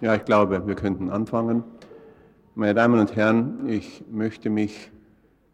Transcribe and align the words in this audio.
Ja, 0.00 0.14
ich 0.14 0.24
glaube, 0.24 0.66
wir 0.66 0.76
könnten 0.76 1.10
anfangen. 1.10 1.62
Meine 2.54 2.72
Damen 2.72 2.98
und 2.98 3.16
Herren, 3.16 3.68
ich 3.68 4.02
möchte 4.10 4.48
mich 4.48 4.90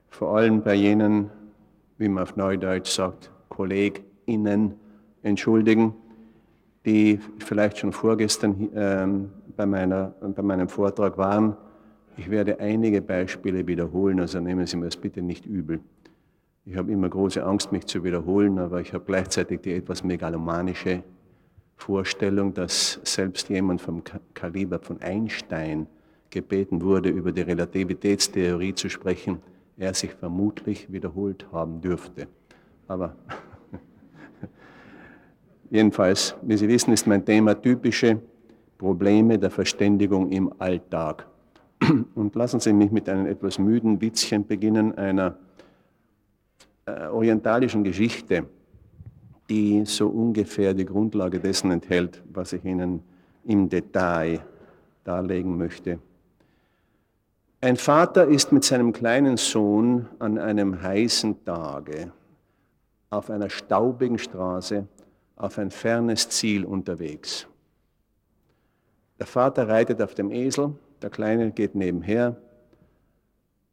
vor 0.08 0.36
allem 0.36 0.62
bei 0.62 0.74
jenen, 0.74 1.30
wie 1.98 2.08
man 2.08 2.22
auf 2.22 2.36
Neudeutsch 2.36 2.90
sagt, 2.90 3.32
KollegInnen 3.48 4.74
entschuldigen, 5.22 5.94
die 6.84 7.18
vielleicht 7.38 7.79
schon 7.79 7.90
vorgestern 7.90 8.68
ähm, 8.72 9.30
bei, 9.56 9.66
meiner, 9.66 10.14
bei 10.20 10.43
meinem 10.43 10.68
Vortrag 10.68 11.18
waren. 11.18 11.56
Ich 12.16 12.30
werde 12.30 12.60
einige 12.60 13.02
Beispiele 13.02 13.66
wiederholen, 13.66 14.20
also 14.20 14.38
nehmen 14.38 14.64
Sie 14.64 14.76
mir 14.76 14.84
das 14.84 14.96
bitte 14.96 15.22
nicht 15.22 15.44
übel. 15.44 15.80
Ich 16.64 16.76
habe 16.76 16.93
immer 16.93 17.08
große 17.08 17.44
Angst, 17.44 17.72
mich 17.72 17.86
zu 17.86 18.04
wiederholen, 18.04 18.60
aber 18.60 18.80
ich 18.80 18.94
habe 18.94 19.04
gleichzeitig 19.04 19.63
die 19.63 19.72
etwas 19.72 20.04
megalomanische 20.04 21.02
Vorstellung, 21.76 22.54
dass 22.54 23.00
selbst 23.04 23.48
jemand 23.48 23.80
vom 23.80 24.03
Kaliber 24.35 24.79
von 24.79 25.00
Einstein 25.03 25.86
gebeten 26.30 26.82
wurde, 26.82 27.11
über 27.11 27.32
die 27.32 27.43
Relativitätstheorie 27.43 28.75
zu 28.75 28.89
sprechen, 28.89 29.40
er 29.76 29.94
sich 29.94 30.12
vermutlich 30.12 30.90
wiederholt 30.90 31.46
haben 31.52 31.80
dürfte. 31.80 32.27
Aber 32.89 33.14
jedenfalls, 35.70 36.34
wie 36.42 36.56
Sie 36.56 36.69
wissen, 36.69 36.92
ist 36.92 37.06
mein 37.06 37.25
Thema 37.25 37.55
typische 37.55 38.20
Probleme 38.78 39.38
der 39.38 39.50
Verständigung 39.50 40.33
im 40.33 40.52
Alltag. 40.58 41.27
Und 42.14 42.34
lassen 42.34 42.58
Sie 42.58 42.72
mich 42.72 42.91
mit 42.91 43.08
einem 43.08 43.27
etwas 43.27 43.58
müden 43.58 44.00
Witzchen 44.00 44.47
beginnen, 44.47 44.97
einer 44.97 45.36
äh, 46.86 47.06
orientalischen 47.06 47.84
Geschichte 47.84 48.47
die 49.48 49.84
so 49.84 50.08
ungefähr 50.08 50.75
die 50.75 50.84
Grundlage 50.84 51.41
dessen 51.41 51.70
enthält, 51.70 52.22
was 52.33 52.52
ich 52.52 52.64
Ihnen 52.64 53.02
im 53.44 53.69
Detail 53.69 54.41
darlegen 55.05 55.56
möchte. 55.56 55.98
Ein 57.61 57.77
Vater 57.77 58.27
ist 58.27 58.53
mit 58.53 58.64
seinem 58.64 58.92
kleinen 58.92 59.36
Sohn 59.36 60.06
an 60.19 60.38
einem 60.38 60.83
heißen 60.83 61.44
Tage 61.44 62.12
auf 63.11 63.30
einer 63.30 63.50
staubigen 63.50 64.19
Straße 64.19 64.86
auf 65.36 65.58
ein 65.58 65.70
fernes 65.70 66.28
Ziel 66.28 66.64
unterwegs. 66.64 67.47
Der 69.19 69.27
Vater 69.27 69.69
reitet 69.69 70.03
auf 70.03 70.14
dem 70.14 70.31
Esel, 70.31 70.75
der 71.00 71.10
Kleine 71.10 71.50
geht 71.50 71.75
nebenher. 71.75 72.36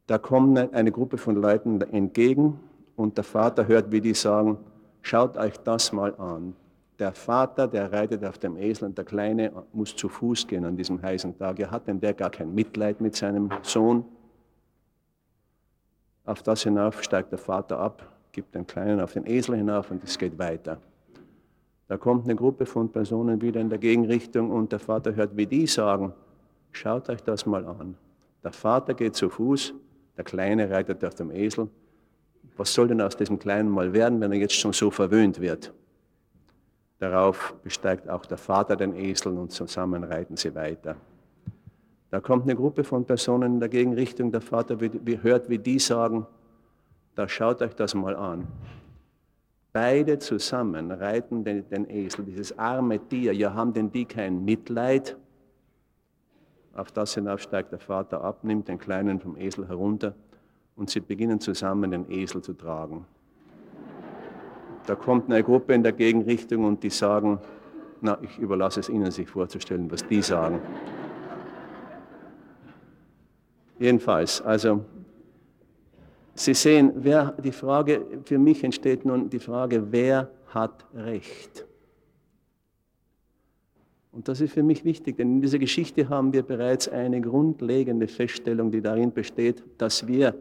Da 0.08 0.18
kommt 0.18 0.58
eine 0.74 0.92
Gruppe 0.92 1.18
von 1.18 1.36
Leuten 1.36 1.82
entgegen 1.82 2.60
und 2.96 3.18
der 3.18 3.24
Vater 3.24 3.68
hört, 3.68 3.92
wie 3.92 4.02
die 4.02 4.14
sagen, 4.14 4.58
Schaut 5.04 5.38
euch 5.38 5.58
das 5.58 5.92
mal 5.92 6.16
an. 6.16 6.56
Der 6.98 7.12
Vater, 7.12 7.68
der 7.68 7.92
reitet 7.92 8.24
auf 8.24 8.38
dem 8.38 8.56
Esel 8.56 8.86
und 8.86 8.98
der 8.98 9.04
Kleine 9.04 9.52
muss 9.74 9.96
zu 9.96 10.08
Fuß 10.08 10.48
gehen 10.48 10.64
an 10.64 10.78
diesem 10.78 11.02
heißen 11.02 11.38
Tag. 11.38 11.60
Er 11.60 11.72
hat 11.72 11.88
denn 11.88 12.00
der 12.00 12.14
gar 12.14 12.30
kein 12.30 12.56
Mitleid 12.56 13.02
mit 13.02 13.14
seinem 13.14 13.50
Sohn? 13.64 14.06
Auf 16.26 16.42
das 16.42 16.64
hinauf 16.64 17.04
steigt 17.04 17.34
der 17.34 17.38
Vater 17.38 17.80
ab, 17.80 18.08
gibt 18.32 18.56
den 18.56 18.66
Kleinen 18.66 19.02
auf 19.02 19.12
den 19.12 19.28
Esel 19.28 19.58
hinauf 19.58 19.92
und 19.92 20.02
es 20.06 20.18
geht 20.18 20.40
weiter. 20.40 20.78
Da 21.90 21.98
kommt 21.98 22.24
eine 22.24 22.38
Gruppe 22.38 22.66
von 22.66 22.90
Personen 22.90 23.42
wieder 23.42 23.60
in 23.60 23.70
der 23.70 23.80
Gegenrichtung 23.80 24.52
und 24.52 24.72
der 24.72 24.80
Vater 24.80 25.14
hört, 25.14 25.36
wie 25.36 25.46
die 25.46 25.68
sagen, 25.68 26.14
schaut 26.72 27.10
euch 27.10 27.22
das 27.22 27.46
mal 27.46 27.66
an. 27.66 27.96
Der 28.42 28.54
Vater 28.54 28.94
geht 28.94 29.16
zu 29.16 29.30
Fuß, 29.30 29.74
der 30.16 30.24
Kleine 30.24 30.70
reitet 30.70 31.04
auf 31.04 31.16
dem 31.16 31.30
Esel 31.30 31.68
was 32.58 32.74
soll 32.74 32.88
denn 32.88 33.02
aus 33.02 33.18
diesem 33.18 33.40
Kleinen 33.40 33.70
mal 33.70 33.94
werden, 33.94 34.22
wenn 34.22 34.32
er 34.32 34.38
jetzt 34.38 34.56
schon 34.56 34.74
so 34.74 34.92
verwöhnt 34.92 35.40
wird? 35.42 35.74
Darauf 37.00 37.56
besteigt 37.64 38.10
auch 38.10 38.26
der 38.26 38.38
Vater 38.38 38.76
den 38.76 38.96
Esel 38.96 39.38
und 39.38 39.52
zusammen 39.52 40.04
reiten 40.04 40.38
sie 40.38 40.54
weiter. 40.56 40.96
Da 42.12 42.20
kommt 42.20 42.44
eine 42.44 42.56
Gruppe 42.56 42.84
von 42.84 43.06
Personen 43.06 43.56
in 43.56 43.60
der 43.60 43.70
Gegenrichtung. 43.70 44.32
Der 44.32 44.42
Vater 44.42 44.78
hört, 45.22 45.50
wie 45.50 45.58
die 45.58 45.80
sagen, 45.80 46.28
da 47.16 47.28
schaut 47.28 47.62
euch 47.62 47.74
das 47.74 47.96
mal 47.96 48.16
an. 48.16 48.48
Beide 49.74 50.20
zusammen 50.20 50.92
reiten 50.92 51.44
den, 51.44 51.68
den 51.68 51.90
Esel, 51.90 52.24
dieses 52.26 52.58
arme 52.58 53.00
Tier. 53.00 53.34
Ja, 53.34 53.56
haben 53.56 53.74
denn 53.74 53.92
die 53.92 54.06
kein 54.06 54.46
Mitleid? 54.46 55.18
Auf 56.76 56.92
das 56.92 57.16
hinauf 57.16 57.42
steigt 57.42 57.72
der 57.72 57.80
Vater 57.80 58.24
ab, 58.24 58.44
nimmt 58.44 58.68
den 58.68 58.78
Kleinen 58.78 59.20
vom 59.20 59.36
Esel 59.36 59.68
herunter 59.68 60.14
und 60.76 60.90
sie 60.90 61.00
beginnen 61.00 61.40
zusammen 61.40 61.92
den 61.92 62.10
Esel 62.12 62.42
zu 62.42 62.54
tragen. 62.54 63.06
Da 64.86 64.96
kommt 64.96 65.32
eine 65.32 65.44
Gruppe 65.44 65.74
in 65.74 65.84
der 65.84 65.94
Gegenrichtung 65.94 66.66
und 66.66 66.84
die 66.84 66.90
sagen, 66.90 67.40
na, 68.02 68.18
ich 68.22 68.38
überlasse 68.38 68.82
es 68.82 68.90
Ihnen, 68.90 69.12
sich 69.12 69.30
vorzustellen, 69.30 69.90
was 69.90 70.06
die 70.06 70.22
sagen. 70.22 70.60
Jedenfalls, 73.80 74.42
also 74.42 74.84
Sie 76.36 76.54
sehen, 76.54 76.92
wer, 76.96 77.32
die 77.44 77.52
Frage, 77.52 78.06
für 78.26 78.40
mich 78.40 78.64
entsteht 78.64 79.06
nun 79.06 79.30
die 79.30 79.40
Frage, 79.40 79.92
wer 79.92 80.30
hat 80.48 80.86
Recht? 80.94 81.66
Und 84.12 84.28
das 84.28 84.42
ist 84.42 84.54
für 84.54 84.64
mich 84.64 84.84
wichtig, 84.84 85.18
denn 85.18 85.36
in 85.36 85.42
dieser 85.42 85.60
Geschichte 85.60 86.10
haben 86.10 86.34
wir 86.34 86.44
bereits 86.44 86.88
eine 86.88 87.22
grundlegende 87.22 88.08
Feststellung, 88.08 88.72
die 88.72 88.82
darin 88.82 89.12
besteht, 89.12 89.64
dass 89.78 90.08
wir 90.08 90.36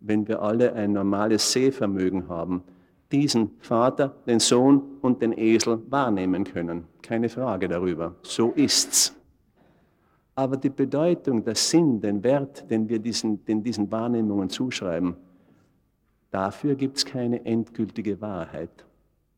wenn 0.00 0.26
wir 0.26 0.42
alle 0.42 0.72
ein 0.72 0.92
normales 0.92 1.52
Sehvermögen 1.52 2.28
haben, 2.28 2.62
diesen 3.12 3.50
Vater, 3.58 4.14
den 4.26 4.40
Sohn 4.40 4.82
und 5.00 5.20
den 5.20 5.36
Esel 5.36 5.80
wahrnehmen 5.90 6.44
können. 6.44 6.84
Keine 7.02 7.28
Frage 7.28 7.68
darüber. 7.68 8.14
So 8.22 8.52
ist's. 8.52 9.14
Aber 10.34 10.56
die 10.56 10.70
Bedeutung, 10.70 11.44
der 11.44 11.54
Sinn, 11.54 12.00
den 12.00 12.22
Wert, 12.22 12.70
den 12.70 12.88
wir 12.88 12.98
diesen, 12.98 13.44
den 13.44 13.62
diesen 13.62 13.90
Wahrnehmungen 13.90 14.48
zuschreiben, 14.48 15.16
dafür 16.30 16.76
gibt 16.76 16.98
es 16.98 17.04
keine 17.04 17.44
endgültige 17.44 18.20
Wahrheit. 18.20 18.86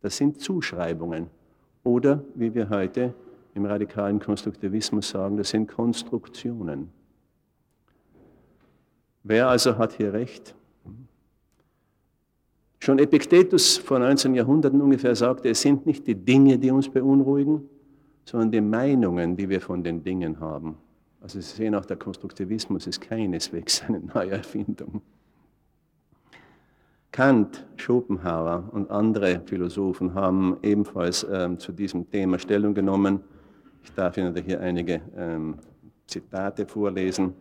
Das 0.00 0.16
sind 0.16 0.40
Zuschreibungen. 0.40 1.28
Oder, 1.82 2.22
wie 2.34 2.54
wir 2.54 2.68
heute 2.68 3.14
im 3.54 3.64
radikalen 3.64 4.20
Konstruktivismus 4.20 5.08
sagen, 5.08 5.36
das 5.36 5.50
sind 5.50 5.66
Konstruktionen. 5.66 6.90
Wer 9.24 9.48
also 9.48 9.78
hat 9.78 9.92
hier 9.92 10.12
recht? 10.12 10.54
Schon 12.80 12.98
Epiktetus 12.98 13.78
vor 13.78 14.00
19 14.00 14.34
Jahrhunderten 14.34 14.80
ungefähr 14.80 15.14
sagte, 15.14 15.50
es 15.50 15.60
sind 15.60 15.86
nicht 15.86 16.06
die 16.06 16.16
Dinge, 16.16 16.58
die 16.58 16.72
uns 16.72 16.88
beunruhigen, 16.88 17.68
sondern 18.24 18.50
die 18.50 18.60
Meinungen, 18.60 19.36
die 19.36 19.48
wir 19.48 19.60
von 19.60 19.84
den 19.84 20.02
Dingen 20.02 20.40
haben. 20.40 20.76
Also 21.20 21.40
Sie 21.40 21.54
sehen 21.54 21.76
auch, 21.76 21.84
der 21.84 21.96
Konstruktivismus 21.96 22.88
ist 22.88 23.00
keineswegs 23.00 23.82
eine 23.86 24.00
neue 24.00 24.32
Erfindung. 24.32 25.00
Kant, 27.12 27.64
Schopenhauer 27.76 28.68
und 28.72 28.90
andere 28.90 29.42
Philosophen 29.44 30.14
haben 30.14 30.56
ebenfalls 30.62 31.24
ähm, 31.30 31.58
zu 31.60 31.70
diesem 31.70 32.10
Thema 32.10 32.40
Stellung 32.40 32.74
genommen. 32.74 33.20
Ich 33.84 33.92
darf 33.92 34.16
Ihnen 34.16 34.34
hier 34.34 34.60
einige 34.60 35.00
ähm, 35.16 35.58
Zitate 36.08 36.66
vorlesen 36.66 37.34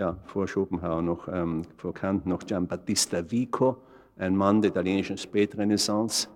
ja, 0.00 0.16
vor 0.24 0.48
Schopenhauer 0.48 1.02
noch, 1.02 1.28
ähm, 1.28 1.62
vor 1.76 1.92
Kant 1.92 2.24
noch 2.24 2.40
Giambattista 2.40 3.30
Vico, 3.30 3.76
ein 4.16 4.34
Mann 4.34 4.62
der 4.62 4.70
italienischen 4.70 5.18
Spätrenaissance, 5.18 6.26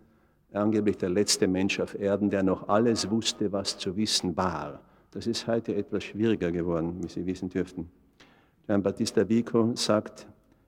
angeblich 0.52 0.98
der 0.98 1.08
letzte 1.08 1.48
Mensch 1.48 1.80
auf 1.80 1.98
Erden, 1.98 2.28
der 2.28 2.42
noch 2.42 2.68
alles 2.68 3.10
wusste, 3.10 3.50
was 3.52 3.78
zu 3.78 3.96
wissen 3.96 4.36
war. 4.36 4.80
Das 5.12 5.26
ist 5.26 5.46
heute 5.46 5.74
etwas 5.74 6.04
schwieriger 6.04 6.52
geworden, 6.52 6.98
wie 7.02 7.08
Sie 7.08 7.24
wissen 7.24 7.48
dürften. 7.48 7.90
Giambattista 8.66 9.26
Vico 9.26 9.74
sagt 9.74 10.26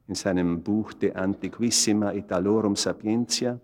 in 0.08 0.14
seinem 0.14 0.62
Buch 0.62 0.94
De 0.94 1.12
Antiquissima 1.12 2.12
Italorum 2.12 2.76
Sapientia, 2.76 3.60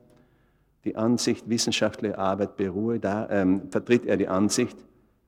die 0.84 0.94
Ansicht, 0.94 1.48
wissenschaftliche 1.48 2.18
Arbeit 2.18 2.56
beruhe 2.58 3.00
da, 3.00 3.30
ähm, 3.30 3.62
vertritt 3.70 4.04
er 4.04 4.18
die 4.18 4.28
Ansicht, 4.28 4.76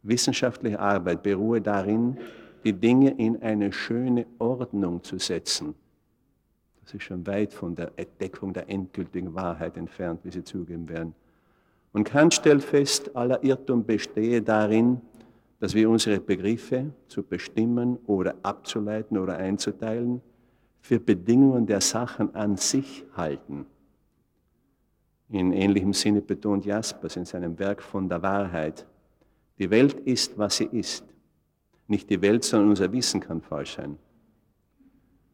wissenschaftliche 0.03 0.79
Arbeit 0.79 1.23
beruhe 1.23 1.63
darin, 1.63 2.19
die 2.65 2.73
Dinge 2.73 3.11
in 3.11 3.43
eine 3.43 3.73
schöne 3.73 4.27
Ordnung 4.39 5.03
zu 5.03 5.19
setzen. 5.19 5.75
Das 6.83 6.95
ist 6.95 7.03
schon 7.03 7.27
weit 7.27 7.53
von 7.53 7.75
der 7.75 7.93
Entdeckung 7.97 8.53
der 8.53 8.69
endgültigen 8.69 9.35
Wahrheit 9.35 9.77
entfernt, 9.77 10.21
wie 10.25 10.31
Sie 10.31 10.45
zugeben 10.45 10.89
werden. 10.89 11.15
Und 11.93 12.05
Kant 12.05 12.35
stellt 12.35 12.63
fest, 12.63 13.15
aller 13.15 13.43
Irrtum 13.45 13.85
bestehe 13.85 14.43
darin, 14.43 15.01
dass 15.61 15.75
wir 15.75 15.89
unsere 15.89 16.21
Begriffe 16.21 16.93
zu 17.09 17.23
bestimmen 17.23 17.99
oder 18.07 18.35
abzuleiten 18.43 19.17
oder 19.17 19.37
einzuteilen 19.37 20.21
für 20.81 21.01
Bedingungen 21.01 21.67
der 21.67 21.81
Sachen 21.81 22.35
an 22.35 22.57
sich 22.57 23.05
halten. 23.17 23.65
In 25.31 25.53
ähnlichem 25.53 25.95
Sinne 25.95 26.21
betont 26.21 26.67
Jaspers 26.67 27.17
in 27.17 27.25
seinem 27.25 27.59
Werk 27.59 27.83
von 27.83 28.09
der 28.09 28.21
Wahrheit, 28.21 28.87
die 29.59 29.71
Welt 29.71 29.95
ist, 30.01 30.37
was 30.37 30.57
sie 30.59 30.67
ist. 30.67 31.14
Nicht 31.87 32.09
die 32.11 32.21
Welt, 32.23 32.45
sondern 32.45 32.71
unser 32.71 32.93
Wissen 32.93 33.21
kann 33.21 33.41
falsch 33.41 33.77
sein. 33.77 33.99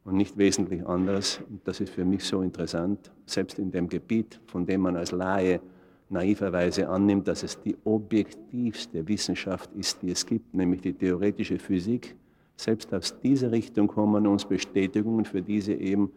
Und 0.05 0.17
nicht 0.17 0.37
wesentlich 0.37 0.87
anderes. 0.87 1.41
Und 1.49 1.67
das 1.67 1.81
ist 1.81 1.91
für 1.91 2.05
mich 2.05 2.25
so 2.25 2.43
interessant, 2.43 3.13
selbst 3.27 3.59
in 3.59 3.71
dem 3.71 3.89
Gebiet, 3.89 4.41
von 4.47 4.67
dem 4.67 4.81
man 4.81 4.97
als 4.97 5.13
Laie 5.13 5.61
naiverweise 6.09 6.89
annimmt, 6.89 7.29
dass 7.29 7.43
es 7.43 7.61
die 7.61 7.77
objektivste 7.85 9.07
Wissenschaft 9.07 9.71
ist, 9.75 10.03
die 10.03 10.11
es 10.11 10.27
gibt, 10.27 10.55
nämlich 10.55 10.81
die 10.81 10.93
theoretische 10.93 11.59
Physik. 11.59 12.17
Selbst 12.57 12.93
aus 12.93 13.19
dieser 13.21 13.53
Richtung 13.53 13.87
kommen 13.87 14.27
uns 14.27 14.45
Bestätigungen 14.45 15.25
für 15.25 15.41
diese 15.41 15.73
eben 15.73 16.11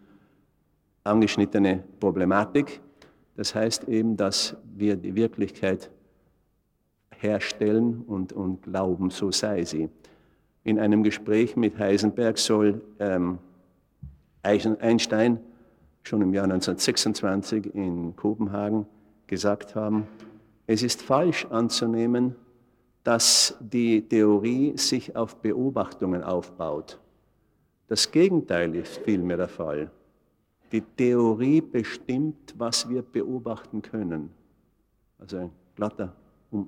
angeschnittene 1.04 1.84
Problematik. 2.00 2.82
Das 3.36 3.54
heißt 3.54 3.88
eben, 3.88 4.18
dass 4.18 4.56
wir 4.76 4.96
die 4.96 5.16
Wirklichkeit 5.16 5.92
herstellen 7.12 8.02
und, 8.02 8.34
und 8.34 8.64
glauben, 8.64 9.10
so 9.10 9.32
sei 9.32 9.64
sie. 9.64 9.90
In 10.64 10.80
einem 10.80 11.04
Gespräch 11.04 11.56
mit 11.56 11.78
Heisenberg 11.78 12.38
soll 12.38 12.82
ähm, 13.00 13.40
Einstein 14.44 15.40
schon 16.04 16.22
im 16.22 16.34
Jahr 16.34 16.46
1926 16.46 17.76
in 17.76 18.16
Kopenhagen 18.16 18.86
gesagt 19.28 19.76
haben, 19.76 20.08
es 20.68 20.84
ist 20.84 21.02
falsch 21.02 21.46
anzunehmen, 21.50 22.36
dass 23.04 23.58
die 23.60 24.02
Theorie 24.08 24.78
sich 24.78 25.16
auf 25.16 25.36
Beobachtungen 25.38 26.24
aufbaut. 26.24 27.00
Das 27.88 28.12
Gegenteil 28.12 28.76
ist 28.76 28.98
vielmehr 29.00 29.38
der 29.38 29.50
Fall. 29.50 29.92
Die 30.72 30.82
Theorie 30.82 31.62
bestimmt, 31.62 32.54
was 32.58 32.90
wir 32.90 33.02
beobachten 33.02 33.82
können. 33.82 34.32
Also 35.20 35.38
ein 35.38 35.52
glatter, 35.76 36.16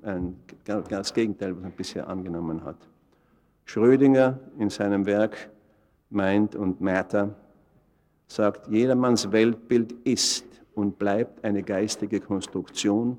ein, 0.02 0.36
das 0.64 1.12
Gegenteil, 1.14 1.56
was 1.56 1.62
man 1.62 1.72
bisher 1.72 2.06
angenommen 2.06 2.62
hat. 2.64 2.76
Schrödinger 3.66 4.38
in 4.58 4.70
seinem 4.70 5.04
Werk 5.06 5.50
Mind 6.08 6.54
und 6.54 6.80
Matter 6.80 7.34
sagt, 8.28 8.68
jedermanns 8.68 9.30
Weltbild 9.32 9.92
ist 10.04 10.46
und 10.74 10.98
bleibt 10.98 11.44
eine 11.44 11.62
geistige 11.62 12.20
Konstruktion 12.20 13.18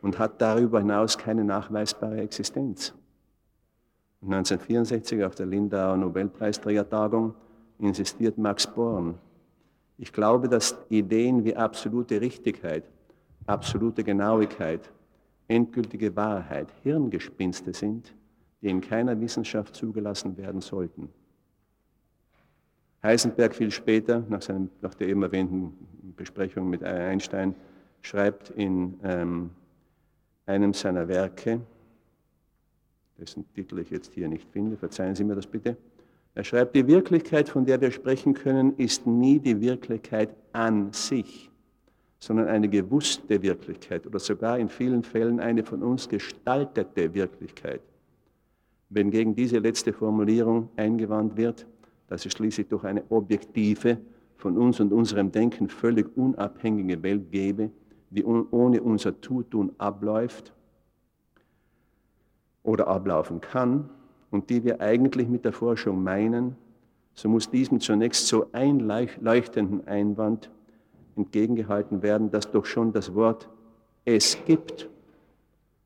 und 0.00 0.18
hat 0.18 0.40
darüber 0.40 0.80
hinaus 0.80 1.16
keine 1.16 1.44
nachweisbare 1.44 2.20
Existenz. 2.20 2.94
1964 4.22 5.24
auf 5.24 5.34
der 5.34 5.46
Lindauer 5.46 5.96
Nobelpreisträgertagung 5.96 7.34
insistiert 7.78 8.38
Max 8.38 8.66
Born, 8.66 9.18
ich 9.98 10.12
glaube, 10.12 10.48
dass 10.48 10.76
Ideen 10.88 11.44
wie 11.44 11.54
absolute 11.54 12.20
Richtigkeit, 12.20 12.82
absolute 13.46 14.02
Genauigkeit, 14.02 14.90
endgültige 15.48 16.16
Wahrheit 16.16 16.68
Hirngespinste 16.82 17.72
sind, 17.72 18.12
die 18.62 18.68
in 18.68 18.80
keiner 18.80 19.20
Wissenschaft 19.20 19.74
zugelassen 19.74 20.36
werden 20.36 20.60
sollten. 20.60 21.08
Heisenberg 23.02 23.54
viel 23.54 23.72
später, 23.72 24.24
nach, 24.28 24.42
seinem, 24.42 24.70
nach 24.80 24.94
der 24.94 25.08
eben 25.08 25.22
erwähnten 25.22 25.72
Besprechung 26.16 26.70
mit 26.70 26.84
Einstein, 26.84 27.54
schreibt 28.00 28.50
in 28.50 28.98
ähm, 29.02 29.50
einem 30.46 30.72
seiner 30.72 31.08
Werke, 31.08 31.60
dessen 33.18 33.44
Titel 33.54 33.80
ich 33.80 33.90
jetzt 33.90 34.12
hier 34.12 34.28
nicht 34.28 34.48
finde, 34.50 34.76
verzeihen 34.76 35.14
Sie 35.16 35.24
mir 35.24 35.34
das 35.34 35.46
bitte, 35.46 35.76
er 36.34 36.44
schreibt, 36.44 36.74
die 36.74 36.86
Wirklichkeit, 36.86 37.48
von 37.48 37.66
der 37.66 37.80
wir 37.80 37.90
sprechen 37.90 38.32
können, 38.32 38.76
ist 38.78 39.06
nie 39.06 39.38
die 39.38 39.60
Wirklichkeit 39.60 40.34
an 40.52 40.92
sich, 40.92 41.50
sondern 42.18 42.48
eine 42.48 42.68
gewusste 42.68 43.42
Wirklichkeit 43.42 44.06
oder 44.06 44.18
sogar 44.18 44.58
in 44.58 44.68
vielen 44.68 45.02
Fällen 45.02 45.40
eine 45.40 45.62
von 45.62 45.82
uns 45.82 46.08
gestaltete 46.08 47.12
Wirklichkeit. 47.12 47.82
Wenn 48.94 49.10
gegen 49.10 49.34
diese 49.34 49.58
letzte 49.58 49.94
Formulierung 49.94 50.68
eingewandt 50.76 51.38
wird, 51.38 51.66
dass 52.08 52.26
es 52.26 52.32
schließlich 52.32 52.68
durch 52.68 52.84
eine 52.84 53.02
objektive, 53.10 53.98
von 54.36 54.58
uns 54.58 54.80
und 54.80 54.92
unserem 54.92 55.30
Denken 55.30 55.68
völlig 55.68 56.14
unabhängige 56.16 57.02
Welt 57.02 57.30
gäbe, 57.30 57.70
die 58.10 58.24
ohne 58.24 58.82
unser 58.82 59.22
Zutun 59.22 59.72
abläuft 59.78 60.52
oder 62.64 62.88
ablaufen 62.88 63.40
kann 63.40 63.88
und 64.30 64.50
die 64.50 64.64
wir 64.64 64.80
eigentlich 64.80 65.28
mit 65.28 65.44
der 65.44 65.52
Forschung 65.52 66.02
meinen, 66.02 66.56
so 67.14 67.28
muss 67.28 67.50
diesem 67.50 67.78
zunächst 67.78 68.26
so 68.26 68.48
einleuchtenden 68.52 69.86
Einwand 69.86 70.50
entgegengehalten 71.16 72.02
werden, 72.02 72.30
dass 72.30 72.50
doch 72.50 72.66
schon 72.66 72.92
das 72.92 73.14
Wort 73.14 73.48
es 74.04 74.36
gibt 74.44 74.90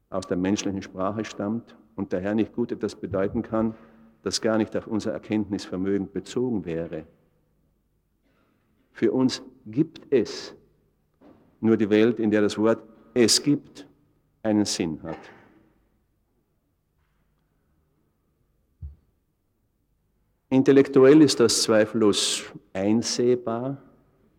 aus 0.09 0.27
der 0.27 0.39
menschlichen 0.39 0.81
Sprache 0.83 1.25
stammt 1.25 1.77
und 1.97 2.13
daher 2.13 2.35
nicht 2.35 2.55
gut 2.55 2.71
etwas 2.71 2.95
bedeuten 2.95 3.43
kann, 3.43 3.75
das 4.23 4.41
gar 4.41 4.59
nicht 4.59 4.77
auf 4.77 4.87
unser 4.87 5.13
Erkenntnisvermögen 5.13 6.11
bezogen 6.13 6.65
wäre. 6.65 7.07
Für 8.93 9.13
uns 9.13 9.43
gibt 9.67 10.01
es 10.11 10.55
nur 11.61 11.77
die 11.77 11.91
Welt, 11.91 12.19
in 12.19 12.31
der 12.31 12.43
das 12.43 12.57
Wort 12.59 12.83
es 13.15 13.43
gibt 13.43 13.87
einen 14.43 14.65
Sinn 14.65 15.03
hat. 15.03 15.19
Intellektuell 20.49 21.23
ist 21.23 21.41
das 21.41 21.63
zweifellos 21.63 22.45
einsehbar, 22.73 23.83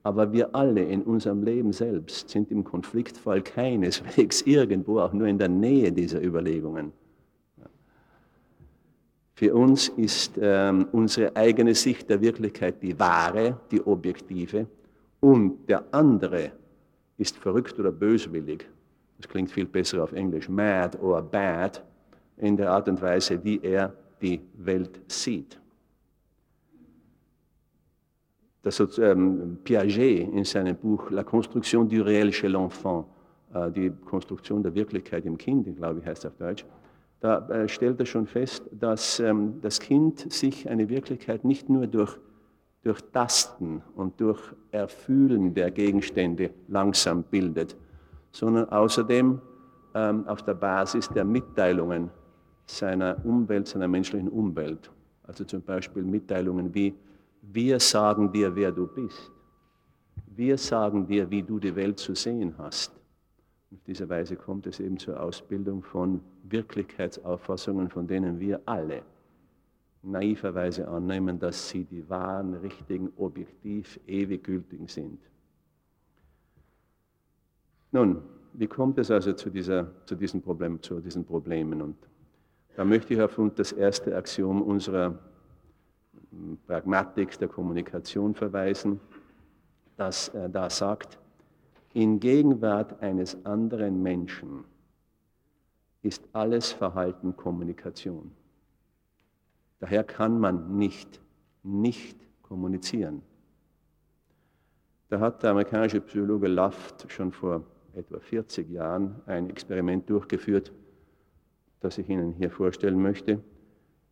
aber 0.03 0.31
wir 0.31 0.55
alle 0.55 0.83
in 0.83 1.03
unserem 1.03 1.43
Leben 1.43 1.73
selbst 1.73 2.29
sind 2.29 2.49
im 2.49 2.63
Konfliktfall 2.63 3.41
keineswegs 3.41 4.41
irgendwo 4.45 4.99
auch 4.99 5.11
nur 5.11 5.27
in 5.27 5.37
der 5.37 5.49
Nähe 5.49 5.91
dieser 5.91 6.23
Überlegungen. 6.23 6.93
Für 9.37 9.53
uns 9.53 9.89
ist 9.89 10.39
ähm, 10.41 10.87
unsere 10.91 11.35
eigene 11.35 11.75
Sicht 11.75 12.09
der 12.09 12.19
Wirklichkeit 12.19 12.81
die 12.81 12.99
wahre, 12.99 13.59
die 13.69 13.79
objektive 13.85 14.65
und 15.19 15.69
der 15.69 15.83
andere 15.91 16.53
ist 17.19 17.37
verrückt 17.37 17.77
oder 17.77 17.91
böswillig. 17.91 18.67
Das 19.19 19.29
klingt 19.29 19.51
viel 19.51 19.65
besser 19.65 20.03
auf 20.03 20.11
Englisch, 20.11 20.49
mad 20.49 20.97
or 20.99 21.21
bad, 21.21 21.83
in 22.37 22.57
der 22.57 22.71
Art 22.71 22.89
und 22.89 22.99
Weise, 22.99 23.39
wie 23.43 23.59
er 23.61 23.93
die 24.23 24.41
Welt 24.55 25.01
sieht. 25.07 25.59
Das 28.63 28.79
hat 28.79 28.97
ähm, 28.97 29.59
Piaget 29.63 30.33
in 30.33 30.45
seinem 30.45 30.75
Buch 30.75 31.11
La 31.11 31.23
Construction 31.23 31.87
du 31.87 32.01
réel 32.01 32.31
chez 32.31 32.49
l'enfant, 32.49 33.05
äh, 33.53 33.69
die 33.69 33.91
Konstruktion 34.03 34.63
der 34.63 34.73
Wirklichkeit 34.73 35.27
im 35.27 35.37
Kind, 35.37 35.77
glaube 35.77 35.99
ich, 35.99 36.07
heißt 36.07 36.25
es 36.25 36.31
auf 36.31 36.37
Deutsch, 36.37 36.65
da 37.19 37.47
äh, 37.49 37.67
stellt 37.67 37.99
er 37.99 38.05
schon 38.05 38.27
fest, 38.27 38.63
dass 38.71 39.19
ähm, 39.19 39.59
das 39.61 39.79
Kind 39.79 40.31
sich 40.31 40.69
eine 40.69 40.89
Wirklichkeit 40.89 41.43
nicht 41.43 41.69
nur 41.69 41.87
durch, 41.87 42.17
durch 42.83 43.01
Tasten 43.11 43.81
und 43.95 44.19
durch 44.21 44.39
Erfühlen 44.71 45.53
der 45.53 45.71
Gegenstände 45.71 46.51
langsam 46.67 47.23
bildet, 47.23 47.75
sondern 48.31 48.69
außerdem 48.69 49.41
ähm, 49.95 50.27
auf 50.27 50.43
der 50.43 50.53
Basis 50.53 51.09
der 51.09 51.25
Mitteilungen 51.25 52.11
seiner 52.67 53.17
Umwelt, 53.25 53.67
seiner 53.67 53.87
menschlichen 53.87 54.29
Umwelt. 54.29 54.91
Also 55.23 55.43
zum 55.43 55.61
Beispiel 55.61 56.03
Mitteilungen 56.03 56.73
wie, 56.73 56.93
wir 57.41 57.79
sagen 57.79 58.31
dir, 58.31 58.55
wer 58.55 58.71
du 58.71 58.87
bist. 58.87 59.31
Wir 60.35 60.57
sagen 60.57 61.07
dir, 61.07 61.29
wie 61.29 61.41
du 61.41 61.59
die 61.59 61.75
Welt 61.75 61.97
zu 61.97 62.13
sehen 62.13 62.53
hast. 62.57 62.96
Auf 63.73 63.83
diese 63.85 64.07
Weise 64.07 64.35
kommt 64.35 64.65
es 64.67 64.79
eben 64.79 64.97
zur 64.97 65.21
Ausbildung 65.21 65.83
von 65.83 66.21
Wirklichkeitsauffassungen, 66.43 67.89
von 67.89 68.07
denen 68.07 68.39
wir 68.39 68.61
alle 68.65 69.03
naiverweise 70.03 70.87
annehmen, 70.87 71.37
dass 71.37 71.69
sie 71.69 71.83
die 71.83 72.07
wahren, 72.09 72.53
richtigen, 72.55 73.11
objektiv, 73.17 73.99
ewig 74.07 74.43
gültigen 74.43 74.87
sind. 74.87 75.19
Nun, 77.91 78.21
wie 78.53 78.67
kommt 78.67 78.97
es 78.99 79.11
also 79.11 79.33
zu, 79.33 79.49
dieser, 79.49 79.91
zu, 80.05 80.15
diesen, 80.15 80.41
Problem, 80.41 80.81
zu 80.81 80.99
diesen 80.99 81.25
Problemen? 81.25 81.81
Und 81.81 81.97
da 82.75 82.85
möchte 82.85 83.13
ich 83.13 83.21
auf 83.21 83.39
das 83.55 83.71
erste 83.71 84.15
Axiom 84.15 84.61
unserer 84.61 85.19
hm, 86.31 86.57
Pragmatik 86.65 87.37
der 87.37 87.47
Kommunikation 87.47 88.33
verweisen, 88.33 88.99
das 89.97 90.29
äh, 90.29 90.49
da 90.49 90.69
sagt, 90.69 91.17
in 91.97 92.19
Gegenwart 92.19 93.01
eines 93.01 93.43
anderen 93.43 94.03
Menschen 94.03 94.65
ist 96.03 96.23
alles 96.31 96.71
Verhalten 96.71 97.35
Kommunikation. 97.35 98.29
Daher 99.79 100.03
kann 100.03 100.39
man 100.39 100.77
nicht 100.77 101.19
nicht 101.63 102.19
kommunizieren. 102.43 103.23
Da 105.09 105.19
hat 105.19 105.41
der 105.41 105.49
amerikanische 105.49 105.99
Psychologe 106.01 106.47
Luft 106.47 107.11
schon 107.11 107.31
vor 107.31 107.63
etwa 107.95 108.19
40 108.19 108.69
Jahren 108.69 109.15
ein 109.25 109.49
Experiment 109.49 110.07
durchgeführt, 110.07 110.71
das 111.79 111.97
ich 111.97 112.07
Ihnen 112.09 112.33
hier 112.33 112.51
vorstellen 112.51 113.01
möchte. 113.01 113.41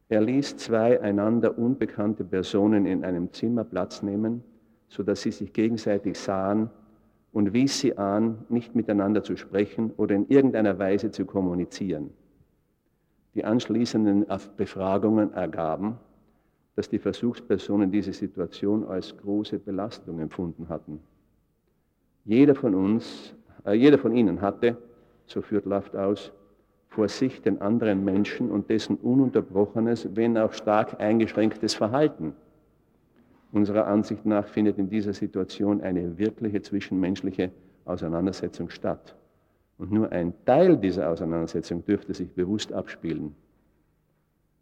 Er 0.10 0.22
ließ 0.22 0.58
zwei 0.58 1.00
einander 1.02 1.56
unbekannte 1.56 2.24
Personen 2.24 2.88
in 2.88 3.06
einem 3.06 3.32
Zimmer 3.32 3.64
Platz 3.64 4.02
nehmen, 4.02 4.44
sodass 4.88 5.22
sie 5.22 5.32
sich 5.32 5.54
gegenseitig 5.54 6.18
sahen 6.18 6.72
und 7.36 7.52
wies 7.52 7.82
sie 7.82 7.98
an, 7.98 8.46
nicht 8.48 8.76
miteinander 8.76 9.22
zu 9.22 9.36
sprechen 9.36 9.92
oder 9.98 10.16
in 10.16 10.30
irgendeiner 10.30 10.80
Weise 10.80 11.12
zu 11.12 11.26
kommunizieren. 11.26 12.12
Die 13.34 13.44
anschließenden 13.44 14.26
Befragungen 14.56 15.34
ergaben, 15.34 15.98
dass 16.78 16.88
die 16.88 16.98
Versuchspersonen 16.98 17.92
diese 17.92 18.14
Situation 18.14 18.86
als 18.86 19.18
große 19.18 19.60
Belastung 19.60 20.22
empfunden 20.22 20.70
hatten. 20.70 21.02
Jeder 22.24 22.56
von 22.56 22.74
uns, 22.74 23.36
äh, 23.66 23.74
jeder 23.74 23.98
von 23.98 24.16
ihnen 24.16 24.40
hatte, 24.40 24.78
so 25.26 25.42
führt 25.42 25.66
Laft 25.66 25.94
aus, 25.94 26.32
vor 26.88 27.10
sich 27.10 27.42
den 27.42 27.60
anderen 27.60 28.06
Menschen 28.06 28.50
und 28.50 28.70
dessen 28.70 28.96
ununterbrochenes, 28.96 30.16
wenn 30.16 30.38
auch 30.38 30.54
stark 30.54 31.02
eingeschränktes 31.02 31.74
Verhalten. 31.74 32.34
Unserer 33.56 33.88
Ansicht 33.88 34.26
nach 34.26 34.50
findet 34.50 34.78
in 34.78 34.90
dieser 34.90 35.14
Situation 35.14 35.80
eine 35.80 36.18
wirkliche 36.18 36.62
zwischenmenschliche 36.62 37.52
Auseinandersetzung 37.86 38.70
statt. 38.70 39.16
Und 39.78 39.94
nur 39.94 40.12
ein 40.12 40.34
Teil 40.44 40.76
dieser 40.76 41.10
Auseinandersetzung 41.10 41.86
dürfte 41.86 42.14
sich 42.14 42.30
bewusst 42.34 42.74
abspielen. 42.74 43.34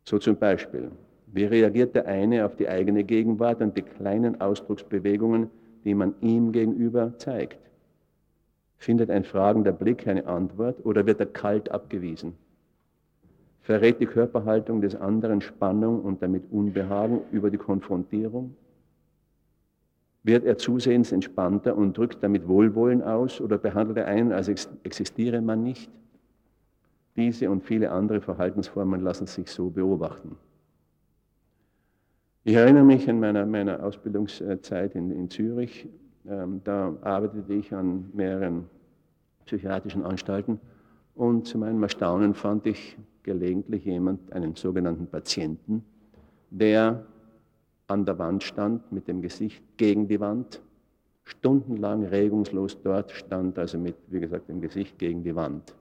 So 0.03 0.19
zum 0.19 0.35
Beispiel, 0.35 0.91
wie 1.25 1.45
reagiert 1.45 1.95
der 1.95 2.05
eine 2.05 2.45
auf 2.45 2.55
die 2.55 2.69
eigene 2.69 3.03
Gegenwart 3.03 3.63
und 3.63 3.75
die 3.75 3.81
kleinen 3.81 4.39
Ausdrucksbewegungen, 4.39 5.49
die 5.85 5.95
man 5.95 6.13
ihm 6.21 6.51
gegenüber 6.51 7.17
zeigt? 7.17 7.57
Findet 8.77 9.09
ein 9.09 9.23
fragender 9.23 9.71
Blick 9.71 10.07
eine 10.07 10.27
Antwort 10.27 10.85
oder 10.85 11.07
wird 11.07 11.19
er 11.19 11.25
kalt 11.25 11.71
abgewiesen? 11.71 12.35
Verrät 13.61 13.99
die 13.99 14.05
Körperhaltung 14.05 14.81
des 14.81 14.95
anderen 14.95 15.41
Spannung 15.41 16.03
und 16.03 16.21
damit 16.21 16.43
Unbehagen 16.51 17.21
über 17.31 17.49
die 17.49 17.57
Konfrontierung? 17.57 18.55
Wird 20.23 20.45
er 20.45 20.57
zusehends 20.57 21.11
entspannter 21.11 21.75
und 21.75 21.97
drückt 21.97 22.23
damit 22.23 22.47
Wohlwollen 22.47 23.01
aus 23.01 23.41
oder 23.41 23.57
behandelt 23.57 23.97
er 23.97 24.07
einen, 24.07 24.31
als 24.31 24.47
existiere 24.83 25.41
man 25.41 25.63
nicht? 25.63 25.91
Diese 27.15 27.49
und 27.51 27.63
viele 27.63 27.91
andere 27.91 28.21
Verhaltensformen 28.21 29.01
lassen 29.01 29.27
sich 29.27 29.49
so 29.49 29.69
beobachten. 29.69 30.37
Ich 32.45 32.55
erinnere 32.55 32.83
mich 32.83 33.09
an 33.09 33.19
meiner, 33.19 33.45
meiner 33.45 33.83
Ausbildungszeit 33.83 34.95
in, 34.95 35.11
in 35.11 35.29
Zürich. 35.29 35.87
Ähm, 36.27 36.61
da 36.63 36.95
arbeitete 37.01 37.53
ich 37.53 37.73
an 37.73 38.09
mehreren 38.13 38.65
psychiatrischen 39.45 40.03
Anstalten 40.03 40.59
und 41.15 41.47
zu 41.47 41.57
meinem 41.57 41.83
Erstaunen 41.83 42.33
fand 42.33 42.65
ich 42.65 42.97
gelegentlich 43.23 43.85
jemand, 43.85 44.31
einen 44.33 44.55
sogenannten 44.55 45.07
Patienten, 45.07 45.83
der 46.49 47.05
an 47.87 48.05
der 48.05 48.17
Wand 48.17 48.43
stand, 48.43 48.91
mit 48.91 49.07
dem 49.07 49.21
Gesicht 49.21 49.63
gegen 49.77 50.07
die 50.07 50.19
Wand, 50.19 50.61
stundenlang 51.23 52.03
regungslos 52.05 52.81
dort 52.81 53.11
stand, 53.11 53.57
also 53.57 53.77
mit, 53.77 53.95
wie 54.07 54.19
gesagt, 54.19 54.49
dem 54.49 54.61
Gesicht 54.61 54.97
gegen 54.97 55.23
die 55.23 55.35
Wand. 55.35 55.75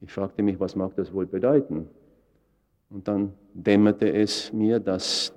Ich 0.00 0.12
fragte 0.12 0.42
mich, 0.42 0.58
was 0.60 0.76
mag 0.76 0.94
das 0.96 1.12
wohl 1.12 1.26
bedeuten? 1.26 1.88
Und 2.90 3.06
dann 3.08 3.32
dämmerte 3.52 4.12
es 4.12 4.52
mir, 4.52 4.80
dass 4.80 5.32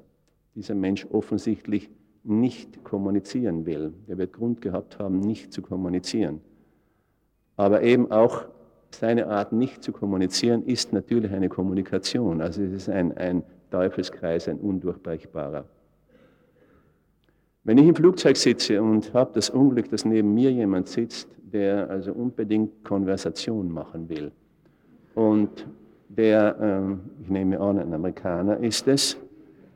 dieser 0.56 0.76
Mensch 0.76 1.06
offensichtlich 1.12 1.90
nicht 2.24 2.84
kommunizieren 2.84 3.66
will. 3.66 3.94
Er 4.08 4.18
wird 4.18 4.34
Grund 4.34 4.62
gehabt 4.62 5.00
haben, 5.00 5.20
nicht 5.20 5.52
zu 5.52 5.62
kommunizieren. 5.62 6.42
Aber 7.58 7.82
eben 7.82 8.12
auch 8.12 8.46
seine 8.92 9.28
Art, 9.28 9.54
nicht 9.54 9.84
zu 9.84 9.92
kommunizieren, 9.92 10.64
ist 10.66 10.94
natürlich 10.94 11.32
eine 11.32 11.50
Kommunikation. 11.50 12.42
Also 12.42 12.62
es 12.62 12.72
ist 12.74 12.90
ein, 12.90 13.18
ein 13.18 13.44
Teufelskreis, 13.72 14.48
ein 14.48 14.58
undurchbrechbarer. 14.58 15.66
Wenn 17.64 17.78
ich 17.78 17.88
im 17.88 17.96
Flugzeug 17.96 18.38
sitze 18.38 18.82
und 18.82 19.14
habe 19.14 19.32
das 19.34 19.50
Unglück, 19.50 19.90
dass 19.90 20.06
neben 20.06 20.34
mir 20.34 20.52
jemand 20.52 20.88
sitzt, 20.88 21.28
der 21.52 21.90
also 21.90 22.12
unbedingt 22.12 22.84
Konversation 22.84 23.72
machen 23.72 24.10
will 24.10 24.32
und 25.16 25.68
der, 26.10 26.58
ähm, 26.60 27.02
ich 27.22 27.30
nehme 27.30 27.60
an, 27.60 27.80
ein 27.80 27.94
Amerikaner 27.94 28.58
ist 28.58 28.88
es, 28.88 29.18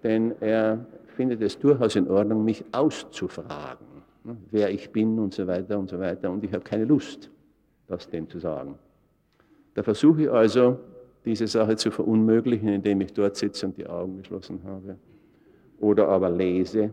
denn 0.03 0.33
er 0.39 0.85
findet 1.15 1.41
es 1.41 1.57
durchaus 1.57 1.95
in 1.95 2.09
Ordnung, 2.09 2.43
mich 2.43 2.63
auszufragen, 2.71 3.87
ne, 4.23 4.35
wer 4.51 4.69
ich 4.71 4.89
bin 4.91 5.17
und 5.19 5.33
so 5.33 5.47
weiter 5.47 5.79
und 5.79 5.89
so 5.89 5.99
weiter 5.99 6.29
und 6.29 6.43
ich 6.43 6.51
habe 6.53 6.63
keine 6.63 6.85
Lust, 6.85 7.29
das 7.87 8.09
dem 8.09 8.27
zu 8.29 8.39
sagen. 8.39 8.77
Da 9.75 9.83
versuche 9.83 10.23
ich 10.23 10.31
also, 10.31 10.79
diese 11.25 11.47
Sache 11.47 11.75
zu 11.75 11.91
verunmöglichen, 11.91 12.69
indem 12.69 13.01
ich 13.01 13.13
dort 13.13 13.35
sitze 13.35 13.65
und 13.65 13.77
die 13.77 13.87
Augen 13.87 14.17
geschlossen 14.17 14.61
habe 14.63 14.97
oder 15.79 16.07
aber 16.07 16.29
lese 16.29 16.91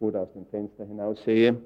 oder 0.00 0.22
aus 0.22 0.32
dem 0.32 0.46
Fenster 0.46 0.84
hinaus 0.84 1.22
sehe. 1.24 1.56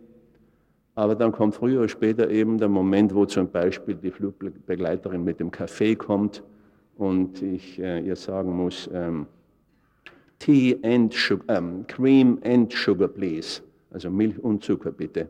Aber 0.94 1.14
dann 1.14 1.32
kommt 1.32 1.54
früher 1.54 1.80
oder 1.80 1.88
später 1.88 2.30
eben 2.30 2.58
der 2.58 2.68
Moment, 2.68 3.14
wo 3.14 3.24
zum 3.24 3.48
Beispiel 3.48 3.94
die 3.94 4.10
Flugbegleiterin 4.10 5.24
mit 5.24 5.40
dem 5.40 5.50
Kaffee 5.50 5.96
kommt 5.96 6.42
und 6.96 7.40
ich 7.40 7.78
äh, 7.78 8.00
ihr 8.00 8.16
sagen 8.16 8.54
muss, 8.54 8.90
ähm, 8.92 9.26
Tea 10.38 10.78
and 10.82 11.14
sugar, 11.14 11.56
ähm, 11.56 11.86
Cream 11.86 12.38
and 12.44 12.72
Sugar, 12.72 13.08
please. 13.08 13.62
Also 13.90 14.10
Milch 14.10 14.42
und 14.42 14.62
Zucker 14.64 14.90
bitte. 14.90 15.28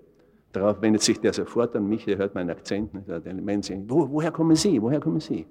Darauf 0.53 0.81
wendet 0.81 1.03
sich 1.03 1.21
der 1.21 1.33
sofort 1.33 1.75
an 1.77 1.89
mich, 1.89 2.05
der 2.05 2.19
hört 2.19 2.35
meinen 2.35 2.51
Akzent. 2.51 2.95
Ne? 2.95 3.21
Der 3.21 3.35
Menschen, 3.35 3.89
Wo, 3.89 4.09
woher 4.11 4.31
kommen 4.31 4.57
Sie? 4.57 4.81
Woher 4.81 5.01
kommen 5.01 5.21
Sie? 5.21 5.47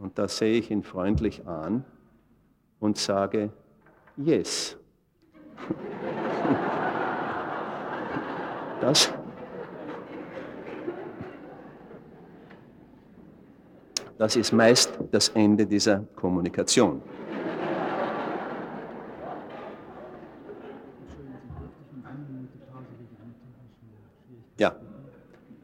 Und 0.00 0.18
da 0.18 0.28
sehe 0.28 0.58
ich 0.58 0.70
ihn 0.70 0.82
freundlich 0.82 1.46
an 1.46 1.84
und 2.80 2.98
sage, 2.98 3.50
yes. 4.16 4.76
Das, 8.80 9.10
das 14.18 14.36
ist 14.36 14.52
meist 14.52 14.98
das 15.10 15.30
Ende 15.30 15.64
dieser 15.64 16.00
Kommunikation. 16.14 17.00
Ja, 24.58 24.76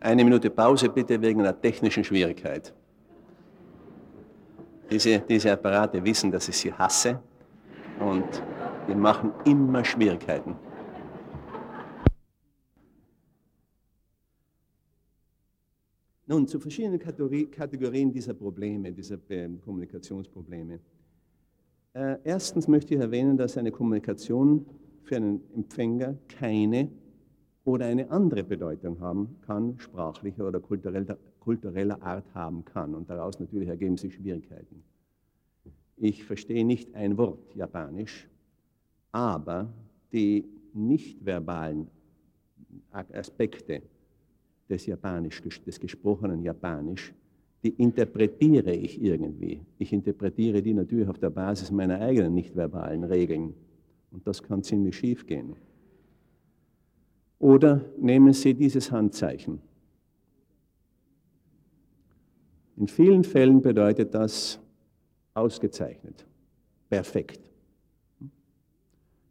eine 0.01 0.25
Minute 0.25 0.49
Pause 0.49 0.89
bitte 0.89 1.21
wegen 1.21 1.41
einer 1.41 1.61
technischen 1.61 2.05
Schwierigkeit. 2.05 2.73
Diese, 4.91 5.21
diese 5.21 5.53
Apparate 5.53 6.03
wissen, 6.05 6.31
dass 6.31 6.49
ich 6.49 6.57
sie 6.57 6.73
hasse 6.73 7.21
und 8.01 8.43
die 8.89 8.95
machen 8.95 9.33
immer 9.45 9.85
Schwierigkeiten. 9.85 10.57
Nun, 16.27 16.47
zu 16.47 16.61
verschiedenen 16.61 16.99
Kategorien 16.99 18.13
dieser 18.13 18.35
Probleme, 18.35 18.93
dieser 18.93 19.19
Kommunikationsprobleme. 19.65 20.79
Äh, 21.93 22.19
erstens 22.23 22.69
möchte 22.69 22.95
ich 22.95 23.01
erwähnen, 23.01 23.37
dass 23.37 23.59
eine 23.59 23.73
Kommunikation 23.73 24.65
für 25.03 25.17
einen 25.17 25.43
Empfänger 25.55 26.17
keine 26.29 26.89
oder 27.65 27.87
eine 27.87 28.09
andere 28.11 28.45
Bedeutung 28.45 29.01
haben 29.01 29.37
kann, 29.45 29.79
sprachlicher 29.79 30.47
oder 30.47 30.61
kultureller, 30.61 31.19
kultureller 31.41 32.03
Art 32.03 32.35
haben 32.35 32.65
kann. 32.65 32.95
Und 32.95 33.11
daraus 33.11 33.41
natürlich 33.41 33.69
ergeben 33.69 33.97
sich 33.97 34.15
Schwierigkeiten. 34.15 34.83
Ich 35.97 36.25
verstehe 36.25 36.65
nicht 36.65 36.95
ein 36.95 37.19
Wort 37.19 37.55
Japanisch, 37.55 38.29
aber 39.13 39.73
die 40.13 40.45
nicht 40.73 41.25
verbalen 41.25 41.89
Aspekte 42.91 43.83
des 44.69 44.87
Japanisch, 44.87 45.43
des 45.43 45.81
gesprochenen 45.81 46.43
Japanisch, 46.43 47.13
die 47.63 47.71
interpretiere 47.71 48.73
ich 48.73 49.03
irgendwie. 49.03 49.61
Ich 49.79 49.93
interpretiere 49.93 50.63
die 50.63 50.73
natürlich 50.73 51.09
auf 51.09 51.19
der 51.19 51.31
Basis 51.31 51.71
meiner 51.71 52.01
eigenen 52.01 52.35
nicht-verbalen 52.35 53.05
Regeln. 53.05 53.55
Und 54.11 54.27
das 54.27 54.43
kann 54.43 54.63
ziemlich 54.63 54.97
schief 54.97 55.27
gehen. 55.27 55.57
Oder 57.39 57.85
nehmen 57.99 58.33
Sie 58.33 58.55
dieses 58.55 58.91
Handzeichen. 58.91 59.61
In 62.81 62.89
vielen 62.89 63.25
Fällen 63.25 63.61
bedeutet 63.61 64.15
das 64.15 64.59
ausgezeichnet, 65.35 66.25
perfekt. 66.89 67.41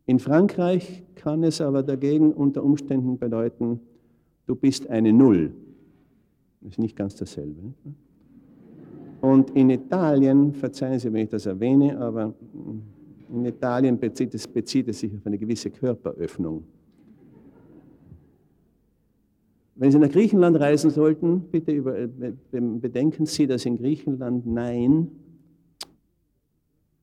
In 0.05 0.19
Frankreich 0.19 1.03
kann 1.15 1.43
es 1.43 1.59
aber 1.59 1.81
dagegen 1.81 2.31
unter 2.31 2.63
Umständen 2.63 3.17
bedeuten, 3.17 3.79
du 4.45 4.55
bist 4.55 4.87
eine 4.87 5.11
Null. 5.11 5.51
Das 6.61 6.73
ist 6.73 6.77
nicht 6.77 6.95
ganz 6.95 7.15
dasselbe. 7.15 7.73
Und 9.19 9.49
in 9.55 9.71
Italien, 9.71 10.53
verzeihen 10.53 10.99
Sie, 10.99 11.11
wenn 11.11 11.23
ich 11.23 11.29
das 11.29 11.47
erwähne, 11.47 11.97
aber 11.97 12.35
in 13.33 13.45
Italien 13.45 13.99
bezieht 13.99 14.35
es, 14.35 14.47
bezieht 14.47 14.89
es 14.89 14.99
sich 14.99 15.11
auf 15.15 15.25
eine 15.25 15.39
gewisse 15.39 15.71
Körperöffnung. 15.71 16.65
Wenn 19.79 19.91
Sie 19.91 19.99
nach 19.99 20.09
Griechenland 20.09 20.59
reisen 20.59 20.91
sollten, 20.91 21.39
bitte 21.51 21.71
über, 21.71 21.97
äh, 21.97 22.09
bedenken 22.51 23.25
Sie, 23.25 23.47
dass 23.47 23.65
in 23.65 23.77
Griechenland 23.77 24.45
Nein 24.45 25.09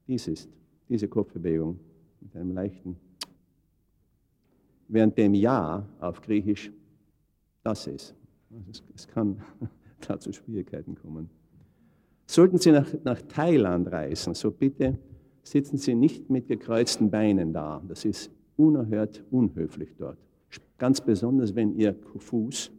dies 0.06 0.28
ist, 0.28 0.50
diese 0.86 1.08
Kopfbewegung 1.08 1.80
mit 2.20 2.36
einem 2.36 2.52
leichten, 2.52 2.96
während 4.88 5.16
dem 5.16 5.32
Ja 5.32 5.88
auf 6.00 6.20
Griechisch 6.20 6.70
das 7.62 7.86
ist. 7.86 8.14
Also 8.50 8.82
es, 8.94 9.08
kann 9.08 9.40
da 10.06 10.20
zu 10.20 10.34
Schwierigkeiten 10.34 10.96
kommen. 10.96 11.30
Sollten 12.26 12.58
Sie 12.58 12.72
nach, 12.72 12.92
nach 13.04 13.22
Thailand 13.22 13.90
reisen, 13.90 14.34
so 14.34 14.50
bitte 14.50 14.98
sitzen 15.42 15.78
Sie 15.78 15.94
nicht 15.94 16.28
mit 16.28 16.46
gekreuzten 16.46 17.10
Beinen 17.10 17.54
da. 17.54 17.82
Das 17.88 18.04
ist 18.04 18.30
unerhört 18.58 19.24
unhöflich 19.30 19.96
dort. 19.96 20.18
Ganz 20.78 21.00
besonders, 21.00 21.54
wenn 21.54 21.74
Ihr 21.74 21.94
Fuß 22.18 22.70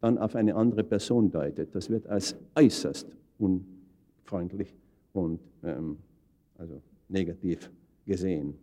dann 0.00 0.18
auf 0.18 0.34
eine 0.34 0.54
andere 0.54 0.84
Person 0.84 1.30
deutet. 1.30 1.74
Das 1.74 1.90
wird 1.90 2.06
als 2.06 2.36
äußerst 2.54 3.06
unfreundlich 3.38 4.74
und 5.12 5.40
ähm, 5.62 5.96
also 6.58 6.80
negativ 7.08 7.70
gesehen. 8.06 8.54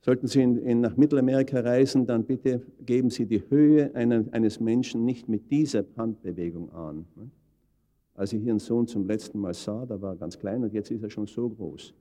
Sollten 0.00 0.26
Sie 0.26 0.40
in, 0.40 0.56
in, 0.58 0.80
nach 0.80 0.96
Mittelamerika 0.96 1.60
reisen, 1.60 2.06
dann 2.06 2.24
bitte 2.24 2.62
geben 2.86 3.10
Sie 3.10 3.26
die 3.26 3.42
Höhe 3.50 3.94
einen, 3.94 4.32
eines 4.32 4.60
Menschen 4.60 5.04
nicht 5.04 5.28
mit 5.28 5.50
dieser 5.50 5.84
Handbewegung 5.96 6.72
an. 6.72 7.04
Als 8.14 8.32
ich 8.32 8.42
Ihren 8.42 8.58
Sohn 8.58 8.86
zum 8.86 9.06
letzten 9.06 9.38
Mal 9.38 9.52
sah, 9.54 9.84
da 9.84 10.00
war 10.00 10.14
er 10.14 10.16
ganz 10.16 10.38
klein 10.38 10.62
und 10.62 10.72
jetzt 10.72 10.90
ist 10.90 11.02
er 11.02 11.10
schon 11.10 11.26
so 11.26 11.48
groß. 11.50 11.92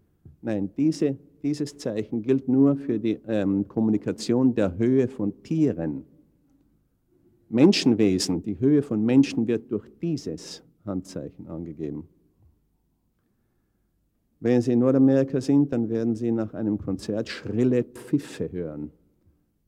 Nein, 0.42 0.70
diese, 0.78 1.18
dieses 1.44 1.78
Zeichen 1.78 2.22
gilt 2.22 2.48
nur 2.48 2.76
für 2.76 3.00
die 3.00 3.20
ähm, 3.28 3.68
Kommunikation 3.68 4.54
der 4.56 4.78
Höhe 4.78 5.08
von 5.08 5.44
Tieren. 5.44 6.04
Menschenwesen, 7.50 8.44
die 8.44 8.60
Höhe 8.60 8.82
von 8.82 9.06
Menschen 9.06 9.48
wird 9.48 9.72
durch 9.72 9.90
dieses 10.02 10.64
Handzeichen 10.86 11.48
angegeben. 11.48 12.08
Wenn 14.40 14.62
Sie 14.62 14.74
in 14.74 14.80
Nordamerika 14.80 15.42
sind, 15.42 15.72
dann 15.72 15.90
werden 15.90 16.16
Sie 16.16 16.32
nach 16.32 16.54
einem 16.54 16.78
Konzert 16.78 17.28
schrille 17.28 17.84
Pfiffe 17.84 18.52
hören. 18.52 18.92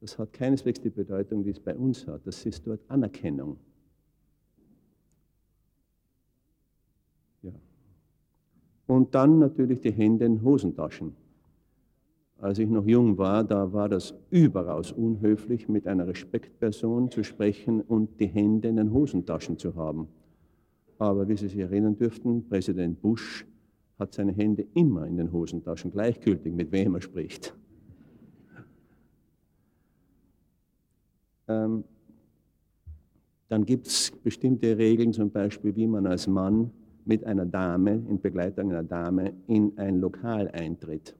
Das 0.01 0.17
hat 0.17 0.31
keineswegs 0.31 0.79
die 0.79 0.89
Bedeutung, 0.89 1.43
die 1.43 1.49
es 1.49 1.59
bei 1.59 1.75
uns 1.75 2.05
hat. 2.07 2.25
Das 2.25 2.45
ist 2.45 2.65
dort 2.67 2.81
Anerkennung. 2.87 3.57
Und 8.89 9.13
dann 9.13 9.37
natürlich 9.37 9.81
die 9.81 9.91
Hände 9.91 10.25
in 10.25 10.41
Hosentaschen. 10.41 11.13
Als 12.39 12.57
ich 12.57 12.67
noch 12.67 12.87
jung 12.87 13.19
war, 13.19 13.43
da 13.43 13.71
war 13.71 13.87
das 13.87 14.15
überaus 14.31 14.91
unhöflich, 14.91 15.69
mit 15.69 15.85
einer 15.85 16.07
Respektperson 16.07 17.11
zu 17.11 17.23
sprechen 17.23 17.81
und 17.81 18.19
die 18.19 18.25
Hände 18.25 18.67
in 18.67 18.77
den 18.77 18.91
Hosentaschen 18.91 19.59
zu 19.59 19.75
haben. 19.75 20.07
Aber 20.97 21.27
wie 21.27 21.37
Sie 21.37 21.49
sich 21.49 21.59
erinnern 21.59 21.99
dürften, 21.99 22.49
Präsident 22.49 22.99
Bush 22.99 23.45
hat 23.99 24.15
seine 24.15 24.31
Hände 24.31 24.65
immer 24.73 25.05
in 25.05 25.17
den 25.17 25.31
Hosentaschen, 25.31 25.91
gleichgültig 25.91 26.51
mit 26.51 26.71
wem 26.71 26.95
er 26.95 27.01
spricht. 27.03 27.55
Ähm, 31.47 31.83
dann 33.49 33.67
gibt 33.67 33.85
es 33.85 34.11
bestimmte 34.23 34.79
Regeln, 34.79 35.13
zum 35.13 35.29
Beispiel, 35.29 35.75
wie 35.75 35.85
man 35.85 36.07
als 36.07 36.25
Mann 36.25 36.71
mit 37.05 37.23
einer 37.23 37.45
Dame, 37.45 37.91
in 38.09 38.19
Begleitung 38.21 38.71
einer 38.71 38.83
Dame, 38.83 39.33
in 39.47 39.77
ein 39.77 39.99
Lokal 39.99 40.49
eintritt. 40.49 41.15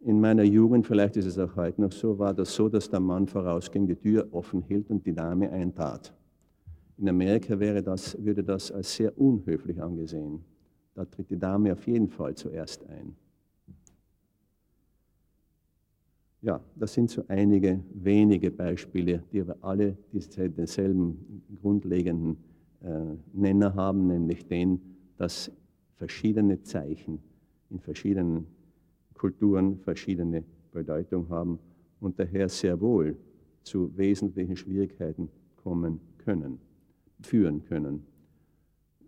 In 0.00 0.20
meiner 0.20 0.44
Jugend, 0.44 0.86
vielleicht 0.86 1.16
ist 1.16 1.26
es 1.26 1.38
auch 1.38 1.56
heute 1.56 1.80
noch 1.80 1.92
so, 1.92 2.18
war 2.18 2.34
das 2.34 2.54
so, 2.54 2.68
dass 2.68 2.88
der 2.88 3.00
Mann 3.00 3.26
vorausging, 3.26 3.86
die 3.86 3.96
Tür 3.96 4.28
offen 4.30 4.62
hielt 4.62 4.90
und 4.90 5.04
die 5.06 5.12
Dame 5.12 5.50
eintrat. 5.50 6.12
In 6.98 7.08
Amerika 7.08 7.58
wäre 7.58 7.82
das, 7.82 8.16
würde 8.22 8.42
das 8.42 8.70
als 8.70 8.94
sehr 8.94 9.16
unhöflich 9.18 9.82
angesehen. 9.82 10.44
Da 10.94 11.04
tritt 11.04 11.30
die 11.30 11.38
Dame 11.38 11.72
auf 11.72 11.86
jeden 11.86 12.08
Fall 12.08 12.34
zuerst 12.34 12.88
ein. 12.88 13.16
Ja, 16.40 16.60
das 16.76 16.94
sind 16.94 17.10
so 17.10 17.24
einige 17.28 17.80
wenige 17.92 18.50
Beispiele, 18.50 19.22
die 19.32 19.40
aber 19.40 19.56
alle 19.62 19.96
denselben 20.12 21.42
grundlegenden 21.60 22.36
Nenner 23.32 23.74
haben, 23.74 24.06
nämlich 24.06 24.46
den, 24.46 24.80
dass 25.16 25.50
verschiedene 25.96 26.62
Zeichen 26.62 27.18
in 27.70 27.80
verschiedenen 27.80 28.46
Kulturen 29.14 29.78
verschiedene 29.78 30.44
Bedeutung 30.72 31.28
haben 31.30 31.58
und 32.00 32.18
daher 32.18 32.48
sehr 32.48 32.80
wohl 32.80 33.16
zu 33.62 33.96
wesentlichen 33.96 34.56
Schwierigkeiten 34.56 35.28
kommen 35.56 36.00
können, 36.18 36.58
führen 37.22 37.64
können 37.64 38.04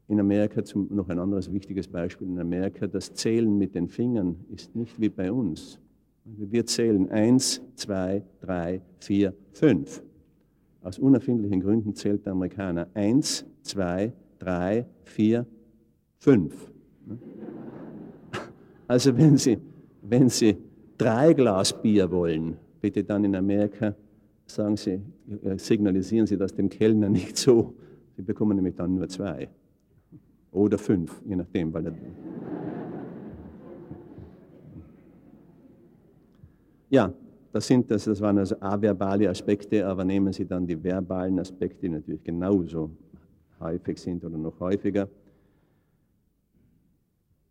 in 0.09 0.19
Amerika 0.21 0.65
zum, 0.65 0.89
noch 0.91 1.09
ein 1.11 1.19
anderes 1.19 1.53
wichtiges 1.53 1.87
Beispiel 1.87 2.27
in 2.29 2.39
Amerika, 2.39 2.87
das 2.87 3.13
Zählen 3.13 3.57
mit 3.57 3.75
den 3.75 3.89
Fingern 3.89 4.37
ist 4.51 4.75
nicht 4.75 4.99
wie 4.99 5.11
bei 5.11 5.31
uns. 5.31 5.79
Wir 6.25 6.65
zählen 6.67 7.11
eins, 7.11 7.61
zwei, 7.75 8.23
drei, 8.41 8.83
vier, 9.01 9.35
fünf. 9.53 10.03
Aus 10.83 10.99
unerfindlichen 10.99 11.61
Gründen 11.61 11.95
zählt 11.95 12.25
der 12.25 12.33
Amerikaner 12.33 12.89
eins, 12.95 13.45
zwei, 13.63 14.13
drei, 14.39 14.87
vier, 15.05 15.47
fünf. 16.19 16.55
Also 18.91 19.15
wenn 19.19 19.37
Sie, 19.37 19.59
wenn 20.01 20.31
Sie 20.31 20.57
drei 20.97 21.35
Glas 21.35 21.79
Bier 21.83 22.11
wollen, 22.11 22.57
bitte 22.81 23.05
dann 23.05 23.23
in 23.23 23.37
Amerika 23.37 23.95
sagen 24.47 24.77
Sie, 24.77 25.03
äh, 25.45 25.59
signalisieren 25.59 26.27
Sie 26.27 26.39
das 26.39 26.55
dem 26.55 26.71
Kellner 26.71 27.11
nicht 27.11 27.37
so. 27.37 27.75
Sie 28.17 28.23
bekommen 28.23 28.57
nämlich 28.57 28.75
dann 28.75 28.95
nur 28.95 29.07
zwei. 29.09 29.49
Oder 30.53 30.79
fünf, 30.79 31.21
je 31.27 31.37
nachdem. 31.37 31.73
Weil 31.75 31.95
ja, 36.89 37.13
das, 37.53 37.67
sind, 37.67 37.91
das, 37.91 38.05
das 38.05 38.21
waren 38.21 38.39
also 38.39 38.57
averbale 38.61 39.29
Aspekte, 39.29 39.87
aber 39.87 40.05
nehmen 40.05 40.33
Sie 40.33 40.47
dann 40.47 40.67
die 40.67 40.83
verbalen 40.83 41.39
Aspekte, 41.39 41.81
die 41.83 41.89
natürlich 41.89 42.23
genauso 42.23 42.91
häufig 43.61 43.99
sind 43.99 44.25
oder 44.25 44.37
noch 44.37 44.59
häufiger. 44.61 45.09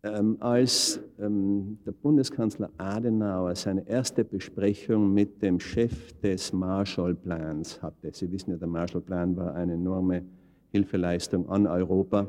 Ähm, 0.04 0.36
als 0.40 1.00
ähm, 1.18 1.78
der 1.84 1.92
Bundeskanzler 1.92 2.70
Adenauer 2.78 3.56
seine 3.56 3.86
erste 3.88 4.24
Besprechung 4.24 5.12
mit 5.12 5.42
dem 5.42 5.58
Chef 5.58 6.12
des 6.20 6.52
Marshallplans 6.52 7.82
hatte, 7.82 8.10
Sie 8.12 8.30
wissen 8.30 8.52
ja, 8.52 8.56
der 8.56 8.68
Marshallplan 8.68 9.36
war 9.36 9.54
eine 9.54 9.74
enorme 9.74 10.22
Hilfeleistung 10.70 11.48
an 11.48 11.66
Europa, 11.66 12.28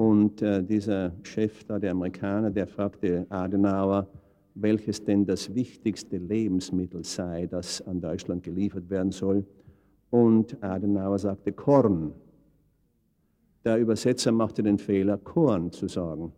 und 0.00 0.40
äh, 0.40 0.62
dieser 0.62 1.12
Chef 1.24 1.62
da, 1.64 1.78
der 1.78 1.90
Amerikaner, 1.90 2.50
der 2.50 2.66
fragte 2.66 3.26
Adenauer, 3.28 4.06
welches 4.62 5.04
denn 5.04 5.26
das 5.26 5.54
wichtigste 5.54 6.18
Lebensmittel 6.18 7.04
sei, 7.04 7.46
das 7.46 7.80
an 7.86 8.00
Deutschland 8.00 8.42
geliefert 8.42 8.88
werden 8.90 9.12
soll. 9.12 9.44
Und 10.10 10.62
Adenauer 10.62 11.18
sagte 11.18 11.52
Korn. 11.52 12.12
Der 13.64 13.78
Übersetzer 13.78 14.32
machte 14.32 14.62
den 14.62 14.78
Fehler, 14.78 15.18
Korn 15.18 15.70
zu 15.70 15.86
sagen. 15.88 16.32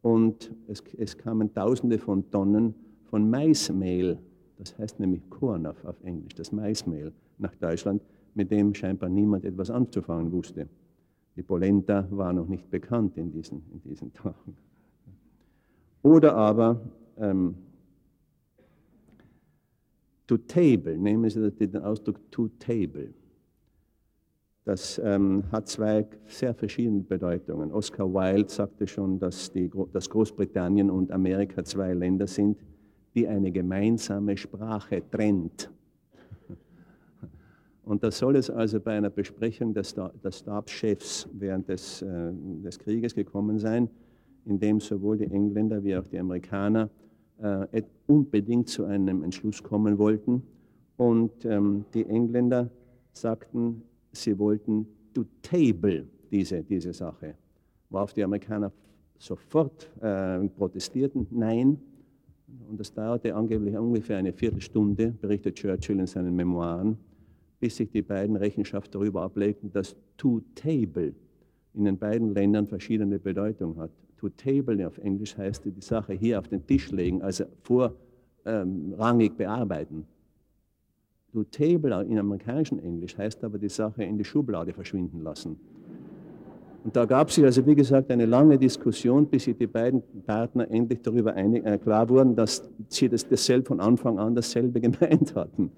Und 0.00 0.52
es, 0.68 0.82
es 0.96 1.16
kamen 1.16 1.52
Tausende 1.52 1.98
von 1.98 2.28
Tonnen 2.30 2.74
von 3.04 3.28
Maismehl, 3.28 4.18
das 4.58 4.76
heißt 4.78 4.98
nämlich 5.00 5.28
Korn 5.28 5.66
auf, 5.66 5.84
auf 5.84 6.02
Englisch, 6.02 6.34
das 6.34 6.50
Maismehl, 6.50 7.12
nach 7.38 7.54
Deutschland, 7.56 8.02
mit 8.34 8.50
dem 8.50 8.74
scheinbar 8.74 9.08
niemand 9.08 9.44
etwas 9.44 9.70
anzufangen 9.70 10.32
wusste. 10.32 10.68
Die 11.36 11.42
Polenta 11.42 12.06
war 12.10 12.32
noch 12.32 12.46
nicht 12.46 12.70
bekannt 12.70 13.16
in 13.16 13.30
diesen, 13.30 13.62
in 13.72 13.82
diesen 13.82 14.12
Tagen. 14.12 14.56
Oder 16.02 16.34
aber 16.34 16.80
ähm, 17.22 17.54
to 20.26 20.36
table, 20.36 20.96
nehmen 20.96 21.30
Sie 21.30 21.50
den 21.50 21.76
Ausdruck 21.82 22.18
to 22.30 22.48
table. 22.58 23.14
Das 24.64 25.00
ähm, 25.02 25.42
hat 25.50 25.68
zwei 25.68 26.06
sehr 26.26 26.54
verschiedene 26.54 27.00
Bedeutungen. 27.00 27.72
Oscar 27.72 28.12
Wilde 28.12 28.48
sagte 28.48 28.86
schon, 28.86 29.18
dass, 29.18 29.50
die, 29.50 29.68
dass 29.92 30.08
Großbritannien 30.08 30.88
und 30.88 31.10
Amerika 31.10 31.64
zwei 31.64 31.94
Länder 31.94 32.28
sind, 32.28 32.58
die 33.14 33.26
eine 33.26 33.50
gemeinsame 33.50 34.36
Sprache 34.36 35.02
trennt. 35.10 35.68
Und 37.84 38.04
da 38.04 38.12
soll 38.12 38.36
es 38.36 38.48
also 38.48 38.78
bei 38.78 38.96
einer 38.96 39.10
Besprechung 39.10 39.74
des, 39.74 39.96
des 40.22 40.38
Stabschefs 40.38 41.28
während 41.32 41.68
des, 41.68 42.02
äh, 42.02 42.32
des 42.64 42.78
Krieges 42.78 43.14
gekommen 43.14 43.58
sein, 43.58 43.90
in 44.44 44.60
dem 44.60 44.78
sowohl 44.78 45.18
die 45.18 45.26
Engländer 45.26 45.82
wie 45.82 45.96
auch 45.96 46.06
die 46.06 46.18
Amerikaner 46.18 46.88
äh, 47.42 47.82
unbedingt 48.06 48.68
zu 48.68 48.84
einem 48.84 49.22
Entschluss 49.22 49.62
kommen 49.62 49.98
wollten. 49.98 50.42
Und 50.96 51.44
ähm, 51.44 51.84
die 51.94 52.06
Engländer 52.06 52.70
sagten, 53.12 53.82
sie 54.12 54.38
wollten 54.38 54.86
to 55.14 55.24
table 55.42 56.06
diese, 56.30 56.62
diese 56.62 56.92
Sache, 56.92 57.34
worauf 57.90 58.12
die 58.12 58.22
Amerikaner 58.22 58.72
sofort 59.18 59.90
äh, 60.00 60.48
protestierten, 60.48 61.26
nein. 61.30 61.78
Und 62.68 62.78
das 62.78 62.92
dauerte 62.92 63.34
angeblich 63.34 63.76
ungefähr 63.76 64.18
eine 64.18 64.32
Viertelstunde, 64.32 65.12
berichtet 65.20 65.56
Churchill 65.56 65.98
in 65.98 66.06
seinen 66.06 66.34
Memoiren 66.34 66.98
bis 67.62 67.76
sich 67.76 67.92
die 67.92 68.02
beiden 68.02 68.34
Rechenschaft 68.34 68.92
darüber 68.92 69.22
ablegten, 69.22 69.70
dass 69.70 69.94
to 70.16 70.42
table 70.56 71.14
in 71.74 71.84
den 71.84 71.96
beiden 71.96 72.34
Ländern 72.34 72.66
verschiedene 72.66 73.20
Bedeutung 73.20 73.78
hat. 73.78 73.92
To 74.22 74.28
table 74.28 74.86
auf 74.86 74.98
Englisch 74.98 75.36
heißt 75.36 75.64
die 75.64 75.80
Sache 75.80 76.12
hier 76.12 76.38
auf 76.38 76.46
den 76.46 76.64
Tisch 76.64 76.92
legen, 76.92 77.22
also 77.22 77.44
vorrangig 77.64 79.30
ähm, 79.32 79.36
bearbeiten. 79.36 80.06
To 81.32 81.42
table 81.42 82.04
in 82.04 82.20
amerikanischem 82.20 82.78
Englisch 82.78 83.18
heißt 83.18 83.42
aber 83.42 83.58
die 83.58 83.68
Sache 83.68 84.04
in 84.04 84.16
die 84.16 84.24
Schublade 84.24 84.72
verschwinden 84.72 85.22
lassen. 85.24 85.58
Und 86.84 86.94
da 86.94 87.04
gab 87.04 87.30
es 87.30 87.38
also, 87.40 87.66
wie 87.66 87.74
gesagt, 87.74 88.12
eine 88.12 88.26
lange 88.26 88.56
Diskussion, 88.58 89.26
bis 89.26 89.42
sich 89.42 89.56
die 89.56 89.66
beiden 89.66 90.04
Partner 90.24 90.70
endlich 90.70 91.02
darüber 91.02 91.34
einig, 91.34 91.66
äh, 91.66 91.78
klar 91.78 92.08
wurden, 92.08 92.36
dass 92.36 92.70
sie 92.88 93.08
das, 93.08 93.26
dasselbe 93.26 93.66
von 93.66 93.80
Anfang 93.80 94.20
an 94.20 94.36
dasselbe 94.36 94.80
gemeint 94.80 95.34
hatten. 95.34 95.72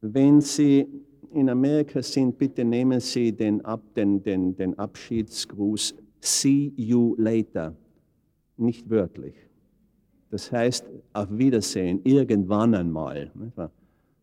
Wenn 0.00 0.40
Sie 0.40 0.86
in 1.34 1.48
Amerika 1.50 2.02
sind, 2.02 2.38
bitte 2.38 2.64
nehmen 2.64 3.00
Sie 3.00 3.32
den, 3.32 3.64
Ab, 3.64 3.82
den, 3.94 4.22
den, 4.22 4.56
den 4.56 4.78
Abschiedsgruß 4.78 5.94
See 6.20 6.72
you 6.76 7.14
later, 7.18 7.74
nicht 8.56 8.88
wörtlich. 8.88 9.34
Das 10.30 10.50
heißt, 10.50 10.86
auf 11.12 11.28
Wiedersehen, 11.30 12.00
irgendwann 12.02 12.74
einmal. 12.74 13.30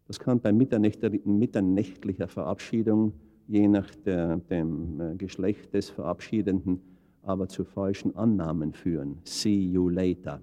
Das 0.08 0.19
kann 0.19 0.39
bei 0.39 0.52
mitternächtlicher 0.52 2.28
Verabschiedung, 2.28 3.13
je 3.47 3.67
nach 3.67 3.93
der, 4.06 4.38
dem 4.38 5.00
äh, 5.00 5.15
Geschlecht 5.15 5.74
des 5.74 5.89
Verabschiedenden, 5.89 6.82
aber 7.24 7.47
zu 7.47 7.63
falschen 7.63 8.15
Annahmen 8.15 8.74
führen. 8.74 9.19
See 9.24 9.67
you 9.67 9.88
later. 9.89 10.41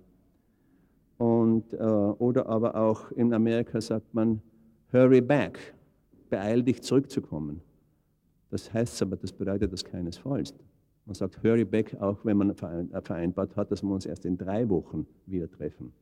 Und, 1.18 1.72
äh, 1.72 1.76
oder 1.76 2.46
aber 2.46 2.76
auch 2.76 3.10
in 3.12 3.34
Amerika 3.34 3.80
sagt 3.80 4.14
man, 4.14 4.40
hurry 4.92 5.20
back, 5.20 5.74
beeil 6.28 6.62
dich 6.62 6.82
zurückzukommen. 6.82 7.60
Das 8.50 8.72
heißt 8.72 9.02
aber, 9.02 9.16
das 9.16 9.32
bedeutet 9.32 9.72
das 9.72 9.84
keinesfalls. 9.84 10.54
Man 11.04 11.14
sagt 11.14 11.42
hurry 11.42 11.64
back, 11.64 11.96
auch 12.00 12.24
wenn 12.24 12.36
man 12.36 12.50
äh, 12.50 13.00
vereinbart 13.02 13.56
hat, 13.56 13.70
dass 13.70 13.82
wir 13.82 13.90
uns 13.90 14.06
erst 14.06 14.26
in 14.26 14.36
drei 14.36 14.68
Wochen 14.68 15.06
wieder 15.26 15.50
treffen. 15.50 15.92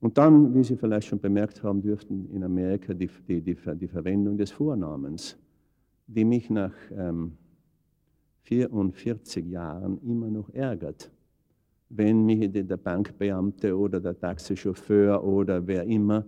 Und 0.00 0.16
dann, 0.16 0.54
wie 0.54 0.62
Sie 0.62 0.76
vielleicht 0.76 1.08
schon 1.08 1.18
bemerkt 1.18 1.62
haben 1.62 1.82
dürften, 1.82 2.30
in 2.32 2.44
Amerika 2.44 2.94
die, 2.94 3.10
die, 3.26 3.40
die, 3.40 3.56
die 3.56 3.88
Verwendung 3.88 4.38
des 4.38 4.52
Vornamens, 4.52 5.36
die 6.06 6.24
mich 6.24 6.48
nach 6.50 6.74
ähm, 6.92 7.32
44 8.42 9.44
Jahren 9.46 9.98
immer 10.02 10.30
noch 10.30 10.48
ärgert. 10.50 11.10
Wenn 11.90 12.24
mich 12.24 12.50
der 12.52 12.76
Bankbeamte 12.76 13.76
oder 13.76 14.00
der 14.00 14.18
Taxichauffeur 14.18 15.24
oder 15.24 15.66
wer 15.66 15.84
immer 15.84 16.24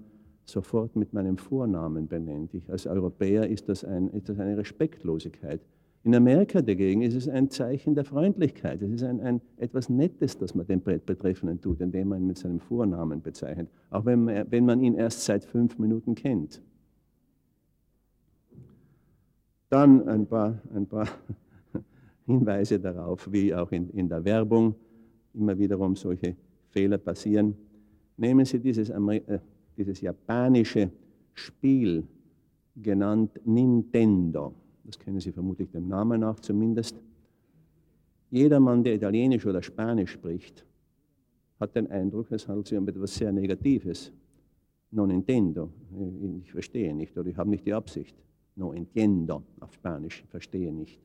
sofort 0.51 0.97
mit 0.97 1.13
meinem 1.13 1.37
Vornamen 1.37 2.09
benennt. 2.09 2.55
Ich, 2.55 2.69
als 2.71 2.87
Europäer 2.87 3.49
ist 3.49 3.69
das, 3.69 3.85
ein, 3.85 4.09
ist 4.11 4.29
das 4.29 4.39
eine 4.39 4.57
Respektlosigkeit. 4.57 5.61
In 6.03 6.15
Amerika 6.15 6.63
dagegen 6.63 7.03
ist 7.03 7.15
es 7.15 7.29
ein 7.29 7.51
Zeichen 7.51 7.95
der 7.95 8.05
Freundlichkeit. 8.05 8.81
Es 8.81 8.91
ist 8.91 9.03
ein, 9.03 9.21
ein, 9.21 9.41
etwas 9.59 9.91
Nettes, 9.91 10.39
das 10.39 10.55
man 10.55 10.67
dem 10.67 10.81
Betreffenden 10.81 11.61
tut, 11.61 11.81
indem 11.81 12.09
man 12.09 12.23
ihn 12.23 12.27
mit 12.27 12.39
seinem 12.39 12.59
Vornamen 12.59 13.21
bezeichnet, 13.21 13.69
auch 13.91 14.07
wenn 14.07 14.25
man, 14.25 14.47
wenn 14.51 14.65
man 14.65 14.81
ihn 14.81 14.95
erst 14.95 15.25
seit 15.25 15.45
fünf 15.45 15.79
Minuten 15.79 16.15
kennt. 16.15 16.63
Dann 19.69 20.09
ein 20.09 20.27
paar, 20.27 20.59
ein 20.75 20.87
paar 20.87 21.07
Hinweise 22.27 22.81
darauf, 22.81 23.31
wie 23.31 23.55
auch 23.55 23.71
in, 23.71 23.91
in 23.91 24.09
der 24.09 24.25
Werbung 24.25 24.75
immer 25.35 25.57
wiederum 25.59 25.97
solche 25.97 26.35
Fehler 26.71 26.99
passieren. 26.99 27.55
Nehmen 28.17 28.45
Sie 28.47 28.59
dieses, 28.59 28.91
äh, 28.91 29.39
dieses 29.77 30.01
japanische 30.01 30.91
Spiel 31.35 32.07
genannt 32.77 33.41
Nintendo 33.45 34.55
das 34.91 34.99
kennen 34.99 35.21
Sie 35.21 35.31
vermutlich 35.31 35.71
dem 35.71 35.87
Namen 35.87 36.21
nach 36.21 36.41
zumindest. 36.41 37.01
Jedermann, 38.29 38.83
der 38.83 38.97
Italienisch 38.97 39.47
oder 39.47 39.63
Spanisch 39.63 40.11
spricht, 40.11 40.67
hat 41.61 41.77
den 41.77 41.87
Eindruck, 41.93 42.33
es 42.33 42.49
handelt 42.49 42.67
sich 42.67 42.77
um 42.77 42.89
etwas 42.89 43.15
sehr 43.15 43.31
Negatives. 43.31 44.13
Non 44.91 45.11
entiendo, 45.11 45.71
ich 46.43 46.51
verstehe 46.51 46.93
nicht 46.93 47.17
oder 47.17 47.29
ich 47.29 47.37
habe 47.37 47.51
nicht 47.51 47.65
die 47.65 47.73
Absicht. 47.73 48.17
No 48.57 48.73
entiendo 48.73 49.45
auf 49.61 49.73
Spanisch, 49.75 50.25
verstehe 50.29 50.73
nicht. 50.73 51.01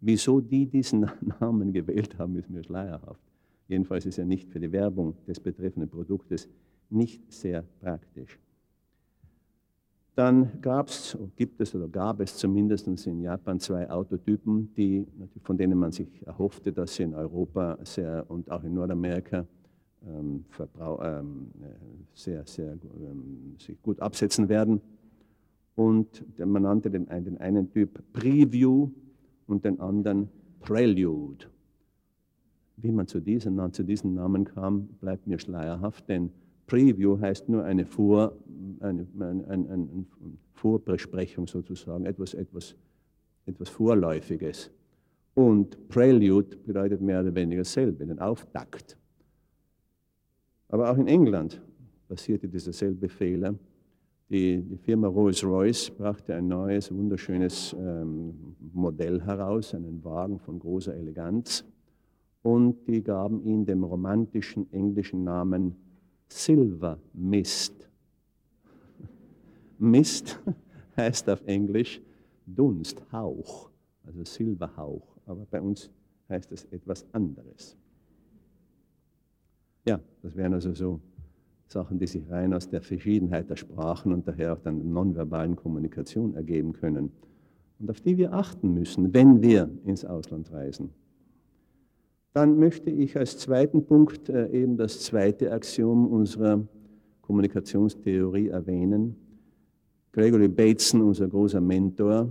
Wieso 0.00 0.40
die 0.40 0.66
diesen 0.66 1.10
Namen 1.40 1.72
gewählt 1.72 2.16
haben, 2.18 2.36
ist 2.36 2.48
mir 2.48 2.62
schleierhaft. 2.62 3.20
Jedenfalls 3.66 4.06
ist 4.06 4.18
er 4.18 4.26
nicht 4.26 4.48
für 4.48 4.60
die 4.60 4.70
Werbung 4.70 5.16
des 5.26 5.40
betreffenden 5.40 5.90
Produktes 5.90 6.48
nicht 6.90 7.32
sehr 7.32 7.64
praktisch. 7.80 8.38
Dann 10.14 10.60
gab's, 10.60 11.16
gibt 11.36 11.60
es 11.60 11.76
oder 11.76 11.86
gab 11.86 12.18
es 12.18 12.36
zumindest 12.36 12.88
in 12.88 13.20
Japan 13.20 13.60
zwei 13.60 13.88
Autotypen, 13.88 14.74
die, 14.74 15.06
von 15.44 15.56
denen 15.56 15.78
man 15.78 15.92
sich 15.92 16.08
erhoffte, 16.26 16.72
dass 16.72 16.96
sie 16.96 17.04
in 17.04 17.14
Europa 17.14 17.78
sehr, 17.84 18.24
und 18.28 18.50
auch 18.50 18.64
in 18.64 18.74
Nordamerika 18.74 19.46
ähm, 20.04 20.44
ähm, 20.80 21.50
sehr, 22.14 22.44
sehr 22.46 22.72
ähm, 22.72 23.54
sich 23.58 23.80
gut 23.80 24.00
absetzen 24.00 24.48
werden. 24.48 24.80
Und 25.76 26.24
man 26.36 26.62
nannte 26.62 26.90
den, 26.90 27.06
den 27.06 27.38
einen 27.38 27.70
Typ 27.70 28.02
Preview 28.12 28.90
und 29.46 29.64
den 29.64 29.78
anderen 29.78 30.28
Prelude. 30.58 31.46
Wie 32.76 32.90
man 32.90 33.06
zu 33.06 33.20
diesen, 33.20 33.72
zu 33.72 33.84
diesen 33.84 34.14
Namen 34.14 34.44
kam, 34.44 34.88
bleibt 35.00 35.28
mir 35.28 35.38
schleierhaft, 35.38 36.08
denn 36.08 36.32
Preview 36.68 37.18
heißt 37.18 37.48
nur 37.48 37.64
eine, 37.64 37.84
Vor, 37.84 38.36
eine, 38.80 39.06
eine, 39.18 39.48
eine, 39.48 39.70
eine 39.70 40.04
Vorbesprechung 40.52 41.46
sozusagen, 41.46 42.04
etwas, 42.06 42.34
etwas, 42.34 42.76
etwas 43.46 43.68
Vorläufiges. 43.70 44.70
Und 45.34 45.88
Prelude 45.88 46.56
bedeutet 46.58 47.00
mehr 47.00 47.20
oder 47.20 47.34
weniger 47.34 47.62
dasselbe, 47.62 48.04
den 48.06 48.18
Auftakt. 48.18 48.96
Aber 50.68 50.90
auch 50.90 50.98
in 50.98 51.08
England 51.08 51.60
passierte 52.06 52.48
dieser 52.48 52.72
selbe 52.72 53.08
Fehler. 53.08 53.54
Die, 54.28 54.60
die 54.60 54.76
Firma 54.76 55.08
Rolls-Royce 55.08 55.90
brachte 55.90 56.34
ein 56.34 56.48
neues, 56.48 56.92
wunderschönes 56.94 57.74
ähm, 57.78 58.56
Modell 58.74 59.22
heraus, 59.22 59.74
einen 59.74 60.04
Wagen 60.04 60.38
von 60.38 60.58
großer 60.58 60.94
Eleganz. 60.94 61.64
Und 62.42 62.86
die 62.86 63.02
gaben 63.02 63.42
ihm 63.42 63.64
den 63.64 63.82
romantischen 63.82 64.70
englischen 64.70 65.24
Namen 65.24 65.76
Silver 66.28 66.98
Mist. 67.12 67.88
Mist 69.78 70.38
heißt 70.96 71.28
auf 71.30 71.42
Englisch 71.46 72.00
Dunst, 72.46 73.02
Hauch, 73.12 73.70
also 74.04 74.24
Silberhauch, 74.24 75.16
aber 75.26 75.46
bei 75.50 75.60
uns 75.60 75.90
heißt 76.28 76.50
es 76.52 76.64
etwas 76.66 77.06
anderes. 77.12 77.76
Ja, 79.84 80.00
das 80.22 80.36
wären 80.36 80.54
also 80.54 80.74
so 80.74 81.00
Sachen, 81.66 81.98
die 81.98 82.06
sich 82.06 82.28
rein 82.30 82.54
aus 82.54 82.68
der 82.68 82.82
Verschiedenheit 82.82 83.50
der 83.50 83.56
Sprachen 83.56 84.12
und 84.12 84.26
daher 84.26 84.54
auch 84.54 84.60
der 84.60 84.72
nonverbalen 84.72 85.56
Kommunikation 85.56 86.34
ergeben 86.34 86.72
können 86.72 87.12
und 87.78 87.90
auf 87.90 88.00
die 88.00 88.16
wir 88.16 88.32
achten 88.32 88.74
müssen, 88.74 89.12
wenn 89.14 89.42
wir 89.42 89.70
ins 89.84 90.04
Ausland 90.04 90.50
reisen. 90.52 90.90
Dann 92.38 92.56
möchte 92.56 92.88
ich 92.88 93.16
als 93.16 93.36
zweiten 93.36 93.84
Punkt 93.84 94.28
äh, 94.28 94.48
eben 94.50 94.76
das 94.76 95.00
zweite 95.00 95.50
Axiom 95.50 96.06
unserer 96.06 96.64
Kommunikationstheorie 97.20 98.50
erwähnen. 98.50 99.16
Gregory 100.12 100.46
Bateson, 100.46 101.02
unser 101.02 101.26
großer 101.26 101.60
Mentor, 101.60 102.28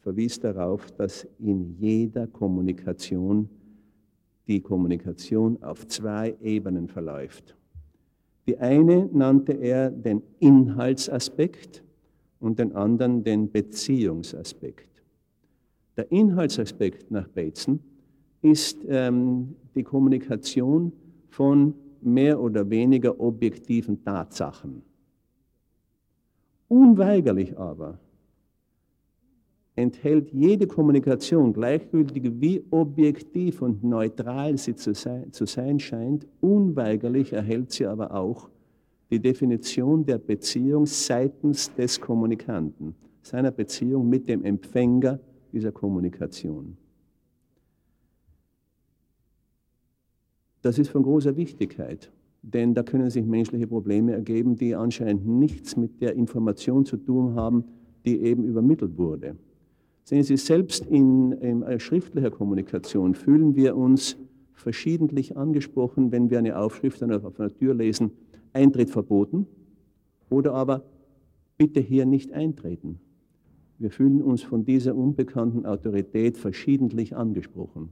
verwies 0.00 0.40
darauf, 0.40 0.90
dass 0.92 1.28
in 1.38 1.76
jeder 1.78 2.26
Kommunikation 2.26 3.50
die 4.46 4.62
Kommunikation 4.62 5.62
auf 5.62 5.86
zwei 5.88 6.34
Ebenen 6.40 6.88
verläuft. 6.88 7.54
Die 8.46 8.56
eine 8.56 9.10
nannte 9.12 9.52
er 9.52 9.90
den 9.90 10.22
Inhaltsaspekt 10.38 11.84
und 12.40 12.58
den 12.58 12.74
anderen 12.74 13.22
den 13.24 13.52
Beziehungsaspekt. 13.52 14.88
Der 15.98 16.10
Inhaltsaspekt 16.10 17.10
nach 17.10 17.28
Bateson 17.28 17.80
ist 18.42 18.84
ähm, 18.88 19.56
die 19.74 19.82
Kommunikation 19.82 20.92
von 21.28 21.74
mehr 22.00 22.40
oder 22.40 22.68
weniger 22.68 23.18
objektiven 23.20 24.02
Tatsachen. 24.04 24.82
Unweigerlich 26.68 27.58
aber 27.58 27.98
enthält 29.78 30.32
jede 30.32 30.66
Kommunikation, 30.66 31.52
gleichgültig 31.52 32.32
wie 32.40 32.64
objektiv 32.70 33.62
und 33.62 33.84
neutral 33.84 34.58
sie 34.58 34.74
zu 34.74 34.92
sein, 34.92 35.32
zu 35.32 35.46
sein 35.46 35.78
scheint, 35.78 36.26
unweigerlich 36.40 37.32
erhält 37.32 37.70
sie 37.70 37.86
aber 37.86 38.12
auch 38.12 38.50
die 39.10 39.20
Definition 39.20 40.04
der 40.04 40.18
Beziehung 40.18 40.84
seitens 40.84 41.72
des 41.74 42.00
Kommunikanten, 42.00 42.94
seiner 43.22 43.52
Beziehung 43.52 44.08
mit 44.08 44.28
dem 44.28 44.44
Empfänger 44.44 45.20
dieser 45.52 45.72
Kommunikation. 45.72 46.76
Das 50.62 50.78
ist 50.78 50.90
von 50.90 51.02
großer 51.02 51.36
Wichtigkeit, 51.36 52.10
denn 52.42 52.74
da 52.74 52.82
können 52.82 53.10
sich 53.10 53.24
menschliche 53.24 53.66
Probleme 53.66 54.12
ergeben, 54.12 54.56
die 54.56 54.74
anscheinend 54.74 55.26
nichts 55.26 55.76
mit 55.76 56.00
der 56.00 56.14
Information 56.14 56.84
zu 56.84 56.96
tun 56.96 57.34
haben, 57.34 57.64
die 58.04 58.20
eben 58.22 58.44
übermittelt 58.44 58.98
wurde. 58.98 59.36
Sehen 60.04 60.22
Sie, 60.22 60.36
selbst 60.36 60.86
in, 60.86 61.32
in 61.32 61.62
äh, 61.62 61.78
schriftlicher 61.78 62.30
Kommunikation 62.30 63.14
fühlen 63.14 63.54
wir 63.54 63.76
uns 63.76 64.16
verschiedentlich 64.54 65.36
angesprochen, 65.36 66.10
wenn 66.10 66.30
wir 66.30 66.38
eine 66.38 66.58
Aufschrift 66.58 67.02
auf 67.02 67.38
einer 67.38 67.54
Tür 67.54 67.74
lesen, 67.74 68.10
Eintritt 68.52 68.90
verboten 68.90 69.46
oder 70.30 70.54
aber 70.54 70.82
bitte 71.56 71.80
hier 71.80 72.06
nicht 72.06 72.32
eintreten. 72.32 73.00
Wir 73.78 73.90
fühlen 73.90 74.22
uns 74.22 74.42
von 74.42 74.64
dieser 74.64 74.96
unbekannten 74.96 75.66
Autorität 75.66 76.36
verschiedentlich 76.36 77.14
angesprochen. 77.14 77.90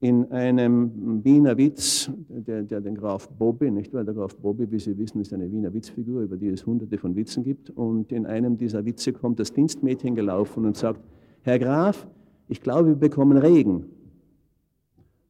In 0.00 0.30
einem 0.30 1.24
Wiener 1.24 1.56
Witz, 1.56 2.10
der, 2.28 2.62
der, 2.62 2.80
den 2.80 2.94
Graf 2.94 3.28
Bobby, 3.28 3.70
nicht 3.70 3.92
wahr? 3.92 4.04
Der 4.04 4.14
Graf 4.14 4.36
Bobby, 4.36 4.70
wie 4.70 4.78
Sie 4.78 4.96
wissen, 4.96 5.20
ist 5.20 5.32
eine 5.32 5.50
Wiener 5.50 5.72
Witzfigur, 5.72 6.22
über 6.22 6.36
die 6.36 6.48
es 6.48 6.64
hunderte 6.64 6.98
von 6.98 7.16
Witzen 7.16 7.42
gibt. 7.42 7.70
Und 7.70 8.12
in 8.12 8.24
einem 8.24 8.56
dieser 8.56 8.84
Witze 8.84 9.12
kommt 9.12 9.40
das 9.40 9.52
Dienstmädchen 9.52 10.14
gelaufen 10.14 10.64
und 10.64 10.76
sagt, 10.76 11.00
Herr 11.42 11.58
Graf, 11.58 12.06
ich 12.48 12.60
glaube, 12.60 12.90
wir 12.90 12.96
bekommen 12.96 13.38
Regen. 13.38 13.86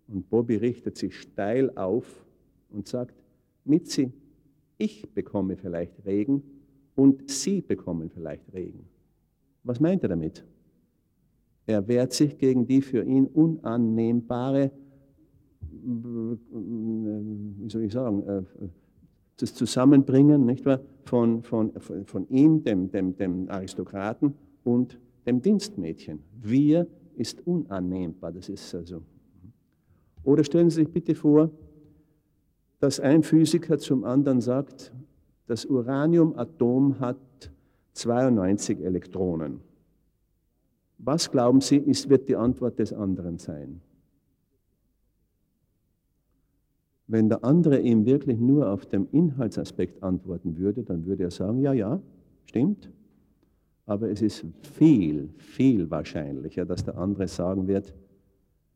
Und 0.08 0.28
Bobby 0.28 0.56
richtet 0.56 0.96
sich 0.96 1.16
steil 1.16 1.70
auf 1.76 2.26
und 2.70 2.86
sagt, 2.86 3.14
Mitzi, 3.64 4.12
ich 4.76 5.08
bekomme 5.14 5.56
vielleicht 5.56 6.04
Regen 6.04 6.42
und 6.94 7.30
Sie 7.30 7.60
bekommen 7.62 8.10
vielleicht 8.10 8.52
Regen. 8.52 8.86
Was 9.64 9.80
meint 9.80 10.02
er 10.02 10.10
damit? 10.10 10.44
Er 11.68 11.86
wehrt 11.86 12.14
sich 12.14 12.38
gegen 12.38 12.66
die 12.66 12.80
für 12.80 13.04
ihn 13.04 13.26
unannehmbare, 13.26 14.70
wie 15.70 16.38
soll 17.68 17.82
ich 17.82 17.92
sagen, 17.92 18.26
äh, 18.26 18.42
das 19.36 19.52
Zusammenbringen 19.52 20.46
nicht 20.46 20.64
wahr, 20.64 20.80
von, 21.04 21.42
von, 21.42 21.72
von 22.06 22.26
ihm, 22.30 22.64
dem, 22.64 22.90
dem, 22.90 23.14
dem 23.16 23.50
Aristokraten 23.50 24.32
und 24.64 24.98
dem 25.26 25.42
Dienstmädchen. 25.42 26.20
Wir 26.40 26.86
ist 27.16 27.46
unannehmbar, 27.46 28.32
das 28.32 28.48
ist 28.48 28.74
also. 28.74 29.02
Oder 30.24 30.44
stellen 30.44 30.70
Sie 30.70 30.76
sich 30.76 30.88
bitte 30.88 31.14
vor, 31.14 31.50
dass 32.80 32.98
ein 32.98 33.22
Physiker 33.22 33.76
zum 33.76 34.04
anderen 34.04 34.40
sagt, 34.40 34.94
das 35.46 35.66
Uraniumatom 35.66 36.98
hat 36.98 37.18
92 37.92 38.80
Elektronen. 38.80 39.67
Was 40.98 41.30
glauben 41.30 41.60
Sie, 41.60 41.76
ist, 41.76 42.08
wird 42.08 42.28
die 42.28 42.36
Antwort 42.36 42.78
des 42.78 42.92
anderen 42.92 43.38
sein? 43.38 43.80
Wenn 47.06 47.28
der 47.28 47.42
andere 47.42 47.80
ihm 47.80 48.04
wirklich 48.04 48.38
nur 48.38 48.70
auf 48.70 48.84
dem 48.84 49.08
Inhaltsaspekt 49.12 50.02
antworten 50.02 50.58
würde, 50.58 50.82
dann 50.82 51.06
würde 51.06 51.24
er 51.24 51.30
sagen, 51.30 51.60
ja, 51.60 51.72
ja, 51.72 52.02
stimmt. 52.44 52.90
Aber 53.86 54.10
es 54.10 54.20
ist 54.20 54.44
viel, 54.60 55.30
viel 55.38 55.90
wahrscheinlicher, 55.90 56.66
dass 56.66 56.84
der 56.84 56.98
andere 56.98 57.26
sagen 57.26 57.66
wird, 57.66 57.94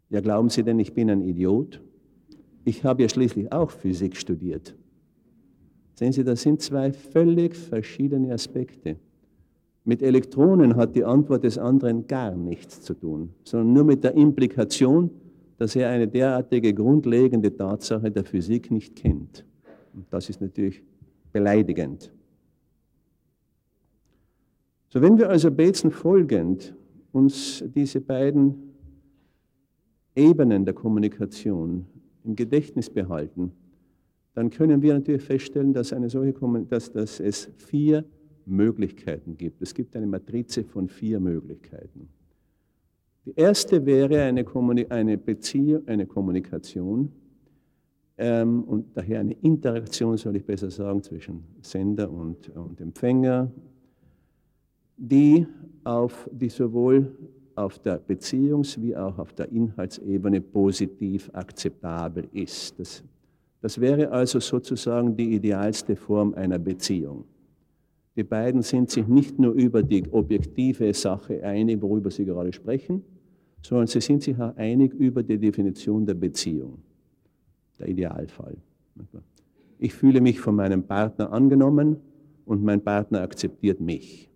ja, 0.08 0.20
glauben 0.20 0.48
Sie 0.48 0.62
denn, 0.62 0.78
ich 0.78 0.94
bin 0.94 1.11
ein 1.11 1.22
Idiot? 1.22 1.82
Ich 2.64 2.85
habe 2.85 3.02
ja 3.02 3.08
schließlich 3.08 3.52
auch 3.52 3.70
Physik 3.70 4.16
studiert. 4.16 4.74
Sehen 5.94 6.12
Sie, 6.12 6.24
das 6.24 6.42
sind 6.42 6.61
zwei 6.62 6.92
völlig 6.92 7.56
verschiedene 7.56 8.32
Aspekte. 8.32 8.96
Mit 9.85 10.03
Elektronen 10.03 10.77
hat 10.77 10.95
die 10.95 11.05
Antwort 11.05 11.42
des 11.45 11.59
anderen 11.59 12.07
gar 12.07 12.37
nichts 12.37 12.83
zu 12.83 12.95
tun, 12.95 13.31
sondern 13.42 13.73
nur 13.73 13.85
mit 13.85 14.05
der 14.05 14.14
Implikation, 14.14 15.11
dass 15.59 15.75
er 15.75 15.88
eine 15.88 16.07
derartige 16.07 16.73
grundlegende 16.73 17.55
Tatsache 17.55 18.11
der 18.11 18.25
Physik 18.25 18.71
nicht 18.71 18.97
kennt. 18.97 19.45
Und 19.92 20.07
das 20.11 20.29
ist 20.29 20.40
natürlich 20.40 20.83
beleidigend. 21.33 22.12
So, 24.88 25.01
wenn 25.01 25.18
wir 25.18 25.31
also 25.31 25.51
Bateson 25.51 25.90
folgend 25.90 26.75
uns 27.12 27.64
diese 27.75 28.01
beiden 28.01 28.75
Ebenen 30.14 30.64
der 30.64 30.75
Kommunikation 30.75 31.87
im 32.25 32.37
Gedächtnis 32.37 32.90
behalten, 32.90 33.53
dann 34.35 34.51
können 34.51 34.83
wir 34.83 34.95
natürlich 34.95 35.23
feststellen, 35.23 35.73
dass, 35.73 35.92
eine 35.92 36.09
solche, 36.09 36.35
dass, 36.68 36.92
dass 36.92 37.21
es 37.21 37.51
vier 37.57 38.05
Möglichkeiten 38.46 39.37
gibt. 39.37 39.62
Es 39.62 39.74
gibt 39.74 39.96
eine 39.96 40.07
Matrize 40.07 40.64
von 40.64 40.88
vier 40.88 41.20
Möglichkeiten. 41.20 42.09
Die 43.24 43.35
erste 43.37 43.85
wäre 43.87 44.22
eine, 44.22 44.44
eine 44.90 45.18
Beziehung, 45.18 45.87
eine 45.87 46.07
Kommunikation 46.07 47.12
ähm, 48.18 48.64
und 48.64 48.96
daher 48.96 49.20
eine 49.20 49.35
Interaktion, 49.35 50.16
soll 50.16 50.37
ich 50.37 50.44
besser 50.44 50.70
sagen, 50.70 51.02
zwischen 51.02 51.44
Sender 51.61 52.11
und, 52.11 52.48
und 52.50 52.81
Empfänger, 52.81 53.50
die, 54.96 55.46
auf, 55.85 56.28
die 56.33 56.48
sowohl 56.48 57.16
auf 57.55 57.78
der 57.78 58.00
Beziehungs- 58.00 58.81
wie 58.81 58.96
auch 58.96 59.18
auf 59.18 59.33
der 59.35 59.50
Inhaltsebene 59.50 60.40
positiv 60.40 61.31
akzeptabel 61.33 62.28
ist. 62.33 62.78
Das, 62.78 63.02
das 63.61 63.81
wäre 63.81 64.11
also 64.11 64.40
sozusagen 64.40 65.16
die 65.16 65.35
idealste 65.35 65.96
Form 65.96 66.35
einer 66.35 66.59
Beziehung. 66.59 67.24
Die 68.16 68.25
beiden 68.25 68.62
sind 68.62 68.90
sich 68.90 69.07
nicht 69.07 69.38
nur 69.38 69.53
über 69.53 69.83
die 69.83 70.05
objektive 70.12 70.92
Sache 70.92 71.42
einig, 71.42 71.81
worüber 71.81 72.11
sie 72.11 72.25
gerade 72.25 72.53
sprechen, 72.53 73.03
sondern 73.62 73.87
sie 73.87 74.01
sind 74.01 74.22
sich 74.22 74.38
auch 74.38 74.55
einig 74.57 74.92
über 74.94 75.22
die 75.22 75.38
Definition 75.38 76.05
der 76.05 76.14
Beziehung, 76.14 76.79
der 77.79 77.88
Idealfall. 77.88 78.57
Ich 79.79 79.94
fühle 79.94 80.20
mich 80.20 80.40
von 80.40 80.55
meinem 80.55 80.83
Partner 80.83 81.33
angenommen 81.33 81.96
und 82.44 82.62
mein 82.62 82.83
Partner 82.83 83.22
akzeptiert 83.22 83.81
mich. 83.81 84.29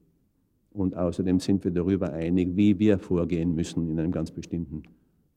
Und 0.72 0.96
außerdem 0.96 1.40
sind 1.40 1.64
wir 1.64 1.70
darüber 1.70 2.12
einig, 2.12 2.56
wie 2.56 2.78
wir 2.78 2.98
vorgehen 2.98 3.54
müssen 3.54 3.90
in 3.90 3.98
einem 3.98 4.12
ganz 4.12 4.30
bestimmten 4.30 4.82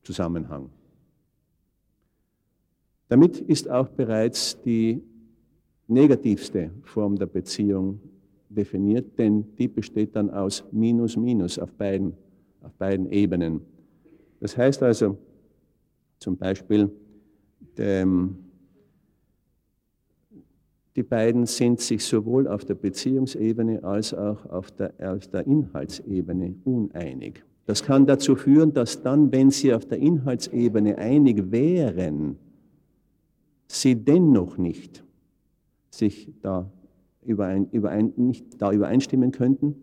Zusammenhang. 0.04 0.70
Damit 3.08 3.40
ist 3.40 3.70
auch 3.70 3.90
bereits 3.90 4.62
die 4.62 5.02
negativste 5.88 6.72
Form 6.84 7.16
der 7.16 7.26
Beziehung 7.26 8.00
definiert, 8.50 9.18
denn 9.18 9.46
die 9.58 9.68
besteht 9.68 10.16
dann 10.16 10.30
aus 10.30 10.64
Minus, 10.72 11.16
Minus 11.16 11.60
auf 11.60 11.72
beiden, 11.74 12.14
auf 12.62 12.74
beiden 12.74 13.12
Ebenen. 13.12 13.62
Das 14.40 14.58
heißt 14.58 14.82
also 14.84 15.18
zum 16.20 16.36
Beispiel, 16.38 16.92
dem, 17.78 18.36
die 20.96 21.04
beiden 21.04 21.46
sind 21.46 21.80
sich 21.80 22.04
sowohl 22.04 22.48
auf 22.48 22.66
der 22.66 22.76
Beziehungsebene 22.76 23.84
als 23.84 24.14
auch 24.14 24.46
auf 24.48 24.72
der, 24.72 24.94
auf 25.00 25.28
der 25.28 25.46
Inhaltsebene 25.46 26.56
uneinig. 26.66 27.44
Das 27.66 27.84
kann 27.84 28.08
dazu 28.08 28.36
führen, 28.36 28.74
dass 28.74 29.04
dann, 29.04 29.32
wenn 29.32 29.52
sie 29.52 29.74
auf 29.74 29.86
der 29.86 30.00
Inhaltsebene 30.00 30.98
einig 30.98 31.52
wären, 31.52 32.38
sie 33.68 33.96
dennoch 33.96 34.58
nicht 34.58 35.04
sich 35.92 36.34
da 36.42 36.72
überein, 37.30 37.70
überein, 37.72 38.14
nicht 38.18 38.62
da 38.62 38.72
übereinstimmen 38.72 39.32
könnten, 39.32 39.76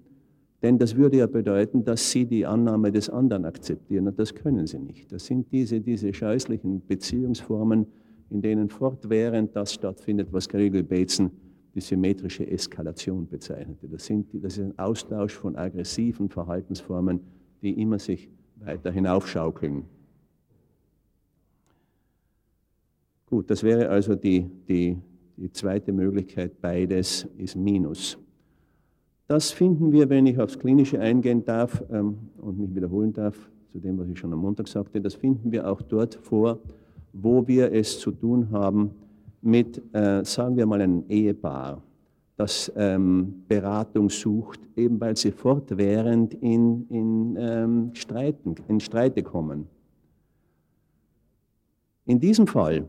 denn 0.62 0.78
das 0.78 0.96
würde 0.96 1.18
ja 1.18 1.26
bedeuten, 1.26 1.84
dass 1.84 2.10
sie 2.10 2.26
die 2.26 2.44
Annahme 2.44 2.90
des 2.90 3.08
anderen 3.08 3.44
akzeptieren 3.44 4.08
und 4.08 4.18
das 4.18 4.34
können 4.34 4.66
sie 4.66 4.78
nicht. 4.78 5.12
Das 5.12 5.26
sind 5.26 5.52
diese, 5.52 5.80
diese 5.80 6.12
scheußlichen 6.12 6.86
Beziehungsformen, 6.86 7.86
in 8.30 8.42
denen 8.42 8.68
fortwährend 8.68 9.54
das 9.54 9.74
stattfindet, 9.74 10.28
was 10.32 10.48
Gregory 10.48 10.82
Bateson 10.82 11.30
die 11.74 11.80
symmetrische 11.80 12.46
Eskalation 12.46 13.28
bezeichnete. 13.28 13.86
Das, 13.86 14.06
sind, 14.06 14.26
das 14.42 14.56
ist 14.56 14.64
ein 14.64 14.78
Austausch 14.78 15.34
von 15.34 15.56
aggressiven 15.56 16.30
Verhaltensformen, 16.30 17.20
die 17.62 17.80
immer 17.80 17.98
sich 17.98 18.30
weiter 18.56 18.90
hinaufschaukeln. 18.90 19.84
Gut, 23.26 23.50
das 23.50 23.62
wäre 23.62 23.88
also 23.90 24.14
die, 24.14 24.48
die, 24.66 24.96
die 25.36 25.52
zweite 25.52 25.92
Möglichkeit, 25.92 26.60
beides 26.60 27.26
ist 27.36 27.56
Minus. 27.56 28.18
Das 29.28 29.50
finden 29.50 29.92
wir, 29.92 30.08
wenn 30.08 30.26
ich 30.26 30.38
aufs 30.38 30.58
Klinische 30.58 31.00
eingehen 31.00 31.44
darf 31.44 31.82
ähm, 31.90 32.16
und 32.38 32.58
mich 32.58 32.74
wiederholen 32.74 33.12
darf, 33.12 33.36
zu 33.72 33.78
dem, 33.78 33.98
was 33.98 34.08
ich 34.08 34.18
schon 34.18 34.32
am 34.32 34.38
Montag 34.38 34.68
sagte, 34.68 35.00
das 35.00 35.14
finden 35.14 35.50
wir 35.50 35.68
auch 35.68 35.82
dort 35.82 36.14
vor, 36.14 36.58
wo 37.12 37.46
wir 37.46 37.72
es 37.72 37.98
zu 37.98 38.10
tun 38.12 38.50
haben 38.50 38.90
mit, 39.42 39.82
äh, 39.94 40.24
sagen 40.24 40.56
wir 40.56 40.66
mal, 40.66 40.80
einem 40.80 41.04
Ehepaar, 41.08 41.82
das 42.36 42.70
ähm, 42.76 43.42
Beratung 43.48 44.10
sucht, 44.10 44.60
eben 44.76 45.00
weil 45.00 45.16
sie 45.16 45.32
fortwährend 45.32 46.34
in, 46.34 46.86
in, 46.88 47.36
ähm, 47.38 47.90
Streiten, 47.94 48.54
in 48.68 48.78
Streite 48.80 49.22
kommen. 49.22 49.66
In 52.04 52.20
diesem 52.20 52.46
Fall 52.46 52.86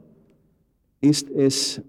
ist 1.01 1.29
es 1.31 1.81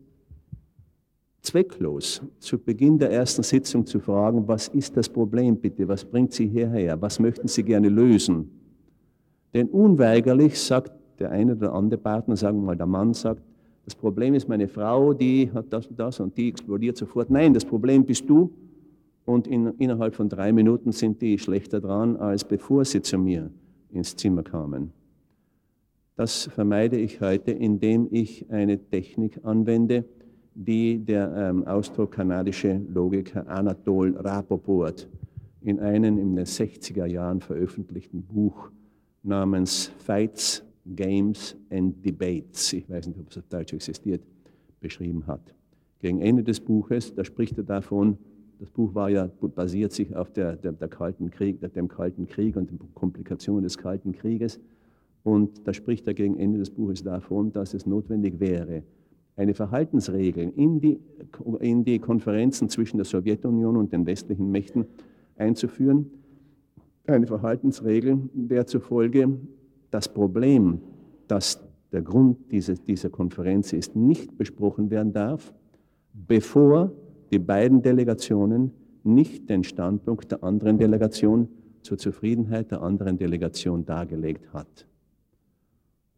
zwecklos, 1.43 2.23
zu 2.39 2.59
Beginn 2.59 2.99
der 2.99 3.11
ersten 3.11 3.43
Sitzung 3.43 3.87
zu 3.87 4.01
fragen, 4.01 4.47
was 4.47 4.69
ist 4.69 4.97
das 4.97 5.09
Problem 5.09 5.57
bitte, 5.57 5.87
was 5.89 6.05
bringt 6.05 6.33
Sie 6.33 6.47
hierher, 6.47 7.01
was 7.01 7.19
möchten 7.19 7.49
Sie 7.49 7.63
gerne 7.63 7.89
lösen? 7.89 8.51
Denn 9.55 9.69
unweigerlich 9.69 10.61
sagt 10.61 10.93
der 11.19 11.31
eine 11.31 11.57
oder 11.57 11.73
andere 11.73 12.01
Partner, 12.01 12.37
sagen 12.37 12.61
wir 12.61 12.67
mal 12.67 12.77
der 12.77 12.87
Mann 12.87 13.15
sagt, 13.15 13.43
das 13.85 13.95
Problem 13.95 14.35
ist 14.35 14.49
meine 14.49 14.69
Frau, 14.69 15.15
die 15.15 15.51
hat 15.51 15.67
das 15.71 15.87
und 15.87 15.99
das 15.99 16.21
und 16.21 16.37
die 16.37 16.49
explodiert 16.49 16.99
sofort. 16.99 17.31
Nein, 17.31 17.55
das 17.55 17.65
Problem 17.65 18.05
bist 18.05 18.29
du. 18.29 18.53
Und 19.25 19.47
in, 19.47 19.69
innerhalb 19.79 20.15
von 20.15 20.29
drei 20.29 20.53
Minuten 20.53 20.93
sind 20.93 21.23
die 21.23 21.39
schlechter 21.39 21.81
dran, 21.81 22.17
als 22.17 22.45
bevor 22.45 22.85
sie 22.85 23.01
zu 23.01 23.17
mir 23.19 23.51
ins 23.91 24.15
Zimmer 24.15 24.43
kamen. 24.43 24.93
Das 26.17 26.51
vermeide 26.53 26.99
ich 26.99 27.21
heute, 27.21 27.53
indem 27.53 28.09
ich 28.11 28.51
eine 28.51 28.79
Technik 28.79 29.41
anwende, 29.45 30.05
die 30.61 30.99
der 30.99 31.33
ähm, 31.37 31.65
austro-kanadische 31.69 32.81
Logiker 32.93 33.47
Anatol 33.47 34.17
Rapoport 34.17 35.09
in 35.61 35.79
einem 35.79 36.19
in 36.19 36.35
den 36.35 36.45
60er 36.45 37.07
Jahren 37.07 37.41
veröffentlichten 37.41 38.23
Buch 38.23 38.71
namens 39.23 39.93
Fights 39.99 40.65
Games 40.85 41.57
and 41.71 42.05
Debates, 42.05 42.73
ich 42.73 42.91
weiß 42.91 43.07
nicht, 43.07 43.21
ob 43.21 43.31
es 43.31 43.39
auf 43.39 43.47
Deutsch 43.49 43.73
existiert, 43.73 44.23
beschrieben 44.81 45.27
hat. 45.29 45.55
Gegen 46.01 46.21
Ende 46.21 46.43
des 46.43 46.59
Buches, 46.59 47.15
da 47.15 47.25
spricht 47.25 47.57
er 47.59 47.65
davon, 47.65 48.19
das 48.59 48.71
Buch 48.71 48.95
war 48.97 49.11
ja, 49.11 49.31
basiert 49.55 49.93
sich 49.93 50.17
auf 50.17 50.33
der, 50.33 50.57
der, 50.57 50.73
der 50.73 50.89
Kalten 50.89 51.31
Krieg, 51.31 51.61
dem 51.61 51.87
Kalten 51.87 52.27
Krieg 52.27 52.57
und 52.57 52.71
den 52.71 52.81
Komplikationen 52.95 53.63
des 53.63 53.79
Kalten 53.79 54.13
Krieges. 54.13 54.59
Und 55.23 55.67
da 55.69 55.73
spricht 55.73 56.09
er 56.09 56.15
gegen 56.15 56.37
Ende 56.37 56.59
des 56.59 56.71
Buches 56.71 57.05
davon, 57.05 57.53
dass 57.53 57.75
es 57.75 57.87
notwendig 57.87 58.41
wäre, 58.41 58.83
eine 59.39 59.55
Verhaltensregel 59.55 60.53
in 60.57 60.81
die, 60.81 60.99
in 61.61 61.85
die 61.85 62.01
Konferenzen 62.01 62.69
zwischen 62.69 62.97
der 62.97 63.07
Sowjetunion 63.07 63.77
und 63.77 63.93
den 63.93 64.05
westlichen 64.05 64.51
Mächten 64.51 64.87
einzuführen. 65.37 66.11
Eine 67.07 67.29
Verhaltensregel, 67.29 68.19
der 68.35 68.67
zufolge 68.67 69.39
das 69.93 70.13
Problem, 70.13 70.81
das 71.29 71.65
der 71.93 72.03
Grund 72.03 72.51
dieses, 72.51 72.83
dieser 72.83 73.11
Konferenz 73.11 73.73
ist, 73.73 73.95
nicht 73.95 74.37
besprochen 74.37 74.91
werden 74.91 75.13
darf, 75.13 75.55
bevor 76.13 76.91
die 77.31 77.39
beiden 77.39 77.81
Delegationen 77.81 78.73
nicht 79.05 79.49
den 79.49 79.63
Standpunkt 79.63 80.33
der 80.33 80.43
anderen 80.43 80.79
Delegation 80.79 81.49
zur 81.83 81.97
Zufriedenheit 81.97 82.73
der 82.73 82.83
anderen 82.83 83.17
Delegation 83.17 83.87
dargelegt 83.87 84.53
hat. 84.53 84.87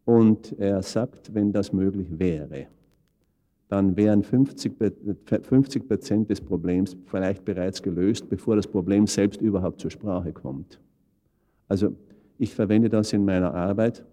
Und 0.06 0.58
er 0.58 0.82
sagt, 0.82 1.34
wenn 1.34 1.52
das 1.52 1.72
möglich 1.72 2.08
wäre, 2.18 2.66
dann 3.70 3.96
wären 3.96 4.24
50 4.24 4.78
Prozent 5.86 6.28
des 6.28 6.40
Problems 6.40 6.96
vielleicht 7.06 7.44
bereits 7.44 7.80
gelöst, 7.80 8.28
bevor 8.28 8.56
das 8.56 8.66
Problem 8.66 9.06
selbst 9.06 9.40
überhaupt 9.40 9.80
zur 9.80 9.92
Sprache 9.92 10.32
kommt. 10.32 10.80
Also 11.68 11.94
ich 12.36 12.52
verwende 12.52 12.88
das 12.88 13.12
in 13.12 13.24
meiner 13.24 13.54
Arbeit, 13.54 14.04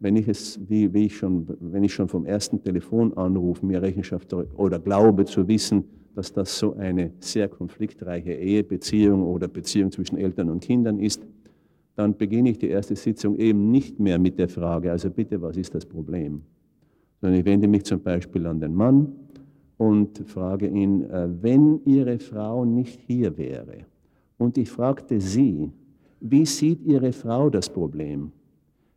wenn 0.00 0.16
ich 0.16 0.26
es, 0.26 0.58
wie, 0.68 0.92
wie 0.92 1.06
ich 1.06 1.16
schon, 1.16 1.46
wenn 1.60 1.84
ich 1.84 1.94
schon 1.94 2.08
vom 2.08 2.26
ersten 2.26 2.60
Telefonanruf 2.60 3.62
mir 3.62 3.80
Rechenschaft 3.80 4.34
oder 4.34 4.80
glaube 4.80 5.24
zu 5.24 5.46
wissen, 5.46 5.84
dass 6.16 6.32
das 6.32 6.58
so 6.58 6.74
eine 6.74 7.12
sehr 7.20 7.48
konfliktreiche 7.48 8.32
Ehebeziehung 8.32 9.22
oder 9.22 9.46
Beziehung 9.46 9.92
zwischen 9.92 10.18
Eltern 10.18 10.50
und 10.50 10.64
Kindern 10.64 10.98
ist, 10.98 11.22
dann 11.94 12.16
beginne 12.16 12.50
ich 12.50 12.58
die 12.58 12.70
erste 12.70 12.96
Sitzung 12.96 13.36
eben 13.36 13.70
nicht 13.70 14.00
mehr 14.00 14.18
mit 14.18 14.36
der 14.36 14.48
Frage, 14.48 14.90
also 14.90 15.10
bitte, 15.10 15.40
was 15.40 15.56
ist 15.56 15.76
das 15.76 15.86
Problem? 15.86 16.42
Sondern 17.20 17.40
ich 17.40 17.46
wende 17.46 17.68
mich 17.68 17.84
zum 17.84 18.02
Beispiel 18.02 18.46
an 18.46 18.60
den 18.60 18.74
Mann 18.74 19.12
und 19.78 20.18
frage 20.26 20.66
ihn, 20.68 21.02
äh, 21.02 21.28
wenn 21.42 21.80
Ihre 21.84 22.18
Frau 22.18 22.64
nicht 22.64 23.00
hier 23.06 23.36
wäre 23.36 23.86
und 24.38 24.58
ich 24.58 24.70
fragte 24.70 25.20
Sie, 25.20 25.70
wie 26.20 26.46
sieht 26.46 26.82
Ihre 26.82 27.12
Frau 27.12 27.50
das 27.50 27.70
Problem? 27.70 28.32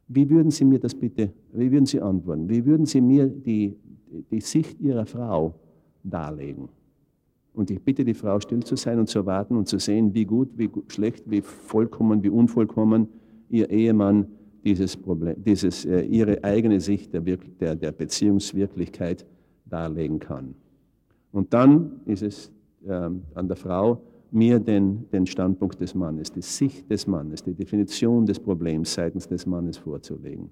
Wie 0.07 0.29
würden 0.29 0.51
Sie 0.51 0.65
mir 0.65 0.79
das 0.79 0.95
bitte, 0.95 1.31
wie 1.53 1.71
würden 1.71 1.85
Sie 1.85 2.01
antworten? 2.01 2.49
Wie 2.49 2.65
würden 2.65 2.85
Sie 2.85 3.01
mir 3.01 3.27
die, 3.27 3.75
die 4.31 4.41
Sicht 4.41 4.79
Ihrer 4.81 5.05
Frau 5.05 5.53
darlegen? 6.03 6.69
Und 7.53 7.69
ich 7.71 7.81
bitte 7.81 8.05
die 8.05 8.13
Frau, 8.13 8.39
still 8.39 8.63
zu 8.63 8.75
sein 8.75 8.99
und 8.99 9.07
zu 9.07 9.25
warten 9.25 9.55
und 9.57 9.67
zu 9.67 9.79
sehen, 9.79 10.13
wie 10.13 10.25
gut, 10.25 10.49
wie 10.55 10.69
schlecht, 10.87 11.29
wie 11.29 11.41
vollkommen, 11.41 12.23
wie 12.23 12.29
unvollkommen 12.29 13.07
ihr 13.49 13.69
Ehemann 13.69 14.27
dieses 14.63 14.97
Problem, 14.97 15.35
dieses, 15.43 15.85
äh, 15.85 16.01
ihre 16.01 16.43
eigene 16.43 16.79
Sicht 16.79 17.13
der, 17.13 17.21
der, 17.21 17.75
der 17.75 17.91
Beziehungswirklichkeit 17.91 19.25
darlegen 19.65 20.19
kann. 20.19 20.55
Und 21.31 21.53
dann 21.53 22.01
ist 22.05 22.23
es 22.23 22.51
äh, 22.85 22.91
an 22.91 23.47
der 23.47 23.55
Frau, 23.57 24.01
mir 24.31 24.59
den, 24.59 25.09
den 25.11 25.25
Standpunkt 25.25 25.79
des 25.81 25.95
Mannes, 25.95 26.31
die 26.31 26.41
Sicht 26.41 26.89
des 26.89 27.07
Mannes, 27.07 27.43
die 27.43 27.53
Definition 27.53 28.25
des 28.25 28.39
Problems 28.39 28.93
seitens 28.93 29.27
des 29.27 29.45
Mannes 29.45 29.77
vorzulegen. 29.77 30.49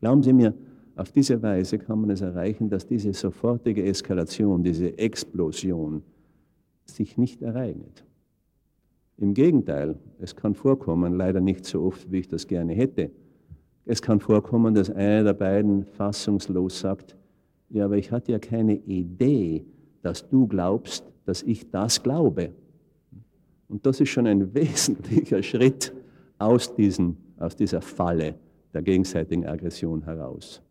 Glauben 0.00 0.22
Sie 0.22 0.32
mir, 0.32 0.54
auf 0.96 1.10
diese 1.10 1.42
Weise 1.42 1.78
kann 1.78 2.00
man 2.00 2.10
es 2.10 2.20
erreichen, 2.20 2.68
dass 2.68 2.86
diese 2.86 3.12
sofortige 3.12 3.82
Eskalation, 3.84 4.62
diese 4.62 4.96
Explosion 4.98 6.02
sich 6.84 7.16
nicht 7.16 7.42
ereignet. 7.42 8.04
Im 9.16 9.34
Gegenteil, 9.34 9.96
es 10.18 10.34
kann 10.34 10.54
vorkommen, 10.54 11.14
leider 11.14 11.40
nicht 11.40 11.64
so 11.64 11.82
oft, 11.82 12.10
wie 12.10 12.18
ich 12.18 12.28
das 12.28 12.46
gerne 12.46 12.72
hätte, 12.72 13.10
es 13.86 14.00
kann 14.00 14.18
vorkommen, 14.18 14.74
dass 14.74 14.90
einer 14.90 15.24
der 15.24 15.34
beiden 15.34 15.84
fassungslos 15.84 16.80
sagt, 16.80 17.16
ja, 17.68 17.84
aber 17.84 17.96
ich 17.96 18.10
hatte 18.10 18.32
ja 18.32 18.38
keine 18.38 18.74
Idee, 18.74 19.64
dass 20.02 20.28
du 20.28 20.46
glaubst, 20.46 21.04
dass 21.26 21.42
ich 21.42 21.70
das 21.70 22.02
glaube. 22.02 22.52
Und 23.68 23.84
das 23.86 24.00
ist 24.00 24.10
schon 24.10 24.26
ein 24.26 24.54
wesentlicher 24.54 25.42
Schritt 25.42 25.92
aus, 26.38 26.74
diesen, 26.74 27.16
aus 27.38 27.56
dieser 27.56 27.80
Falle 27.80 28.34
der 28.72 28.82
gegenseitigen 28.82 29.46
Aggression 29.46 30.02
heraus. 30.02 30.62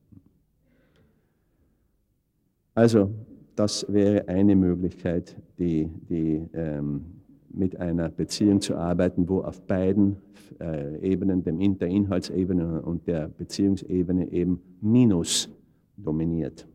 Also, 2.75 3.11
das 3.55 3.85
wäre 3.87 4.27
eine 4.27 4.55
Möglichkeit, 4.55 5.35
die, 5.59 5.87
die 6.09 6.47
ähm, 6.53 7.05
mit 7.53 7.79
einer 7.79 8.09
Beziehung 8.09 8.59
zu 8.59 8.75
arbeiten, 8.75 9.29
wo 9.29 9.41
auf 9.41 9.61
beiden 9.61 10.17
äh, 10.59 10.97
Ebenen, 10.99 11.43
dem, 11.43 11.77
der 11.77 11.87
Inhaltsebene 11.87 12.81
und 12.81 13.07
der 13.07 13.29
Beziehungsebene 13.29 14.31
eben 14.31 14.61
Minus 14.81 15.49
dominiert. 15.95 16.67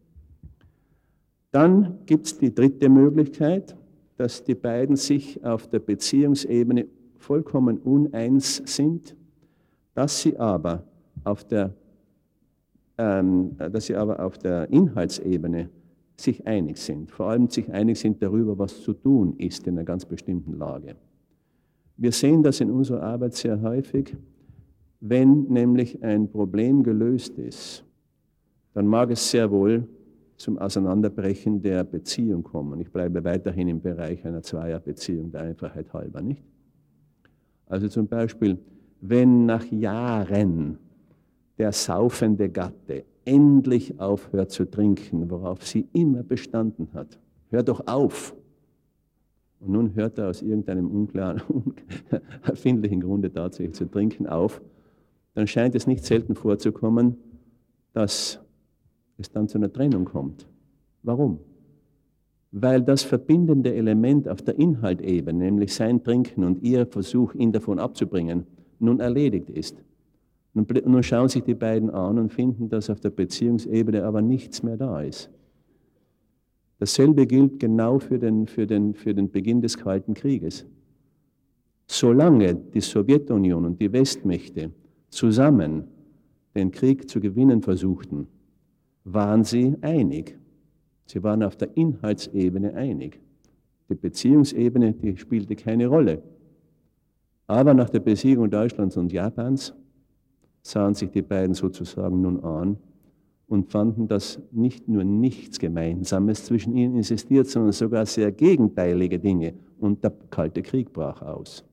Dann 1.50 1.98
gibt 2.06 2.26
es 2.26 2.38
die 2.38 2.54
dritte 2.54 2.88
Möglichkeit, 2.88 3.76
dass 4.16 4.44
die 4.44 4.54
beiden 4.54 4.96
sich 4.96 5.42
auf 5.44 5.68
der 5.68 5.78
Beziehungsebene 5.78 6.86
vollkommen 7.16 7.78
uneins 7.78 8.62
sind, 8.66 9.16
dass 9.94 10.22
sie 10.22 10.36
aber 10.36 10.84
auf 11.24 11.44
der, 11.44 11.74
ähm, 12.98 13.56
dass 13.56 13.86
sie 13.86 13.96
aber 13.96 14.24
auf 14.24 14.38
der 14.38 14.70
Inhaltsebene 14.70 15.70
sich 16.20 16.46
einig 16.46 16.78
sind, 16.78 17.10
vor 17.10 17.30
allem 17.30 17.48
sich 17.48 17.70
einig 17.72 17.98
sind 17.98 18.22
darüber, 18.22 18.58
was 18.58 18.82
zu 18.82 18.92
tun 18.92 19.34
ist 19.38 19.66
in 19.66 19.74
einer 19.74 19.84
ganz 19.84 20.04
bestimmten 20.04 20.58
Lage. 20.58 20.96
Wir 21.96 22.12
sehen 22.12 22.42
das 22.42 22.60
in 22.60 22.70
unserer 22.70 23.02
Arbeit 23.02 23.34
sehr 23.34 23.60
häufig, 23.60 24.16
wenn 25.00 25.44
nämlich 25.44 26.02
ein 26.02 26.28
Problem 26.30 26.82
gelöst 26.82 27.38
ist, 27.38 27.84
dann 28.74 28.86
mag 28.86 29.10
es 29.10 29.30
sehr 29.30 29.50
wohl 29.50 29.86
zum 30.36 30.58
Auseinanderbrechen 30.58 31.60
der 31.60 31.84
Beziehung 31.84 32.42
kommen. 32.42 32.80
Ich 32.80 32.90
bleibe 32.90 33.22
weiterhin 33.24 33.68
im 33.68 33.80
Bereich 33.80 34.24
einer 34.24 34.42
Zweierbeziehung, 34.42 35.30
der 35.30 35.42
Einfachheit 35.42 35.92
halber, 35.92 36.20
nicht? 36.20 36.42
Also 37.66 37.88
zum 37.88 38.06
Beispiel, 38.06 38.58
wenn 39.00 39.46
nach 39.46 39.64
Jahren 39.66 40.78
der 41.58 41.72
saufende 41.72 42.48
Gatte 42.48 43.04
endlich 43.28 44.00
aufhört 44.00 44.50
zu 44.50 44.64
trinken, 44.64 45.30
worauf 45.30 45.66
sie 45.66 45.86
immer 45.92 46.22
bestanden 46.22 46.88
hat. 46.94 47.18
Hör 47.50 47.62
doch 47.62 47.86
auf! 47.86 48.34
Und 49.60 49.72
nun 49.72 49.94
hört 49.94 50.18
er 50.18 50.28
aus 50.28 50.40
irgendeinem 50.40 50.90
unklaren, 50.90 51.42
erfindlichen 52.42 53.00
Grunde 53.00 53.30
tatsächlich 53.30 53.74
zu 53.74 53.84
trinken 53.84 54.26
auf. 54.26 54.62
Dann 55.34 55.46
scheint 55.46 55.74
es 55.74 55.86
nicht 55.86 56.04
selten 56.04 56.34
vorzukommen, 56.34 57.16
dass 57.92 58.40
es 59.18 59.30
dann 59.30 59.46
zu 59.48 59.58
einer 59.58 59.72
Trennung 59.72 60.06
kommt. 60.06 60.46
Warum? 61.02 61.40
Weil 62.50 62.82
das 62.82 63.02
verbindende 63.02 63.74
Element 63.74 64.26
auf 64.26 64.40
der 64.40 64.58
Inhaltebene, 64.58 65.38
nämlich 65.44 65.74
sein 65.74 66.02
Trinken 66.02 66.44
und 66.44 66.62
ihr 66.62 66.86
Versuch, 66.86 67.34
ihn 67.34 67.52
davon 67.52 67.78
abzubringen, 67.78 68.46
nun 68.78 69.00
erledigt 69.00 69.50
ist. 69.50 69.82
Nun 70.54 71.02
schauen 71.02 71.28
sich 71.28 71.42
die 71.42 71.54
beiden 71.54 71.90
an 71.90 72.18
und 72.18 72.32
finden, 72.32 72.68
dass 72.68 72.90
auf 72.90 73.00
der 73.00 73.10
Beziehungsebene 73.10 74.04
aber 74.04 74.22
nichts 74.22 74.62
mehr 74.62 74.76
da 74.76 75.02
ist. 75.02 75.30
Dasselbe 76.78 77.26
gilt 77.26 77.58
genau 77.58 77.98
für 77.98 78.18
den, 78.18 78.46
für 78.46 78.66
den, 78.66 78.94
für 78.94 79.14
den 79.14 79.30
Beginn 79.30 79.60
des 79.60 79.76
Kalten 79.76 80.14
Krieges. 80.14 80.64
Solange 81.86 82.54
die 82.54 82.80
Sowjetunion 82.80 83.64
und 83.64 83.80
die 83.80 83.92
Westmächte 83.92 84.70
zusammen 85.08 85.84
den 86.54 86.70
Krieg 86.70 87.08
zu 87.08 87.20
gewinnen 87.20 87.62
versuchten, 87.62 88.28
waren 89.04 89.44
sie 89.44 89.76
einig. 89.80 90.38
Sie 91.06 91.22
waren 91.22 91.42
auf 91.42 91.56
der 91.56 91.76
Inhaltsebene 91.76 92.74
einig. 92.74 93.20
Die 93.88 93.94
Beziehungsebene, 93.94 94.92
die 94.92 95.16
spielte 95.16 95.56
keine 95.56 95.86
Rolle. 95.86 96.22
Aber 97.46 97.72
nach 97.72 97.88
der 97.88 98.00
Besiegung 98.00 98.50
Deutschlands 98.50 98.96
und 98.98 99.12
Japans 99.12 99.72
sahen 100.68 100.94
sich 100.94 101.10
die 101.10 101.22
beiden 101.22 101.54
sozusagen 101.54 102.20
nun 102.20 102.44
an 102.44 102.76
und 103.46 103.70
fanden, 103.70 104.06
dass 104.06 104.40
nicht 104.52 104.86
nur 104.86 105.04
nichts 105.04 105.58
Gemeinsames 105.58 106.44
zwischen 106.44 106.76
ihnen 106.76 106.98
existiert, 106.98 107.46
sondern 107.46 107.72
sogar 107.72 108.04
sehr 108.04 108.30
gegenteilige 108.32 109.18
Dinge. 109.18 109.54
Und 109.80 110.04
der 110.04 110.12
Kalte 110.30 110.62
Krieg 110.62 110.92
brach 110.92 111.22
aus. 111.22 111.64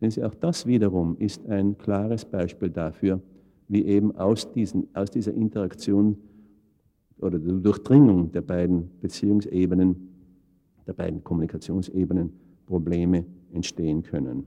Denn 0.00 0.24
auch 0.24 0.34
das 0.34 0.66
wiederum 0.66 1.16
ist 1.18 1.46
ein 1.46 1.76
klares 1.76 2.24
Beispiel 2.24 2.70
dafür, 2.70 3.20
wie 3.68 3.84
eben 3.84 4.16
aus, 4.16 4.50
diesen, 4.52 4.88
aus 4.94 5.10
dieser 5.10 5.34
Interaktion 5.34 6.16
oder 7.18 7.38
der 7.38 7.54
Durchdringung 7.54 8.32
der 8.32 8.42
beiden 8.42 8.90
Beziehungsebenen, 9.00 10.08
der 10.86 10.92
beiden 10.94 11.22
Kommunikationsebenen 11.22 12.32
Probleme 12.66 13.24
entstehen 13.52 14.02
können. 14.02 14.46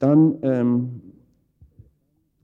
Dann 0.00 0.38
ähm, 0.42 1.00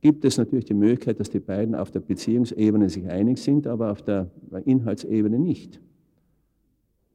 gibt 0.01 0.25
es 0.25 0.39
natürlich 0.39 0.67
die 0.67 0.75
Möglichkeit, 0.75 1.19
dass 1.19 1.31
die 1.31 1.41
beiden 1.41 1.75
auf 1.75 1.91
der 1.91 2.01
Beziehungsebene 2.01 2.89
sich 2.89 3.09
einig 3.09 3.39
sind, 3.39 3.67
aber 3.67 3.91
auf 3.91 4.03
der 4.03 4.31
Inhaltsebene 4.65 5.39
nicht. 5.39 5.81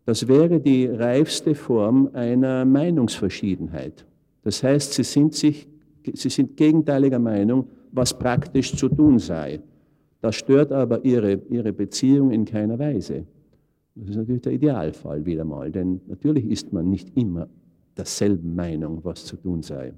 Das 0.05 0.27
wäre 0.27 0.59
die 0.59 0.87
reifste 0.87 1.55
Form 1.55 2.09
einer 2.13 2.65
Meinungsverschiedenheit. 2.65 4.05
Das 4.43 4.63
heißt, 4.63 4.93
sie 4.93 5.03
sind, 5.03 5.35
sich, 5.35 5.67
sie 6.13 6.29
sind 6.29 6.57
gegenteiliger 6.57 7.19
Meinung, 7.19 7.67
was 7.91 8.17
praktisch 8.17 8.75
zu 8.75 8.89
tun 8.89 9.19
sei. 9.19 9.61
Das 10.21 10.35
stört 10.35 10.71
aber 10.71 11.05
ihre, 11.05 11.33
ihre 11.49 11.71
Beziehung 11.71 12.31
in 12.31 12.45
keiner 12.45 12.79
Weise. 12.79 13.25
Das 13.95 14.09
ist 14.09 14.15
natürlich 14.15 14.41
der 14.41 14.53
Idealfall 14.53 15.25
wieder 15.25 15.45
mal, 15.45 15.71
denn 15.71 16.01
natürlich 16.07 16.49
ist 16.49 16.73
man 16.73 16.89
nicht 16.89 17.15
immer 17.15 17.47
derselben 17.95 18.55
Meinung, 18.55 18.99
was 19.03 19.25
zu 19.25 19.35
tun 19.35 19.61
sei. 19.61 19.93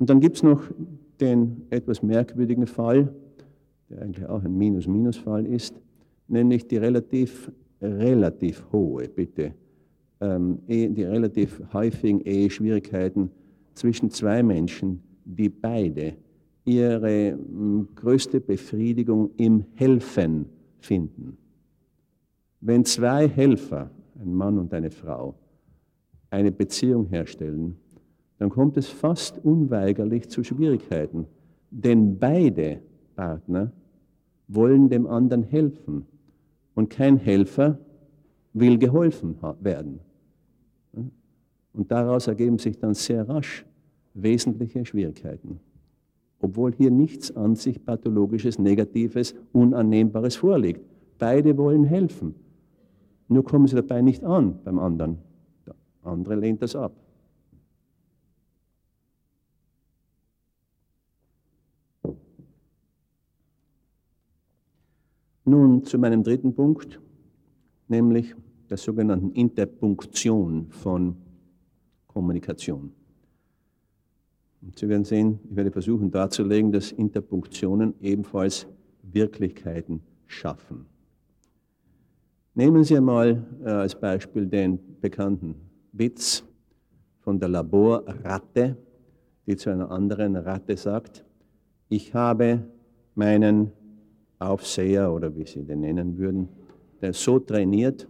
Und 0.00 0.08
dann 0.08 0.20
gibt 0.20 0.36
es 0.36 0.42
noch 0.42 0.62
den 1.20 1.66
etwas 1.68 2.02
merkwürdigen 2.02 2.66
Fall, 2.66 3.14
der 3.90 4.00
eigentlich 4.00 4.26
auch 4.26 4.42
ein 4.42 4.56
Minus-Minus-Fall 4.56 5.44
ist, 5.44 5.78
nämlich 6.26 6.66
die 6.66 6.78
relativ, 6.78 7.52
relativ 7.82 8.64
hohe, 8.72 9.06
bitte, 9.08 9.52
ähm, 10.22 10.60
eh, 10.68 10.88
die 10.88 11.04
relativ 11.04 11.60
häufigen 11.74 12.22
Eheschwierigkeiten 12.22 13.30
zwischen 13.74 14.10
zwei 14.10 14.42
Menschen, 14.42 15.02
die 15.26 15.50
beide 15.50 16.14
ihre 16.64 17.32
hm, 17.32 17.88
größte 17.94 18.40
Befriedigung 18.40 19.30
im 19.36 19.66
Helfen 19.74 20.46
finden. 20.78 21.36
Wenn 22.62 22.86
zwei 22.86 23.28
Helfer, 23.28 23.90
ein 24.18 24.34
Mann 24.34 24.58
und 24.58 24.72
eine 24.72 24.90
Frau, 24.90 25.34
eine 26.30 26.52
Beziehung 26.52 27.06
herstellen, 27.06 27.76
dann 28.40 28.48
kommt 28.48 28.78
es 28.78 28.88
fast 28.88 29.38
unweigerlich 29.44 30.30
zu 30.30 30.42
Schwierigkeiten. 30.42 31.26
Denn 31.70 32.18
beide 32.18 32.80
Partner 33.14 33.70
wollen 34.48 34.88
dem 34.88 35.06
anderen 35.06 35.42
helfen. 35.42 36.06
Und 36.74 36.88
kein 36.88 37.18
Helfer 37.18 37.78
will 38.54 38.78
geholfen 38.78 39.36
werden. 39.60 40.00
Und 41.74 41.92
daraus 41.92 42.28
ergeben 42.28 42.56
sich 42.56 42.78
dann 42.78 42.94
sehr 42.94 43.28
rasch 43.28 43.66
wesentliche 44.14 44.86
Schwierigkeiten. 44.86 45.60
Obwohl 46.40 46.72
hier 46.72 46.90
nichts 46.90 47.36
an 47.36 47.56
sich 47.56 47.84
pathologisches, 47.84 48.58
negatives, 48.58 49.34
unannehmbares 49.52 50.36
vorliegt. 50.36 50.80
Beide 51.18 51.58
wollen 51.58 51.84
helfen. 51.84 52.34
Nur 53.28 53.44
kommen 53.44 53.66
sie 53.66 53.76
dabei 53.76 54.00
nicht 54.00 54.24
an 54.24 54.60
beim 54.64 54.78
anderen. 54.78 55.18
Der 55.66 55.74
andere 56.02 56.36
lehnt 56.36 56.62
das 56.62 56.74
ab. 56.74 56.94
Nun 65.50 65.82
zu 65.82 65.98
meinem 65.98 66.22
dritten 66.22 66.54
Punkt, 66.54 67.00
nämlich 67.88 68.36
der 68.70 68.76
sogenannten 68.76 69.32
Interpunktion 69.32 70.68
von 70.70 71.16
Kommunikation. 72.06 72.92
Und 74.62 74.78
Sie 74.78 74.88
werden 74.88 75.02
sehen, 75.02 75.40
ich 75.50 75.56
werde 75.56 75.72
versuchen 75.72 76.12
darzulegen, 76.12 76.70
dass 76.70 76.92
Interpunktionen 76.92 77.94
ebenfalls 78.00 78.68
Wirklichkeiten 79.02 80.02
schaffen. 80.28 80.86
Nehmen 82.54 82.84
Sie 82.84 82.96
einmal 82.96 83.44
äh, 83.64 83.70
als 83.70 83.98
Beispiel 83.98 84.46
den 84.46 84.78
bekannten 85.00 85.56
Witz 85.90 86.44
von 87.18 87.40
der 87.40 87.48
Laborratte, 87.48 88.76
die 89.48 89.56
zu 89.56 89.70
einer 89.70 89.90
anderen 89.90 90.36
Ratte 90.36 90.76
sagt, 90.76 91.24
ich 91.88 92.14
habe 92.14 92.62
meinen 93.16 93.72
Aufseher 94.40 95.12
oder 95.12 95.34
wie 95.36 95.46
Sie 95.46 95.62
den 95.62 95.80
nennen 95.80 96.18
würden, 96.18 96.48
der 97.00 97.12
so 97.12 97.38
trainiert, 97.38 98.08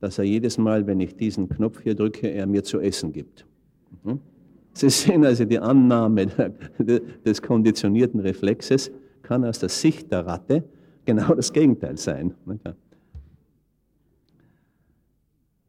dass 0.00 0.18
er 0.18 0.24
jedes 0.24 0.58
Mal, 0.58 0.86
wenn 0.86 1.00
ich 1.00 1.16
diesen 1.16 1.48
Knopf 1.48 1.80
hier 1.82 1.94
drücke, 1.94 2.28
er 2.28 2.46
mir 2.46 2.62
zu 2.62 2.80
essen 2.80 3.12
gibt. 3.12 3.46
Mhm. 4.04 4.20
Sie 4.74 4.90
sehen 4.90 5.24
also 5.24 5.44
die 5.44 5.58
Annahme 5.58 6.26
des 7.24 7.40
konditionierten 7.40 8.20
Reflexes 8.20 8.90
kann 9.22 9.44
aus 9.44 9.58
der 9.58 9.70
Sicht 9.70 10.12
der 10.12 10.26
Ratte 10.26 10.64
genau 11.04 11.34
das 11.34 11.52
Gegenteil 11.52 11.96
sein. 11.96 12.34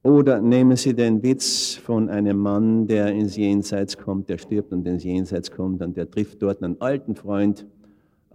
Oder 0.04 0.40
nehmen 0.40 0.76
Sie 0.76 0.94
den 0.94 1.24
Witz 1.24 1.76
von 1.76 2.10
einem 2.10 2.38
Mann, 2.38 2.86
der 2.86 3.08
ins 3.08 3.36
Jenseits 3.38 3.98
kommt, 3.98 4.30
der 4.30 4.38
stirbt 4.38 4.72
und 4.72 4.86
ins 4.86 5.04
Jenseits 5.04 5.50
kommt 5.50 5.82
und 5.82 5.98
der 5.98 6.10
trifft 6.10 6.42
dort 6.44 6.62
einen 6.62 6.80
alten 6.80 7.16
Freund, 7.16 7.66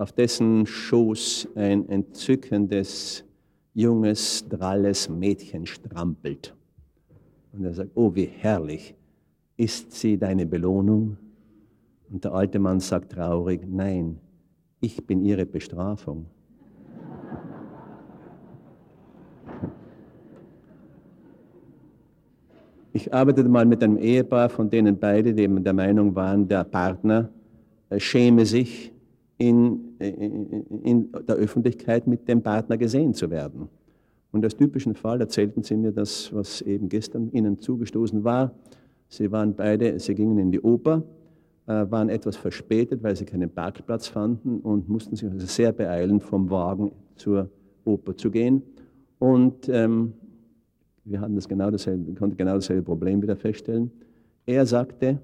auf 0.01 0.13
dessen 0.13 0.65
Schoß 0.65 1.49
ein 1.57 1.87
entzückendes, 1.91 3.23
junges, 3.75 4.49
dralles 4.49 5.11
Mädchen 5.11 5.67
strampelt. 5.67 6.55
Und 7.53 7.67
er 7.67 7.75
sagt, 7.75 7.91
oh, 7.97 8.15
wie 8.15 8.25
herrlich, 8.25 8.95
ist 9.59 9.93
sie 9.93 10.17
deine 10.17 10.47
Belohnung? 10.47 11.19
Und 12.11 12.25
der 12.25 12.33
alte 12.33 12.59
Mann 12.59 12.81
sagt 12.81 13.13
traurig, 13.13 13.61
nein, 13.69 14.19
ich 14.81 15.07
bin 15.07 15.23
ihre 15.23 15.45
Bestrafung. 15.45 16.25
Ich 22.95 23.13
arbeitete 23.13 23.51
mal 23.51 23.67
mit 23.67 23.85
einem 23.85 23.99
Ehepaar, 23.99 24.49
von 24.49 24.71
denen 24.71 24.99
beide 24.99 25.35
der 25.35 25.73
Meinung 25.75 26.15
waren, 26.15 26.49
der 26.49 26.65
Partner 26.65 27.29
äh, 27.91 28.01
schäme 28.01 28.47
sich 28.47 28.93
in, 29.37 29.90
in 30.01 31.11
der 31.29 31.37
Öffentlichkeit 31.37 32.07
mit 32.07 32.29
dem 32.29 32.43
Partner 32.43 32.79
gesehen 32.79 33.15
zu 33.15 33.31
werden. 33.31 33.69
Und 34.33 34.45
als 34.45 34.57
typischen 34.57 34.95
Fall 34.95 35.21
erzählten 35.21 35.63
sie 35.63 35.77
mir 35.77 35.93
das, 35.93 36.33
was 36.33 36.63
eben 36.63 36.89
gestern 36.89 37.31
ihnen 37.33 37.59
zugestoßen 37.59 38.23
war. 38.25 38.55
Sie 39.09 39.31
waren 39.33 39.55
beide, 39.55 39.99
sie 39.99 40.15
gingen 40.15 40.39
in 40.39 40.53
die 40.53 40.61
Oper, 40.61 41.03
äh, 41.67 41.91
waren 41.91 42.09
etwas 42.09 42.37
verspätet, 42.37 43.03
weil 43.03 43.17
sie 43.17 43.25
keinen 43.25 43.51
Parkplatz 43.51 44.07
fanden 44.07 44.61
und 44.61 44.89
mussten 44.89 45.17
sich 45.17 45.29
also 45.29 45.47
sehr 45.47 45.73
beeilen, 45.73 46.21
vom 46.21 46.49
Wagen 46.49 46.93
zur 47.17 47.51
Oper 47.85 48.17
zu 48.17 48.31
gehen. 48.31 48.63
Und 49.19 49.69
ähm, 49.69 50.13
wir 51.05 51.21
hatten 51.21 51.35
das 51.35 51.49
genau 51.49 51.71
dasselbe, 51.71 52.13
konnten 52.15 52.37
genau 52.37 52.55
dasselbe 52.55 52.83
Problem 52.83 53.21
wieder 53.21 53.37
feststellen. 53.37 53.91
Er 54.47 54.65
sagte, 54.65 55.19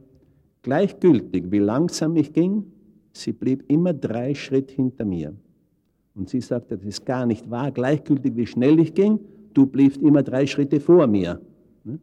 gleichgültig, 0.62 1.50
wie 1.52 1.58
langsam 1.58 2.16
ich 2.16 2.32
ging, 2.32 2.64
Sie 3.16 3.32
blieb 3.32 3.64
immer 3.68 3.94
drei 3.94 4.34
Schritte 4.34 4.74
hinter 4.74 5.04
mir. 5.04 5.34
Und 6.14 6.28
sie 6.28 6.40
sagte, 6.40 6.76
das 6.76 6.86
ist 6.86 7.06
gar 7.06 7.26
nicht 7.26 7.50
wahr, 7.50 7.70
gleichgültig 7.70 8.36
wie 8.36 8.46
schnell 8.46 8.78
ich 8.78 8.94
ging, 8.94 9.20
du 9.54 9.66
bliebst 9.66 10.00
immer 10.02 10.22
drei 10.22 10.46
Schritte 10.46 10.80
vor 10.80 11.06
mir. 11.06 11.40
Ne? 11.84 11.98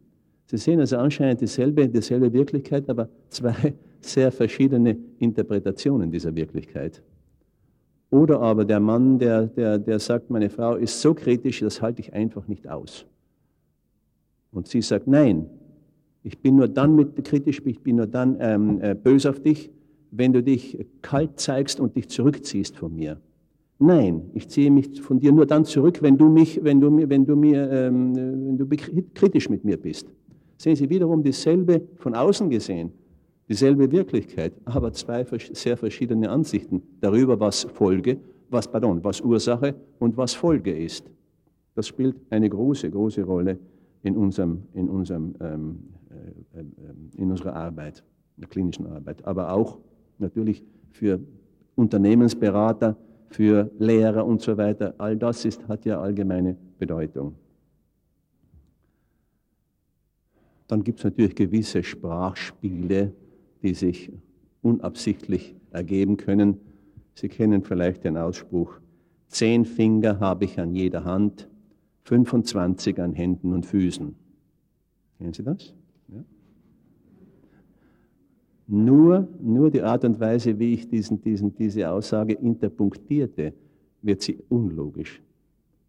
Sie 0.46 0.56
sehen 0.56 0.80
also 0.80 0.96
anscheinend 0.96 1.40
dieselbe, 1.40 1.88
dieselbe 1.88 2.32
Wirklichkeit, 2.32 2.88
aber 2.88 3.08
zwei 3.28 3.74
sehr 4.00 4.32
verschiedene 4.32 4.96
Interpretationen 5.18 6.10
dieser 6.10 6.34
Wirklichkeit. 6.34 7.02
Oder 8.10 8.40
aber 8.40 8.64
der 8.64 8.80
Mann, 8.80 9.18
der, 9.18 9.46
der, 9.46 9.78
der 9.78 9.98
sagt, 9.98 10.30
meine 10.30 10.50
Frau 10.50 10.76
ist 10.76 11.00
so 11.00 11.14
kritisch, 11.14 11.60
das 11.60 11.80
halte 11.80 12.00
ich 12.00 12.12
einfach 12.12 12.46
nicht 12.48 12.68
aus. 12.68 13.06
Und 14.52 14.68
sie 14.68 14.82
sagt, 14.82 15.06
nein, 15.06 15.46
ich 16.22 16.40
bin 16.40 16.56
nur 16.56 16.68
dann 16.68 16.94
mit 16.94 17.24
kritisch, 17.24 17.60
ich 17.64 17.80
bin 17.80 17.96
nur 17.96 18.06
dann 18.06 18.36
ähm, 18.40 18.80
äh, 18.80 18.94
böse 18.94 19.30
auf 19.30 19.40
dich, 19.40 19.70
wenn 20.16 20.32
du 20.32 20.42
dich 20.42 20.78
kalt 21.02 21.40
zeigst 21.40 21.80
und 21.80 21.96
dich 21.96 22.08
zurückziehst 22.08 22.76
von 22.76 22.94
mir. 22.94 23.20
Nein, 23.78 24.30
ich 24.34 24.48
ziehe 24.48 24.70
mich 24.70 25.00
von 25.00 25.18
dir 25.18 25.32
nur 25.32 25.46
dann 25.46 25.64
zurück, 25.64 26.00
wenn 26.00 26.16
du, 26.16 26.28
mich, 26.28 26.62
wenn 26.62 26.80
du, 26.80 26.90
mir, 26.90 27.08
wenn 27.10 27.26
du, 27.26 27.34
mir, 27.34 27.70
ähm, 27.70 28.14
wenn 28.14 28.56
du 28.56 28.66
kritisch 29.14 29.50
mit 29.50 29.64
mir 29.64 29.76
bist. 29.76 30.06
Sehen 30.56 30.76
Sie 30.76 30.88
wiederum 30.88 31.22
dieselbe, 31.22 31.82
von 31.96 32.14
außen 32.14 32.48
gesehen, 32.48 32.92
dieselbe 33.48 33.90
Wirklichkeit, 33.90 34.52
aber 34.64 34.92
zwei 34.92 35.26
sehr 35.52 35.76
verschiedene 35.76 36.30
Ansichten 36.30 36.82
darüber, 37.00 37.38
was 37.38 37.64
Folge, 37.64 38.18
was, 38.48 38.70
pardon, 38.70 39.02
was 39.02 39.20
Ursache 39.20 39.74
und 39.98 40.16
was 40.16 40.34
Folge 40.34 40.72
ist. 40.72 41.10
Das 41.74 41.88
spielt 41.88 42.14
eine 42.30 42.48
große, 42.48 42.88
große 42.88 43.24
Rolle 43.24 43.58
in, 44.04 44.16
unserem, 44.16 44.62
in, 44.74 44.88
unserem, 44.88 45.34
ähm, 45.40 45.78
äh, 46.54 46.60
äh, 46.60 46.64
in 47.16 47.30
unserer 47.32 47.56
Arbeit, 47.56 48.04
in 48.36 48.42
der 48.42 48.48
klinischen 48.48 48.86
Arbeit, 48.86 49.24
aber 49.26 49.52
auch 49.52 49.78
natürlich 50.18 50.62
für 50.90 51.20
Unternehmensberater, 51.74 52.96
für 53.28 53.70
Lehrer 53.78 54.24
und 54.24 54.40
so 54.40 54.56
weiter. 54.56 54.94
All 54.98 55.16
das 55.16 55.44
ist, 55.44 55.66
hat 55.68 55.84
ja 55.84 56.00
allgemeine 56.00 56.56
Bedeutung. 56.78 57.34
Dann 60.68 60.82
gibt 60.82 60.98
es 60.98 61.04
natürlich 61.04 61.34
gewisse 61.34 61.82
Sprachspiele, 61.82 63.12
die 63.62 63.74
sich 63.74 64.10
unabsichtlich 64.62 65.54
ergeben 65.70 66.16
können. 66.16 66.58
Sie 67.14 67.28
kennen 67.28 67.62
vielleicht 67.62 68.04
den 68.04 68.16
Ausspruch, 68.16 68.80
zehn 69.28 69.64
Finger 69.64 70.20
habe 70.20 70.44
ich 70.44 70.58
an 70.58 70.74
jeder 70.74 71.04
Hand, 71.04 71.48
25 72.04 73.00
an 73.00 73.12
Händen 73.12 73.52
und 73.52 73.66
Füßen. 73.66 74.14
Kennen 75.18 75.32
Sie 75.32 75.42
das? 75.42 75.74
Ja. 76.08 76.24
Nur, 78.66 79.28
nur 79.42 79.70
die 79.70 79.82
Art 79.82 80.04
und 80.04 80.18
Weise, 80.18 80.58
wie 80.58 80.72
ich 80.74 80.88
diesen, 80.88 81.20
diesen, 81.20 81.54
diese 81.54 81.90
Aussage 81.90 82.32
interpunktierte, 82.32 83.52
wird 84.00 84.22
sie 84.22 84.38
unlogisch. 84.48 85.22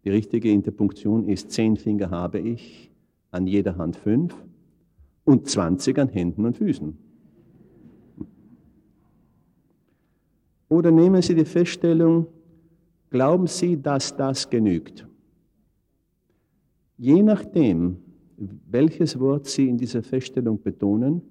Die 0.04 0.10
richtige 0.10 0.50
Interpunktion 0.50 1.28
ist, 1.28 1.50
zehn 1.50 1.76
Finger 1.76 2.10
habe 2.10 2.38
ich, 2.38 2.90
an 3.30 3.46
jeder 3.46 3.76
Hand 3.76 3.96
fünf 3.96 4.34
und 5.24 5.48
zwanzig 5.48 5.98
an 5.98 6.08
Händen 6.08 6.44
und 6.44 6.56
Füßen. 6.56 6.96
Oder 10.68 10.90
nehmen 10.90 11.22
Sie 11.22 11.34
die 11.34 11.44
Feststellung, 11.44 12.26
glauben 13.10 13.46
Sie, 13.46 13.80
dass 13.80 14.16
das 14.16 14.48
genügt? 14.48 15.06
Je 16.98 17.22
nachdem, 17.22 17.98
welches 18.70 19.18
Wort 19.18 19.46
Sie 19.46 19.68
in 19.68 19.78
dieser 19.78 20.02
Feststellung 20.02 20.60
betonen, 20.62 21.22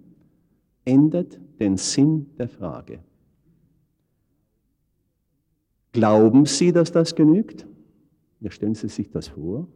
ändert 0.86 1.40
den 1.60 1.78
Sinn 1.78 2.28
der 2.38 2.48
Frage. 2.48 3.00
Glauben 5.92 6.46
Sie, 6.46 6.72
dass 6.72 6.92
das 6.92 7.16
genügt? 7.16 7.66
Ja, 8.42 8.52
stellen 8.52 8.76
Sie 8.76 8.90
sich 8.90 9.10
das 9.10 9.30
vor. 9.30 9.68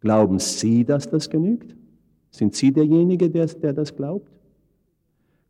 Glauben 0.00 0.38
Sie, 0.38 0.84
dass 0.84 1.08
das 1.08 1.28
genügt? 1.28 1.74
Sind 2.30 2.54
Sie 2.54 2.72
derjenige, 2.72 3.30
der, 3.30 3.46
der 3.46 3.72
das 3.72 3.96
glaubt? 3.96 4.30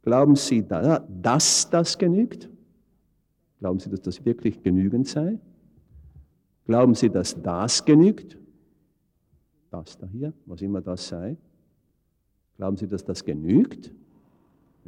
Glauben 0.02 0.36
Sie, 0.36 0.64
dass 0.66 1.68
das 1.68 1.98
genügt? 1.98 2.48
Glauben 3.58 3.80
Sie, 3.80 3.90
dass 3.90 4.02
das 4.02 4.24
wirklich 4.24 4.62
genügend 4.62 5.08
sei? 5.08 5.40
Glauben 6.64 6.94
Sie, 6.94 7.10
dass 7.10 7.40
das 7.42 7.84
genügt? 7.84 8.38
Das 9.70 9.98
da 9.98 10.06
hier, 10.06 10.32
was 10.46 10.62
immer 10.62 10.80
das 10.80 11.08
sei. 11.08 11.36
Glauben 12.56 12.76
Sie, 12.76 12.86
dass 12.86 13.04
das 13.04 13.24
genügt? 13.24 13.92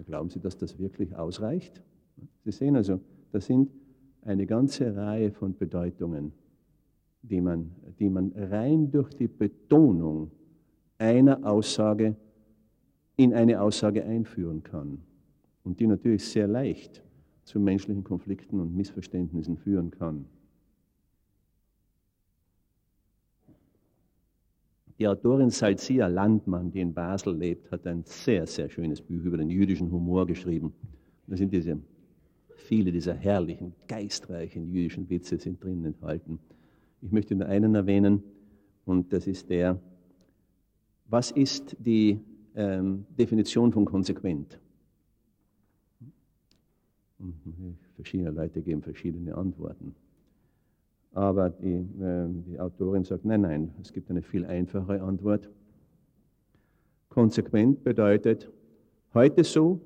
Glauben 0.05 0.31
Sie, 0.31 0.41
dass 0.41 0.57
das 0.57 0.79
wirklich 0.79 1.15
ausreicht? 1.17 1.83
Sie 2.45 2.53
sehen 2.53 2.77
also, 2.77 3.01
das 3.33 3.47
sind 3.47 3.71
eine 4.23 4.47
ganze 4.47 4.95
Reihe 4.95 5.31
von 5.33 5.57
Bedeutungen, 5.57 6.33
die 7.23 7.41
man, 7.41 7.71
die 7.99 8.09
man 8.09 8.33
rein 8.33 8.91
durch 8.91 9.11
die 9.15 9.29
Betonung 9.29 10.31
einer 10.99 11.45
Aussage 11.45 12.17
in 13.17 13.35
eine 13.35 13.61
Aussage 13.61 14.05
einführen 14.05 14.63
kann 14.63 15.03
und 15.65 15.81
die 15.81 15.87
natürlich 15.87 16.25
sehr 16.25 16.47
leicht 16.47 17.03
zu 17.45 17.59
menschlichen 17.59 18.05
Konflikten 18.05 18.61
und 18.61 18.75
Missverständnissen 18.77 19.57
führen 19.57 19.91
kann. 19.91 20.27
Die 24.99 25.07
Autorin 25.07 25.51
Salzia 25.51 26.09
Landmann, 26.09 26.73
die 26.73 26.81
in 26.81 26.93
Basel 26.93 27.37
lebt, 27.37 27.71
hat 27.71 27.87
ein 27.87 28.03
sehr, 28.05 28.47
sehr 28.47 28.69
schönes 28.69 29.01
Buch 29.01 29.23
über 29.23 29.37
den 29.37 29.49
jüdischen 29.49 29.91
Humor 29.93 30.27
geschrieben. 30.27 30.73
Da 31.29 31.37
sind 31.37 31.53
diese, 31.53 31.79
viele 32.57 32.91
dieser 32.91 33.15
herrlichen, 33.15 33.75
geistreichen 33.87 34.73
jüdischen 34.73 35.09
Witze 35.09 35.39
sind 35.39 35.63
drin 35.63 35.85
enthalten. 35.85 36.41
Ich 37.01 37.13
möchte 37.13 37.37
nur 37.37 37.47
einen 37.47 37.77
erwähnen, 37.77 38.25
und 38.87 39.13
das 39.13 39.27
ist 39.29 39.49
der, 39.51 39.81
was 41.07 41.31
ist 41.31 41.77
die 41.79 42.19
ähm, 42.57 43.07
Definition 43.17 43.73
von 43.73 43.85
konsequent? 43.85 44.59
Verschiedene 47.95 48.31
Leute 48.31 48.63
geben 48.63 48.83
verschiedene 48.83 49.37
Antworten. 49.37 49.95
Aber 51.19 51.51
die, 51.51 51.75
äh, 52.01 52.29
die 52.47 52.61
Autorin 52.61 53.03
sagt, 53.03 53.25
nein, 53.25 53.41
nein, 53.41 53.75
es 53.83 53.93
gibt 53.93 54.09
eine 54.09 54.23
viel 54.23 54.47
einfachere 54.47 55.03
Antwort. 55.03 55.51
Konsequent 57.09 57.83
bedeutet 57.83 58.49
heute 59.15 59.43
so 59.43 59.81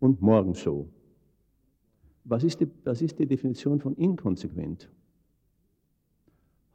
und 0.00 0.22
morgen 0.22 0.54
so. 0.54 0.88
Was 2.24 2.44
ist 2.44 2.60
die, 2.60 2.68
was 2.84 3.02
ist 3.02 3.18
die 3.18 3.26
Definition 3.26 3.78
von 3.78 3.94
inkonsequent? 3.96 4.90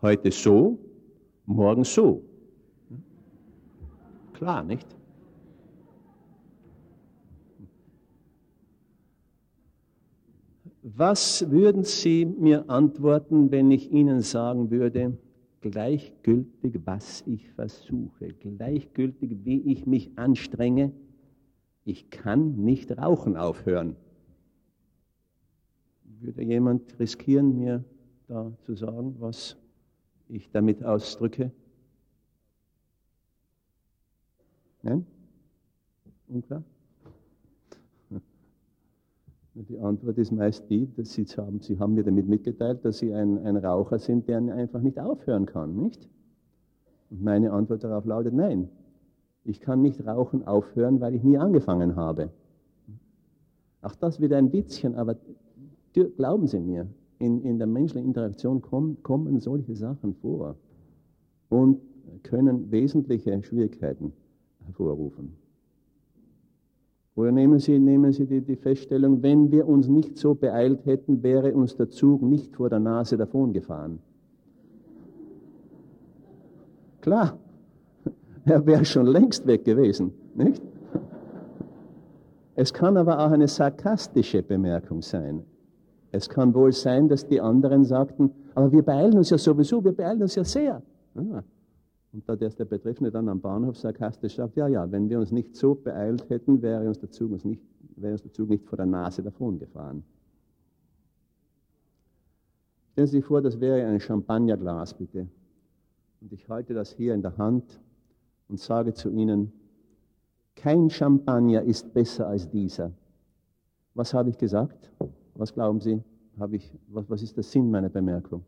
Heute 0.03 0.29
so, 0.29 0.77
morgen 1.47 1.83
so. 1.83 2.23
Klar, 4.33 4.63
nicht? 4.63 4.95
Was 10.85 11.49
würden 11.49 11.85
Sie 11.85 12.25
mir 12.25 12.69
antworten, 12.69 13.51
wenn 13.51 13.71
ich 13.71 13.89
Ihnen 13.89 14.19
sagen 14.19 14.69
würde, 14.69 15.17
gleichgültig, 15.61 16.81
was 16.83 17.23
ich 17.25 17.49
versuche, 17.51 18.33
gleichgültig, 18.33 19.45
wie 19.45 19.61
ich 19.61 19.85
mich 19.85 20.17
anstrenge, 20.17 20.91
ich 21.85 22.09
kann 22.09 22.57
nicht 22.57 22.97
rauchen 22.97 23.37
aufhören? 23.37 23.95
Würde 26.19 26.43
jemand 26.43 26.99
riskieren, 26.99 27.57
mir 27.57 27.85
da 28.27 28.51
zu 28.65 28.75
sagen, 28.75 29.15
was 29.19 29.55
ich 30.27 30.51
damit 30.51 30.83
ausdrücke? 30.83 31.53
Nein? 34.81 35.05
Unklar? 36.27 36.61
Die 39.55 39.77
Antwort 39.77 40.17
ist 40.17 40.31
meist 40.31 40.67
die, 40.69 40.91
dass 40.95 41.13
Sie 41.13 41.25
haben, 41.25 41.59
Sie 41.59 41.77
haben 41.77 41.93
mir 41.93 42.03
damit 42.03 42.27
mitgeteilt, 42.27 42.83
dass 42.83 42.97
Sie 42.97 43.13
ein, 43.13 43.37
ein 43.45 43.55
Raucher 43.57 43.99
sind, 43.99 44.27
der 44.27 44.39
einfach 44.39 44.81
nicht 44.81 44.99
aufhören 44.99 45.45
kann, 45.45 45.75
nicht? 45.75 46.09
Und 47.11 47.21
meine 47.21 47.51
Antwort 47.51 47.83
darauf 47.83 48.05
lautet 48.05 48.33
nein. 48.33 48.69
Ich 49.45 49.59
kann 49.59 49.81
nicht 49.81 50.05
rauchen 50.07 50.47
aufhören, 50.47 51.01
weil 51.01 51.13
ich 51.13 51.23
nie 51.23 51.37
angefangen 51.37 51.95
habe. 51.95 52.31
Auch 53.81 53.95
das 53.95 54.19
wieder 54.19 54.37
ein 54.37 54.49
bisschen, 54.49 54.95
aber 54.95 55.17
glauben 55.93 56.47
Sie 56.47 56.59
mir, 56.59 56.87
in, 57.19 57.41
in 57.43 57.57
der 57.59 57.67
menschlichen 57.67 58.07
Interaktion 58.07 58.61
kommen, 58.61 59.03
kommen 59.03 59.39
solche 59.39 59.75
Sachen 59.75 60.15
vor 60.15 60.55
und 61.49 61.79
können 62.23 62.71
wesentliche 62.71 63.43
Schwierigkeiten 63.43 64.13
hervorrufen. 64.65 65.42
Oder 67.15 67.31
nehmen 67.31 67.59
Sie, 67.59 67.77
nehmen 67.77 68.11
Sie 68.11 68.25
die, 68.25 68.41
die 68.41 68.55
Feststellung, 68.55 69.21
wenn 69.21 69.51
wir 69.51 69.67
uns 69.67 69.87
nicht 69.87 70.17
so 70.17 70.33
beeilt 70.33 70.85
hätten, 70.85 71.21
wäre 71.21 71.53
uns 71.53 71.75
der 71.75 71.89
Zug 71.89 72.23
nicht 72.23 72.55
vor 72.55 72.69
der 72.69 72.79
Nase 72.79 73.17
davongefahren. 73.17 73.99
Klar, 77.01 77.37
er 78.45 78.65
wäre 78.65 78.85
schon 78.85 79.05
längst 79.05 79.45
weg 79.45 79.63
gewesen, 79.63 80.13
nicht? 80.33 80.61
Es 82.55 82.73
kann 82.73 82.97
aber 82.97 83.19
auch 83.19 83.31
eine 83.31 83.47
sarkastische 83.47 84.41
Bemerkung 84.43 85.01
sein. 85.01 85.43
Es 86.11 86.29
kann 86.29 86.53
wohl 86.53 86.71
sein, 86.71 87.07
dass 87.07 87.27
die 87.27 87.41
anderen 87.41 87.83
sagten, 87.83 88.31
aber 88.53 88.71
wir 88.71 88.83
beeilen 88.83 89.17
uns 89.17 89.31
ja 89.31 89.37
sowieso, 89.37 89.83
wir 89.83 89.93
beeilen 89.93 90.21
uns 90.21 90.35
ja 90.35 90.43
sehr. 90.43 90.81
Ja, 91.15 91.43
und 92.13 92.29
da 92.29 92.35
der 92.35 92.65
Betreffende 92.65 93.11
dann 93.11 93.27
am 93.27 93.41
Bahnhof 93.41 93.75
sarkastisch 93.75 94.35
sagt, 94.35 94.55
ja, 94.55 94.67
ja, 94.67 94.89
wenn 94.91 95.09
wir 95.09 95.19
uns 95.19 95.31
nicht 95.31 95.55
so 95.55 95.73
beeilt 95.73 96.29
hätten, 96.29 96.61
wäre 96.61 96.87
uns 96.87 96.99
der 96.99 97.09
Zug, 97.09 97.31
uns 97.31 97.43
nicht, 97.43 97.63
wäre 97.95 98.13
uns 98.13 98.21
der 98.21 98.31
Zug 98.31 98.49
nicht 98.49 98.65
vor 98.65 98.77
der 98.77 98.85
Nase 98.85 99.23
davon 99.23 99.57
gefahren. 99.57 100.03
Stellen 102.91 103.07
Sie 103.07 103.17
sich 103.17 103.25
vor, 103.25 103.41
das 103.41 103.59
wäre 103.59 103.87
ein 103.87 103.99
Champagnerglas, 103.99 104.93
bitte. 104.93 105.27
Und 106.21 106.31
ich 106.31 106.47
halte 106.47 106.75
das 106.75 106.91
hier 106.91 107.15
in 107.15 107.23
der 107.23 107.35
Hand 107.37 107.81
und 108.47 108.59
sage 108.59 108.93
zu 108.93 109.09
Ihnen, 109.09 109.51
kein 110.55 110.91
Champagner 110.91 111.63
ist 111.63 111.91
besser 111.95 112.27
als 112.27 112.47
dieser. 112.47 112.91
Was 113.95 114.13
habe 114.13 114.29
ich 114.29 114.37
gesagt? 114.37 114.91
Was 115.33 115.51
glauben 115.51 115.81
Sie? 115.81 116.03
Habe 116.37 116.57
ich, 116.57 116.71
was, 116.89 117.09
was 117.09 117.23
ist 117.23 117.35
der 117.35 117.43
Sinn 117.43 117.71
meiner 117.71 117.89
Bemerkung? 117.89 118.43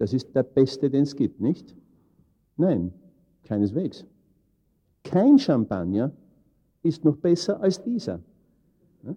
Das 0.00 0.14
ist 0.14 0.34
der 0.34 0.44
beste, 0.44 0.88
den 0.88 1.02
es 1.02 1.14
gibt, 1.14 1.42
nicht? 1.42 1.76
Nein, 2.56 2.90
keineswegs. 3.44 4.06
Kein 5.04 5.38
Champagner 5.38 6.10
ist 6.82 7.04
noch 7.04 7.16
besser 7.16 7.60
als 7.60 7.82
dieser. 7.82 8.18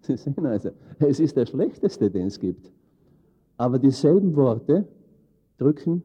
Sie 0.00 0.16
sehen 0.16 0.44
also, 0.44 0.70
es 0.98 1.20
ist 1.20 1.36
der 1.36 1.46
schlechteste, 1.46 2.10
den 2.10 2.26
es 2.26 2.40
gibt. 2.40 2.72
Aber 3.58 3.78
dieselben 3.78 4.34
Worte 4.34 4.88
drücken 5.56 6.02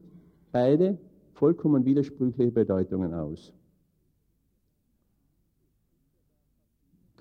beide 0.52 0.96
vollkommen 1.32 1.84
widersprüchliche 1.84 2.52
Bedeutungen 2.52 3.12
aus. 3.12 3.52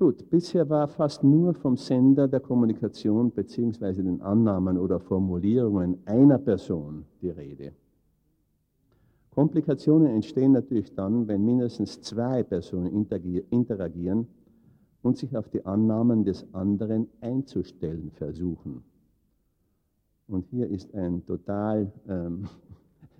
Gut, 0.02 0.28
bisher 0.32 0.68
war 0.68 0.88
fast 0.88 1.24
nur 1.24 1.54
vom 1.54 1.78
Sender 1.78 2.28
der 2.28 2.39
Kommunikation 2.39 3.30
bzw. 3.30 4.02
den 4.02 4.20
Annahmen 4.20 4.80
oder 4.80 4.99
Formulierungen 4.99 5.99
einer 6.06 6.39
Person 6.39 7.06
die 7.22 7.30
Rede. 7.30 7.72
Komplikationen 9.30 10.08
entstehen 10.08 10.54
natürlich 10.54 10.91
dann, 10.95 11.28
wenn 11.28 11.45
mindestens 11.45 12.02
zwei 12.02 12.41
Personen 12.41 13.06
interagieren 13.52 14.28
und 15.04 15.18
sich 15.20 15.38
auf 15.38 15.47
die 15.49 15.64
Annahmen 15.68 16.26
des 16.26 16.52
anderen 16.52 17.08
einzustellen 17.20 18.10
versuchen. 18.10 18.84
Und 20.28 20.47
hier 20.47 20.68
ist 20.68 20.95
ein 20.95 21.24
total 21.28 21.91
ähm, 22.10 22.47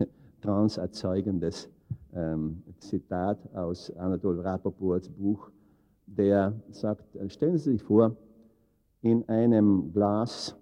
transerzeugendes 0.40 1.70
ähm, 2.12 2.60
Zitat 2.78 3.38
aus 3.54 3.96
Anatol 3.96 4.40
Rapoports 4.40 5.08
Buch, 5.08 5.52
der 6.16 6.54
sagt, 6.70 7.16
äh, 7.16 7.28
stellen 7.28 7.58
Sie 7.58 7.72
sich 7.72 7.82
vor, 7.82 8.16
in 9.02 9.28
einem 9.28 9.92
Glas, 9.92 10.56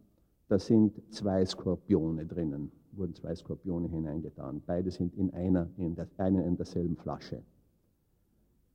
da 0.49 0.59
sind 0.59 1.01
zwei 1.13 1.45
Skorpione 1.45 2.25
drinnen, 2.27 2.73
wurden 2.93 3.15
zwei 3.15 3.35
Skorpione 3.35 3.89
hineingetan. 3.89 4.63
Beide 4.67 4.91
sind 4.91 5.15
in 5.15 5.33
einer, 5.35 5.69
in 5.77 5.95
der, 5.95 6.09
eine 6.17 6.45
in 6.45 6.57
derselben 6.57 6.97
Flasche. 6.97 7.43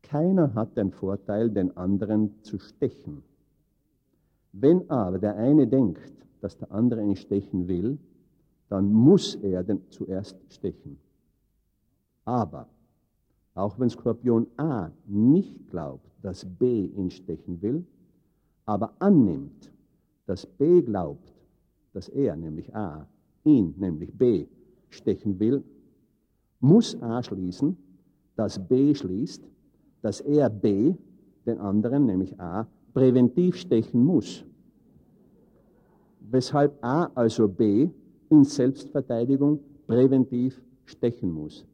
Keiner 0.04 0.54
hat 0.54 0.78
den 0.78 0.92
Vorteil, 0.92 1.50
den 1.50 1.76
anderen 1.76 2.44
zu 2.44 2.60
stechen. 2.60 3.24
Wenn 4.52 4.90
aber 4.90 5.18
der 5.18 5.36
eine 5.36 5.68
denkt, 5.68 6.14
dass 6.42 6.58
der 6.58 6.72
andere 6.72 7.02
ihn 7.02 7.16
stechen 7.16 7.68
will, 7.68 7.98
dann 8.70 8.94
muss 8.94 9.36
er 9.36 9.64
den 9.64 9.82
zuerst 9.90 10.38
stechen. 10.50 11.00
Aber 12.24 12.68
auch 13.56 13.80
wenn 13.80 13.90
Skorpion 13.90 14.48
A 14.58 14.92
nicht 15.08 15.70
glaubt, 15.70 16.12
dass 16.22 16.46
B 16.46 16.86
ihn 16.86 17.10
stechen 17.10 17.62
will, 17.62 17.86
aber 18.66 18.94
annimmt, 19.00 19.72
dass 20.26 20.46
B 20.46 20.82
glaubt, 20.82 21.34
dass 21.94 22.10
er, 22.10 22.36
nämlich 22.36 22.76
A, 22.76 23.08
ihn, 23.46 23.74
nämlich 23.78 24.14
B, 24.14 24.48
stechen 24.90 25.40
will, 25.40 25.64
muss 26.60 27.02
A 27.02 27.24
schließen, 27.24 27.78
dass 28.36 28.60
B 28.60 28.94
schließt, 28.94 29.44
dass 30.02 30.20
er 30.20 30.50
B, 30.50 30.94
den 31.46 31.60
anderen, 31.60 32.06
nämlich 32.06 32.40
A, 32.40 32.68
präventiv 32.94 33.56
stechen 33.56 34.04
muss. 34.04 34.44
Weshalb 36.20 36.84
A 36.84 37.06
also 37.16 37.48
B 37.48 37.90
in 38.30 38.44
Selbstverteidigung 38.44 39.60
präventiv 39.88 40.62
stechen 40.86 41.32
muss. 41.32 41.66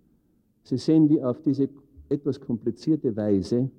Sie 0.64 0.78
sehen, 0.78 1.10
wie 1.10 1.22
auf 1.22 1.42
diese 1.42 1.70
etwas 2.10 2.40
komplizierte 2.40 3.16
Weise 3.16 3.70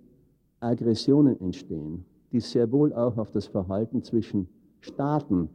Aggressionen 0.61 1.41
entstehen, 1.41 2.05
die 2.33 2.41
sehr 2.41 2.70
wohl 2.72 2.93
auch 2.93 3.16
auf 3.18 3.30
das 3.30 3.47
Verhalten 3.47 4.03
zwischen 4.03 4.49
Staaten 4.80 5.49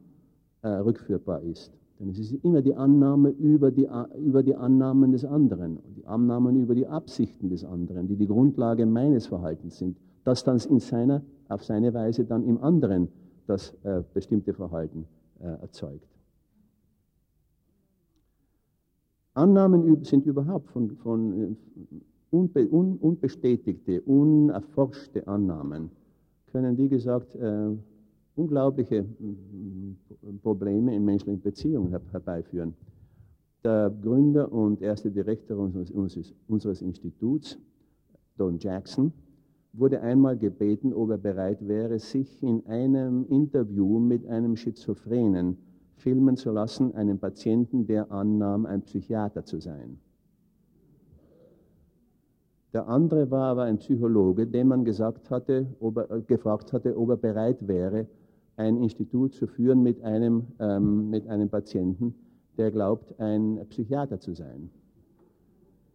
äh, 0.61 0.67
rückführbar 0.67 1.41
ist. 1.41 1.71
Denn 1.99 2.09
es 2.09 2.19
ist 2.19 2.33
immer 2.43 2.61
die 2.61 2.75
Annahme 2.75 3.29
über 3.29 3.71
die, 3.71 3.87
über 4.17 4.43
die 4.43 4.55
Annahmen 4.55 5.11
des 5.11 5.25
anderen, 5.25 5.79
die 5.95 6.05
Annahmen 6.05 6.61
über 6.61 6.75
die 6.75 6.85
Absichten 6.85 7.49
des 7.49 7.63
anderen, 7.63 8.07
die 8.07 8.15
die 8.15 8.27
Grundlage 8.27 8.85
meines 8.85 9.25
Verhaltens 9.25 9.79
sind, 9.79 9.97
das 10.23 10.43
dann 10.43 10.59
in 10.69 10.79
seiner, 10.79 11.23
auf 11.49 11.63
seine 11.63 11.93
Weise 11.93 12.25
dann 12.25 12.43
im 12.43 12.61
anderen 12.61 13.07
das 13.47 13.73
äh, 13.83 14.03
bestimmte 14.13 14.53
Verhalten 14.53 15.07
äh, 15.39 15.45
erzeugt. 15.61 16.16
Annahmen 19.37 20.03
sind 20.03 20.25
überhaupt 20.25 20.71
von, 20.71 20.97
von 20.97 21.33
äh, 21.33 21.55
unbe, 22.31 22.67
un, 22.67 22.97
unbestätigte, 22.97 24.01
unerforschte 24.01 25.27
Annahmen, 25.27 25.91
können, 26.51 26.75
wie 26.77 26.89
gesagt, 26.89 27.35
äh, 27.35 27.69
unglaubliche 28.35 29.05
Probleme 30.41 30.95
in 30.95 31.05
menschlichen 31.05 31.39
Beziehungen 31.39 31.91
herbeiführen. 32.11 32.73
Der 33.63 33.91
Gründer 34.01 34.51
und 34.51 34.81
erste 34.81 35.11
Direktor 35.11 35.57
unseres, 35.59 35.91
unseres 36.47 36.81
Instituts, 36.81 37.59
Don 38.37 38.57
Jackson, 38.57 39.11
wurde 39.73 40.01
einmal 40.01 40.35
gebeten, 40.35 40.93
ob 40.93 41.11
er 41.11 41.17
bereit 41.19 41.67
wäre, 41.67 41.99
sich 41.99 42.41
in 42.41 42.65
einem 42.65 43.25
Interview 43.29 43.99
mit 43.99 44.25
einem 44.25 44.55
Schizophrenen 44.55 45.57
filmen 45.97 46.37
zu 46.37 46.51
lassen, 46.51 46.95
einen 46.95 47.19
Patienten, 47.19 47.85
der 47.87 48.11
annahm, 48.11 48.65
ein 48.65 48.81
Psychiater 48.83 49.43
zu 49.43 49.59
sein. 49.59 49.99
Der 52.73 52.87
andere 52.87 53.31
war 53.31 53.49
aber 53.49 53.63
ein 53.63 53.77
Psychologe, 53.77 54.45
dem 54.45 54.67
man 54.67 54.85
gesagt 54.85 55.31
hatte, 55.31 55.65
er, 55.81 56.21
gefragt 56.21 56.73
hatte, 56.73 56.97
ob 56.97 57.09
er 57.09 57.17
bereit 57.17 57.67
wäre, 57.67 58.07
ein 58.55 58.77
Institut 58.77 59.33
zu 59.33 59.47
führen 59.47 59.81
mit 59.81 60.01
einem, 60.03 60.47
ähm, 60.59 61.09
mit 61.09 61.27
einem 61.27 61.49
Patienten, 61.49 62.13
der 62.57 62.71
glaubt, 62.71 63.19
ein 63.19 63.65
Psychiater 63.69 64.19
zu 64.19 64.33
sein. 64.33 64.69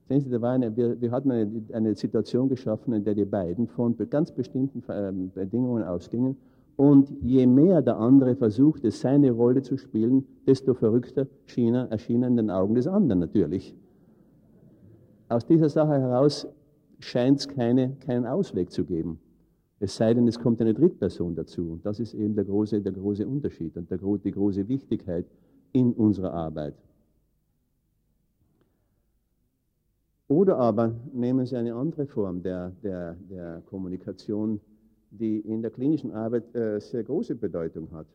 Sehen 0.08 0.20
Sie, 0.20 0.30
da 0.30 0.40
war 0.40 0.52
eine, 0.52 0.76
wir, 0.76 1.00
wir 1.00 1.10
hatten 1.10 1.30
eine, 1.30 1.62
eine, 1.72 1.94
Situation 1.94 2.48
geschaffen, 2.48 2.92
in 2.92 3.04
der 3.04 3.14
die 3.14 3.24
beiden 3.24 3.68
von 3.68 3.96
ganz 4.10 4.32
bestimmten 4.32 4.82
ähm, 4.88 5.30
Bedingungen 5.32 5.84
ausgingen 5.84 6.36
und 6.76 7.10
je 7.22 7.46
mehr 7.46 7.82
der 7.82 7.98
andere 7.98 8.34
versuchte, 8.34 8.90
seine 8.90 9.30
Rolle 9.30 9.62
zu 9.62 9.76
spielen, 9.76 10.26
desto 10.46 10.74
verrückter 10.74 11.26
schien 11.46 11.74
er, 11.74 11.90
erschien 11.90 12.22
er 12.22 12.28
in 12.28 12.36
den 12.36 12.50
Augen 12.50 12.74
des 12.74 12.86
anderen 12.86 13.20
natürlich. 13.20 13.74
Aus 15.28 15.46
dieser 15.46 15.68
Sache 15.68 15.92
heraus 15.92 16.46
scheint 16.98 17.40
es 17.40 17.48
keine, 17.48 17.96
keinen 18.00 18.26
Ausweg 18.26 18.70
zu 18.70 18.84
geben. 18.84 19.18
Es 19.80 19.96
sei 19.96 20.14
denn, 20.14 20.28
es 20.28 20.38
kommt 20.38 20.60
eine 20.60 20.74
Drittperson 20.74 21.34
dazu. 21.34 21.72
Und 21.72 21.84
das 21.84 21.98
ist 21.98 22.14
eben 22.14 22.34
der 22.34 22.44
große, 22.44 22.80
der 22.80 22.92
große 22.92 23.26
Unterschied 23.26 23.76
und 23.76 23.90
der, 23.90 23.98
die 23.98 24.30
große 24.30 24.68
Wichtigkeit 24.68 25.26
in 25.72 25.92
unserer 25.92 26.32
Arbeit. 26.32 26.74
Oder 30.28 30.56
aber 30.56 30.94
nehmen 31.12 31.44
Sie 31.44 31.56
eine 31.56 31.74
andere 31.74 32.06
Form 32.06 32.42
der, 32.42 32.72
der, 32.82 33.16
der 33.28 33.62
Kommunikation, 33.66 34.60
die 35.12 35.40
in 35.40 35.62
der 35.62 35.70
klinischen 35.70 36.10
Arbeit 36.12 36.54
äh, 36.54 36.80
sehr 36.80 37.04
große 37.04 37.34
Bedeutung 37.34 37.90
hat. 37.92 38.06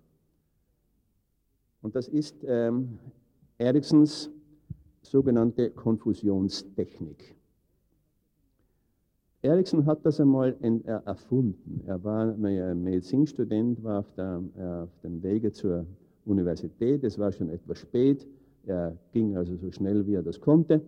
Und 1.81 1.95
das 1.95 2.07
ist 2.07 2.43
ähm, 2.45 2.97
Eriksons 3.57 4.29
sogenannte 5.03 5.69
Konfusionstechnik. 5.69 7.35
Erikson 9.41 9.85
hat 9.85 10.05
das 10.05 10.19
einmal 10.19 10.57
erfunden. 11.05 11.81
Er 11.85 12.03
war 12.03 12.35
Medizinstudent, 12.35 13.83
war 13.83 13.99
auf, 13.99 14.11
der, 14.17 14.41
auf 14.83 14.99
dem 15.03 15.21
Wege 15.23 15.51
zur 15.51 15.85
Universität, 16.25 17.03
es 17.03 17.17
war 17.17 17.31
schon 17.31 17.49
etwas 17.49 17.77
spät, 17.77 18.27
er 18.65 18.97
ging 19.13 19.37
also 19.37 19.55
so 19.55 19.71
schnell, 19.71 20.05
wie 20.07 20.15
er 20.15 20.23
das 20.23 20.41
konnte. 20.41 20.81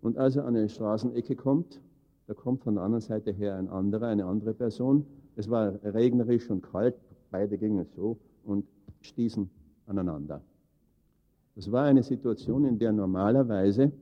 Und 0.00 0.16
als 0.16 0.36
er 0.36 0.46
an 0.46 0.56
eine 0.56 0.68
Straßenecke 0.68 1.36
kommt, 1.36 1.80
da 2.26 2.34
kommt 2.34 2.62
von 2.62 2.76
der 2.76 2.84
anderen 2.84 3.02
Seite 3.02 3.32
her 3.32 3.56
ein 3.56 3.68
anderer, 3.68 4.06
eine 4.06 4.24
andere 4.24 4.54
Person, 4.54 5.04
es 5.36 5.48
war 5.50 5.78
regnerisch 5.84 6.50
und 6.50 6.62
kalt, 6.62 6.96
beide 7.30 7.58
gingen 7.58 7.86
so 7.94 8.18
und 8.44 8.64
stießen 9.02 9.48
aneinander. 9.86 10.40
Das 11.54 11.70
war 11.70 11.84
eine 11.84 12.02
Situation, 12.02 12.64
in 12.64 12.78
der 12.78 12.92
normalerweise 12.92 13.92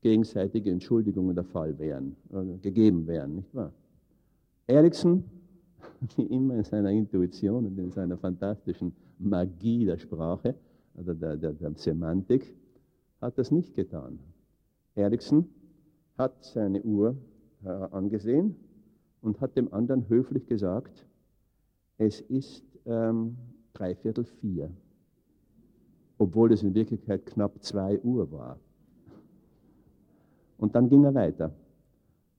gegenseitige 0.00 0.70
Entschuldigungen 0.70 1.34
der 1.34 1.44
Fall 1.44 1.78
wären, 1.78 2.16
äh, 2.32 2.58
gegeben 2.58 3.06
wären, 3.06 3.36
nicht 3.36 3.54
wahr? 3.54 3.72
Erikson, 4.66 5.24
wie 6.16 6.24
immer 6.24 6.56
in 6.56 6.64
seiner 6.64 6.90
Intuition 6.90 7.66
und 7.66 7.78
in 7.78 7.90
seiner 7.90 8.16
fantastischen 8.16 8.94
Magie 9.18 9.84
der 9.84 9.98
Sprache 9.98 10.54
oder 10.94 11.14
der, 11.14 11.36
der, 11.36 11.52
der 11.52 11.72
Semantik, 11.76 12.54
hat 13.20 13.38
das 13.38 13.50
nicht 13.50 13.74
getan. 13.74 14.18
Erikson 14.94 15.48
hat 16.18 16.44
seine 16.44 16.82
Uhr 16.82 17.16
äh, 17.64 17.68
angesehen 17.68 18.56
und 19.24 19.40
hat 19.40 19.56
dem 19.56 19.72
anderen 19.72 20.08
höflich 20.08 20.46
gesagt, 20.46 21.06
es 21.96 22.20
ist 22.20 22.62
ähm, 22.84 23.36
dreiviertel 23.72 24.24
vier, 24.24 24.70
obwohl 26.18 26.52
es 26.52 26.62
in 26.62 26.74
Wirklichkeit 26.74 27.24
knapp 27.24 27.62
zwei 27.62 27.98
Uhr 28.00 28.30
war. 28.30 28.58
Und 30.58 30.74
dann 30.74 30.88
ging 30.88 31.04
er 31.04 31.14
weiter. 31.14 31.52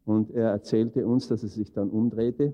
Und 0.06 0.30
er 0.32 0.52
erzählte 0.52 1.06
uns, 1.08 1.28
dass 1.28 1.42
er 1.42 1.50
sich 1.50 1.74
dann 1.74 1.90
umdrehte 1.90 2.54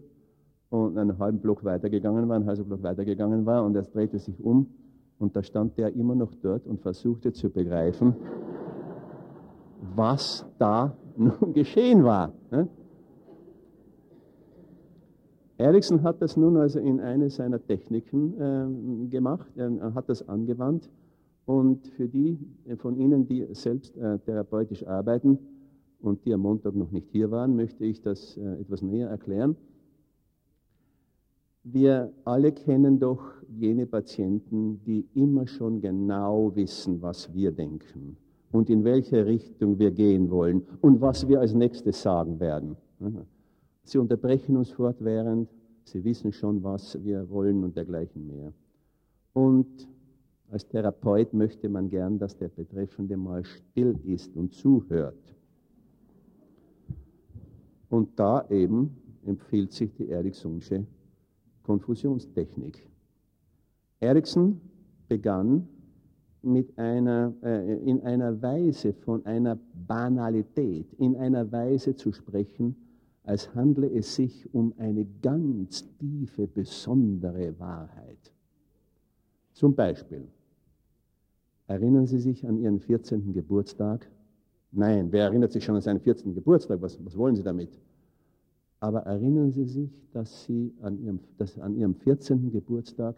und 0.70 0.98
einen 0.98 1.20
halben 1.20 1.40
Block 1.40 1.66
weitergegangen 1.66 2.30
war, 2.30 2.38
einen 2.38 2.46
halben 2.46 2.64
Block 2.64 2.82
weitergegangen 2.82 3.46
war 3.46 3.66
und 3.66 3.76
er 3.76 3.84
drehte 3.84 4.18
sich 4.18 4.40
um 4.40 4.68
und 5.20 5.36
da 5.36 5.44
stand 5.44 5.78
er 5.78 5.94
immer 5.94 6.16
noch 6.16 6.34
dort 6.42 6.66
und 6.66 6.80
versuchte 6.80 7.34
zu 7.34 7.50
begreifen, 7.50 8.16
was 9.94 10.46
da 10.58 10.96
nun 11.18 11.54
geschehen 11.54 12.06
war. 12.06 12.32
Erikson 15.62 16.04
hat 16.04 16.22
das 16.22 16.38
nun 16.38 16.58
also 16.58 16.80
in 16.80 17.00
eine 17.00 17.30
seiner 17.30 17.62
Techniken 17.64 18.34
äh, 18.40 19.08
gemacht, 19.08 19.48
er 19.56 19.94
hat 19.94 20.10
das 20.10 20.28
angewandt 20.28 20.90
und 21.46 21.88
für 21.88 22.08
die 22.08 22.38
von 22.78 22.96
Ihnen, 22.96 23.28
die 23.28 23.48
selbst 23.54 23.98
äh, 23.98 24.20
therapeutisch 24.20 24.86
arbeiten, 24.86 25.40
und 26.02 26.26
die 26.26 26.34
am 26.34 26.42
Montag 26.42 26.76
noch 26.76 26.92
nicht 26.92 27.10
hier 27.12 27.32
waren, 27.32 27.56
möchte 27.56 27.86
ich 27.86 28.02
das 28.02 28.38
äh, 28.38 28.62
etwas 28.62 28.82
näher 28.82 29.10
erklären. 29.10 29.56
Wir 31.64 32.12
alle 32.26 32.52
kennen 32.52 33.00
doch 33.00 33.22
jene 33.48 33.86
Patienten, 33.86 34.82
die 34.84 35.08
immer 35.14 35.46
schon 35.48 35.80
genau 35.80 36.56
wissen, 36.56 37.02
was 37.02 37.32
wir 37.34 37.52
denken 37.52 38.18
und 38.52 38.70
in 38.70 38.84
welche 38.84 39.26
Richtung 39.26 39.78
wir 39.78 39.92
gehen 39.92 40.32
wollen 40.32 40.64
und 40.82 41.02
was 41.02 41.28
wir 41.28 41.40
als 41.40 41.54
nächstes 41.54 42.02
sagen 42.02 42.40
werden. 42.40 42.78
Sie 43.84 43.98
unterbrechen 43.98 44.58
uns 44.58 44.72
fortwährend, 44.72 45.50
sie 45.84 46.04
wissen 46.04 46.32
schon, 46.32 46.64
was 46.64 47.04
wir 47.04 47.30
wollen 47.30 47.64
und 47.64 47.76
dergleichen 47.76 48.28
mehr. 48.28 48.54
Und 49.34 49.88
als 50.50 50.68
Therapeut 50.68 51.34
möchte 51.34 51.70
man 51.70 51.90
gern, 51.90 52.20
dass 52.20 52.38
der 52.38 52.50
Betreffende 52.50 53.18
mal 53.18 53.44
still 53.44 53.98
ist 54.04 54.36
und 54.36 54.54
zuhört. 54.54 55.36
Und 57.90 58.20
da 58.20 58.46
eben 58.50 58.96
empfiehlt 59.26 59.72
sich 59.72 59.94
die 59.94 60.10
Eriksonsche 60.10 60.86
Konfusionstechnik. 61.64 62.88
Erikson 64.00 64.60
begann 65.08 65.68
mit 66.42 66.78
einer, 66.78 67.34
äh, 67.44 67.78
in 67.84 68.02
einer 68.02 68.42
Weise 68.42 68.94
von 68.94 69.26
einer 69.26 69.58
Banalität, 69.88 70.92
in 70.94 71.16
einer 71.16 71.52
Weise 71.52 71.96
zu 71.96 72.12
sprechen, 72.12 72.76
als 73.24 73.54
handle 73.54 73.88
es 73.88 74.16
sich 74.16 74.54
um 74.54 74.74
eine 74.78 75.06
ganz 75.22 75.86
tiefe, 75.98 76.48
besondere 76.48 77.58
Wahrheit. 77.60 78.32
Zum 79.54 79.76
Beispiel, 79.76 80.28
erinnern 81.68 82.08
Sie 82.08 82.20
sich 82.20 82.48
an 82.48 82.58
Ihren 82.58 82.80
14. 82.80 83.34
Geburtstag? 83.34 84.10
Nein, 84.72 85.12
wer 85.12 85.26
erinnert 85.26 85.52
sich 85.52 85.64
schon 85.64 85.76
an 85.76 85.82
seinen 85.82 86.00
14. 86.00 86.34
Geburtstag? 86.34 86.82
Was, 86.82 87.04
was 87.06 87.18
wollen 87.18 87.36
Sie 87.36 87.44
damit? 87.44 87.80
Aber 88.80 89.02
erinnern 89.02 89.52
Sie 89.52 89.66
sich, 89.66 89.92
dass, 90.12 90.46
Sie 90.46 90.74
an 90.82 90.98
Ihrem, 91.04 91.20
dass 91.38 91.60
an 91.60 91.76
Ihrem 91.76 91.96
14. 91.96 92.52
Geburtstag 92.52 93.16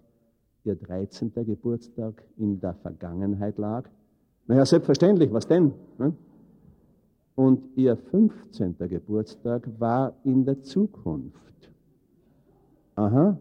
Ihr 0.66 0.76
13. 0.76 1.32
Geburtstag 1.34 2.24
in 2.38 2.60
der 2.60 2.74
Vergangenheit 2.74 3.58
lag? 3.58 3.89
Naja, 4.47 4.66
selbstverständlich, 4.66 5.32
was 5.32 5.47
denn? 5.47 5.74
Ne? 5.97 6.14
Und 7.36 7.63
Ihr 7.75 7.97
15. 7.97 8.75
Geburtstag 8.77 9.67
war 9.79 10.13
in 10.23 10.45
der 10.45 10.61
Zukunft. 10.61 11.69
Aha. 12.95 13.38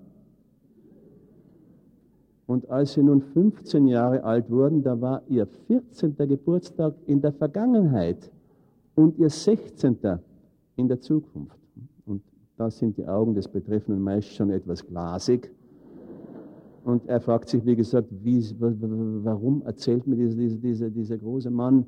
Und 2.47 2.69
als 2.71 2.95
Sie 2.95 3.03
nun 3.03 3.21
15 3.21 3.87
Jahre 3.87 4.25
alt 4.25 4.51
wurden, 4.51 4.83
da 4.83 5.01
war 5.01 5.23
Ihr 5.29 5.47
14. 5.47 6.17
Geburtstag 6.17 6.95
in 7.07 7.21
der 7.21 7.33
Vergangenheit 7.33 8.31
und 8.95 9.19
Ihr 9.19 9.31
16. 9.31 9.99
in 10.77 10.89
der 10.89 11.01
Zukunft. 11.01 11.59
Und 12.07 12.23
da 12.57 12.71
sind 12.71 12.97
die 12.97 13.07
Augen 13.07 13.35
des 13.35 13.49
Betreffenden 13.49 14.03
meist 14.03 14.35
schon 14.35 14.51
etwas 14.51 14.87
glasig. 14.87 15.51
Und 16.85 17.07
er 17.09 17.21
fragt 17.21 17.49
sich, 17.49 17.65
wie 17.65 17.77
gesagt, 17.77 18.09
wie, 18.11 18.45
warum 18.59 19.63
erzählt 19.63 20.07
mir 20.07 20.17
dieser, 20.17 20.57
dieser, 20.57 20.91
dieser 20.91 21.19
große 21.19 21.51
Mann 21.51 21.87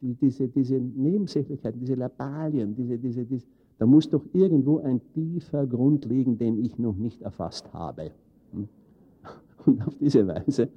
die, 0.00 0.14
diese, 0.14 0.48
diese 0.48 0.76
Nebensächlichkeiten, 0.76 1.80
diese 1.80 1.94
Labalien, 1.94 2.74
diese, 2.74 2.98
diese, 2.98 3.24
diese, 3.24 3.46
da 3.78 3.86
muss 3.86 4.08
doch 4.08 4.24
irgendwo 4.32 4.78
ein 4.78 5.00
tiefer 5.14 5.66
Grund 5.66 6.04
liegen, 6.04 6.38
den 6.38 6.58
ich 6.58 6.78
noch 6.78 6.96
nicht 6.96 7.22
erfasst 7.22 7.72
habe. 7.72 8.10
Hm? 8.52 8.68
Und 9.66 9.86
auf 9.86 9.94
diese 9.96 10.26
Weise, 10.26 10.68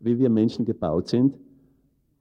wie 0.00 0.18
wir 0.18 0.30
Menschen 0.30 0.64
gebaut 0.64 1.08
sind, 1.08 1.36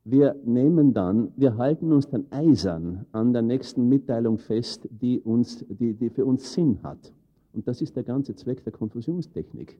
wir 0.05 0.35
nehmen 0.43 0.93
dann, 0.93 1.31
wir 1.35 1.57
halten 1.57 1.91
uns 1.91 2.09
dann 2.09 2.25
eisern 2.31 3.05
an 3.11 3.33
der 3.33 3.41
nächsten 3.41 3.87
Mitteilung 3.89 4.37
fest, 4.37 4.87
die, 4.89 5.19
uns, 5.19 5.65
die, 5.67 5.93
die 5.93 6.09
für 6.09 6.25
uns 6.25 6.53
Sinn 6.53 6.79
hat. 6.83 7.13
Und 7.53 7.67
das 7.67 7.81
ist 7.81 7.95
der 7.95 8.03
ganze 8.03 8.35
Zweck 8.35 8.63
der 8.63 8.73
Konfusionstechnik. 8.73 9.77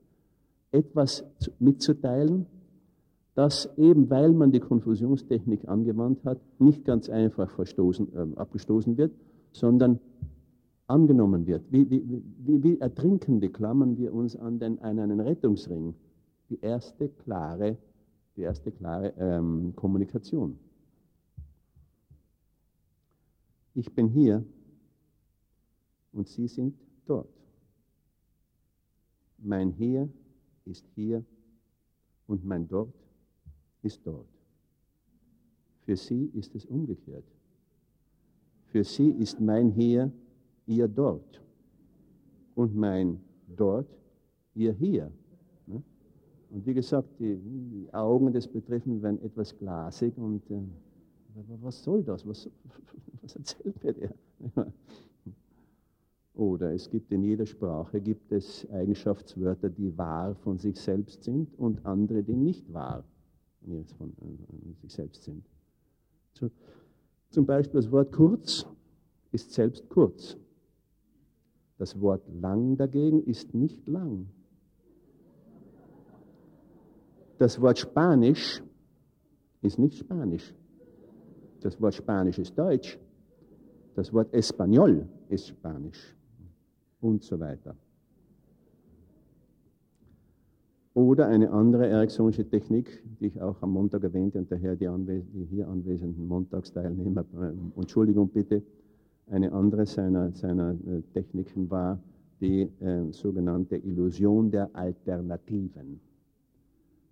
Etwas 0.72 1.24
mitzuteilen, 1.60 2.46
das 3.36 3.70
eben, 3.78 4.10
weil 4.10 4.32
man 4.34 4.52
die 4.52 4.60
Konfusionstechnik 4.60 5.68
angewandt 5.68 6.24
hat, 6.26 6.40
nicht 6.60 6.86
ganz 6.86 7.10
einfach 7.10 7.50
verstoßen, 7.52 8.14
äh, 8.14 8.38
abgestoßen 8.38 8.98
wird, 8.98 9.14
sondern 9.52 10.00
angenommen 10.88 11.46
wird. 11.46 11.72
Wie, 11.72 11.90
wie, 11.90 12.04
wie, 12.40 12.64
wie 12.64 12.80
Ertrinkende 12.80 13.50
klammern 13.50 13.98
wir 13.98 14.14
uns 14.14 14.36
an, 14.36 14.60
den, 14.60 14.80
an 14.80 15.00
einen 15.00 15.20
Rettungsring. 15.20 15.94
Die 16.50 16.60
erste 16.60 17.10
klare, 17.10 17.78
die 18.36 18.42
erste 18.42 18.72
klare 18.72 19.14
ähm, 19.18 19.74
Kommunikation. 19.76 20.58
Ich 23.76 23.94
bin 23.94 24.08
hier 24.08 24.44
und 26.12 26.28
Sie 26.28 26.48
sind 26.48 26.76
dort. 27.06 27.30
Mein 29.38 29.72
Hier 29.72 30.10
ist 30.66 30.86
hier 30.96 31.24
und 32.28 32.44
mein 32.44 32.68
Dort 32.68 32.94
ist 33.82 34.06
dort. 34.06 34.28
Für 35.82 35.96
sie 35.96 36.26
ist 36.34 36.54
es 36.56 36.66
umgekehrt. 36.66 37.26
Für 38.68 38.84
sie 38.84 39.10
ist 39.12 39.40
mein 39.40 39.72
Hier 39.72 40.12
ihr 40.68 40.88
dort 40.88 41.42
und 42.54 42.76
mein 42.76 43.20
dort 43.48 43.88
ihr 44.54 44.74
hier. 44.74 45.12
Ne? 45.66 45.82
Und 46.52 46.66
wie 46.66 46.74
gesagt, 46.76 47.10
die, 47.20 47.88
Augen 47.92 48.32
des 48.32 48.48
Betreffenden 48.48 49.02
werden 49.02 49.22
etwas 49.24 49.58
glasig 49.58 50.16
und 50.18 50.48
äh, 50.52 50.62
was 51.62 51.84
soll 51.84 52.04
das? 52.04 52.28
Was, 52.28 52.48
was 53.22 53.36
erzählt 53.36 53.84
mir 53.84 53.94
der? 53.94 54.14
Oder 56.36 56.74
es 56.74 56.90
gibt 56.90 57.12
in 57.12 57.24
jeder 57.24 57.46
Sprache 57.46 58.00
gibt 58.00 58.32
es 58.32 58.70
Eigenschaftswörter, 58.72 59.70
die 59.70 59.98
wahr 59.98 60.36
von 60.36 60.58
sich 60.58 60.80
selbst 60.80 61.24
sind 61.24 61.58
und 61.58 61.86
andere, 61.86 62.24
die 62.24 62.36
nicht 62.36 62.72
wahr 62.72 63.04
jetzt 63.66 63.94
von 63.94 64.10
äh, 64.10 64.74
sich 64.82 64.94
selbst 64.94 65.24
sind. 65.24 65.46
So, 66.34 66.50
zum 67.30 67.46
Beispiel 67.46 67.80
das 67.80 67.92
Wort 67.92 68.12
kurz 68.12 68.66
ist 69.32 69.54
selbst 69.54 69.88
kurz. 69.90 70.38
Das 71.78 72.00
Wort 72.02 72.24
lang 72.42 72.76
dagegen 72.76 73.24
ist 73.24 73.54
nicht 73.54 73.88
lang. 73.88 74.28
Das 77.38 77.60
Wort 77.62 77.80
Spanisch 77.80 78.62
ist 79.62 79.80
nicht 79.80 79.98
Spanisch. 79.98 80.54
Das 81.62 81.80
Wort 81.80 81.96
Spanisch 81.96 82.38
ist 82.40 82.58
Deutsch. 82.58 83.00
Das 83.96 84.12
Wort 84.14 84.34
Espanol 84.34 85.08
ist 85.30 85.48
Spanisch. 85.48 86.16
Und 87.02 87.24
so 87.24 87.40
weiter. 87.40 87.76
Oder 91.00 91.28
eine 91.28 91.50
andere 91.52 91.88
Eriksonische 91.88 92.44
Technik, 92.50 93.02
die 93.22 93.28
ich 93.28 93.42
auch 93.42 93.62
am 93.62 93.72
Montag 93.72 94.04
erwähnte 94.04 94.38
und 94.38 94.52
daher 94.52 94.76
die, 94.76 94.90
die 95.34 95.46
hier 95.46 95.66
anwesenden 95.70 96.28
Montagsteilnehmer, 96.28 97.22
äh, 97.22 97.80
Entschuldigung 97.80 98.28
bitte, 98.28 98.62
eine 99.28 99.54
andere 99.54 99.86
seiner, 99.86 100.34
seiner 100.34 100.72
äh, 100.72 101.02
Techniken 101.14 101.70
war 101.72 102.04
die 102.42 102.64
äh, 102.82 103.10
sogenannte 103.12 103.78
Illusion 103.78 104.52
der 104.52 104.70
Alternativen. 104.74 106.02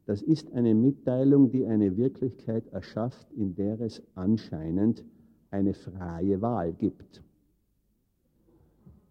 Das 0.05 0.21
ist 0.21 0.51
eine 0.51 0.75
Mitteilung, 0.75 1.49
die 1.49 1.65
eine 1.65 1.95
Wirklichkeit 1.95 2.67
erschafft, 2.73 3.31
in 3.31 3.55
der 3.55 3.79
es 3.79 4.03
anscheinend 4.15 5.05
eine 5.49 5.73
freie 5.73 6.41
Wahl 6.41 6.73
gibt. 6.73 7.23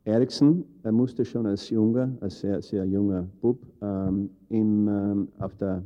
Erikson 0.06 0.64
er 0.84 0.92
musste 0.92 1.24
schon 1.24 1.46
als 1.46 1.68
junger, 1.68 2.16
als 2.20 2.38
sehr, 2.38 2.62
sehr 2.62 2.84
junger 2.84 3.26
Bub 3.40 3.58
ähm, 3.82 4.30
im, 4.48 4.86
ähm, 4.86 5.28
auf 5.40 5.56
der 5.56 5.82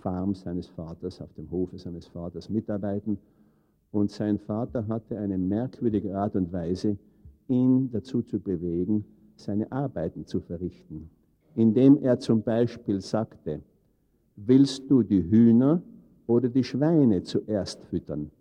Farm 0.00 0.34
seines 0.34 0.66
Vaters, 0.66 1.20
auf 1.20 1.32
dem 1.34 1.48
Hofe 1.52 1.78
seines 1.78 2.08
Vaters 2.08 2.50
mitarbeiten. 2.50 3.16
Und 3.92 4.10
sein 4.10 4.38
Vater 4.38 4.88
hatte 4.88 5.16
eine 5.18 5.38
merkwürdige 5.38 6.16
Art 6.16 6.34
und 6.34 6.52
Weise, 6.52 6.96
ihn 7.46 7.88
dazu 7.92 8.22
zu 8.22 8.40
bewegen, 8.40 9.04
seine 9.36 9.70
Arbeiten 9.70 10.26
zu 10.26 10.40
verrichten. 10.40 11.08
Indem 11.54 11.96
er 12.02 12.18
zum 12.18 12.42
Beispiel 12.42 13.00
sagte, 13.00 13.60
willst 14.34 14.90
du 14.90 15.04
die 15.04 15.22
Hühner 15.30 15.80
oder 16.26 16.48
die 16.48 16.64
Schweine 16.64 17.22
zuerst 17.22 17.84
füttern? 17.84 18.32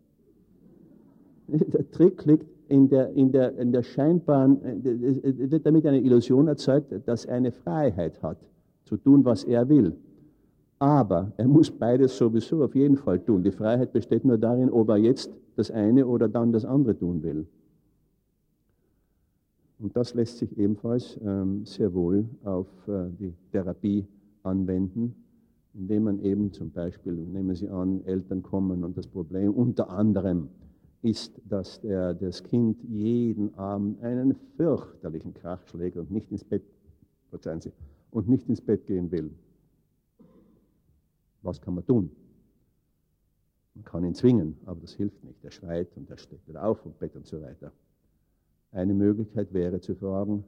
Der 1.48 1.90
Trick 1.92 2.26
liegt 2.26 2.48
in 2.70 2.89
der, 2.89 3.09
in 3.13 3.32
der, 3.32 3.57
in 3.57 3.72
der 3.72 3.84
scheinbaren, 3.84 4.61
es 4.84 5.51
wird 5.51 5.65
damit 5.65 5.86
eine 5.86 5.99
Illusion 5.99 6.47
erzeugt, 6.47 6.93
dass 7.05 7.26
er 7.26 7.36
eine 7.36 7.51
Freiheit 7.51 8.22
hat, 8.22 8.38
zu 8.86 8.97
tun, 8.97 9.26
was 9.26 9.43
er 9.43 9.67
will. 9.67 9.95
Aber 10.80 11.32
er 11.38 11.47
muss 11.47 11.70
beides 11.70 12.17
sowieso 12.17 12.63
auf 12.63 12.74
jeden 12.74 12.95
Fall 12.95 13.20
tun. 13.20 13.43
Die 13.43 13.51
Freiheit 13.51 13.91
besteht 13.91 14.24
nur 14.24 14.38
darin, 14.38 14.70
ob 14.70 14.89
er 14.89 14.97
jetzt 14.97 15.32
das 15.55 15.72
eine 15.72 16.07
oder 16.07 16.30
dann 16.30 16.53
das 16.53 16.63
andere 16.63 16.97
tun 16.97 17.22
will. 17.22 17.45
Und 19.80 19.95
das 19.95 20.13
lässt 20.13 20.38
sich 20.38 20.57
ebenfalls 20.57 21.17
ähm, 21.24 21.65
sehr 21.65 21.93
wohl 21.93 22.26
auf 22.43 22.67
äh, 22.88 23.09
die 23.20 23.34
Therapie 23.51 24.05
anwenden, 24.43 25.15
indem 25.74 26.03
man 26.03 26.20
eben 26.20 26.51
zum 26.51 26.72
Beispiel, 26.72 27.13
nehmen 27.13 27.55
Sie 27.55 27.70
an, 27.70 28.03
Eltern 28.05 28.41
kommen 28.41 28.84
und 28.84 28.97
das 28.97 29.07
Problem 29.07 29.53
unter 29.53 29.89
anderem 29.89 30.49
ist, 31.02 31.41
dass 31.45 31.80
der, 31.82 32.14
das 32.14 32.43
Kind 32.43 32.84
jeden 32.84 33.54
Abend 33.56 34.02
einen 34.02 34.36
fürchterlichen 34.58 35.34
Krach 35.34 35.66
schlägt 35.68 35.97
und 35.97 36.12
nicht 36.12 36.32
ins 36.32 36.43
Bett, 36.43 36.64
verzeihen 37.30 37.62
Sie, 37.62 37.72
und 38.12 38.28
nicht 38.28 38.50
ins 38.50 38.62
Bett 38.62 38.86
gehen 38.86 39.12
will. 39.12 39.32
Was 41.41 41.62
kann 41.62 41.76
man 41.76 41.86
tun? 41.86 42.12
Man 43.76 43.86
kann 43.86 44.04
ihn 44.04 44.14
zwingen, 44.14 44.58
aber 44.66 44.82
das 44.82 44.93
hilft 44.93 45.24
nicht. 45.24 45.43
Er 45.43 45.52
schreit 45.52 45.95
und 45.95 46.10
er 46.10 46.18
steht 46.18 46.45
wieder 46.47 46.66
auf 46.66 46.80
vom 46.80 46.93
Bett 46.93 47.16
und 47.16 47.26
so 47.26 47.41
weiter. 47.41 47.72
Eine 48.72 48.93
Möglichkeit 48.93 49.54
wäre 49.54 49.80
zu 49.80 49.95
fragen, 49.95 50.43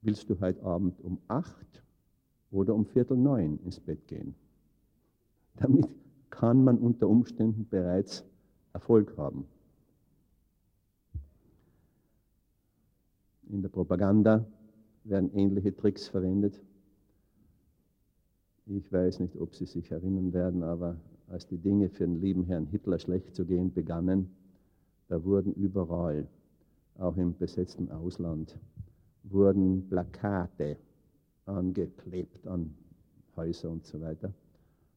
willst 0.00 0.30
du 0.30 0.40
heute 0.40 0.62
Abend 0.62 0.98
um 1.00 1.18
acht 1.28 1.82
oder 2.50 2.74
um 2.74 2.86
Viertel 2.86 3.18
neun 3.18 3.58
ins 3.64 3.78
Bett 3.78 4.06
gehen? 4.06 4.34
Damit 5.56 5.88
kann 6.30 6.64
man 6.64 6.78
unter 6.78 7.08
Umständen 7.08 7.66
bereits 7.68 8.24
Erfolg 8.72 9.16
haben. 9.18 9.44
In 13.50 13.62
der 13.62 13.70
Propaganda 13.70 14.44
werden 15.04 15.32
ähnliche 15.32 15.74
Tricks 15.74 16.06
verwendet. 16.06 16.62
Ich 18.66 18.92
weiß 18.92 19.20
nicht, 19.20 19.36
ob 19.36 19.54
Sie 19.54 19.64
sich 19.64 19.90
erinnern 19.90 20.34
werden, 20.34 20.62
aber 20.62 20.96
als 21.28 21.46
die 21.46 21.56
Dinge 21.56 21.88
für 21.88 22.04
den 22.04 22.20
lieben 22.20 22.44
Herrn 22.44 22.66
Hitler 22.66 22.98
schlecht 22.98 23.34
zu 23.34 23.46
gehen 23.46 23.72
begannen, 23.72 24.28
da 25.08 25.24
wurden 25.24 25.54
überall, 25.54 26.26
auch 26.98 27.16
im 27.16 27.36
besetzten 27.38 27.90
Ausland, 27.90 28.58
wurden 29.22 29.88
Plakate 29.88 30.76
angeklebt 31.46 32.46
an 32.46 32.74
Häuser 33.36 33.70
und 33.70 33.86
so 33.86 34.00
weiter, 34.00 34.34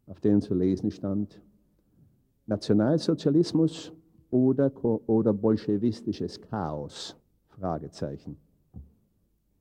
auf 0.08 0.20
denen 0.20 0.42
zu 0.42 0.54
lesen 0.54 0.92
stand, 0.92 1.40
Nationalsozialismus 2.48 3.94
oder, 4.30 4.72
oder 5.08 5.32
bolschewistisches 5.32 6.42
Chaos? 6.42 7.21
Fragezeichen. 7.62 8.38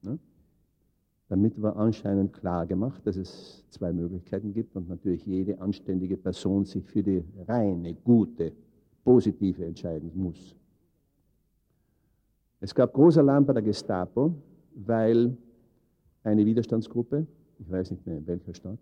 Ne? 0.01 0.19
Damit 1.29 1.61
war 1.61 1.77
anscheinend 1.77 2.33
klar 2.33 2.67
gemacht, 2.67 3.07
dass 3.07 3.17
es 3.17 3.63
zwei 3.69 3.93
Möglichkeiten 3.93 4.55
gibt 4.55 4.75
und 4.75 4.89
natürlich 4.89 5.27
jede 5.27 5.61
anständige 5.61 6.17
Person 6.17 6.65
sich 6.65 6.85
für 6.85 7.03
die 7.03 7.23
reine, 7.47 7.95
gute, 7.95 8.53
positive 9.05 9.67
entscheiden 9.67 10.11
muss. 10.15 10.57
Es 12.61 12.75
gab 12.75 12.93
großer 12.95 13.21
Alarm 13.21 13.45
bei 13.45 13.53
der 13.53 13.63
Gestapo, 13.63 14.35
weil 14.75 15.37
eine 16.25 16.45
Widerstandsgruppe, 16.47 17.27
ich 17.59 17.71
weiß 17.71 17.91
nicht 17.91 18.07
mehr 18.07 18.17
in 18.17 18.27
welcher 18.27 18.55
Stadt, 18.55 18.79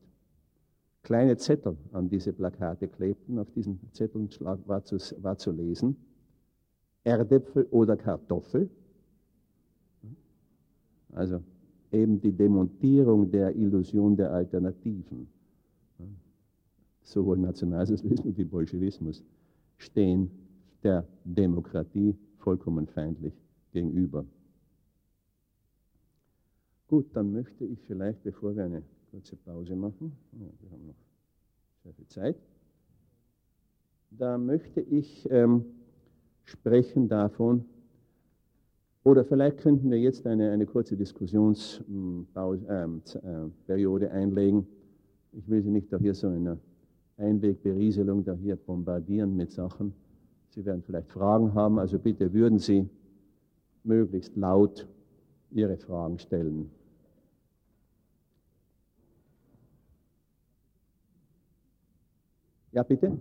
kleine 1.03 1.37
Zettel 1.37 1.77
an 1.93 2.09
diese 2.09 2.33
Plakate 2.33 2.87
klebten. 2.87 3.39
Auf 3.39 3.51
diesen 3.51 3.81
Zetteln 3.93 4.29
war 4.41 4.85
zu, 4.85 4.97
war 5.23 5.37
zu 5.39 5.51
lesen, 5.51 5.97
Erdäpfel 7.03 7.66
oder 7.71 7.97
Kartoffel. 7.97 8.71
Also 11.13 11.43
eben 11.93 12.21
die 12.21 12.33
Demontierung 12.33 13.31
der 13.31 13.55
Illusion 13.55 14.17
der 14.17 14.33
Alternativen. 14.33 15.29
Sowohl 17.03 17.39
Nationalsozialismus 17.39 18.37
wie 18.37 18.45
Bolschewismus 18.45 19.25
stehen 19.79 20.31
der 20.83 21.07
Demokratie 21.25 22.15
vollkommen 22.39 22.87
feindlich 22.87 23.33
gegenüber. 23.73 24.25
Gut, 26.89 27.07
dann 27.15 27.33
möchte 27.33 27.65
ich 27.65 27.83
vielleicht, 27.87 28.23
bevor 28.23 28.57
wir 28.57 28.65
eine 28.65 28.83
kurze 29.11 29.37
Pause 29.37 29.77
machen, 29.77 30.13
wir 30.33 30.71
haben 30.71 30.87
noch 30.87 30.95
sehr 31.83 31.93
viel 31.95 32.07
Zeit, 32.09 32.37
da 34.11 34.39
möchte 34.39 34.81
ich 34.81 35.29
ähm, 35.31 35.65
sprechen 36.45 37.09
davon, 37.09 37.65
oder 39.09 39.25
vielleicht 39.25 39.59
könnten 39.59 39.91
wir 39.91 39.99
jetzt 39.99 40.27
eine, 40.27 40.51
eine 40.51 40.67
kurze 40.67 40.95
Diskussionsperiode 40.95 42.67
ähm, 42.69 43.03
äh, 43.23 44.09
einlegen. 44.11 44.67
Ich 45.33 45.49
will 45.49 45.63
Sie 45.63 45.71
nicht 45.71 45.91
da 45.91 45.97
hier 45.97 46.15
so 46.15 46.29
in 46.29 46.47
einer 46.47 46.59
Einwegberieselung 47.17 48.23
da 48.23 48.35
hier 48.35 48.57
bombardieren 48.57 49.35
mit 49.35 49.51
Sachen. 49.51 49.95
Sie 50.51 50.63
werden 50.67 50.83
vielleicht 50.83 51.11
Fragen 51.11 51.55
haben, 51.55 51.79
also 51.79 51.99
bitte 51.99 52.35
würden 52.35 52.59
Sie 52.59 52.87
möglichst 53.83 54.37
laut 54.37 54.87
Ihre 55.53 55.79
Fragen 55.79 56.19
stellen. 56.19 56.71
Ja, 62.73 62.83
bitte? 62.83 63.17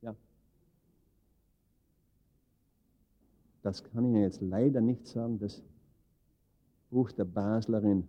Ja. 0.00 0.14
Das 3.66 3.82
kann 3.82 4.04
ich 4.04 4.10
Ihnen 4.12 4.22
jetzt 4.22 4.40
leider 4.40 4.80
nicht 4.80 5.08
sagen, 5.08 5.40
das 5.40 5.60
Buch 6.88 7.10
der 7.10 7.24
Baslerin. 7.24 8.04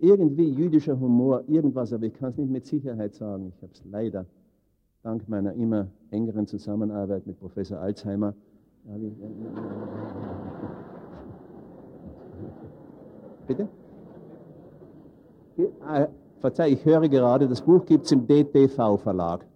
Irgendwie 0.00 0.50
jüdischer 0.50 0.98
Humor, 0.98 1.44
irgendwas, 1.46 1.92
aber 1.92 2.06
ich 2.06 2.14
kann 2.14 2.30
es 2.30 2.36
nicht 2.36 2.50
mit 2.50 2.66
Sicherheit 2.66 3.14
sagen. 3.14 3.52
Ich 3.54 3.62
habe 3.62 3.72
es 3.72 3.84
leider 3.84 4.26
dank 5.04 5.28
meiner 5.28 5.52
immer 5.52 5.86
engeren 6.10 6.48
Zusammenarbeit 6.48 7.28
mit 7.28 7.38
Professor 7.38 7.78
Alzheimer. 7.78 8.34
Bitte? 13.46 13.68
Äh, 15.56 16.08
verzeih, 16.40 16.72
ich 16.72 16.84
höre 16.84 17.08
gerade, 17.08 17.46
das 17.46 17.62
Buch 17.62 17.86
gibt 17.86 18.06
es 18.06 18.10
im 18.10 18.26
DTV-Verlag. 18.26 19.46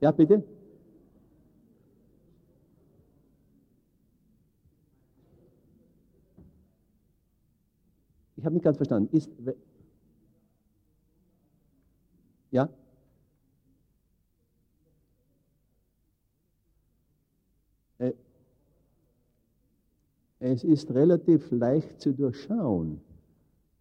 ja, 0.01 0.11
bitte? 0.11 0.43
Ich 8.37 8.45
habe 8.45 8.53
nicht 8.53 8.63
ganz 8.63 8.77
verstanden. 8.77 9.15
Ist, 9.15 9.31
ja? 12.51 12.69
Äh, 17.97 18.13
es 20.39 20.63
ist 20.63 20.91
relativ 20.91 21.49
leicht 21.51 22.01
zu 22.01 22.13
durchschauen, 22.13 23.01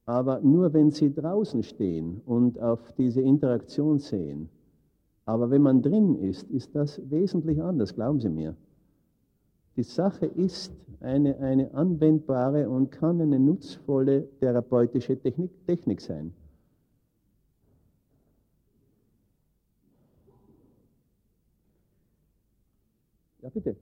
aber 0.07 0.41
nur 0.41 0.73
wenn 0.73 0.91
Sie 0.91 1.13
draußen 1.13 1.63
stehen 1.63 2.21
und 2.27 2.61
auf 2.61 2.93
diese 2.93 3.21
Interaktion 3.21 3.99
sehen. 3.99 4.49
Aber 5.25 5.51
wenn 5.51 5.63
man 5.63 5.81
drin 5.81 6.17
ist, 6.17 6.51
ist 6.51 6.75
das 6.75 7.01
wesentlich 7.11 7.63
anders, 7.63 7.95
glauben 7.95 8.21
Sie 8.21 8.29
mir. 8.29 8.55
Die 9.77 9.83
Sache 9.83 10.27
ist 10.27 10.73
eine, 11.01 11.39
eine 11.39 11.73
anwendbare 11.75 12.69
und 12.69 12.91
kann 12.91 13.21
eine 13.21 13.39
nutzvolle 13.39 14.29
therapeutische 14.39 15.19
Technik, 15.19 15.51
Technik 15.67 16.01
sein. 16.01 16.33
Ja, 23.43 23.51
bitte. 23.51 23.77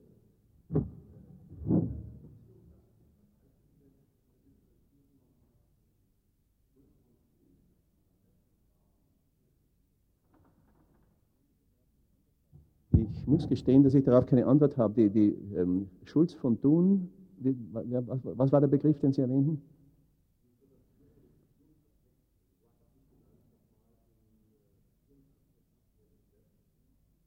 Ich 12.92 13.26
muss 13.42 13.48
gestehen, 13.48 13.82
dass 13.82 13.94
ich 13.94 14.04
darauf 14.04 14.26
keine 14.26 14.46
Antwort 14.46 14.76
habe. 14.76 14.94
Die, 14.94 15.10
die 15.10 15.56
ähm, 15.56 15.88
Schulz 16.04 16.32
von 16.32 16.60
Thun, 16.60 17.10
die, 17.38 17.56
was, 17.72 18.20
was 18.22 18.52
war 18.52 18.60
der 18.60 18.68
Begriff, 18.68 18.98
den 19.00 19.12
Sie 19.12 19.20
erwähnten? 19.20 19.60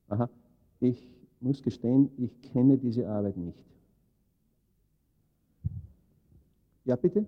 Aha, 0.07 0.30
ich 0.80 1.09
muss 1.41 1.61
gestehen, 1.61 2.09
ich 2.18 2.41
kenne 2.41 2.78
diese 2.78 3.07
Arbeit 3.09 3.36
nicht. 3.36 3.57
Ja, 6.86 6.95
bitte? 6.95 7.26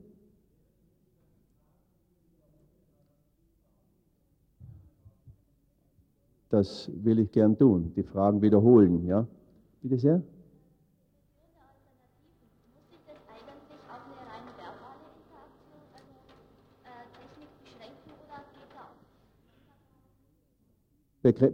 Das 6.49 6.89
will 7.03 7.19
ich 7.19 7.31
gern 7.31 7.57
tun, 7.57 7.91
die 7.95 8.03
Fragen 8.03 8.41
wiederholen. 8.41 9.05
Ja? 9.05 9.27
Bitte 9.81 9.97
sehr. 9.97 10.21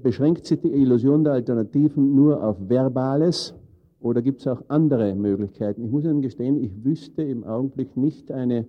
Beschränkt 0.03 0.45
sich 0.45 0.61
die 0.61 0.71
Illusion 0.71 1.23
der 1.23 1.33
Alternativen 1.33 2.13
nur 2.13 2.43
auf 2.43 2.57
Verbales 2.69 3.55
oder 3.99 4.21
gibt 4.21 4.41
es 4.41 4.47
auch 4.47 4.61
andere 4.67 5.15
Möglichkeiten? 5.15 5.85
Ich 5.85 5.91
muss 5.91 6.03
Ihnen 6.03 6.21
gestehen, 6.21 6.57
ich 6.57 6.83
wüsste 6.83 7.23
im 7.23 7.43
Augenblick 7.43 7.97
nicht 7.97 8.31
eine, 8.31 8.67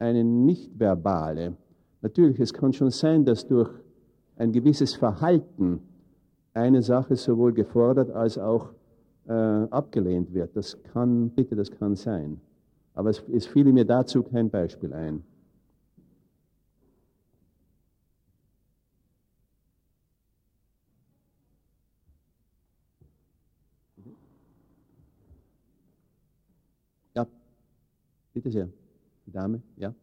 eine 0.00 0.24
nicht-verbale. 0.24 1.56
Natürlich, 2.00 2.40
es 2.40 2.52
kann 2.52 2.72
schon 2.72 2.90
sein, 2.90 3.24
dass 3.24 3.46
durch 3.46 3.70
ein 4.36 4.52
gewisses 4.52 4.94
Verhalten 4.94 5.80
eine 6.54 6.82
Sache 6.82 7.16
sowohl 7.16 7.52
gefordert 7.52 8.10
als 8.10 8.38
auch 8.38 8.70
äh, 9.26 9.32
abgelehnt 9.32 10.32
wird. 10.32 10.56
Das 10.56 10.82
kann, 10.92 11.30
bitte, 11.30 11.56
das 11.56 11.70
kann 11.70 11.96
sein. 11.96 12.40
Aber 12.94 13.10
es, 13.10 13.22
es 13.32 13.46
fiel 13.46 13.72
mir 13.72 13.84
dazu 13.84 14.22
kein 14.22 14.50
Beispiel 14.50 14.92
ein. 14.92 15.24
Ja, 27.14 27.26
bitte 28.32 28.50
sehr. 28.50 28.68
Die 29.26 29.32
Dame, 29.32 29.62
ja. 29.76 29.94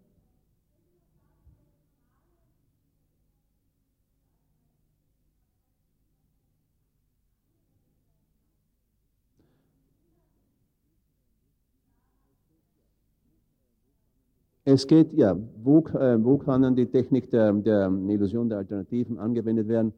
Es 14.73 14.87
geht, 14.87 15.11
ja, 15.11 15.37
wo, 15.61 15.79
äh, 15.79 16.23
wo 16.23 16.37
kann 16.37 16.61
dann 16.61 16.77
die 16.77 16.85
Technik 16.85 17.29
der, 17.29 17.51
der 17.51 17.91
Illusion 18.07 18.47
der 18.47 18.59
Alternativen 18.59 19.19
angewendet 19.19 19.67
werden? 19.67 19.91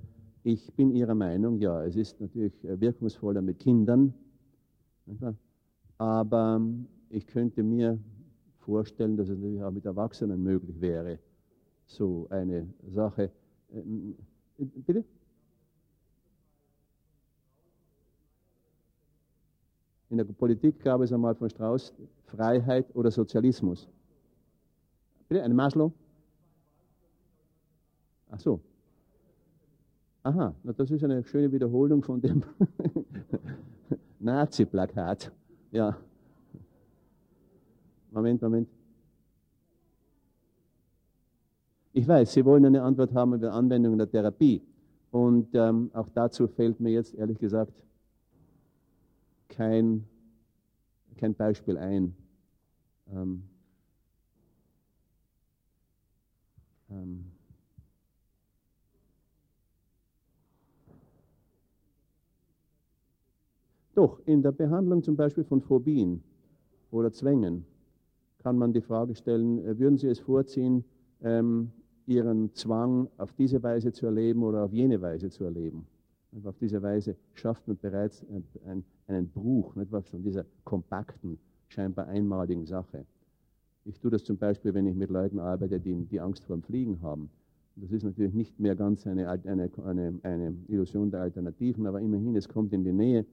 Ich 0.43 0.73
bin 0.73 0.95
Ihrer 0.95 1.13
Meinung, 1.13 1.59
ja, 1.59 1.83
es 1.85 1.95
ist 1.95 2.19
natürlich 2.19 2.53
äh, 2.65 2.81
wirkungsvoller 2.81 3.43
mit 3.43 3.59
Kindern, 3.59 4.15
aber 5.99 6.59
ich 7.09 7.27
könnte 7.27 7.61
mir 7.61 7.99
vorstellen, 8.61 9.15
dass 9.15 9.29
es 9.29 9.37
natürlich 9.37 9.61
auch 9.61 9.69
mit 9.69 9.85
Erwachsenen 9.85 10.41
möglich 10.41 10.81
wäre, 10.81 11.19
so 11.85 12.25
eine 12.31 12.67
Sache. 12.87 13.29
Ähm, 13.71 14.15
bitte? 14.57 15.03
In 20.09 20.17
der 20.17 20.23
Politik 20.23 20.79
gab 20.83 21.01
es 21.01 21.13
einmal 21.13 21.35
von 21.35 21.47
Strauß 21.47 21.93
Freiheit 22.25 22.87
oder 22.95 23.11
Sozialismus. 23.11 23.87
Eine 25.41 25.53
Maslow? 25.53 25.91
Ach 28.29 28.39
so. 28.39 28.59
Aha, 30.23 30.55
na, 30.63 30.73
das 30.73 30.89
ist 30.89 31.03
eine 31.03 31.23
schöne 31.23 31.51
Wiederholung 31.51 32.01
von 32.01 32.21
dem 32.21 32.43
Nazi-Plakat. 34.19 35.31
Ja. 35.71 35.97
Moment, 38.11 38.41
Moment. 38.41 38.69
Ich 41.91 42.07
weiß, 42.07 42.33
Sie 42.33 42.45
wollen 42.45 42.65
eine 42.65 42.81
Antwort 42.81 43.13
haben 43.13 43.33
über 43.33 43.51
Anwendung 43.53 43.97
der 43.97 44.09
Therapie. 44.09 44.61
Und 45.11 45.53
ähm, 45.53 45.91
auch 45.93 46.09
dazu 46.09 46.47
fällt 46.47 46.79
mir 46.79 46.91
jetzt 46.91 47.13
ehrlich 47.13 47.37
gesagt 47.37 47.83
kein, 49.49 50.05
kein 51.17 51.35
Beispiel 51.35 51.77
ein. 51.77 52.15
Ähm, 53.11 53.43
ähm, 56.93 57.31
Doch, 63.95 64.19
in 64.25 64.41
der 64.41 64.51
Behandlung 64.51 65.03
zum 65.03 65.15
Beispiel 65.15 65.43
von 65.43 65.61
Phobien 65.61 66.23
oder 66.89 67.11
Zwängen 67.11 67.65
kann 68.39 68.57
man 68.57 68.73
die 68.73 68.81
Frage 68.81 69.15
stellen, 69.15 69.59
äh, 69.59 69.77
würden 69.77 69.97
Sie 69.97 70.07
es 70.07 70.19
vorziehen, 70.19 70.83
ähm, 71.21 71.71
Ihren 72.07 72.53
Zwang 72.53 73.07
auf 73.17 73.31
diese 73.33 73.61
Weise 73.61 73.93
zu 73.93 74.07
erleben 74.07 74.43
oder 74.43 74.63
auf 74.63 74.73
jene 74.73 74.99
Weise 75.01 75.29
zu 75.29 75.43
erleben? 75.43 75.85
Und 76.31 76.45
auf 76.47 76.57
diese 76.57 76.81
Weise 76.81 77.15
schafft 77.33 77.67
man 77.67 77.77
bereits 77.77 78.25
einen, 78.65 78.83
einen 79.07 79.29
Bruch 79.29 79.75
nicht, 79.75 79.91
von 79.91 80.23
dieser 80.23 80.45
kompakten, 80.63 81.37
scheinbar 81.67 82.07
einmaligen 82.07 82.65
Sache. 82.65 83.05
Ich 83.85 83.99
tue 83.99 84.11
das 84.11 84.23
zum 84.23 84.37
Beispiel, 84.37 84.73
wenn 84.73 84.87
ich 84.87 84.95
mit 84.95 85.09
Leuten 85.09 85.39
arbeite, 85.39 85.79
die, 85.79 85.93
die 86.05 86.19
Angst 86.19 86.45
vor 86.45 86.55
dem 86.55 86.63
Fliegen 86.63 87.01
haben. 87.01 87.29
Das 87.75 87.91
ist 87.91 88.03
natürlich 88.03 88.33
nicht 88.33 88.59
mehr 88.59 88.75
ganz 88.75 89.05
eine, 89.07 89.27
eine, 89.29 89.69
eine, 89.83 90.19
eine 90.23 90.55
Illusion 90.67 91.09
der 91.11 91.21
Alternativen, 91.21 91.87
aber 91.87 91.99
immerhin, 92.01 92.35
es 92.35 92.47
kommt 92.47 92.71
in 92.71 92.83
die 92.83 92.93
Nähe 92.93 93.25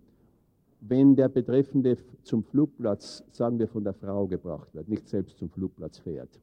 wenn 0.81 1.15
der 1.15 1.29
Betreffende 1.29 1.99
zum 2.23 2.43
Flugplatz, 2.43 3.23
sagen 3.33 3.59
wir, 3.59 3.69
von 3.69 3.85
der 3.85 3.93
Frau 3.95 4.27
gebracht 4.27 4.75
wird, 4.75 4.89
nicht 4.89 5.09
selbst 5.09 5.39
zum 5.39 5.51
Flugplatz 5.51 5.99
fährt, 5.99 6.41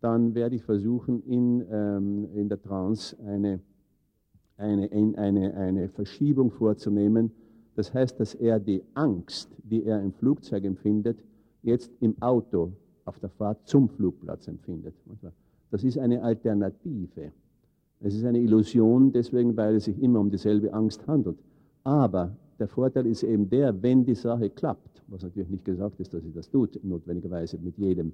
dann 0.00 0.34
werde 0.34 0.56
ich 0.56 0.62
versuchen, 0.62 1.22
in, 1.24 1.64
ähm, 1.70 2.28
in 2.34 2.48
der 2.48 2.60
Trance 2.60 3.16
eine, 3.24 3.60
eine, 4.56 4.90
eine, 5.16 5.54
eine 5.54 5.88
Verschiebung 5.88 6.50
vorzunehmen. 6.50 7.32
Das 7.74 7.92
heißt, 7.92 8.18
dass 8.20 8.34
er 8.34 8.60
die 8.60 8.82
Angst, 8.94 9.50
die 9.62 9.84
er 9.84 10.00
im 10.00 10.12
Flugzeug 10.12 10.64
empfindet, 10.64 11.18
jetzt 11.62 11.90
im 12.00 12.20
Auto 12.20 12.72
auf 13.04 13.18
der 13.18 13.30
Fahrt 13.30 13.58
zum 13.66 13.88
Flugplatz 13.88 14.48
empfindet. 14.48 14.94
Das 15.70 15.84
ist 15.84 15.98
eine 15.98 16.22
Alternative. 16.22 17.32
Es 18.00 18.14
ist 18.14 18.24
eine 18.24 18.40
Illusion, 18.40 19.12
deswegen, 19.12 19.56
weil 19.56 19.76
es 19.76 19.84
sich 19.84 20.00
immer 20.02 20.20
um 20.20 20.30
dieselbe 20.30 20.72
Angst 20.72 21.06
handelt. 21.06 21.38
Aber 21.84 22.36
der 22.58 22.68
Vorteil 22.68 23.06
ist 23.06 23.22
eben 23.22 23.48
der, 23.48 23.82
wenn 23.82 24.04
die 24.04 24.14
Sache 24.14 24.50
klappt, 24.50 25.02
was 25.08 25.22
natürlich 25.22 25.50
nicht 25.50 25.64
gesagt 25.64 26.00
ist, 26.00 26.12
dass 26.12 26.22
sie 26.22 26.32
das 26.32 26.50
tut, 26.50 26.78
notwendigerweise 26.84 27.58
mit 27.58 27.76
jedem, 27.78 28.12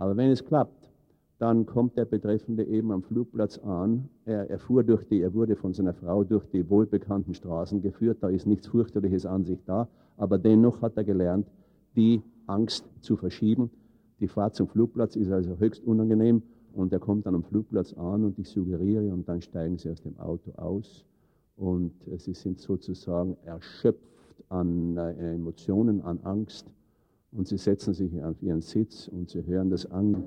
aber 0.00 0.16
wenn 0.16 0.30
es 0.30 0.44
klappt, 0.44 0.90
dann 1.38 1.66
kommt 1.66 1.96
der 1.96 2.06
Betreffende 2.06 2.64
eben 2.64 2.90
am 2.90 3.02
Flugplatz 3.02 3.58
an. 3.58 4.08
Er, 4.24 4.48
er, 4.48 4.58
fuhr 4.58 4.82
durch 4.82 5.04
die, 5.06 5.20
er 5.20 5.34
wurde 5.34 5.56
von 5.56 5.74
seiner 5.74 5.92
Frau 5.92 6.24
durch 6.24 6.46
die 6.46 6.68
wohlbekannten 6.68 7.34
Straßen 7.34 7.82
geführt. 7.82 8.18
Da 8.22 8.28
ist 8.28 8.46
nichts 8.46 8.66
fürchterliches 8.66 9.26
an 9.26 9.44
sich 9.44 9.62
da. 9.66 9.88
Aber 10.16 10.38
dennoch 10.38 10.80
hat 10.80 10.96
er 10.96 11.04
gelernt, 11.04 11.46
die 11.96 12.22
Angst 12.46 12.86
zu 13.00 13.16
verschieben. 13.16 13.70
Die 14.20 14.28
Fahrt 14.28 14.54
zum 14.54 14.68
Flugplatz 14.68 15.16
ist 15.16 15.30
also 15.30 15.58
höchst 15.58 15.84
unangenehm. 15.84 16.42
Und 16.72 16.92
er 16.92 17.00
kommt 17.00 17.26
dann 17.26 17.34
am 17.34 17.42
Flugplatz 17.42 17.92
an 17.94 18.24
und 18.24 18.38
ich 18.38 18.48
suggeriere 18.48 19.12
und 19.12 19.28
dann 19.28 19.42
steigen 19.42 19.76
sie 19.76 19.90
aus 19.90 20.00
dem 20.02 20.16
Auto 20.18 20.52
aus 20.52 21.04
und 21.56 21.92
äh, 22.08 22.18
sie 22.18 22.32
sind 22.32 22.60
sozusagen 22.60 23.36
erschöpft 23.44 24.00
an 24.48 24.96
äh, 24.96 25.34
Emotionen, 25.34 26.00
an 26.02 26.20
Angst 26.22 26.66
und 27.32 27.48
sie 27.48 27.58
setzen 27.58 27.92
sich 27.92 28.22
auf 28.22 28.40
ihren 28.42 28.60
Sitz 28.60 29.08
und 29.08 29.30
sie 29.30 29.44
hören 29.44 29.70
das 29.70 29.90
an. 29.90 30.22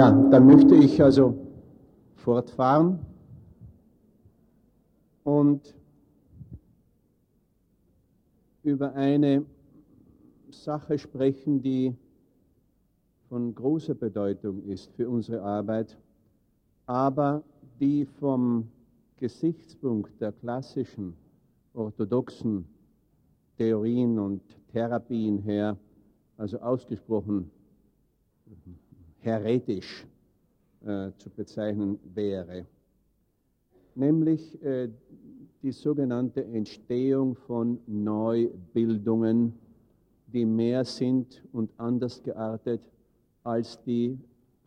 Ja, 0.00 0.12
dann 0.12 0.46
möchte 0.46 0.74
ich 0.76 1.02
also 1.02 1.36
fortfahren 2.14 3.00
und 5.24 5.74
über 8.62 8.94
eine 8.94 9.44
Sache 10.48 10.98
sprechen, 10.98 11.60
die 11.60 11.94
von 13.28 13.54
großer 13.54 13.94
Bedeutung 13.94 14.62
ist 14.62 14.90
für 14.92 15.06
unsere 15.06 15.42
Arbeit, 15.42 15.98
aber 16.86 17.42
die 17.78 18.06
vom 18.06 18.70
Gesichtspunkt 19.18 20.18
der 20.18 20.32
klassischen 20.32 21.14
orthodoxen 21.74 22.64
Theorien 23.58 24.18
und 24.18 24.40
Therapien 24.72 25.40
her, 25.40 25.76
also 26.38 26.58
ausgesprochen 26.60 27.50
heretisch 29.20 30.06
äh, 30.84 31.10
zu 31.18 31.30
bezeichnen 31.30 31.98
wäre, 32.14 32.66
nämlich 33.94 34.62
äh, 34.62 34.88
die 35.62 35.72
sogenannte 35.72 36.44
Entstehung 36.44 37.34
von 37.34 37.78
Neubildungen, 37.86 39.52
die 40.26 40.46
mehr 40.46 40.84
sind 40.84 41.42
und 41.52 41.70
anders 41.76 42.22
geartet 42.22 42.80
als 43.42 43.82
die 43.82 44.18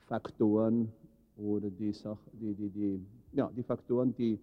Faktoren 0.07 0.91
oder 1.37 1.69
die, 1.69 1.91
Sach 1.93 2.19
die, 2.33 2.53
die, 2.53 2.69
die, 2.69 3.05
ja, 3.31 3.49
die 3.55 3.63
Faktoren, 3.63 4.13
die 4.15 4.39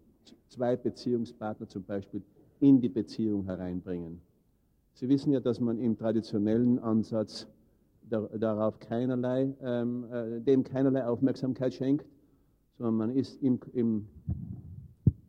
zwei 0.49 0.77
Beziehungspartner 0.77 1.69
zum 1.69 1.85
Beispiel 1.85 2.23
in 2.59 2.81
die 2.81 2.89
Beziehung 2.89 3.45
hereinbringen. 3.45 4.21
Sie 4.95 5.09
wissen 5.09 5.33
ja, 5.33 5.41
dass 5.41 5.61
man 5.61 5.79
im 5.79 5.97
traditionellen 5.97 6.79
Ansatz 6.81 7.47
darauf 8.11 8.79
keinerlei, 8.79 9.55
ähm, 9.63 10.05
äh, 10.13 10.41
dem 10.41 10.65
keinerlei 10.65 11.07
Aufmerksamkeit 11.07 11.75
schenkt, 11.75 12.07
sondern 12.79 12.97
man 12.97 13.11
ist 13.11 13.43
im, 13.43 13.59
im, 13.73 14.07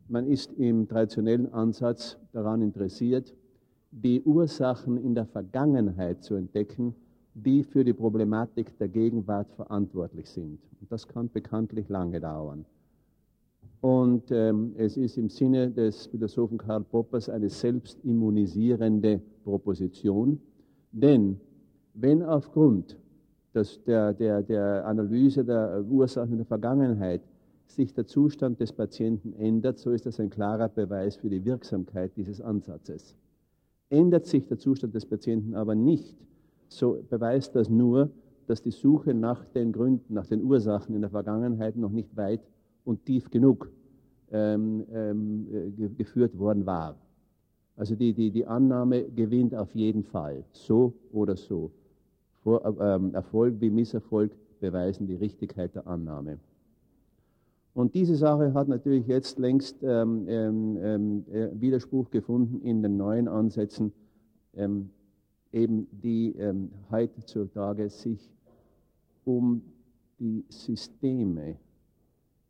man 0.08 0.26
ist 0.26 0.52
im 0.54 0.88
traditionellen 0.88 1.52
Ansatz 1.52 2.18
daran 2.32 2.62
interessiert, 2.62 3.34
die 3.90 4.22
Ursachen 4.22 4.96
in 4.96 5.14
der 5.14 5.26
Vergangenheit 5.26 6.22
zu 6.22 6.34
entdecken, 6.34 6.94
die 7.34 7.62
für 7.62 7.84
die 7.84 7.92
Problematik 7.92 8.76
der 8.78 8.88
Gegenwart 8.88 9.50
verantwortlich 9.52 10.28
sind. 10.28 10.58
Und 10.80 10.90
das 10.90 11.06
kann 11.06 11.30
bekanntlich 11.30 11.88
lange 11.88 12.20
dauern. 12.20 12.64
Und 13.80 14.30
ähm, 14.30 14.74
es 14.76 14.96
ist 14.96 15.18
im 15.18 15.28
Sinne 15.28 15.70
des 15.70 16.06
Philosophen 16.06 16.56
Karl 16.56 16.84
Poppers 16.84 17.28
eine 17.28 17.48
selbstimmunisierende 17.48 19.20
Proposition, 19.44 20.40
denn 20.92 21.40
wenn 21.94 22.22
aufgrund 22.22 22.96
des, 23.54 23.82
der, 23.84 24.12
der, 24.14 24.42
der 24.42 24.86
Analyse 24.86 25.44
der 25.44 25.84
Ursachen 25.88 26.36
der 26.36 26.46
Vergangenheit 26.46 27.22
sich 27.66 27.92
der 27.94 28.06
Zustand 28.06 28.60
des 28.60 28.72
Patienten 28.72 29.32
ändert, 29.34 29.78
so 29.78 29.90
ist 29.90 30.06
das 30.06 30.20
ein 30.20 30.30
klarer 30.30 30.68
Beweis 30.68 31.16
für 31.16 31.30
die 31.30 31.44
Wirksamkeit 31.44 32.16
dieses 32.16 32.40
Ansatzes. 32.40 33.16
Ändert 33.88 34.26
sich 34.26 34.46
der 34.46 34.58
Zustand 34.58 34.94
des 34.94 35.06
Patienten 35.06 35.54
aber 35.54 35.74
nicht, 35.74 36.16
so 36.68 37.02
beweist 37.08 37.54
das 37.54 37.68
nur, 37.68 38.10
dass 38.46 38.62
die 38.62 38.70
Suche 38.70 39.14
nach 39.14 39.44
den 39.44 39.72
Gründen, 39.72 40.14
nach 40.14 40.26
den 40.26 40.42
Ursachen 40.42 40.94
in 40.94 41.02
der 41.02 41.10
Vergangenheit 41.10 41.76
noch 41.76 41.90
nicht 41.90 42.16
weit 42.16 42.40
und 42.84 43.04
tief 43.04 43.30
genug 43.30 43.70
ähm, 44.30 44.84
ähm, 44.92 45.94
geführt 45.96 46.38
worden 46.38 46.66
war. 46.66 46.96
Also 47.76 47.94
die, 47.94 48.12
die, 48.12 48.30
die 48.30 48.46
Annahme 48.46 49.04
gewinnt 49.10 49.54
auf 49.54 49.74
jeden 49.74 50.04
Fall, 50.04 50.44
so 50.52 50.94
oder 51.12 51.36
so. 51.36 51.70
Ähm, 52.44 53.14
Erfolg 53.14 53.60
wie 53.60 53.70
Misserfolg 53.70 54.32
beweisen 54.60 55.06
die 55.06 55.14
Richtigkeit 55.14 55.74
der 55.74 55.86
Annahme. 55.86 56.38
Und 57.74 57.94
diese 57.94 58.16
Sache 58.16 58.52
hat 58.52 58.68
natürlich 58.68 59.06
jetzt 59.06 59.38
längst 59.38 59.76
ähm, 59.82 60.26
ähm, 60.28 60.78
ähm 60.82 61.24
äh, 61.32 61.48
Widerspruch 61.60 62.10
gefunden 62.10 62.60
in 62.60 62.82
den 62.82 62.96
neuen 62.96 63.28
Ansätzen, 63.28 63.92
ähm, 64.54 64.90
eben 65.52 65.86
die 65.90 66.34
ähm, 66.36 66.70
heutzutage 66.90 67.88
sich 67.88 68.30
um 69.24 69.62
die 70.18 70.44
Systeme, 70.48 71.56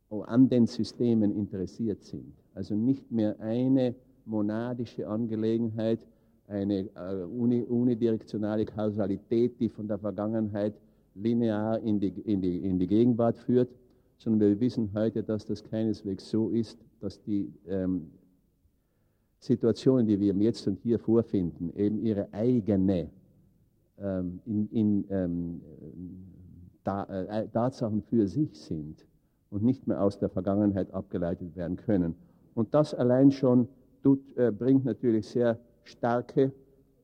an 0.09 0.47
den 0.47 0.67
Systemen 0.67 1.35
interessiert 1.35 2.03
sind. 2.03 2.33
Also 2.53 2.75
nicht 2.75 3.11
mehr 3.11 3.39
eine 3.39 3.95
monadische 4.25 5.07
Angelegenheit, 5.07 5.99
eine 6.47 6.89
äh, 6.95 7.23
unidirektionale 7.23 8.65
Kausalität, 8.65 9.59
die 9.59 9.69
von 9.69 9.87
der 9.87 9.97
Vergangenheit 9.97 10.73
linear 11.15 11.79
in 11.79 11.99
die, 11.99 12.09
in, 12.09 12.41
die, 12.41 12.57
in 12.57 12.79
die 12.79 12.87
Gegenwart 12.87 13.37
führt, 13.37 13.69
sondern 14.17 14.49
wir 14.49 14.59
wissen 14.59 14.91
heute, 14.93 15.23
dass 15.23 15.45
das 15.45 15.63
keineswegs 15.63 16.29
so 16.29 16.49
ist, 16.49 16.77
dass 16.99 17.21
die 17.21 17.51
ähm, 17.67 18.09
Situationen, 19.39 20.07
die 20.07 20.19
wir 20.19 20.33
Jetzt 20.33 20.67
und 20.67 20.79
Hier 20.79 20.99
vorfinden, 20.99 21.71
eben 21.75 21.99
ihre 21.99 22.33
eigene 22.33 23.09
ähm, 23.99 24.39
in, 24.45 24.69
in, 24.71 25.05
ähm, 25.09 25.61
da, 26.83 27.03
äh, 27.03 27.47
Tatsachen 27.49 28.01
für 28.01 28.27
sich 28.27 28.53
sind 28.59 29.05
und 29.49 29.63
nicht 29.63 29.87
mehr 29.87 30.01
aus 30.01 30.17
der 30.17 30.29
Vergangenheit 30.29 30.91
abgeleitet 30.93 31.55
werden 31.55 31.77
können. 31.77 32.15
Und 32.55 32.73
das 32.73 32.93
allein 32.93 33.31
schon 33.31 33.67
tut, 34.01 34.19
äh, 34.37 34.51
bringt 34.51 34.85
natürlich 34.85 35.27
sehr 35.27 35.59
starke, 35.83 36.51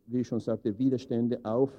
wie 0.08 0.22
ich 0.22 0.28
schon 0.28 0.40
sagte, 0.40 0.78
Widerstände 0.78 1.40
auf. 1.44 1.72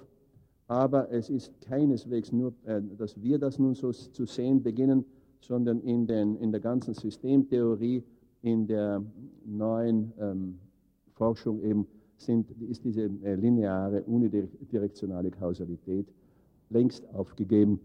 Aber 0.66 1.10
es 1.10 1.30
ist 1.30 1.60
keineswegs 1.62 2.32
nur, 2.32 2.52
äh, 2.64 2.80
dass 2.96 3.20
wir 3.20 3.38
das 3.38 3.58
nun 3.58 3.74
so 3.74 3.90
zu 3.90 4.24
sehen 4.24 4.62
beginnen, 4.62 5.04
sondern 5.40 5.80
in, 5.80 6.06
den, 6.06 6.36
in 6.36 6.52
der 6.52 6.60
ganzen 6.60 6.94
Systemtheorie, 6.94 8.04
in 8.42 8.66
der 8.66 9.02
neuen 9.44 10.12
ähm, 10.18 10.58
Forschung 11.14 11.60
eben 11.62 11.86
sind, 12.16 12.50
ist 12.62 12.84
diese 12.84 13.10
äh, 13.24 13.34
lineare, 13.34 14.02
unidirektionale 14.02 15.30
Kausalität 15.30 16.06
längst 16.68 17.04
aufgegeben. 17.14 17.80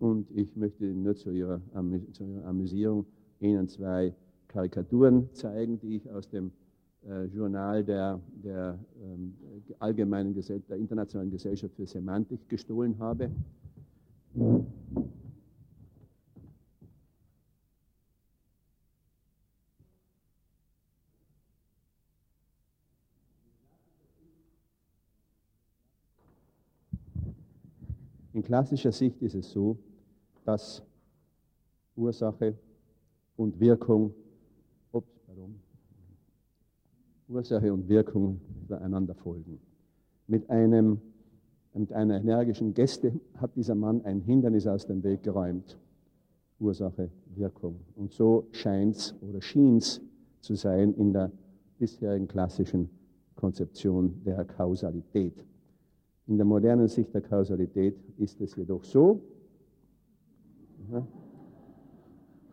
Und 0.00 0.30
ich 0.34 0.54
möchte 0.56 0.84
nur 0.84 1.14
zu 1.14 1.30
ihrer, 1.30 1.60
zu 2.12 2.24
ihrer 2.24 2.44
Amüsierung 2.46 3.06
Ihnen 3.40 3.68
zwei 3.68 4.14
Karikaturen 4.48 5.28
zeigen, 5.32 5.78
die 5.78 5.96
ich 5.96 6.10
aus 6.10 6.28
dem 6.28 6.50
äh, 7.08 7.24
Journal 7.24 7.82
der, 7.84 8.20
der 8.44 8.78
ähm, 9.02 9.34
Allgemeinen 9.78 10.34
Gesell 10.34 10.60
der 10.68 10.76
Internationalen 10.76 11.30
Gesellschaft 11.30 11.74
für 11.74 11.86
Semantik 11.86 12.48
gestohlen 12.48 12.98
habe. 12.98 13.30
In 28.34 28.42
klassischer 28.42 28.92
Sicht 28.92 29.22
ist 29.22 29.34
es 29.34 29.50
so, 29.50 29.78
dass 30.44 30.82
Ursache 31.96 32.54
und 33.36 33.58
Wirkung, 33.58 34.14
ups, 34.92 35.08
pardon, 35.26 35.58
Ursache 37.28 37.72
und 37.72 37.88
Wirkung 37.88 38.40
einander 38.70 39.14
folgen. 39.14 39.60
Mit, 40.26 40.48
einem, 40.50 41.00
mit 41.74 41.92
einer 41.92 42.20
energischen 42.20 42.74
Geste 42.74 43.12
hat 43.36 43.54
dieser 43.54 43.74
Mann 43.74 44.04
ein 44.04 44.20
Hindernis 44.20 44.66
aus 44.66 44.86
dem 44.86 45.02
Weg 45.02 45.22
geräumt. 45.22 45.78
Ursache, 46.58 47.10
Wirkung. 47.34 47.80
Und 47.94 48.12
so 48.12 48.46
scheint 48.52 48.96
es 48.96 49.14
oder 49.20 49.40
schien 49.40 49.76
es 49.76 50.00
zu 50.40 50.54
sein 50.54 50.94
in 50.94 51.12
der 51.12 51.30
bisherigen 51.78 52.26
klassischen 52.26 52.90
Konzeption 53.36 54.22
der 54.24 54.44
Kausalität. 54.44 55.44
In 56.26 56.36
der 56.36 56.46
modernen 56.46 56.88
Sicht 56.88 57.14
der 57.14 57.20
Kausalität 57.20 57.96
ist 58.16 58.40
es 58.40 58.56
jedoch 58.56 58.84
so, 58.84 59.20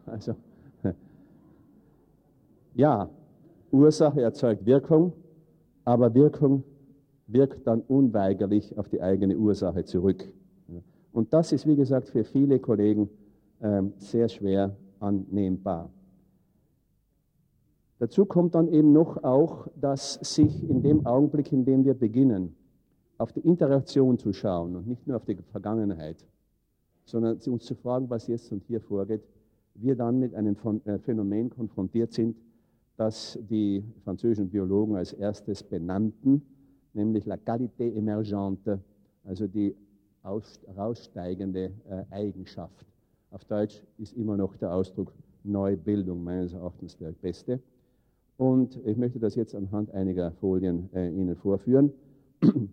also, 0.05 0.35
ja, 2.75 3.09
Ursache 3.75 4.21
erzeugt 4.21 4.65
Wirkung, 4.65 5.13
aber 5.83 6.13
Wirkung 6.13 6.63
wirkt 7.27 7.67
dann 7.67 7.81
unweigerlich 7.81 8.77
auf 8.77 8.87
die 8.89 9.01
eigene 9.01 9.37
Ursache 9.37 9.83
zurück. 9.83 10.31
Und 11.11 11.33
das 11.33 11.51
ist, 11.51 11.65
wie 11.65 11.75
gesagt, 11.75 12.09
für 12.09 12.23
viele 12.23 12.59
Kollegen 12.59 13.09
ähm, 13.61 13.93
sehr 13.97 14.27
schwer 14.27 14.75
annehmbar. 14.99 15.89
Dazu 17.99 18.25
kommt 18.25 18.55
dann 18.55 18.67
eben 18.67 18.91
noch 18.91 19.23
auch, 19.23 19.67
dass 19.79 20.15
sich 20.15 20.69
in 20.69 20.81
dem 20.81 21.05
Augenblick, 21.05 21.51
in 21.53 21.63
dem 21.63 21.85
wir 21.85 21.93
beginnen, 21.93 22.55
auf 23.17 23.31
die 23.31 23.39
Interaktion 23.39 24.17
zu 24.17 24.33
schauen 24.33 24.75
und 24.75 24.87
nicht 24.87 25.07
nur 25.07 25.15
auf 25.15 25.25
die 25.25 25.37
Vergangenheit, 25.51 26.25
sondern 27.05 27.39
uns 27.47 27.63
zu 27.63 27.75
fragen, 27.75 28.09
was 28.09 28.27
jetzt 28.27 28.51
und 28.51 28.63
hier 28.63 28.81
vorgeht, 28.81 29.21
wir 29.75 29.95
dann 29.95 30.19
mit 30.19 30.35
einem 30.35 30.57
äh, 30.85 30.99
Phänomen 30.99 31.49
konfrontiert 31.49 32.11
sind, 32.13 32.35
das 32.97 33.37
die 33.49 33.83
französischen 34.03 34.49
Biologen 34.49 34.95
als 34.95 35.13
erstes 35.13 35.63
benannten, 35.63 36.41
nämlich 36.93 37.25
la 37.25 37.37
qualité 37.37 37.93
émergente, 37.93 38.79
also 39.23 39.47
die 39.47 39.75
heraussteigende 40.65 41.71
äh, 41.89 42.03
Eigenschaft. 42.09 42.85
Auf 43.31 43.45
Deutsch 43.45 43.83
ist 43.97 44.13
immer 44.13 44.37
noch 44.37 44.55
der 44.57 44.73
Ausdruck 44.73 45.13
Neubildung 45.43 46.23
meines 46.23 46.53
Erachtens 46.53 46.97
der 46.97 47.11
beste. 47.11 47.59
Und 48.37 48.79
ich 48.85 48.97
möchte 48.97 49.19
das 49.19 49.35
jetzt 49.35 49.55
anhand 49.55 49.91
einiger 49.91 50.31
Folien 50.31 50.89
äh, 50.93 51.09
Ihnen 51.09 51.35
vorführen. 51.35 51.91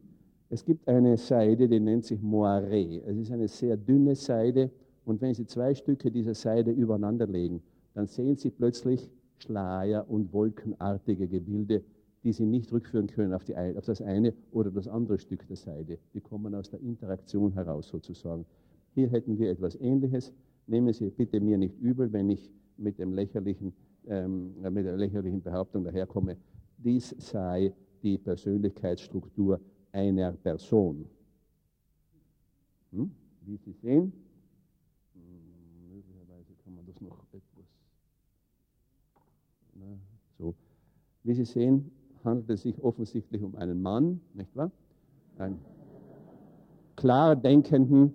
Es 0.49 0.67
gibt 0.67 0.87
eine 0.87 1.17
Seide, 1.17 1.67
die 1.67 1.81
nennt 1.81 2.05
sich 2.05 2.21
Moiré. 2.21 3.01
Es 3.07 3.17
ist 3.17 3.33
eine 3.33 3.49
sehr 3.49 3.75
dünne 3.79 4.15
Seide 4.15 4.71
und 5.07 5.23
wenn 5.23 5.33
Sie 5.33 5.47
zwei 5.47 5.75
Stücke 5.75 6.11
dieser 6.11 6.35
Seide 6.35 6.71
übereinander 6.71 7.27
legen, 7.27 7.63
dann 7.95 8.07
sehen 8.07 8.37
Sie 8.37 8.51
plötzlich 8.51 9.09
Schleier 9.43 10.09
und 10.09 10.33
wolkenartige 10.33 11.29
Gebilde, 11.29 11.83
die 12.23 12.33
Sie 12.33 12.47
nicht 12.47 12.73
rückführen 12.73 13.09
können 13.09 13.33
auf, 13.33 13.45
die, 13.45 13.57
auf 13.57 13.85
das 13.85 14.01
eine 14.01 14.33
oder 14.53 14.71
das 14.71 14.89
andere 14.89 15.19
Stück 15.19 15.47
der 15.49 15.57
Seide. 15.57 15.99
Die 16.15 16.21
kommen 16.21 16.55
aus 16.55 16.71
der 16.71 16.81
Interaktion 16.81 17.53
heraus 17.53 17.89
sozusagen. 17.89 18.47
Hier 18.95 19.09
hätten 19.09 19.39
wir 19.39 19.51
etwas 19.51 19.75
Ähnliches. 19.77 20.33
Nehmen 20.67 20.93
Sie 20.93 21.11
bitte 21.11 21.41
mir 21.41 21.59
nicht 21.59 21.79
übel, 21.81 22.13
wenn 22.13 22.31
ich 22.31 22.51
mit, 22.77 22.99
dem 22.99 23.13
lächerlichen, 23.13 23.73
ähm, 24.07 24.55
mit 24.61 24.87
der 24.87 24.97
lächerlichen 24.97 25.43
Behauptung 25.43 25.85
daherkomme, 25.85 26.37
dies 26.79 27.15
sei 27.19 27.73
die 28.03 28.19
Persönlichkeitsstruktur 28.19 29.61
einer 29.93 30.33
Person. 30.33 31.07
Hm? 32.93 33.11
Wie 33.45 33.57
Sie 33.57 33.73
sehen, 33.73 34.13
hm, 35.15 35.95
möglicherweise 35.95 36.55
kann 36.63 36.75
man 36.75 36.87
das 36.87 37.01
noch 37.01 37.25
etwas. 37.33 37.67
Na, 39.75 39.99
so. 40.39 40.55
Wie 41.25 41.35
Sie 41.35 41.45
sehen, 41.45 41.91
handelt 42.25 42.51
es 42.51 42.63
sich 42.63 42.83
offensichtlich 42.83 43.43
um 43.43 43.55
einen 43.57 43.83
Mann, 43.83 44.21
nicht 44.35 44.55
wahr? 44.57 44.71
Einen 45.39 45.59
klar 46.97 47.37
denkenden 47.37 48.15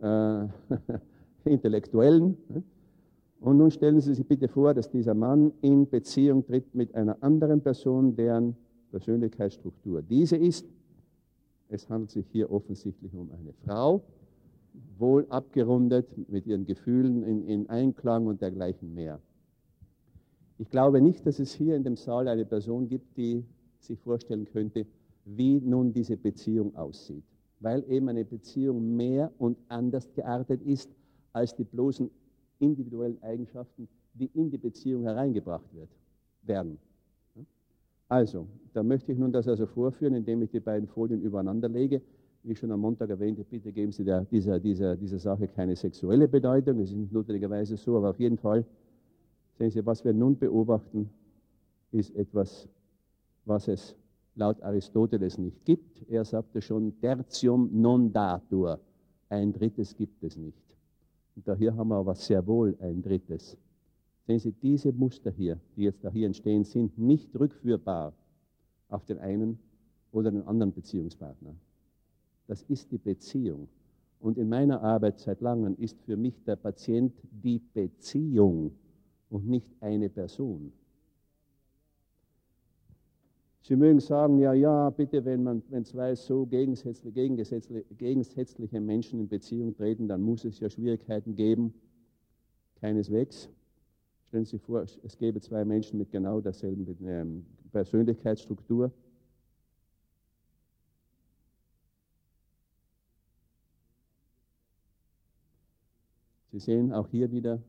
äh, 0.00 0.46
Intellektuellen. 1.44 2.36
Und 3.40 3.58
nun 3.58 3.70
stellen 3.70 4.00
Sie 4.00 4.14
sich 4.14 4.26
bitte 4.26 4.48
vor, 4.48 4.74
dass 4.74 4.90
dieser 4.90 5.14
Mann 5.14 5.52
in 5.60 5.88
Beziehung 5.88 6.44
tritt 6.46 6.74
mit 6.74 6.94
einer 6.94 7.16
anderen 7.22 7.60
Person, 7.60 8.16
deren 8.16 8.56
Persönlichkeitsstruktur 8.90 10.02
diese 10.02 10.36
ist 10.36 10.66
es 11.68 11.88
handelt 11.88 12.10
sich 12.10 12.26
hier 12.30 12.50
offensichtlich 12.50 13.12
um 13.14 13.30
eine 13.32 13.52
Frau, 13.64 14.02
wohl 14.98 15.26
abgerundet 15.30 16.06
mit 16.28 16.46
ihren 16.46 16.64
Gefühlen 16.64 17.22
in, 17.24 17.46
in 17.46 17.68
Einklang 17.68 18.26
und 18.26 18.40
dergleichen 18.40 18.94
mehr. 18.94 19.20
Ich 20.58 20.70
glaube 20.70 21.00
nicht, 21.00 21.26
dass 21.26 21.38
es 21.38 21.52
hier 21.52 21.76
in 21.76 21.84
dem 21.84 21.96
Saal 21.96 22.28
eine 22.28 22.44
Person 22.44 22.88
gibt, 22.88 23.16
die 23.16 23.44
sich 23.78 24.00
vorstellen 24.00 24.46
könnte, 24.46 24.86
wie 25.24 25.60
nun 25.60 25.92
diese 25.92 26.16
Beziehung 26.16 26.74
aussieht. 26.76 27.24
Weil 27.60 27.84
eben 27.90 28.08
eine 28.08 28.24
Beziehung 28.24 28.96
mehr 28.96 29.30
und 29.38 29.58
anders 29.68 30.12
geartet 30.14 30.62
ist 30.62 30.90
als 31.32 31.54
die 31.54 31.64
bloßen 31.64 32.10
individuellen 32.58 33.22
Eigenschaften, 33.22 33.88
die 34.14 34.30
in 34.34 34.50
die 34.50 34.58
Beziehung 34.58 35.02
hereingebracht 35.02 35.74
wird, 35.74 35.90
werden. 36.42 36.78
Also, 38.08 38.46
da 38.72 38.82
möchte 38.82 39.12
ich 39.12 39.18
nun 39.18 39.32
das 39.32 39.48
also 39.48 39.66
vorführen, 39.66 40.14
indem 40.14 40.40
ich 40.42 40.50
die 40.50 40.60
beiden 40.60 40.86
Folien 40.86 41.20
übereinander 41.20 41.68
lege. 41.68 42.00
Wie 42.42 42.52
ich 42.52 42.58
schon 42.58 42.70
am 42.70 42.80
Montag 42.80 43.10
erwähnte, 43.10 43.42
bitte 43.44 43.72
geben 43.72 43.90
Sie 43.90 44.04
der, 44.04 44.24
dieser, 44.24 44.60
dieser, 44.60 44.96
dieser 44.96 45.18
Sache 45.18 45.48
keine 45.48 45.74
sexuelle 45.74 46.28
Bedeutung. 46.28 46.78
Das 46.78 46.92
ist 46.92 47.12
notwendigerweise 47.12 47.76
so, 47.76 47.96
aber 47.96 48.10
auf 48.10 48.20
jeden 48.20 48.38
Fall 48.38 48.64
sehen 49.58 49.70
Sie, 49.70 49.84
was 49.84 50.04
wir 50.04 50.12
nun 50.12 50.38
beobachten, 50.38 51.10
ist 51.92 52.14
etwas 52.14 52.68
was 53.46 53.68
es 53.68 53.96
laut 54.34 54.60
Aristoteles 54.62 55.38
nicht 55.38 55.64
gibt. 55.64 56.02
Er 56.10 56.24
sagte 56.24 56.60
schon, 56.60 56.98
tertium 57.00 57.70
non 57.72 58.12
datur, 58.12 58.80
ein 59.28 59.52
drittes 59.52 59.96
gibt 59.96 60.22
es 60.22 60.36
nicht. 60.36 60.76
Und 61.36 61.48
da 61.48 61.54
hier 61.54 61.74
haben 61.74 61.88
wir 61.88 61.96
aber 61.96 62.14
sehr 62.14 62.46
wohl 62.46 62.76
ein 62.80 63.02
drittes. 63.02 63.56
Sehen 64.26 64.38
Sie, 64.40 64.52
diese 64.52 64.92
Muster 64.92 65.30
hier, 65.30 65.58
die 65.76 65.82
jetzt 65.82 66.04
da 66.04 66.10
hier 66.10 66.26
entstehen, 66.26 66.64
sind 66.64 66.98
nicht 66.98 67.34
rückführbar 67.38 68.12
auf 68.88 69.04
den 69.04 69.18
einen 69.18 69.58
oder 70.12 70.30
den 70.30 70.42
anderen 70.42 70.72
Beziehungspartner. 70.72 71.54
Das 72.48 72.62
ist 72.62 72.90
die 72.90 72.98
Beziehung. 72.98 73.68
Und 74.18 74.38
in 74.38 74.48
meiner 74.48 74.82
Arbeit 74.82 75.18
seit 75.18 75.40
langem 75.40 75.76
ist 75.78 76.00
für 76.02 76.16
mich 76.16 76.42
der 76.44 76.56
Patient 76.56 77.12
die 77.30 77.60
Beziehung 77.74 78.72
und 79.36 79.46
nicht 79.46 79.68
eine 79.80 80.08
Person. 80.08 80.72
Sie 83.60 83.76
mögen 83.76 84.00
sagen, 84.00 84.38
ja, 84.38 84.54
ja, 84.54 84.88
bitte, 84.88 85.24
wenn, 85.26 85.42
man, 85.42 85.62
wenn 85.68 85.84
zwei 85.84 86.14
so 86.14 86.46
gegensätzliche, 86.46 87.84
gegensätzliche 87.98 88.80
Menschen 88.80 89.20
in 89.20 89.28
Beziehung 89.28 89.76
treten, 89.76 90.08
dann 90.08 90.22
muss 90.22 90.44
es 90.46 90.58
ja 90.60 90.70
Schwierigkeiten 90.70 91.34
geben. 91.34 91.74
Keineswegs. 92.80 93.50
Stellen 94.28 94.44
Sie 94.46 94.52
sich 94.52 94.62
vor, 94.62 94.82
es 94.82 95.18
gäbe 95.18 95.40
zwei 95.40 95.64
Menschen 95.66 95.98
mit 95.98 96.10
genau 96.10 96.40
derselben 96.40 96.96
ähm, 97.04 97.44
Persönlichkeitsstruktur. 97.72 98.90
Sie 106.52 106.58
sehen 106.58 106.90
auch 106.94 107.08
hier 107.08 107.30
wieder 107.30 107.60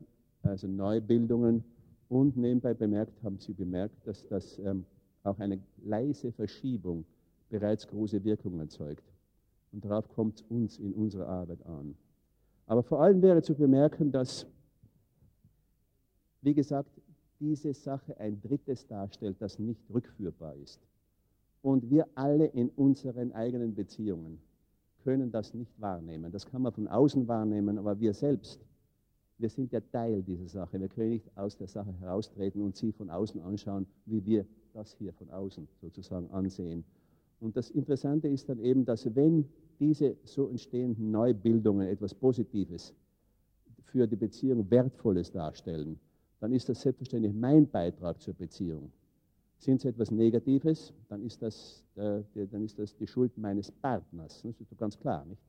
also 0.42 0.66
Neubildungen 0.66 1.64
und 2.08 2.36
nebenbei 2.36 2.74
bemerkt, 2.74 3.22
haben 3.22 3.38
Sie 3.38 3.52
bemerkt, 3.52 4.06
dass 4.06 4.26
das 4.26 4.58
ähm, 4.58 4.84
auch 5.22 5.38
eine 5.38 5.60
leise 5.84 6.32
Verschiebung 6.32 7.04
bereits 7.50 7.86
große 7.86 8.22
Wirkung 8.24 8.58
erzeugt. 8.60 9.04
Und 9.72 9.84
darauf 9.84 10.08
kommt 10.08 10.36
es 10.36 10.42
uns 10.48 10.78
in 10.78 10.92
unserer 10.94 11.28
Arbeit 11.28 11.64
an. 11.66 11.94
Aber 12.66 12.82
vor 12.82 13.02
allem 13.02 13.22
wäre 13.22 13.42
zu 13.42 13.54
bemerken, 13.54 14.10
dass, 14.12 14.46
wie 16.42 16.54
gesagt, 16.54 16.90
diese 17.40 17.72
Sache 17.72 18.18
ein 18.18 18.40
drittes 18.40 18.86
darstellt, 18.86 19.36
das 19.40 19.58
nicht 19.58 19.82
rückführbar 19.92 20.54
ist. 20.56 20.80
Und 21.62 21.90
wir 21.90 22.06
alle 22.14 22.46
in 22.46 22.68
unseren 22.70 23.32
eigenen 23.32 23.74
Beziehungen 23.74 24.40
können 25.04 25.30
das 25.30 25.54
nicht 25.54 25.80
wahrnehmen. 25.80 26.30
Das 26.32 26.46
kann 26.46 26.62
man 26.62 26.72
von 26.72 26.88
außen 26.88 27.26
wahrnehmen, 27.28 27.78
aber 27.78 27.98
wir 28.00 28.14
selbst, 28.14 28.60
wir 29.38 29.48
sind 29.48 29.72
ja 29.72 29.80
Teil 29.80 30.22
dieser 30.22 30.48
Sache. 30.48 30.80
Wir 30.80 30.88
können 30.88 31.10
nicht 31.10 31.30
aus 31.36 31.56
der 31.56 31.68
Sache 31.68 31.92
heraustreten 32.00 32.60
und 32.60 32.76
sie 32.76 32.92
von 32.92 33.08
außen 33.08 33.40
anschauen, 33.40 33.86
wie 34.06 34.24
wir 34.24 34.44
das 34.74 34.94
hier 34.98 35.12
von 35.12 35.30
außen 35.30 35.66
sozusagen 35.80 36.30
ansehen. 36.30 36.84
Und 37.40 37.56
das 37.56 37.70
Interessante 37.70 38.28
ist 38.28 38.48
dann 38.48 38.58
eben, 38.58 38.84
dass 38.84 39.14
wenn 39.14 39.48
diese 39.78 40.16
so 40.24 40.48
entstehenden 40.48 41.12
Neubildungen 41.12 41.86
etwas 41.86 42.12
Positives 42.14 42.92
für 43.84 44.08
die 44.08 44.16
Beziehung 44.16 44.68
Wertvolles 44.70 45.30
darstellen, 45.30 46.00
dann 46.40 46.52
ist 46.52 46.68
das 46.68 46.80
selbstverständlich 46.82 47.32
mein 47.32 47.68
Beitrag 47.68 48.20
zur 48.20 48.34
Beziehung. 48.34 48.90
Sind 49.58 49.80
sie 49.80 49.88
etwas 49.88 50.10
Negatives, 50.10 50.92
dann 51.08 51.24
ist 51.24 51.42
das, 51.42 51.84
äh, 51.96 52.22
dann 52.50 52.64
ist 52.64 52.78
das 52.78 52.96
die 52.96 53.06
Schuld 53.06 53.36
meines 53.38 53.70
Partners. 53.70 54.42
Das 54.42 54.60
ist 54.60 54.72
doch 54.72 54.76
ganz 54.76 54.98
klar, 54.98 55.24
nicht? 55.24 55.42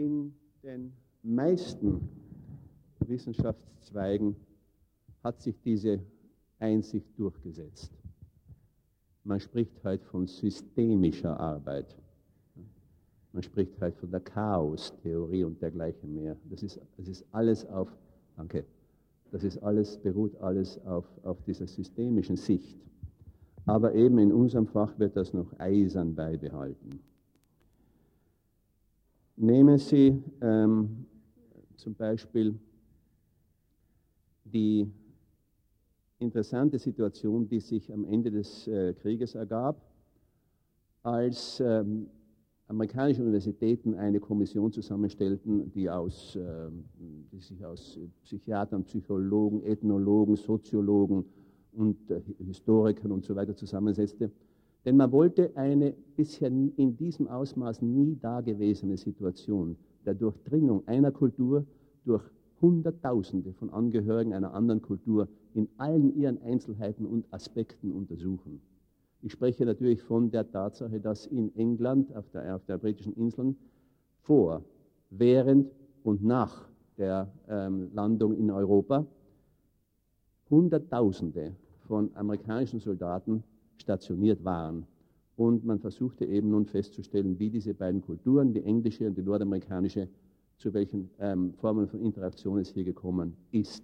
in 0.00 0.34
den 0.62 0.92
meisten 1.34 2.08
Wissenschaftszweigen 3.00 4.36
hat 5.22 5.40
sich 5.40 5.60
diese 5.62 6.00
Einsicht 6.58 7.06
durchgesetzt. 7.18 7.92
Man 9.24 9.40
spricht 9.40 9.82
heute 9.84 10.04
von 10.06 10.26
systemischer 10.26 11.38
Arbeit. 11.38 11.96
Man 13.32 13.42
spricht 13.42 13.80
heute 13.80 13.96
von 13.98 14.10
der 14.10 14.20
Chaos-Theorie 14.20 15.44
und 15.44 15.60
dergleichen 15.60 16.12
mehr. 16.14 16.36
Das 16.48 16.62
ist, 16.62 16.80
das 16.96 17.06
ist 17.06 17.24
alles 17.32 17.66
auf, 17.66 17.88
danke, 18.36 18.64
das 19.30 19.44
ist 19.44 19.58
alles, 19.58 19.98
beruht 19.98 20.36
alles 20.40 20.84
auf, 20.84 21.06
auf 21.22 21.40
dieser 21.42 21.66
systemischen 21.66 22.36
Sicht. 22.36 22.76
Aber 23.66 23.94
eben 23.94 24.18
in 24.18 24.32
unserem 24.32 24.66
Fach 24.66 24.98
wird 24.98 25.16
das 25.16 25.32
noch 25.32 25.52
eisern 25.58 26.14
beibehalten. 26.14 26.98
Nehmen 29.36 29.78
Sie 29.78 30.22
ähm, 30.40 31.06
zum 31.80 31.94
Beispiel 31.94 32.54
die 34.44 34.86
interessante 36.18 36.78
Situation, 36.78 37.48
die 37.48 37.60
sich 37.60 37.92
am 37.92 38.04
Ende 38.04 38.30
des 38.30 38.68
äh, 38.68 38.92
Krieges 38.92 39.34
ergab, 39.34 39.80
als 41.02 41.60
ähm, 41.64 42.06
amerikanische 42.66 43.22
Universitäten 43.22 43.94
eine 43.94 44.20
Kommission 44.20 44.70
zusammenstellten, 44.70 45.72
die, 45.72 45.88
aus, 45.88 46.36
äh, 46.36 46.68
die 47.32 47.40
sich 47.40 47.64
aus 47.64 47.98
Psychiatern, 48.24 48.84
Psychologen, 48.84 49.62
Ethnologen, 49.64 50.36
Soziologen 50.36 51.24
und 51.72 52.10
äh, 52.10 52.20
Historikern 52.44 53.10
und 53.10 53.24
so 53.24 53.34
weiter 53.34 53.56
zusammensetzte. 53.56 54.30
Denn 54.84 54.96
man 54.98 55.10
wollte 55.12 55.56
eine 55.56 55.94
bisher 56.16 56.48
in 56.48 56.96
diesem 56.96 57.28
Ausmaß 57.28 57.80
nie 57.80 58.16
dagewesene 58.20 58.98
Situation 58.98 59.76
der 60.04 60.14
Durchdringung 60.14 60.86
einer 60.86 61.12
Kultur 61.12 61.64
durch 62.04 62.22
Hunderttausende 62.60 63.52
von 63.54 63.70
Angehörigen 63.70 64.34
einer 64.34 64.52
anderen 64.54 64.82
Kultur 64.82 65.28
in 65.54 65.68
allen 65.78 66.14
ihren 66.14 66.42
Einzelheiten 66.42 67.06
und 67.06 67.32
Aspekten 67.32 67.92
untersuchen. 67.92 68.60
Ich 69.22 69.32
spreche 69.32 69.64
natürlich 69.64 70.02
von 70.02 70.30
der 70.30 70.50
Tatsache, 70.50 71.00
dass 71.00 71.26
in 71.26 71.54
England, 71.56 72.14
auf 72.14 72.28
der, 72.30 72.56
auf 72.56 72.64
der 72.64 72.78
britischen 72.78 73.14
Inseln, 73.14 73.56
vor, 74.20 74.62
während 75.10 75.70
und 76.02 76.22
nach 76.22 76.68
der 76.96 77.30
ähm, 77.48 77.90
Landung 77.94 78.34
in 78.34 78.50
Europa 78.50 79.06
Hunderttausende 80.48 81.54
von 81.86 82.10
amerikanischen 82.14 82.80
Soldaten 82.80 83.42
stationiert 83.78 84.44
waren. 84.44 84.86
Und 85.40 85.64
man 85.64 85.78
versuchte 85.78 86.26
eben 86.26 86.50
nun 86.50 86.66
festzustellen, 86.66 87.38
wie 87.38 87.48
diese 87.48 87.72
beiden 87.72 88.02
Kulturen, 88.02 88.52
die 88.52 88.62
englische 88.62 89.06
und 89.06 89.16
die 89.16 89.22
nordamerikanische, 89.22 90.06
zu 90.58 90.74
welchen 90.74 91.08
ähm, 91.18 91.54
Formen 91.54 91.88
von 91.88 92.02
Interaktion 92.02 92.58
es 92.58 92.68
hier 92.68 92.84
gekommen 92.84 93.34
ist. 93.50 93.82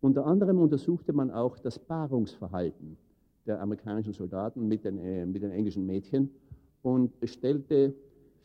Unter 0.00 0.24
anderem 0.24 0.56
untersuchte 0.58 1.12
man 1.12 1.30
auch 1.30 1.58
das 1.58 1.78
Paarungsverhalten 1.78 2.96
der 3.44 3.60
amerikanischen 3.60 4.14
Soldaten 4.14 4.66
mit 4.66 4.82
den, 4.86 4.96
äh, 4.96 5.26
mit 5.26 5.42
den 5.42 5.50
englischen 5.50 5.84
Mädchen 5.84 6.30
und 6.80 7.12
stellte 7.22 7.92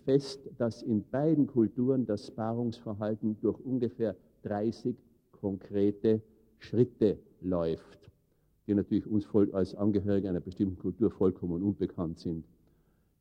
fest, 0.03 0.41
dass 0.57 0.82
in 0.84 1.02
beiden 1.11 1.48
Kulturen 1.48 2.06
das 2.06 2.30
Paarungsverhalten 2.30 3.38
durch 3.40 3.57
ungefähr 3.61 4.18
30 4.41 4.98
konkrete 5.32 6.22
Schritte 6.60 7.20
läuft 7.40 8.03
die 8.68 8.73
natürlich 8.73 9.07
uns 9.07 9.27
als 9.53 9.76
Angehörige 9.76 10.30
einer 10.30 10.40
bestimmten 10.40 10.77
Kultur 10.77 11.11
vollkommen 11.11 11.61
unbekannt 11.64 12.19
sind. 12.19 12.45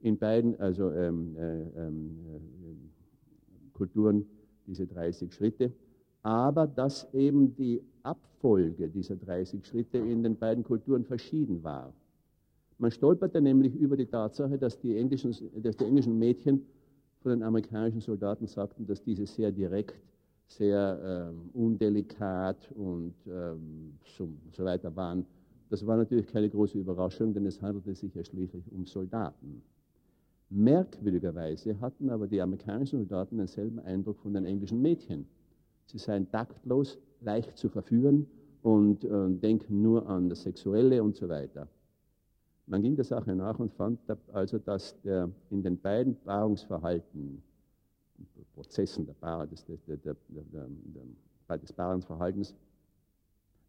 In 0.01 0.19
beiden 0.19 0.59
also 0.60 0.90
ähm, 0.90 1.36
äh, 1.36 1.62
ähm, 1.77 2.19
äh, 2.27 3.73
Kulturen 3.73 4.27
diese 4.66 4.86
30 4.86 5.32
Schritte, 5.32 5.73
aber 6.23 6.66
dass 6.66 7.12
eben 7.14 7.55
die 7.55 7.82
Abfolge 8.02 8.89
dieser 8.89 9.16
30 9.16 9.64
Schritte 9.66 9.98
in 9.98 10.23
den 10.23 10.36
beiden 10.36 10.64
Kulturen 10.64 11.05
verschieden 11.05 11.62
war. 11.62 11.93
Man 12.78 12.90
stolperte 12.90 13.40
nämlich 13.40 13.74
über 13.77 13.97
die 13.97 14.06
Tatsache, 14.06 14.59
dass 14.59 14.78
die 14.81 14.97
englischen, 14.97 15.35
dass 15.62 15.77
die 15.77 15.85
englischen 15.85 16.19
Mädchen 16.19 16.66
von 17.20 17.31
den 17.31 17.43
amerikanischen 17.43 18.01
Soldaten 18.01 18.47
sagten, 18.47 18.86
dass 18.86 19.02
diese 19.02 19.27
sehr 19.27 19.52
direkt, 19.52 19.94
sehr 20.48 21.31
ähm, 21.32 21.51
undelikat 21.55 22.70
und 22.73 23.14
ähm, 23.27 23.94
so, 24.05 24.28
so 24.52 24.64
weiter 24.64 24.94
waren. 24.94 25.24
Das 25.70 25.86
war 25.86 25.97
natürlich 25.97 26.27
keine 26.27 26.51
große 26.51 26.78
Überraschung, 26.78 27.32
denn 27.32 27.47
es 27.47 27.60
handelte 27.62 27.94
sich 27.94 28.14
ja 28.14 28.24
schließlich 28.24 28.70
um 28.70 28.85
Soldaten. 28.85 29.62
Merkwürdigerweise 30.51 31.81
hatten 31.81 32.10
aber 32.10 32.27
die 32.27 32.43
amerikanischen 32.43 32.98
Soldaten 32.98 33.39
denselben 33.39 33.78
Eindruck 33.78 34.19
von 34.19 34.35
den 34.35 34.44
englischen 34.44 34.82
Mädchen. 34.82 35.27
Sie 35.86 35.97
seien 35.97 36.31
taktlos, 36.31 36.98
leicht 37.23 37.56
zu 37.56 37.70
verführen 37.70 38.27
und 38.62 39.02
äh, 39.05 39.31
denken 39.31 39.81
nur 39.81 40.06
an 40.06 40.28
das 40.28 40.43
Sexuelle 40.43 41.02
und 41.02 41.16
so 41.16 41.28
weiter. 41.28 41.69
Man 42.66 42.82
ging 42.82 42.94
der 42.94 43.05
Sache 43.05 43.35
nach 43.35 43.59
und 43.59 43.73
fand 43.73 43.98
also, 44.32 44.59
dass 44.59 45.01
der, 45.02 45.31
in 45.51 45.62
den 45.62 45.81
beiden 45.81 46.16
Paarungsverhalten, 46.16 47.43
Prozessen 48.54 49.06
der 49.06 49.14
Paar, 49.14 49.46
des, 49.46 49.64
des, 49.64 49.84
der, 49.84 49.96
der, 49.96 50.16
der, 50.28 51.58
des 51.58 51.72
Paarungsverhaltens, 51.72 52.54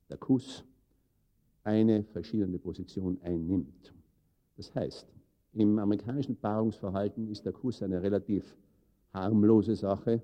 der 0.10 0.18
Kuss 0.18 0.64
eine 1.64 2.03
verschiedene 2.03 2.60
Position 2.60 3.18
einnimmt. 3.22 3.93
Das 4.57 4.73
heißt, 4.76 5.07
im 5.53 5.80
amerikanischen 5.80 6.35
Paarungsverhalten 6.35 7.30
ist 7.30 7.45
der 7.45 7.53
Kuss 7.53 7.81
eine 7.81 8.01
relativ 8.01 8.55
harmlose 9.14 9.76
Sache 9.76 10.22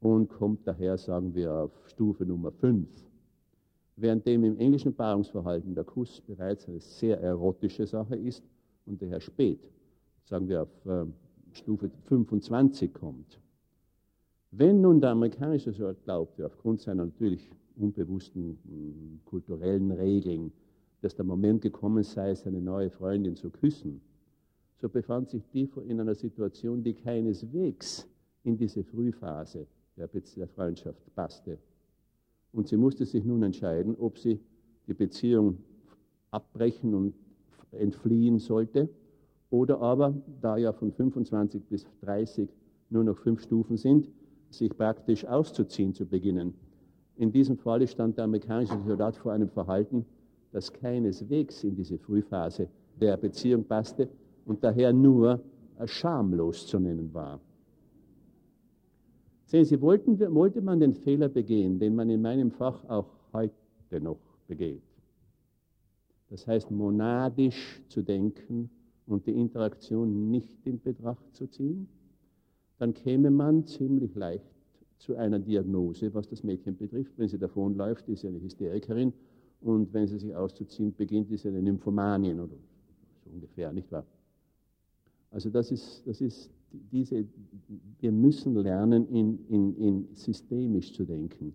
und 0.00 0.28
kommt 0.28 0.66
daher, 0.66 0.98
sagen 0.98 1.34
wir, 1.34 1.52
auf 1.52 1.88
Stufe 1.88 2.24
Nummer 2.24 2.52
5. 2.52 2.88
Währenddem 3.96 4.44
im 4.44 4.58
englischen 4.58 4.94
Paarungsverhalten 4.94 5.74
der 5.74 5.84
Kuss 5.84 6.20
bereits 6.20 6.68
eine 6.68 6.80
sehr 6.80 7.20
erotische 7.20 7.86
Sache 7.86 8.14
ist 8.16 8.44
und 8.84 9.00
daher 9.00 9.20
spät, 9.20 9.60
sagen 10.24 10.48
wir, 10.48 10.62
auf 10.62 10.86
äh, 10.86 11.06
Stufe 11.52 11.90
25 12.04 12.92
kommt. 12.92 13.40
Wenn 14.58 14.80
nun 14.80 15.02
der 15.02 15.10
amerikanische 15.10 15.70
Soldat 15.70 16.02
glaubte, 16.04 16.46
aufgrund 16.46 16.80
seiner 16.80 17.04
natürlich 17.04 17.50
unbewussten 17.76 18.58
mh, 18.64 19.18
kulturellen 19.26 19.90
Regeln, 19.92 20.50
dass 21.02 21.14
der 21.14 21.26
Moment 21.26 21.60
gekommen 21.60 22.02
sei, 22.02 22.34
seine 22.34 22.62
neue 22.62 22.88
Freundin 22.88 23.36
zu 23.36 23.50
küssen, 23.50 24.00
so 24.80 24.88
befand 24.88 25.28
sich 25.28 25.42
die 25.52 25.68
in 25.86 26.00
einer 26.00 26.14
Situation, 26.14 26.82
die 26.82 26.94
keineswegs 26.94 28.08
in 28.44 28.56
diese 28.56 28.82
Frühphase 28.82 29.66
der, 29.94 30.08
der 30.08 30.48
Freundschaft 30.48 31.14
passte. 31.14 31.58
Und 32.52 32.66
sie 32.66 32.78
musste 32.78 33.04
sich 33.04 33.26
nun 33.26 33.42
entscheiden, 33.42 33.94
ob 33.98 34.16
sie 34.16 34.40
die 34.86 34.94
Beziehung 34.94 35.58
abbrechen 36.30 36.94
und 36.94 37.14
entfliehen 37.72 38.38
sollte 38.38 38.88
oder 39.50 39.82
aber, 39.82 40.14
da 40.40 40.56
ja 40.56 40.72
von 40.72 40.92
25 40.92 41.62
bis 41.64 41.86
30 42.00 42.48
nur 42.88 43.04
noch 43.04 43.18
fünf 43.18 43.42
Stufen 43.42 43.76
sind, 43.76 44.08
sich 44.58 44.76
praktisch 44.76 45.24
auszuziehen 45.24 45.94
zu 45.94 46.06
beginnen. 46.06 46.54
In 47.16 47.32
diesem 47.32 47.56
Falle 47.56 47.86
stand 47.86 48.16
der 48.16 48.24
amerikanische 48.24 48.78
Soldat 48.86 49.16
vor 49.16 49.32
einem 49.32 49.48
Verhalten, 49.48 50.04
das 50.52 50.72
keineswegs 50.72 51.64
in 51.64 51.74
diese 51.74 51.98
Frühphase 51.98 52.68
der 53.00 53.16
Beziehung 53.16 53.64
passte 53.64 54.08
und 54.44 54.62
daher 54.62 54.92
nur 54.92 55.40
schamlos 55.84 56.66
zu 56.66 56.78
nennen 56.78 57.12
war. 57.12 57.40
Sehen 59.44 59.64
Sie, 59.64 59.80
wollten, 59.80 60.18
wollte 60.34 60.60
man 60.60 60.80
den 60.80 60.94
Fehler 60.94 61.28
begehen, 61.28 61.78
den 61.78 61.94
man 61.94 62.10
in 62.10 62.20
meinem 62.20 62.50
Fach 62.50 62.84
auch 62.88 63.08
heute 63.32 64.00
noch 64.00 64.18
begeht. 64.48 64.82
Das 66.30 66.46
heißt, 66.46 66.70
monadisch 66.70 67.80
zu 67.88 68.02
denken 68.02 68.70
und 69.06 69.26
die 69.26 69.38
Interaktion 69.38 70.30
nicht 70.30 70.66
in 70.66 70.80
Betracht 70.80 71.34
zu 71.34 71.46
ziehen, 71.46 71.88
dann 72.78 72.94
käme 72.94 73.30
man 73.30 73.64
ziemlich 73.66 74.14
leicht 74.14 74.44
zu 74.98 75.16
einer 75.16 75.38
Diagnose, 75.38 76.12
was 76.14 76.28
das 76.28 76.42
Mädchen 76.42 76.76
betrifft. 76.76 77.12
Wenn 77.16 77.28
sie 77.28 77.38
davonläuft, 77.38 78.08
ist 78.08 78.20
sie 78.20 78.28
eine 78.28 78.40
Hysterikerin 78.40 79.12
und 79.60 79.92
wenn 79.92 80.06
sie 80.06 80.18
sich 80.18 80.34
auszuziehen 80.34 80.94
beginnt, 80.94 81.30
ist 81.30 81.42
sie 81.42 81.48
eine 81.48 81.62
Nymphomanin 81.62 82.40
oder 82.40 82.56
so 83.24 83.30
ungefähr, 83.30 83.72
nicht 83.72 83.90
wahr? 83.90 84.06
Also 85.30 85.50
das 85.50 85.70
ist, 85.70 86.06
das 86.06 86.20
ist 86.20 86.50
diese, 86.92 87.24
wir 88.00 88.12
müssen 88.12 88.54
lernen, 88.54 89.08
in, 89.08 89.38
in, 89.48 89.76
in 89.76 90.08
systemisch 90.14 90.92
zu 90.92 91.04
denken. 91.04 91.54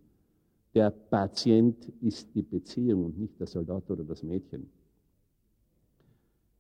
Der 0.73 0.89
Patient 0.89 1.91
ist 2.02 2.34
die 2.34 2.43
Beziehung 2.43 3.06
und 3.06 3.19
nicht 3.19 3.39
der 3.39 3.48
Soldat 3.48 3.89
oder 3.89 4.03
das 4.03 4.23
Mädchen. 4.23 4.69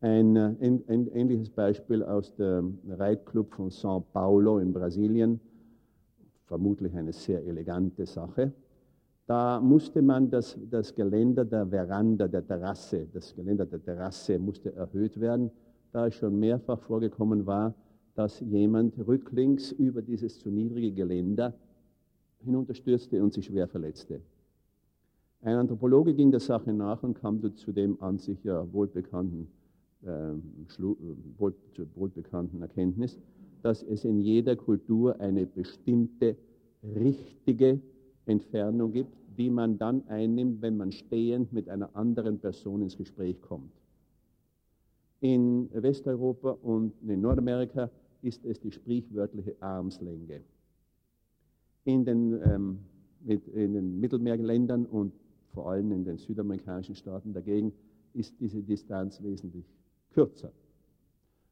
Ein, 0.01 0.35
äh, 0.35 0.55
ein, 0.59 0.83
ein 0.87 1.07
ähnliches 1.13 1.51
Beispiel 1.51 2.03
aus 2.03 2.35
dem 2.35 2.79
Reitclub 2.89 3.53
von 3.53 3.69
São 3.69 4.01
Paulo 4.01 4.57
in 4.57 4.73
Brasilien, 4.73 5.39
vermutlich 6.47 6.95
eine 6.95 7.13
sehr 7.13 7.45
elegante 7.45 8.07
Sache. 8.07 8.51
Da 9.27 9.61
musste 9.61 10.01
man 10.01 10.29
das, 10.29 10.57
das 10.71 10.93
Geländer 10.95 11.45
der 11.45 11.67
Veranda, 11.67 12.27
der 12.27 12.45
Terrasse, 12.45 13.07
das 13.13 13.35
Geländer 13.35 13.67
der 13.67 13.81
Terrasse 13.83 14.39
musste 14.39 14.73
erhöht 14.75 15.19
werden, 15.19 15.51
da 15.91 16.07
es 16.07 16.15
schon 16.15 16.39
mehrfach 16.39 16.79
vorgekommen 16.79 17.45
war, 17.45 17.75
dass 18.15 18.39
jemand 18.39 18.97
rücklings 19.07 19.71
über 19.71 20.01
dieses 20.01 20.39
zu 20.39 20.49
niedrige 20.49 20.91
Geländer 20.91 21.53
hinunterstürzte 22.39 23.21
und 23.21 23.33
sich 23.33 23.45
schwer 23.45 23.67
verletzte. 23.67 24.19
Ein 25.43 25.57
Anthropologe 25.57 26.15
ging 26.15 26.31
der 26.31 26.39
Sache 26.39 26.73
nach 26.73 27.03
und 27.03 27.13
kam 27.13 27.55
zu 27.55 27.71
dem 27.71 28.01
an 28.01 28.17
sich 28.17 28.43
ja 28.43 28.65
wohlbekannten, 28.73 29.47
äh, 30.03 30.33
wohl, 31.37 31.53
wohlbekannten 31.95 32.61
Erkenntnis, 32.61 33.19
dass 33.61 33.83
es 33.83 34.05
in 34.05 34.19
jeder 34.19 34.55
Kultur 34.55 35.19
eine 35.19 35.45
bestimmte 35.45 36.35
richtige 36.83 37.79
Entfernung 38.25 38.91
gibt, 38.91 39.15
die 39.37 39.49
man 39.49 39.77
dann 39.77 40.07
einnimmt, 40.07 40.61
wenn 40.61 40.77
man 40.77 40.91
stehend 40.91 41.53
mit 41.53 41.69
einer 41.69 41.95
anderen 41.95 42.39
Person 42.39 42.81
ins 42.81 42.97
Gespräch 42.97 43.39
kommt. 43.41 43.71
In 45.19 45.69
Westeuropa 45.71 46.51
und 46.63 46.93
in 47.07 47.21
Nordamerika 47.21 47.89
ist 48.21 48.43
es 48.45 48.59
die 48.59 48.71
sprichwörtliche 48.71 49.55
Armslänge. 49.59 50.41
In 51.83 52.05
den, 52.05 52.39
ähm, 52.43 52.79
in 53.27 53.73
den 53.73 53.99
Mittelmeerländern 53.99 54.85
und 54.85 55.13
vor 55.53 55.69
allem 55.69 55.91
in 55.91 56.03
den 56.03 56.17
südamerikanischen 56.17 56.95
Staaten 56.95 57.33
dagegen 57.33 57.73
ist 58.13 58.39
diese 58.39 58.61
Distanz 58.61 59.21
wesentlich 59.21 59.65
kürzer. 60.13 60.51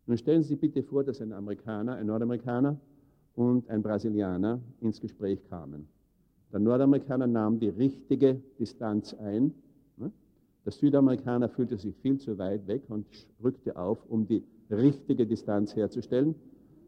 Nun 0.05 0.17
stellen 0.17 0.41
Sie 0.41 0.49
sich 0.49 0.59
bitte 0.59 0.83
vor, 0.83 1.03
dass 1.03 1.21
ein 1.21 1.33
Amerikaner, 1.33 1.95
ein 1.95 2.07
Nordamerikaner 2.07 2.79
und 3.35 3.69
ein 3.69 3.81
Brasilianer 3.81 4.59
ins 4.81 4.99
Gespräch 4.99 5.43
kamen. 5.49 5.87
Der 6.51 6.59
Nordamerikaner 6.59 7.27
nahm 7.27 7.59
die 7.59 7.69
richtige 7.69 8.41
Distanz 8.57 9.13
ein. 9.13 9.53
Ne? 9.97 10.11
Der 10.65 10.71
Südamerikaner 10.71 11.47
fühlte 11.47 11.77
sich 11.77 11.95
viel 11.97 12.17
zu 12.17 12.37
weit 12.39 12.65
weg 12.67 12.83
und 12.89 13.05
rückte 13.43 13.75
auf, 13.77 14.03
um 14.09 14.27
die 14.27 14.43
richtige 14.71 15.27
Distanz 15.27 15.75
herzustellen. 15.75 16.35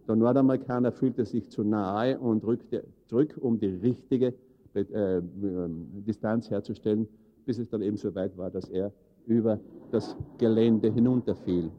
Der 0.07 0.15
Nordamerikaner 0.15 0.91
fühlte 0.91 1.26
sich 1.26 1.49
zu 1.49 1.64
nahe 1.64 2.19
und 2.19 2.43
rückte 2.43 2.84
zurück, 3.06 3.38
um 3.39 3.60
die 3.60 3.68
richtige 3.68 4.34
äh, 4.73 4.81
ähm, 5.18 6.03
Distanz 6.07 6.49
herzustellen, 6.49 7.07
bis 7.45 7.60
es 7.60 7.69
dann 7.69 7.81
eben 7.81 7.98
so 7.98 8.15
weit 8.15 8.35
war, 8.38 8.49
dass 8.49 8.68
er 8.69 8.91
über 9.26 9.60
das 9.91 10.15
Gelände 10.38 10.91
hinunterfiel. 10.91 11.72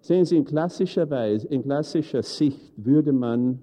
Sehen 0.00 0.24
Sie, 0.24 0.36
in 0.36 0.44
klassischer 0.44 1.08
Weise, 1.08 1.46
in 1.48 1.62
klassischer 1.62 2.22
Sicht 2.22 2.72
würde 2.76 3.12
man 3.12 3.62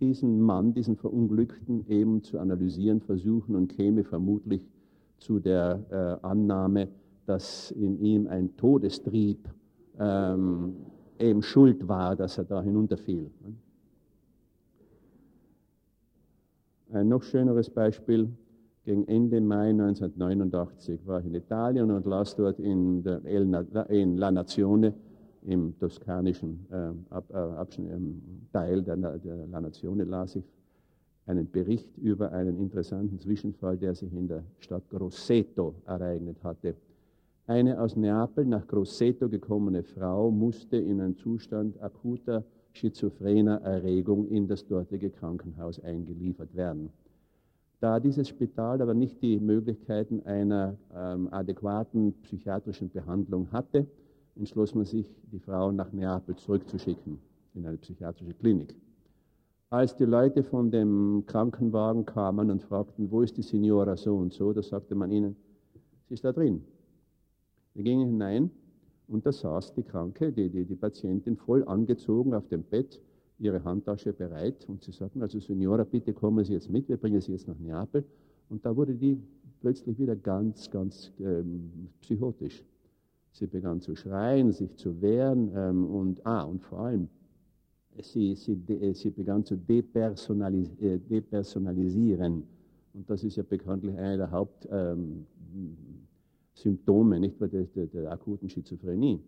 diesen 0.00 0.40
Mann, 0.40 0.72
diesen 0.72 0.96
Verunglückten 0.96 1.86
eben 1.88 2.22
zu 2.22 2.38
analysieren 2.38 3.00
versuchen 3.00 3.56
und 3.56 3.68
käme 3.68 4.04
vermutlich 4.04 4.62
zu 5.18 5.40
der 5.40 6.20
äh, 6.22 6.26
Annahme, 6.26 6.88
dass 7.26 7.70
in 7.72 8.00
ihm 8.00 8.26
ein 8.28 8.56
Todestrieb 8.56 9.48
ähm, 9.98 10.76
eben 11.18 11.42
schuld 11.42 11.88
war, 11.88 12.16
dass 12.16 12.38
er 12.38 12.44
da 12.44 12.62
hinunterfiel. 12.62 13.30
Ein 16.90 17.08
noch 17.08 17.22
schöneres 17.22 17.68
Beispiel. 17.68 18.30
Gegen 18.88 19.06
Ende 19.06 19.38
Mai 19.42 19.68
1989 19.68 21.06
war 21.06 21.20
ich 21.20 21.26
in 21.26 21.34
Italien 21.34 21.90
und 21.90 22.06
las 22.06 22.34
dort 22.34 22.58
in, 22.58 23.02
der 23.02 23.22
in 23.90 24.16
La 24.16 24.30
Nazione, 24.30 24.94
im 25.42 25.78
toskanischen 25.78 26.66
äh, 26.70 26.92
Ab, 27.10 27.26
äh, 27.30 27.82
ähm, 27.82 28.22
Teil 28.50 28.82
der, 28.82 28.96
der 28.96 29.46
La 29.48 29.60
Nazione, 29.60 30.04
las 30.04 30.36
ich 30.36 30.44
einen 31.26 31.50
Bericht 31.50 31.98
über 31.98 32.32
einen 32.32 32.56
interessanten 32.56 33.18
Zwischenfall, 33.18 33.76
der 33.76 33.94
sich 33.94 34.10
in 34.10 34.26
der 34.26 34.42
Stadt 34.58 34.88
Grosseto 34.88 35.74
ereignet 35.84 36.42
hatte. 36.42 36.74
Eine 37.46 37.82
aus 37.82 37.94
Neapel 37.94 38.46
nach 38.46 38.66
Grosseto 38.66 39.28
gekommene 39.28 39.82
Frau 39.82 40.30
musste 40.30 40.78
in 40.78 41.02
einen 41.02 41.14
Zustand 41.14 41.78
akuter 41.82 42.42
schizophrener 42.72 43.60
Erregung 43.60 44.26
in 44.28 44.48
das 44.48 44.66
dortige 44.66 45.10
Krankenhaus 45.10 45.78
eingeliefert 45.78 46.56
werden. 46.56 46.88
Da 47.80 48.00
dieses 48.00 48.28
Spital 48.28 48.82
aber 48.82 48.94
nicht 48.94 49.22
die 49.22 49.38
Möglichkeiten 49.38 50.20
einer 50.26 50.76
ähm, 50.92 51.28
adäquaten 51.32 52.12
psychiatrischen 52.22 52.90
Behandlung 52.90 53.52
hatte, 53.52 53.86
entschloss 54.34 54.74
man 54.74 54.84
sich, 54.84 55.08
die 55.30 55.38
Frau 55.38 55.70
nach 55.70 55.92
Neapel 55.92 56.34
zurückzuschicken 56.36 57.18
in 57.54 57.66
eine 57.66 57.76
psychiatrische 57.76 58.34
Klinik. 58.34 58.74
Als 59.70 59.94
die 59.96 60.06
Leute 60.06 60.42
von 60.42 60.70
dem 60.70 61.24
Krankenwagen 61.26 62.04
kamen 62.04 62.50
und 62.50 62.62
fragten, 62.62 63.10
wo 63.10 63.22
ist 63.22 63.36
die 63.36 63.42
Signora 63.42 63.96
so 63.96 64.16
und 64.16 64.32
so, 64.32 64.52
da 64.52 64.62
sagte 64.62 64.94
man 64.94 65.12
ihnen, 65.12 65.36
sie 66.08 66.14
ist 66.14 66.24
da 66.24 66.32
drin. 66.32 66.64
Wir 67.74 67.84
gingen 67.84 68.08
hinein 68.08 68.50
und 69.06 69.24
da 69.24 69.30
saß 69.30 69.74
die 69.74 69.82
Kranke, 69.82 70.32
die, 70.32 70.48
die, 70.48 70.64
die 70.64 70.74
Patientin 70.74 71.36
voll 71.36 71.62
angezogen 71.64 72.34
auf 72.34 72.48
dem 72.48 72.62
Bett, 72.62 73.00
ihre 73.38 73.62
Handtasche 73.64 74.12
bereit 74.12 74.68
und 74.68 74.82
sie 74.82 74.92
sagten, 74.92 75.22
also 75.22 75.38
Signora, 75.38 75.84
bitte 75.84 76.12
kommen 76.12 76.44
Sie 76.44 76.54
jetzt 76.54 76.70
mit, 76.70 76.88
wir 76.88 76.96
bringen 76.96 77.20
Sie 77.20 77.32
jetzt 77.32 77.46
nach 77.46 77.58
Neapel. 77.58 78.04
Und 78.48 78.64
da 78.64 78.74
wurde 78.74 78.94
die 78.94 79.18
plötzlich 79.60 79.98
wieder 79.98 80.16
ganz, 80.16 80.70
ganz 80.70 81.12
ähm, 81.20 81.88
psychotisch. 82.00 82.64
Sie 83.32 83.46
begann 83.46 83.80
zu 83.80 83.94
schreien, 83.94 84.52
sich 84.52 84.74
zu 84.76 85.00
wehren 85.00 85.50
ähm, 85.54 85.86
und, 85.86 86.26
ah, 86.26 86.42
und 86.42 86.62
vor 86.62 86.80
allem, 86.80 87.08
sie, 88.02 88.34
sie, 88.34 88.56
de, 88.56 88.92
sie 88.94 89.10
begann 89.10 89.44
zu 89.44 89.56
depersonalis 89.56 90.70
äh, 90.80 90.98
depersonalisieren. 90.98 92.42
Und 92.94 93.08
das 93.08 93.22
ist 93.22 93.36
ja 93.36 93.42
bekanntlich 93.42 93.96
einer 93.96 94.16
der 94.16 94.30
Hauptsymptome 94.30 97.16
ähm, 97.16 97.32
der, 97.40 97.64
der, 97.64 97.86
der 97.86 98.12
akuten 98.12 98.48
Schizophrenie. 98.48 99.20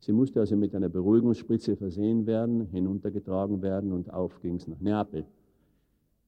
Sie 0.00 0.12
musste 0.12 0.40
also 0.40 0.56
mit 0.56 0.74
einer 0.74 0.88
Beruhigungsspritze 0.88 1.76
versehen 1.76 2.26
werden, 2.26 2.66
hinuntergetragen 2.66 3.62
werden 3.62 3.92
und 3.92 4.12
auf 4.12 4.40
ging 4.40 4.56
es 4.56 4.68
nach 4.68 4.80
Neapel. 4.80 5.26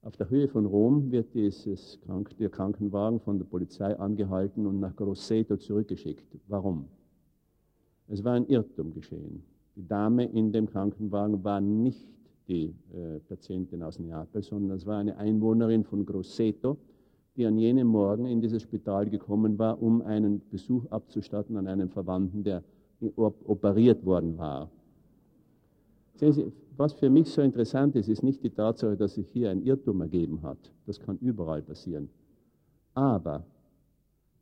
Auf 0.02 0.16
der 0.16 0.30
Höhe 0.30 0.48
von 0.48 0.66
Rom 0.66 1.10
wird 1.12 1.34
dieses 1.34 2.00
Krank 2.00 2.36
der 2.38 2.48
Krankenwagen 2.48 3.20
von 3.20 3.38
der 3.38 3.44
Polizei 3.44 3.96
angehalten 3.98 4.66
und 4.66 4.80
nach 4.80 4.96
Grosseto 4.96 5.56
zurückgeschickt. 5.56 6.24
Warum? 6.48 6.86
Es 8.08 8.24
war 8.24 8.32
ein 8.32 8.46
Irrtum 8.46 8.92
geschehen. 8.92 9.42
Die 9.76 9.86
Dame 9.86 10.24
in 10.24 10.52
dem 10.52 10.68
Krankenwagen 10.68 11.44
war 11.44 11.60
nicht 11.60 12.08
die 12.48 12.74
äh, 12.92 13.20
Patientin 13.28 13.82
aus 13.82 13.98
Neapel, 13.98 14.42
sondern 14.42 14.76
es 14.76 14.84
war 14.84 14.98
eine 14.98 15.16
Einwohnerin 15.16 15.84
von 15.84 16.04
Grosseto, 16.04 16.76
die 17.36 17.46
an 17.46 17.56
jenem 17.56 17.86
Morgen 17.86 18.26
in 18.26 18.40
dieses 18.40 18.62
Spital 18.62 19.08
gekommen 19.08 19.58
war, 19.58 19.80
um 19.80 20.02
einen 20.02 20.40
Besuch 20.50 20.86
abzustatten 20.86 21.56
an 21.56 21.68
einem 21.68 21.88
Verwandten, 21.88 22.42
der 22.42 22.64
operiert 23.16 24.04
worden 24.04 24.36
war. 24.38 24.70
Sehen 26.14 26.32
Sie, 26.32 26.52
was 26.76 26.92
für 26.92 27.10
mich 27.10 27.30
so 27.30 27.42
interessant 27.42 27.96
ist, 27.96 28.08
ist 28.08 28.22
nicht 28.22 28.42
die 28.42 28.50
Tatsache, 28.50 28.96
dass 28.96 29.14
sich 29.14 29.28
hier 29.28 29.50
ein 29.50 29.62
Irrtum 29.62 30.00
ergeben 30.00 30.42
hat. 30.42 30.58
Das 30.86 30.98
kann 30.98 31.18
überall 31.18 31.62
passieren. 31.62 32.08
Aber, 32.94 33.44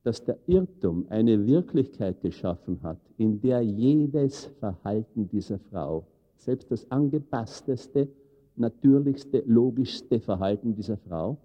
dass 0.03 0.25
der 0.25 0.39
Irrtum 0.47 1.07
eine 1.09 1.47
Wirklichkeit 1.47 2.21
geschaffen 2.21 2.81
hat, 2.83 2.99
in 3.17 3.41
der 3.41 3.63
jedes 3.63 4.47
Verhalten 4.61 5.29
dieser 5.29 5.59
Frau, 5.59 6.07
selbst 6.37 6.71
das 6.71 6.91
angepassteste, 6.91 8.09
natürlichste, 8.57 9.43
logischste 9.47 10.21
Verhalten 10.21 10.75
dieser 10.75 10.97
Frau, 10.97 11.39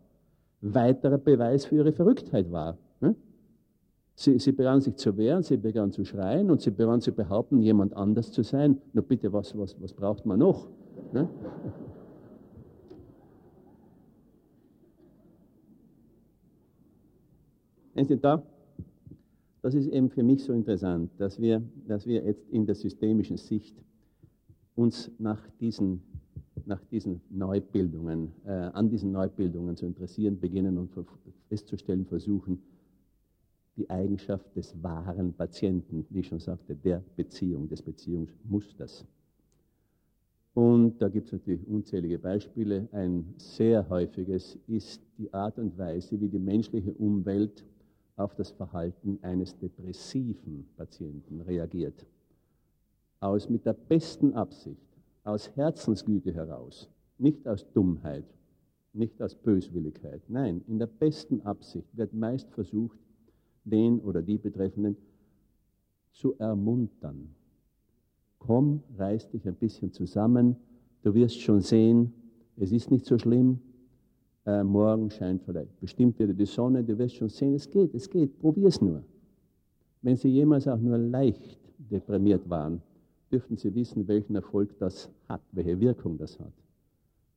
weiterer 0.62 1.18
Beweis 1.18 1.66
für 1.66 1.76
ihre 1.76 1.92
Verrücktheit 1.92 2.52
war. 2.52 2.78
Sie, 4.16 4.38
sie 4.38 4.52
begann 4.52 4.80
sich 4.80 4.96
zu 4.96 5.18
wehren, 5.18 5.42
sie 5.42 5.58
begann 5.58 5.92
zu 5.92 6.06
schreien 6.06 6.52
und 6.52 6.62
sie 6.62 6.72
begann 6.72 7.02
zu 7.02 7.12
behaupten, 7.12 7.62
jemand 7.62 7.96
anders 7.96 8.32
zu 8.32 8.44
sein. 8.44 8.80
Na 8.94 9.02
bitte, 9.02 9.34
was, 9.34 9.58
was, 9.58 9.80
was 9.82 9.94
braucht 9.94 10.26
man 10.26 10.40
noch? 10.40 10.68
Ne? 11.12 11.28
Das 19.62 19.74
ist 19.76 19.88
eben 19.88 20.10
für 20.10 20.24
mich 20.24 20.44
so 20.44 20.52
interessant, 20.52 21.12
dass 21.18 21.40
wir, 21.40 21.62
dass 21.88 22.06
wir 22.06 22.24
jetzt 22.26 22.50
in 22.50 22.66
der 22.66 22.76
systemischen 22.76 23.38
Sicht 23.38 23.82
uns 24.76 25.10
nach 25.20 25.40
diesen, 25.62 26.02
nach 26.66 26.84
diesen 26.92 27.22
Neubildungen, 27.30 28.34
äh, 28.46 28.50
an 28.50 28.90
diesen 28.90 29.14
Neubildungen 29.14 29.78
zu 29.78 29.86
interessieren 29.86 30.38
beginnen 30.38 30.78
und 30.78 30.90
festzustellen 31.48 32.06
versuchen, 32.06 32.62
die 33.76 33.90
Eigenschaft 33.90 34.56
des 34.56 34.82
wahren 34.84 35.34
Patienten, 35.34 36.06
wie 36.10 36.20
ich 36.20 36.28
schon 36.28 36.40
sagte, 36.40 36.76
der 36.76 37.04
Beziehung, 37.16 37.68
des 37.68 37.82
Beziehungsmusters. 37.82 39.06
Und 40.54 41.02
da 41.02 41.10
gibt 41.10 41.28
es 41.28 41.34
natürlich 41.34 41.68
unzählige 41.68 42.20
Beispiele. 42.20 42.88
Ein 42.92 43.34
sehr 43.38 43.90
häufiges 43.90 44.60
ist 44.68 45.02
die 45.18 45.34
Art 45.34 45.58
und 45.58 45.78
Weise, 45.78 46.20
wie 46.22 46.30
die 46.30 46.40
menschliche 46.40 46.94
Umwelt 46.94 47.66
auf 48.16 48.36
das 48.36 48.52
Verhalten 48.52 49.18
eines 49.24 49.58
depressiven 49.58 50.68
Patienten 50.78 51.42
reagiert. 51.42 52.06
Aus 53.20 53.50
mit 53.50 53.66
der 53.66 53.74
besten 53.74 54.34
Absicht, 54.34 54.86
aus 55.24 55.50
Herzensgüte 55.56 56.32
heraus, 56.32 56.88
nicht 57.18 57.48
aus 57.48 57.66
Dummheit, 57.74 58.26
nicht 58.94 59.20
aus 59.22 59.34
Böswilligkeit. 59.34 60.22
Nein, 60.28 60.62
in 60.68 60.78
der 60.78 60.88
besten 60.88 61.42
Absicht 61.42 61.88
wird 61.98 62.14
meist 62.14 62.52
versucht, 62.52 63.00
den 63.64 64.00
oder 64.00 64.22
die 64.22 64.38
Betreffenden 64.38 64.98
zu 66.12 66.36
ermuntern. 66.38 67.30
Komm, 68.40 68.84
reiß 68.98 69.30
dich 69.30 69.48
ein 69.48 69.56
bisschen 69.56 69.92
zusammen, 69.92 70.56
du 71.02 71.14
wirst 71.14 71.40
schon 71.42 71.62
sehen, 71.62 72.14
es 72.58 72.72
ist 72.72 72.92
nicht 72.92 73.06
so 73.06 73.18
schlimm, 73.18 73.60
äh, 74.46 74.64
morgen 74.64 75.10
scheint 75.10 75.44
vielleicht 75.44 75.80
bestimmt 75.80 76.20
wieder 76.20 76.34
die 76.34 76.46
Sonne, 76.46 76.84
du 76.84 76.98
wirst 76.98 77.16
schon 77.16 77.30
sehen, 77.30 77.54
es 77.54 77.70
geht, 77.70 77.94
es 77.96 78.10
geht, 78.10 78.38
probier 78.40 78.68
es 78.68 78.82
nur. 78.82 79.04
Wenn 80.02 80.18
Sie 80.18 80.30
jemals 80.30 80.68
auch 80.68 80.78
nur 80.78 80.98
leicht 80.98 81.60
deprimiert 81.78 82.50
waren, 82.50 82.82
dürften 83.32 83.56
Sie 83.56 83.74
wissen, 83.74 84.08
welchen 84.08 84.36
Erfolg 84.36 84.78
das 84.80 85.10
hat, 85.30 85.42
welche 85.54 85.80
Wirkung 85.80 86.18
das 86.18 86.38
hat. 86.40 86.54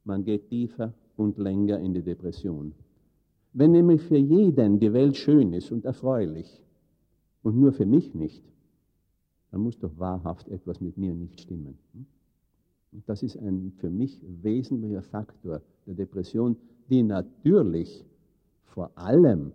Man 0.04 0.24
geht 0.24 0.48
tiefer 0.48 0.92
und 1.16 1.38
länger 1.38 1.78
in 1.78 1.94
die 1.94 2.02
Depression. 2.02 2.72
Wenn 3.58 3.72
nämlich 3.72 4.02
für 4.02 4.18
jeden 4.18 4.80
die 4.80 4.92
Welt 4.92 5.16
schön 5.16 5.54
ist 5.54 5.72
und 5.72 5.86
erfreulich 5.86 6.62
und 7.42 7.56
nur 7.56 7.72
für 7.72 7.86
mich 7.86 8.14
nicht, 8.14 8.44
dann 9.50 9.62
muss 9.62 9.78
doch 9.78 9.98
wahrhaft 9.98 10.46
etwas 10.48 10.82
mit 10.82 10.98
mir 10.98 11.14
nicht 11.14 11.40
stimmen. 11.40 11.78
Und 12.92 13.08
das 13.08 13.22
ist 13.22 13.38
ein 13.38 13.72
für 13.78 13.88
mich 13.88 14.20
wesentlicher 14.42 15.00
Faktor 15.00 15.62
der 15.86 15.94
Depression, 15.94 16.58
die 16.90 17.02
natürlich 17.02 18.04
vor 18.66 18.90
allem 18.94 19.52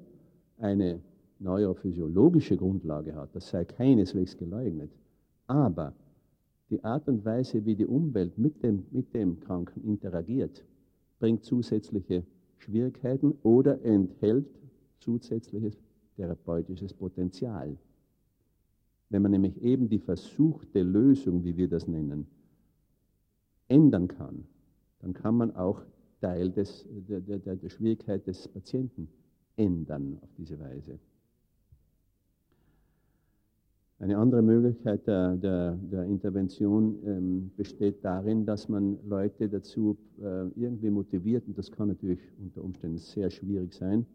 eine 0.58 1.00
neurophysiologische 1.38 2.58
Grundlage 2.58 3.14
hat. 3.14 3.36
Das 3.36 3.50
sei 3.50 3.66
keineswegs 3.66 4.36
geleugnet. 4.36 4.90
Aber 5.46 5.94
die 6.72 6.84
Art 6.84 7.08
und 7.08 7.24
Weise, 7.24 7.64
wie 7.66 7.76
die 7.76 7.86
Umwelt 7.86 8.36
mit 8.40 8.64
dem, 8.64 8.84
mit 8.90 9.14
dem 9.14 9.40
Kranken 9.42 9.84
interagiert, 9.84 10.66
bringt 11.20 11.44
zusätzliche 11.44 12.24
Schwierigkeiten 12.62 13.34
oder 13.44 13.84
enthält 13.84 14.48
zusätzliches 15.00 15.78
therapeutisches 16.16 16.94
Potenzial. 16.94 17.78
Wenn 19.10 19.22
man 19.22 19.32
nämlich 19.32 19.62
eben 19.62 19.90
die 19.90 20.00
versuchte 20.00 20.82
Lösung, 20.82 21.44
wie 21.44 21.58
wir 21.58 21.68
das 21.68 21.88
nennen, 21.88 22.28
ändern 23.68 24.08
kann, 24.08 24.46
dann 25.00 25.14
kann 25.14 25.36
man 25.36 25.56
auch 25.56 25.82
Teil 26.22 26.52
des, 26.52 26.88
der, 26.90 27.20
der, 27.20 27.56
der 27.56 27.70
Schwierigkeit 27.70 28.26
des 28.28 28.48
Patienten 28.48 29.08
ändern 29.56 30.20
auf 30.22 30.30
diese 30.38 30.60
Weise. 30.60 31.00
Eine 34.02 34.18
andere 34.18 34.42
Möglichkeit 34.42 35.06
der, 35.06 35.36
der, 35.36 35.74
der 35.74 36.06
Intervention 36.06 36.98
ähm, 37.06 37.52
besteht 37.56 38.04
darin, 38.04 38.48
dass 38.48 38.68
man 38.68 38.98
Leute 39.08 39.48
dazu 39.48 39.96
äh, 40.20 40.48
irgendwie 40.56 40.90
motiviert, 40.90 41.46
und 41.46 41.56
das 41.56 41.72
kann 41.72 41.90
natürlich 41.90 42.20
unter 42.40 42.64
Umständen 42.64 42.98
sehr 42.98 43.30
schwierig 43.30 43.76
sein, 43.76 44.08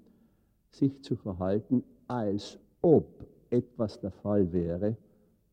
sich 0.72 1.00
zu 1.04 1.14
verhalten, 1.14 1.84
als 2.08 2.58
ob 2.82 3.06
etwas 3.50 4.00
der 4.00 4.10
Fall 4.10 4.52
wäre, 4.52 4.96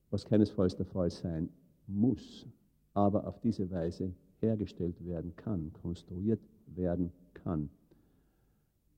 was 0.09 0.25
keinesfalls 0.25 0.75
der 0.75 0.87
Fall 0.87 1.11
sein 1.11 1.47
muss, 1.85 2.47
aber 2.95 3.27
auf 3.27 3.39
diese 3.39 3.69
Weise 3.69 4.15
hergestellt 4.39 4.95
werden 5.05 5.35
kann, 5.35 5.71
konstruiert 5.79 6.41
werden 6.65 7.11
kann. 7.35 7.69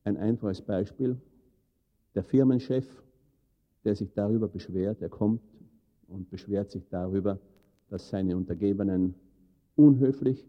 Ein 0.05 0.15
einfaches 0.15 0.61
Beispiel, 0.61 1.17
der 2.13 2.23
Firmenchef 2.23 3.03
der 3.85 3.95
sich 3.95 4.11
darüber 4.13 4.47
beschwert. 4.47 5.01
Er 5.01 5.09
kommt 5.09 5.41
und 6.07 6.29
beschwert 6.29 6.71
sich 6.71 6.87
darüber, 6.89 7.39
dass 7.89 8.09
seine 8.09 8.35
Untergebenen 8.35 9.13
unhöflich, 9.75 10.45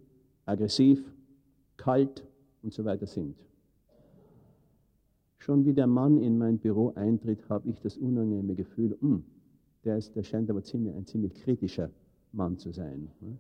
aggressiv, 0.47 1.05
kalt 1.77 2.27
und 2.63 2.73
so 2.73 2.85
weiter 2.85 3.07
sind. 3.07 3.37
Schon 5.39 5.65
wie 5.65 5.75
der 5.75 5.87
Mann 5.87 6.19
in 6.19 6.39
mein 6.39 6.59
Büro 6.59 6.93
eintritt, 6.97 7.49
habe 7.49 7.69
ich 7.69 7.81
das 7.81 7.97
unangenehme 7.97 8.55
Gefühl, 8.55 8.97
mh, 9.01 9.09
hm, 9.09 9.25
der, 9.85 9.99
ist, 9.99 10.17
der 10.17 10.23
scheint 10.25 10.51
aber 10.51 10.63
ziemlich, 10.65 10.95
ein 10.95 11.07
ziemlich 11.07 11.35
kritischer 11.35 11.91
Mann 12.33 12.59
zu 12.59 12.73
sein. 12.73 13.09
Ne? 13.21 13.39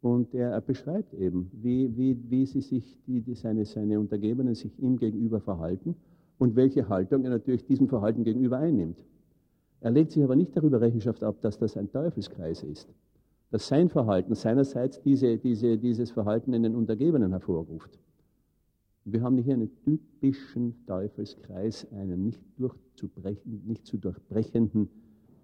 Und 0.00 0.34
er, 0.34 0.60
beschreibt 0.60 1.14
eben, 1.14 1.50
wie, 1.54 1.96
wie, 1.96 2.16
wie 2.30 2.44
sie 2.44 2.60
sich, 2.60 3.00
die, 3.06 3.22
die 3.22 3.34
seine, 3.34 3.64
seine 3.64 3.98
Untergebenen 3.98 4.54
sich 4.54 4.78
ihm 4.78 4.98
gegenüber 4.98 5.40
verhalten 5.40 5.96
und 6.38 6.56
welche 6.56 6.88
Haltung 6.88 7.24
er 7.24 7.30
natürlich 7.30 7.64
diesem 7.64 7.88
Verhalten 7.88 8.24
gegenüber 8.24 8.58
einnimmt. 8.58 9.02
Er 9.80 9.90
legt 9.90 10.12
sich 10.12 10.22
aber 10.22 10.36
nicht 10.36 10.56
darüber 10.56 10.80
Rechenschaft 10.80 11.22
ab, 11.22 11.40
dass 11.40 11.58
das 11.58 11.76
ein 11.76 11.90
Teufelskreis 11.90 12.62
ist, 12.62 12.88
dass 13.50 13.68
sein 13.68 13.88
Verhalten 13.88 14.34
seinerseits 14.34 15.00
diese, 15.02 15.36
diese, 15.38 15.78
dieses 15.78 16.10
Verhalten 16.10 16.52
in 16.54 16.62
den 16.62 16.74
Untergebenen 16.74 17.30
hervorruft. 17.32 17.98
Wir 19.04 19.20
haben 19.20 19.36
hier 19.36 19.54
einen 19.54 19.70
typischen 19.82 20.86
Teufelskreis, 20.86 21.86
einen 21.92 22.24
nicht, 22.24 22.40
nicht 23.66 23.86
zu 23.86 23.98
durchbrechenden 23.98 24.88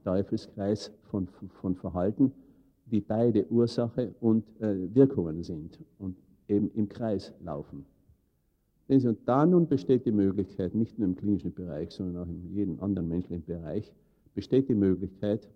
Teufelskreis 0.04 0.90
von, 1.10 1.28
von 1.60 1.74
Verhalten, 1.74 2.32
die 2.86 3.02
beide 3.02 3.46
Ursache 3.50 4.14
und 4.20 4.44
äh, 4.60 4.94
Wirkungen 4.94 5.42
sind 5.42 5.78
und 5.98 6.16
eben 6.48 6.70
im 6.72 6.88
Kreis 6.88 7.34
laufen. 7.44 7.84
Und 8.90 9.18
da 9.24 9.46
nun 9.46 9.68
besteht 9.68 10.04
die 10.04 10.10
Möglichkeit, 10.10 10.74
nicht 10.74 10.98
nur 10.98 11.06
im 11.06 11.14
klinischen 11.14 11.54
Bereich, 11.54 11.92
sondern 11.92 12.24
auch 12.24 12.28
in 12.28 12.52
jedem 12.52 12.80
anderen 12.80 13.08
menschlichen 13.08 13.44
Bereich, 13.44 13.92
besteht 14.34 14.68
die 14.68 14.74
Möglichkeit, 14.74 15.48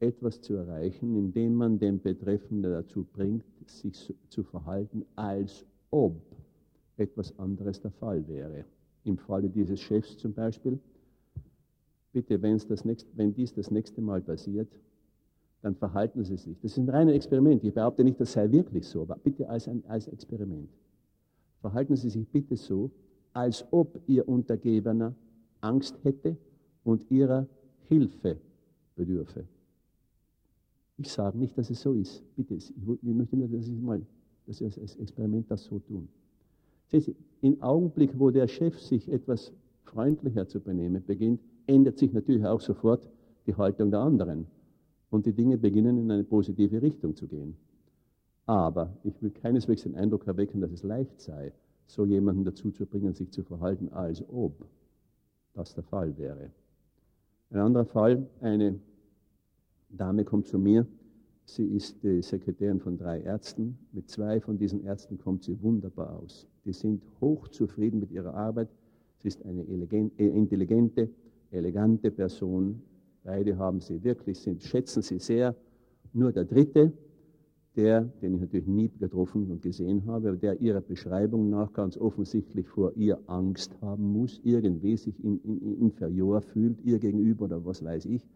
etwas 0.00 0.42
zu 0.42 0.54
erreichen, 0.54 1.16
indem 1.16 1.54
man 1.54 1.78
den 1.78 1.98
Betreffenden 2.00 2.72
dazu 2.72 3.06
bringt, 3.10 3.44
sich 3.66 4.14
zu 4.28 4.42
verhalten, 4.42 5.06
als 5.16 5.64
ob 5.90 6.14
etwas 6.98 7.38
anderes 7.38 7.80
der 7.80 7.90
Fall 7.90 8.26
wäre. 8.28 8.66
Im 9.04 9.16
Falle 9.16 9.48
dieses 9.48 9.80
Chefs 9.80 10.18
zum 10.18 10.34
Beispiel, 10.34 10.78
bitte, 12.12 12.38
das 12.38 12.84
nächste, 12.84 13.08
wenn 13.16 13.32
dies 13.32 13.54
das 13.54 13.70
nächste 13.70 14.02
Mal 14.02 14.20
passiert, 14.20 14.68
dann 15.62 15.74
verhalten 15.74 16.22
Sie 16.24 16.36
sich. 16.36 16.58
Das 16.60 16.72
ist 16.72 16.78
ein 16.78 16.88
reines 16.88 17.14
Experiment. 17.14 17.64
Ich 17.64 17.72
behaupte 17.72 18.04
nicht, 18.04 18.20
das 18.20 18.32
sei 18.32 18.50
wirklich 18.50 18.86
so, 18.86 19.02
aber 19.02 19.16
bitte 19.16 19.48
als 19.48 19.68
ein 19.68 19.82
als 19.86 20.06
Experiment. 20.08 20.68
Verhalten 21.60 21.96
Sie 21.96 22.08
sich 22.08 22.26
bitte 22.28 22.56
so, 22.56 22.90
als 23.32 23.64
ob 23.70 24.00
Ihr 24.06 24.28
Untergebener 24.28 25.14
Angst 25.60 25.98
hätte 26.02 26.36
und 26.84 27.10
Ihrer 27.10 27.46
Hilfe 27.88 28.38
bedürfe. 28.96 29.44
Ich 30.96 31.12
sage 31.12 31.38
nicht, 31.38 31.56
dass 31.56 31.70
es 31.70 31.80
so 31.80 31.92
ist. 31.92 32.22
Bitte, 32.36 32.54
ich, 32.54 32.72
möchte 33.02 33.36
nur, 33.36 33.48
dass 33.48 33.64
Sie 33.64 33.74
mal, 33.74 34.02
dass 34.46 34.58
Sie 34.58 34.64
als 34.64 34.96
Experiment 34.96 35.50
das 35.50 35.64
so 35.64 35.78
tun. 35.78 36.08
Sehen 36.88 37.00
Sie, 37.00 37.16
im 37.40 37.62
Augenblick, 37.62 38.18
wo 38.18 38.30
der 38.30 38.48
Chef 38.48 38.78
sich 38.78 39.10
etwas 39.10 39.52
freundlicher 39.84 40.46
zu 40.46 40.60
benehmen 40.60 41.02
beginnt, 41.06 41.40
ändert 41.66 41.98
sich 41.98 42.12
natürlich 42.12 42.44
auch 42.44 42.60
sofort 42.60 43.08
die 43.46 43.54
Haltung 43.54 43.90
der 43.90 44.00
anderen. 44.00 44.46
Und 45.10 45.26
die 45.26 45.32
Dinge 45.32 45.58
beginnen 45.58 45.98
in 45.98 46.10
eine 46.10 46.24
positive 46.24 46.82
Richtung 46.82 47.16
zu 47.16 47.26
gehen. 47.26 47.56
Aber 48.50 48.90
ich 49.04 49.22
will 49.22 49.30
keineswegs 49.30 49.84
den 49.84 49.94
Eindruck 49.94 50.26
erwecken, 50.26 50.60
dass 50.60 50.72
es 50.72 50.82
leicht 50.82 51.20
sei, 51.20 51.52
so 51.86 52.04
jemanden 52.04 52.42
dazu 52.42 52.72
zu 52.72 52.84
bringen, 52.84 53.14
sich 53.14 53.30
zu 53.30 53.44
verhalten, 53.44 53.90
als 53.90 54.24
ob 54.28 54.66
das 55.54 55.72
der 55.72 55.84
Fall 55.84 56.18
wäre. 56.18 56.50
Ein 57.52 57.60
anderer 57.60 57.84
Fall, 57.84 58.26
eine 58.40 58.80
Dame 59.88 60.24
kommt 60.24 60.48
zu 60.48 60.58
mir. 60.58 60.84
Sie 61.44 61.64
ist 61.64 62.02
die 62.02 62.22
Sekretärin 62.22 62.80
von 62.80 62.98
drei 62.98 63.20
Ärzten. 63.20 63.78
Mit 63.92 64.10
zwei 64.10 64.40
von 64.40 64.58
diesen 64.58 64.82
Ärzten 64.82 65.16
kommt 65.16 65.44
sie 65.44 65.62
wunderbar 65.62 66.18
aus. 66.18 66.48
Die 66.64 66.72
sind 66.72 67.04
hochzufrieden 67.20 68.00
mit 68.00 68.10
ihrer 68.10 68.34
Arbeit. 68.34 68.68
Sie 69.20 69.28
ist 69.28 69.46
eine 69.46 69.62
äh, 69.62 70.26
intelligente, 70.26 71.08
elegante 71.52 72.10
Person. 72.10 72.82
Beide 73.22 73.56
haben 73.58 73.78
sie 73.78 74.02
wirklich, 74.02 74.40
sind, 74.40 74.64
schätzen 74.64 75.02
sie 75.02 75.20
sehr. 75.20 75.54
Nur 76.12 76.32
der 76.32 76.46
dritte, 76.46 76.92
der, 77.76 78.02
den 78.20 78.34
ich 78.34 78.40
natürlich 78.40 78.66
nie 78.66 78.90
getroffen 78.98 79.50
und 79.50 79.62
gesehen 79.62 80.04
habe, 80.06 80.28
aber 80.28 80.36
der 80.36 80.60
ihrer 80.60 80.80
Beschreibung 80.80 81.50
nach 81.50 81.72
ganz 81.72 81.96
offensichtlich 81.96 82.68
vor 82.68 82.92
ihr 82.96 83.18
Angst 83.26 83.76
haben 83.80 84.12
muss, 84.12 84.40
irgendwie 84.42 84.96
sich 84.96 85.22
in, 85.22 85.40
in, 85.42 85.80
inferior 85.80 86.42
fühlt, 86.42 86.80
ihr 86.82 86.98
gegenüber 86.98 87.44
oder 87.44 87.64
was 87.64 87.84
weiß 87.84 88.06
ich, 88.06 88.26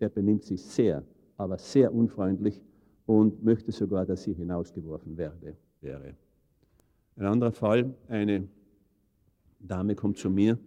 der 0.00 0.08
benimmt 0.08 0.44
sich 0.44 0.62
sehr, 0.62 1.04
aber 1.36 1.58
sehr 1.58 1.94
unfreundlich 1.94 2.62
und 3.06 3.44
möchte 3.44 3.70
sogar, 3.70 4.06
dass 4.06 4.22
sie 4.22 4.32
hinausgeworfen 4.32 5.16
werde, 5.16 5.56
wäre. 5.80 6.14
Ein 7.16 7.26
anderer 7.26 7.52
Fall, 7.52 7.94
eine 8.08 8.48
Dame 9.58 9.94
kommt 9.94 10.16
zu 10.16 10.30
mir, 10.30 10.58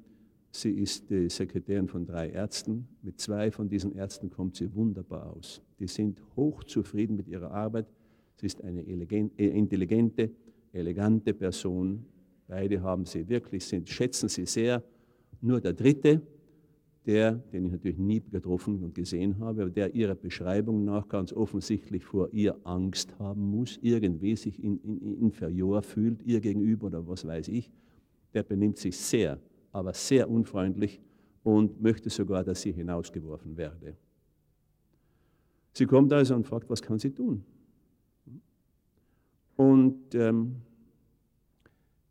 sie 0.52 0.72
ist 0.72 1.10
die 1.10 1.30
Sekretärin 1.30 1.88
von 1.88 2.06
drei 2.06 2.30
Ärzten, 2.30 2.88
mit 3.02 3.20
zwei 3.20 3.50
von 3.50 3.68
diesen 3.70 3.96
Ärzten 3.96 4.30
kommt 4.30 4.56
sie 4.56 4.72
wunderbar 4.76 5.34
aus. 5.36 5.64
Die 5.80 5.88
sind 5.88 6.22
hochzufrieden 6.36 7.16
mit 7.16 7.28
ihrer 7.28 7.50
Arbeit, 7.50 7.88
sie 8.36 8.46
ist 8.48 8.64
eine 8.64 8.82
äh, 8.82 9.48
intelligente, 9.48 10.32
elegante 10.72 11.34
Person, 11.34 12.06
beide 12.48 12.82
haben 12.82 13.06
sie 13.06 13.28
wirklich, 13.28 13.66
sind, 13.66 13.88
schätzen 13.90 14.30
sie 14.30 14.46
sehr. 14.46 14.84
Nur 15.42 15.60
der 15.60 15.74
dritte, 15.74 16.22
der, 17.06 17.34
den 17.34 17.66
ich 17.66 17.72
natürlich 17.72 17.98
nie 17.98 18.22
getroffen 18.22 18.82
und 18.82 18.96
gesehen 18.96 19.38
habe, 19.40 19.64
aber 19.64 19.72
der 19.72 19.94
ihrer 19.94 20.16
Beschreibung 20.16 20.86
nach 20.86 21.08
ganz 21.10 21.34
offensichtlich 21.34 22.04
vor 22.04 22.30
ihr 22.32 22.56
Angst 22.64 23.18
haben 23.20 23.50
muss, 23.50 23.78
irgendwie 23.82 24.36
sich 24.36 24.64
in, 24.64 24.80
in, 24.84 25.20
inferior 25.20 25.82
fühlt, 25.82 26.22
ihr 26.24 26.40
gegenüber 26.40 26.88
oder 26.88 27.06
was 27.06 27.26
weiß 27.26 27.50
ich, 27.50 27.72
der 28.34 28.44
benimmt 28.44 28.78
sich 28.78 28.98
sehr, 28.98 29.40
aber 29.72 29.94
sehr 29.94 30.30
unfreundlich 30.30 31.02
und 31.44 31.82
möchte 31.82 32.10
sogar, 32.10 32.44
dass 32.44 32.62
sie 32.62 32.72
hinausgeworfen 32.72 33.58
werde. 33.58 33.98
Sie 35.74 35.86
kommt 35.86 36.14
also 36.14 36.36
und 36.36 36.48
fragt, 36.48 36.70
was 36.70 36.82
kann 36.82 37.00
sie 37.00 37.12
tun? 37.12 37.44
Und 39.56 40.16
ähm, 40.16 40.56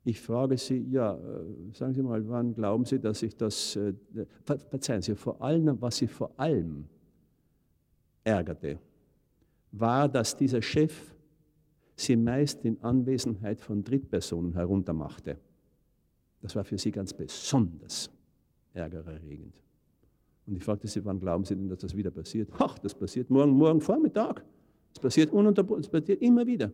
ich 0.05 0.21
frage 0.21 0.57
Sie, 0.57 0.79
ja, 0.91 1.15
äh, 1.15 1.73
sagen 1.73 1.95
Sie 1.95 2.03
mal, 2.03 2.27
wann 2.29 2.55
glauben 2.55 2.85
Sie, 2.85 2.99
dass 2.99 3.23
ich 3.23 3.37
das, 3.37 3.77
äh, 3.77 3.95
verzeihen 4.45 5.03
Sie, 5.03 5.15
vor 5.15 5.41
allem, 5.41 5.81
was 5.81 5.97
Sie 5.97 6.09
vor 6.09 6.33
allem 6.37 6.87
ärgerte, 8.25 8.79
war, 9.73 10.09
dass 10.09 10.37
dieser 10.37 10.63
Chef 10.63 11.15
Sie 11.95 12.17
meist 12.17 12.65
in 12.65 12.83
Anwesenheit 12.83 13.61
von 13.61 13.85
Drittpersonen 13.85 14.55
heruntermachte. 14.55 15.37
Das 16.41 16.57
war 16.57 16.65
für 16.65 16.79
Sie 16.79 16.91
ganz 16.91 17.13
besonders 17.13 18.11
ärgererregend. 18.75 19.55
Und 20.47 20.57
ich 20.57 20.65
fragte 20.65 20.89
Sie, 20.89 21.05
wann 21.05 21.21
glauben 21.21 21.45
Sie 21.45 21.55
denn, 21.55 21.69
dass 21.69 21.79
das 21.79 21.97
wieder 21.97 22.11
passiert? 22.11 22.49
Ach, 22.59 22.79
das 22.79 22.95
passiert 22.95 23.31
morgen, 23.31 23.53
morgen 23.53 23.81
Vormittag. 23.81 24.45
Das 24.93 25.01
passiert 25.01 25.31
ununterbrochen, 25.31 25.83
das 25.83 25.91
passiert 25.91 26.21
immer 26.21 26.45
wieder. 26.47 26.73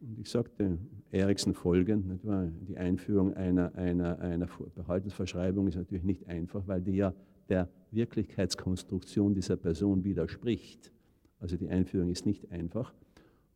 Und 0.00 0.18
ich 0.18 0.30
sagte 0.30 0.78
Eriksen 1.10 1.54
folgend, 1.54 2.20
die 2.68 2.76
Einführung 2.76 3.34
einer, 3.34 3.74
einer, 3.74 4.18
einer 4.20 4.46
Verhaltensverschreibung 4.46 5.66
ist 5.66 5.76
natürlich 5.76 6.04
nicht 6.04 6.28
einfach, 6.28 6.66
weil 6.66 6.80
die 6.80 6.96
ja 6.96 7.14
der 7.48 7.68
Wirklichkeitskonstruktion 7.90 9.34
dieser 9.34 9.56
Person 9.56 10.04
widerspricht. 10.04 10.92
Also 11.40 11.56
die 11.56 11.68
Einführung 11.68 12.10
ist 12.10 12.26
nicht 12.26 12.50
einfach. 12.52 12.92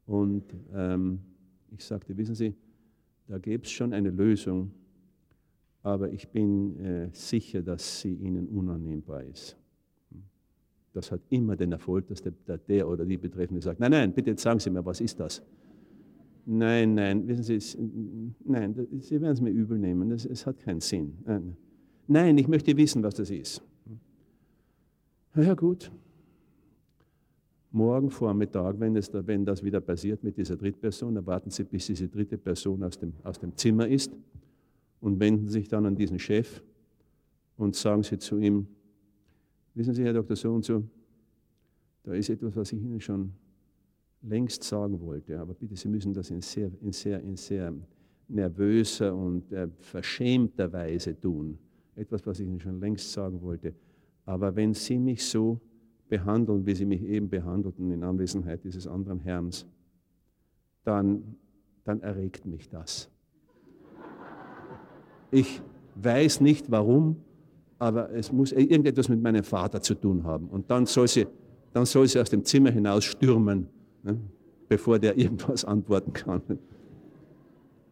Und 0.06 0.44
ähm, 0.74 1.20
ich 1.70 1.84
sagte, 1.84 2.16
wissen 2.16 2.34
Sie, 2.34 2.54
da 3.28 3.38
gäbe 3.38 3.64
es 3.64 3.70
schon 3.70 3.92
eine 3.92 4.10
Lösung, 4.10 4.72
aber 5.82 6.10
ich 6.10 6.28
bin 6.28 6.78
äh, 6.78 7.08
sicher, 7.12 7.62
dass 7.62 8.00
sie 8.00 8.14
Ihnen 8.14 8.48
unannehmbar 8.48 9.24
ist. 9.24 9.56
Das 10.92 11.10
hat 11.10 11.20
immer 11.30 11.56
den 11.56 11.72
Erfolg, 11.72 12.06
dass 12.08 12.20
der, 12.20 12.32
der 12.58 12.88
oder 12.88 13.04
die 13.04 13.16
Betreffende 13.16 13.62
sagt, 13.62 13.80
nein, 13.80 13.92
nein, 13.92 14.12
bitte 14.12 14.36
sagen 14.36 14.60
Sie 14.60 14.70
mir, 14.70 14.84
was 14.84 15.00
ist 15.00 15.18
das? 15.18 15.42
Nein, 16.44 16.94
nein, 16.94 17.26
wissen 17.28 17.42
Sie, 17.44 17.54
es, 17.54 17.78
nein, 18.44 18.74
Sie 18.98 19.20
werden 19.20 19.32
es 19.32 19.40
mir 19.40 19.50
übel 19.50 19.78
nehmen, 19.78 20.10
das, 20.10 20.24
es 20.24 20.44
hat 20.44 20.58
keinen 20.58 20.80
Sinn. 20.80 21.16
Nein, 22.08 22.36
ich 22.38 22.48
möchte 22.48 22.76
wissen, 22.76 23.02
was 23.02 23.14
das 23.14 23.30
ist. 23.30 23.62
Ja 25.36 25.54
gut, 25.54 25.90
morgen 27.72 28.10
Vormittag, 28.10 28.78
wenn, 28.78 28.96
es 28.96 29.10
da, 29.10 29.26
wenn 29.26 29.44
das 29.44 29.62
wieder 29.62 29.80
passiert 29.80 30.22
mit 30.22 30.36
dieser 30.36 30.56
Drittperson, 30.56 31.14
dann 31.14 31.26
warten 31.26 31.50
Sie, 31.50 31.64
bis 31.64 31.86
diese 31.86 32.08
dritte 32.08 32.36
Person 32.36 32.82
aus 32.82 32.98
dem, 32.98 33.14
aus 33.22 33.38
dem 33.38 33.56
Zimmer 33.56 33.88
ist 33.88 34.12
und 35.00 35.18
wenden 35.18 35.48
sich 35.48 35.68
dann 35.68 35.86
an 35.86 35.96
diesen 35.96 36.18
Chef 36.18 36.62
und 37.56 37.74
sagen 37.74 38.02
Sie 38.02 38.18
zu 38.18 38.38
ihm, 38.38 38.66
wissen 39.74 39.94
Sie, 39.94 40.04
Herr 40.04 40.12
Dr. 40.12 40.36
So 40.36 40.52
und 40.52 40.64
so, 40.64 40.84
da 42.02 42.12
ist 42.12 42.28
etwas, 42.28 42.54
was 42.56 42.72
ich 42.72 42.82
Ihnen 42.82 43.00
schon 43.00 43.32
längst 44.22 44.62
sagen 44.62 45.00
wollte. 45.00 45.38
Aber 45.38 45.54
bitte, 45.54 45.76
Sie 45.76 45.88
müssen 45.88 46.12
das 46.12 46.30
in 46.30 46.40
sehr, 46.40 46.70
in 46.80 46.92
sehr, 46.92 47.20
in 47.20 47.36
sehr 47.36 47.72
nervöser 48.28 49.14
und 49.14 49.52
äh, 49.52 49.68
verschämter 49.80 50.72
Weise 50.72 51.18
tun. 51.18 51.58
Etwas, 51.94 52.24
was 52.26 52.40
ich 52.40 52.46
Ihnen 52.46 52.60
schon 52.60 52.80
längst 52.80 53.12
sagen 53.12 53.40
wollte. 53.42 53.74
Aber 54.24 54.54
wenn 54.54 54.72
Sie 54.74 54.98
mich 54.98 55.24
so 55.24 55.60
behandeln, 56.08 56.64
wie 56.64 56.74
Sie 56.74 56.86
mich 56.86 57.02
eben 57.02 57.28
behandelten 57.28 57.90
in 57.90 58.02
Anwesenheit 58.02 58.64
dieses 58.64 58.86
anderen 58.86 59.20
Herrn, 59.20 59.50
dann, 60.84 61.36
dann 61.84 62.00
erregt 62.00 62.46
mich 62.46 62.68
das. 62.68 63.10
Ich 65.30 65.60
weiß 65.96 66.40
nicht 66.40 66.70
warum, 66.70 67.16
aber 67.78 68.10
es 68.12 68.30
muss 68.30 68.52
irgendetwas 68.52 69.08
mit 69.08 69.20
meinem 69.20 69.42
Vater 69.42 69.80
zu 69.80 69.94
tun 69.94 70.22
haben. 70.22 70.48
Und 70.48 70.70
dann 70.70 70.86
soll 70.86 71.08
sie, 71.08 71.26
dann 71.72 71.84
soll 71.84 72.06
sie 72.06 72.20
aus 72.20 72.30
dem 72.30 72.44
Zimmer 72.44 72.70
hinaus 72.70 73.04
stürmen 73.04 73.68
ne, 74.02 74.18
bevor 74.68 74.98
der 74.98 75.16
irgendwas 75.18 75.64
antworten 75.64 76.12
kann. 76.12 76.42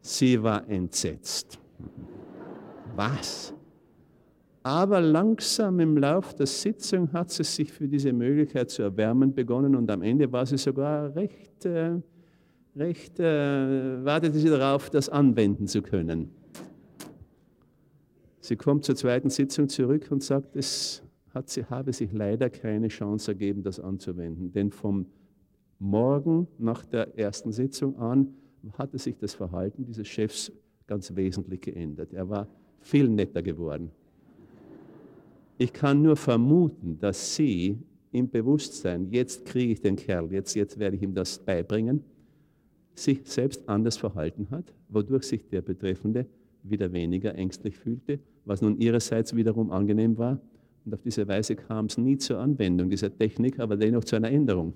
Sie 0.01 0.43
war 0.43 0.69
entsetzt. 0.69 1.59
Was? 2.97 3.55
Aber 4.63 5.01
langsam 5.01 5.81
im 5.81 5.97
Lauf 5.97 6.35
der 6.35 6.47
Sitzung 6.47 7.13
hat 7.13 7.31
sie 7.31 7.45
sich 7.45 7.73
für 7.73 7.89
diese 7.89 8.13
Möglichkeit 8.13 8.71
zu 8.71 8.83
erwärmen 8.83 9.35
begonnen 9.35 9.75
und 9.75 9.91
am 9.91 10.03
Ende 10.03 10.31
war 10.31 10.45
sie 10.45 10.59
sogar 10.59 11.15
recht, 11.15 11.65
äh, 11.65 11.99
recht 12.77 13.19
äh, 13.21 14.05
wartete 14.05 14.39
sie 14.39 14.51
darauf, 14.51 14.91
das 14.91 15.09
anwenden 15.09 15.67
zu 15.67 15.81
können. 15.81 16.31
Sie 18.41 18.57
kommt 18.57 18.85
zur 18.85 18.97
zweiten 18.97 19.31
Sitzung 19.31 19.69
zurück 19.69 20.09
und 20.11 20.23
sagt, 20.23 20.57
es 20.57 21.03
hat 21.33 21.49
sie, 21.49 21.65
habe 21.65 21.93
sich 21.93 22.13
leider 22.13 22.51
keine 22.51 22.89
Chance 22.89 23.31
ergeben, 23.31 23.63
das 23.63 23.81
anzuwenden, 23.81 24.53
denn 24.53 24.71
vom 24.71 25.07
Morgen 25.81 26.47
nach 26.59 26.85
der 26.85 27.19
ersten 27.19 27.53
Sitzung 27.53 27.99
an 27.99 28.35
hatte 28.77 28.99
sich 28.99 29.17
das 29.17 29.33
Verhalten 29.33 29.87
dieses 29.87 30.07
Chefs 30.07 30.53
ganz 30.87 31.17
wesentlich 31.17 31.63
geändert. 31.63 32.13
Er 32.13 32.29
war 32.29 32.47
viel 32.81 33.09
netter 33.09 33.43
geworden. 33.43 33.91
Ich 35.57 35.73
kann 35.73 36.03
nur 36.03 36.17
vermuten, 36.17 36.99
dass 37.01 37.35
Sie 37.35 37.79
im 38.13 38.29
Bewusstsein, 38.29 39.09
jetzt 39.11 39.47
kriege 39.47 39.73
ich 39.73 39.81
den 39.81 39.97
Kerl, 39.97 40.31
jetzt, 40.33 40.55
jetzt 40.55 40.79
werde 40.79 40.97
ich 40.97 41.03
ihm 41.03 41.15
das 41.15 41.39
beibringen, 41.39 42.05
sich 42.95 43.21
selbst 43.25 43.67
anders 43.67 43.97
verhalten 43.97 44.49
hat, 44.51 44.75
wodurch 44.91 45.25
sich 45.25 45.49
der 45.49 45.63
Betreffende 45.63 46.27
wieder 46.63 46.93
weniger 46.93 47.35
ängstlich 47.35 47.79
fühlte, 47.79 48.19
was 48.45 48.61
nun 48.61 48.79
ihrerseits 48.79 49.35
wiederum 49.35 49.71
angenehm 49.71 50.19
war. 50.19 50.41
Und 50.85 50.93
auf 50.93 51.01
diese 51.01 51.27
Weise 51.27 51.57
kam 51.57 51.87
es 51.87 51.97
nie 51.97 52.19
zur 52.19 52.39
Anwendung 52.39 52.91
dieser 52.91 53.17
Technik, 53.17 53.59
aber 53.59 53.79
dennoch 53.79 54.05
zu 54.05 54.17
einer 54.17 54.31
Änderung. 54.31 54.75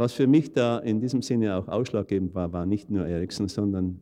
Was 0.00 0.14
für 0.14 0.26
mich 0.26 0.50
da 0.50 0.78
in 0.78 0.98
diesem 0.98 1.20
Sinne 1.20 1.54
auch 1.56 1.68
ausschlaggebend 1.68 2.34
war, 2.34 2.54
war 2.54 2.64
nicht 2.64 2.88
nur 2.88 3.06
Erikson, 3.06 3.48
sondern, 3.48 4.00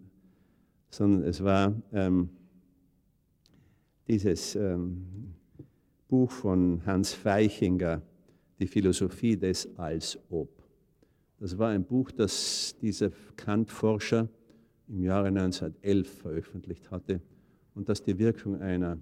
sondern 0.90 1.24
es 1.24 1.42
war 1.42 1.74
ähm, 1.92 2.28
dieses 4.06 4.54
ähm, 4.54 5.34
Buch 6.06 6.30
von 6.30 6.86
Hans 6.86 7.14
Feichinger, 7.14 8.00
Die 8.60 8.68
Philosophie 8.68 9.36
des 9.36 9.76
Als-Ob. 9.76 10.48
Das 11.40 11.58
war 11.58 11.70
ein 11.70 11.82
Buch, 11.82 12.12
das 12.12 12.76
dieser 12.80 13.10
Kant-Forscher 13.34 14.28
im 14.86 15.02
Jahre 15.02 15.26
1911 15.26 16.08
veröffentlicht 16.08 16.92
hatte 16.92 17.20
und 17.74 17.88
das 17.88 18.04
die 18.04 18.16
Wirkung 18.16 18.60
einer 18.60 18.98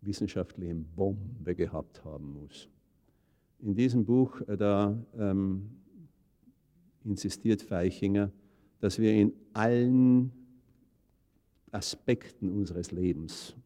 wissenschaftlichen 0.00 0.86
Bombe 0.96 1.54
gehabt 1.54 2.02
haben 2.06 2.40
muss. 2.40 2.70
In 3.58 3.74
diesem 3.74 4.06
Buch, 4.06 4.40
äh, 4.48 4.56
da 4.56 4.96
ähm, 5.18 5.81
insistiert 7.04 7.62
Feichinger, 7.62 8.30
dass 8.80 8.98
wir 8.98 9.12
in 9.12 9.32
allen 9.52 10.32
Aspekten 11.70 12.50
unseres 12.50 12.90
Lebens, 12.90 13.56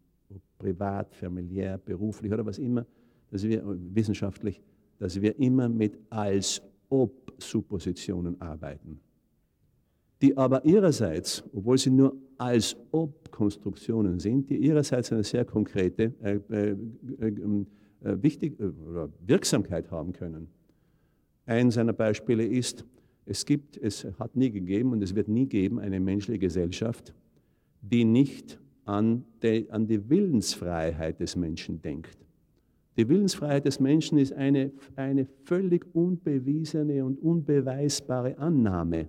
privat, 0.58 1.14
familiär, 1.14 1.78
beruflich 1.78 2.32
oder 2.32 2.46
was 2.46 2.58
immer, 2.58 2.86
dass 3.30 3.42
wir 3.42 3.62
wissenschaftlich, 3.92 4.60
dass 4.98 5.20
wir 5.20 5.38
immer 5.38 5.68
mit 5.68 5.98
als 6.10 6.62
ob 6.88 7.32
Suppositionen 7.38 8.40
arbeiten, 8.40 9.00
die 10.22 10.36
aber 10.36 10.64
ihrerseits, 10.64 11.42
obwohl 11.52 11.78
sie 11.78 11.90
nur 11.90 12.16
als 12.38 12.76
ob 12.92 13.30
Konstruktionen 13.30 14.18
sind, 14.18 14.48
die 14.50 14.56
ihrerseits 14.56 15.12
eine 15.12 15.24
sehr 15.24 15.44
konkrete 15.44 16.14
äh, 16.22 16.40
äh, 16.50 16.76
äh, 17.20 17.26
äh 17.28 18.22
wichtig, 18.22 18.58
äh, 18.60 18.70
Wirksamkeit 19.26 19.90
haben 19.90 20.12
können. 20.12 20.48
Ein 21.44 21.70
seiner 21.70 21.92
Beispiele 21.92 22.44
ist, 22.44 22.84
es 23.26 23.44
gibt, 23.44 23.76
es 23.76 24.06
hat 24.18 24.36
nie 24.36 24.50
gegeben 24.50 24.92
und 24.92 25.02
es 25.02 25.14
wird 25.14 25.28
nie 25.28 25.46
geben 25.46 25.80
eine 25.80 25.98
menschliche 26.00 26.38
Gesellschaft, 26.38 27.12
die 27.82 28.04
nicht 28.04 28.58
an 28.84 29.24
die, 29.42 29.68
an 29.70 29.88
die 29.88 30.08
Willensfreiheit 30.08 31.18
des 31.18 31.34
Menschen 31.34 31.82
denkt. 31.82 32.16
Die 32.96 33.08
Willensfreiheit 33.08 33.66
des 33.66 33.80
Menschen 33.80 34.16
ist 34.16 34.32
eine, 34.32 34.72
eine 34.94 35.26
völlig 35.44 35.84
unbewiesene 35.92 37.04
und 37.04 37.18
unbeweisbare 37.20 38.38
Annahme. 38.38 39.08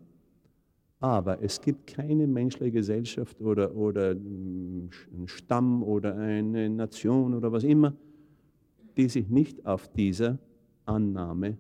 Aber 1.00 1.42
es 1.42 1.62
gibt 1.62 1.86
keine 1.86 2.26
menschliche 2.26 2.72
Gesellschaft 2.72 3.40
oder, 3.40 3.76
oder 3.76 4.12
ein 4.12 4.90
Stamm 5.26 5.84
oder 5.84 6.18
eine 6.18 6.70
Nation 6.70 7.36
oder 7.36 7.52
was 7.52 7.64
immer, 7.64 7.94
die 8.98 9.08
sich 9.08 9.30
nicht 9.30 9.64
auf 9.66 9.88
dieser 9.94 10.40
Annahme 10.86 11.58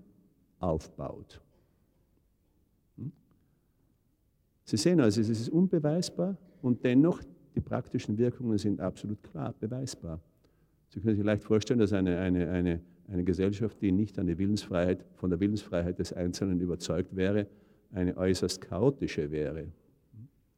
aufbaut. 0.60 1.40
Sie 4.70 4.76
sehen 4.76 5.00
also, 5.00 5.22
es 5.22 5.30
ist 5.30 5.48
unbeweisbar 5.48 6.36
und 6.62 6.84
dennoch 6.84 7.22
die 7.56 7.62
praktischen 7.62 8.18
Wirkungen 8.18 8.58
sind 8.58 8.82
absolut 8.82 9.24
klar 9.24 9.56
beweisbar. 9.58 10.20
Sie 10.90 11.00
können 11.00 11.16
sich 11.16 11.24
leicht 11.24 11.46
vorstellen, 11.46 11.80
dass 11.80 11.94
eine, 11.94 12.20
eine, 12.20 12.50
eine, 12.50 12.82
eine 13.08 13.24
Gesellschaft, 13.24 13.82
die 13.82 13.94
nicht 13.94 14.20
an 14.20 14.28
die 14.28 14.38
Willensfreiheit, 14.38 15.06
von 15.16 15.30
der 15.30 15.40
Willensfreiheit 15.40 15.98
des 16.00 16.12
Einzelnen 16.12 16.60
überzeugt 16.60 17.16
wäre, 17.16 17.48
eine 17.94 18.18
äußerst 18.18 18.60
chaotische 18.60 19.32
wäre. 19.32 19.68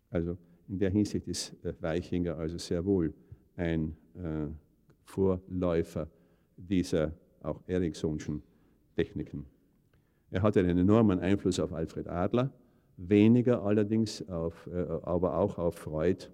Also 0.10 0.38
in 0.68 0.80
der 0.80 0.90
Hinsicht 0.90 1.28
ist 1.28 1.56
Weichinger 1.80 2.36
also 2.36 2.58
sehr 2.58 2.84
wohl 2.84 3.14
ein 3.58 3.96
äh, 4.16 4.48
Vorläufer 5.04 6.08
dieser 6.58 7.12
auch 7.44 7.62
Eriksonschen 7.68 8.42
Techniken. 8.96 9.46
Er 10.32 10.42
hatte 10.42 10.62
einen 10.62 10.80
enormen 10.80 11.20
Einfluss 11.20 11.60
auf 11.60 11.74
Alfred 11.74 12.08
Adler, 12.08 12.52
weniger 13.08 13.64
allerdings 13.64 14.28
auf, 14.30 14.68
äh, 14.68 14.86
aber 15.04 15.38
auch 15.38 15.58
auf 15.58 15.76
Freud. 15.76 16.28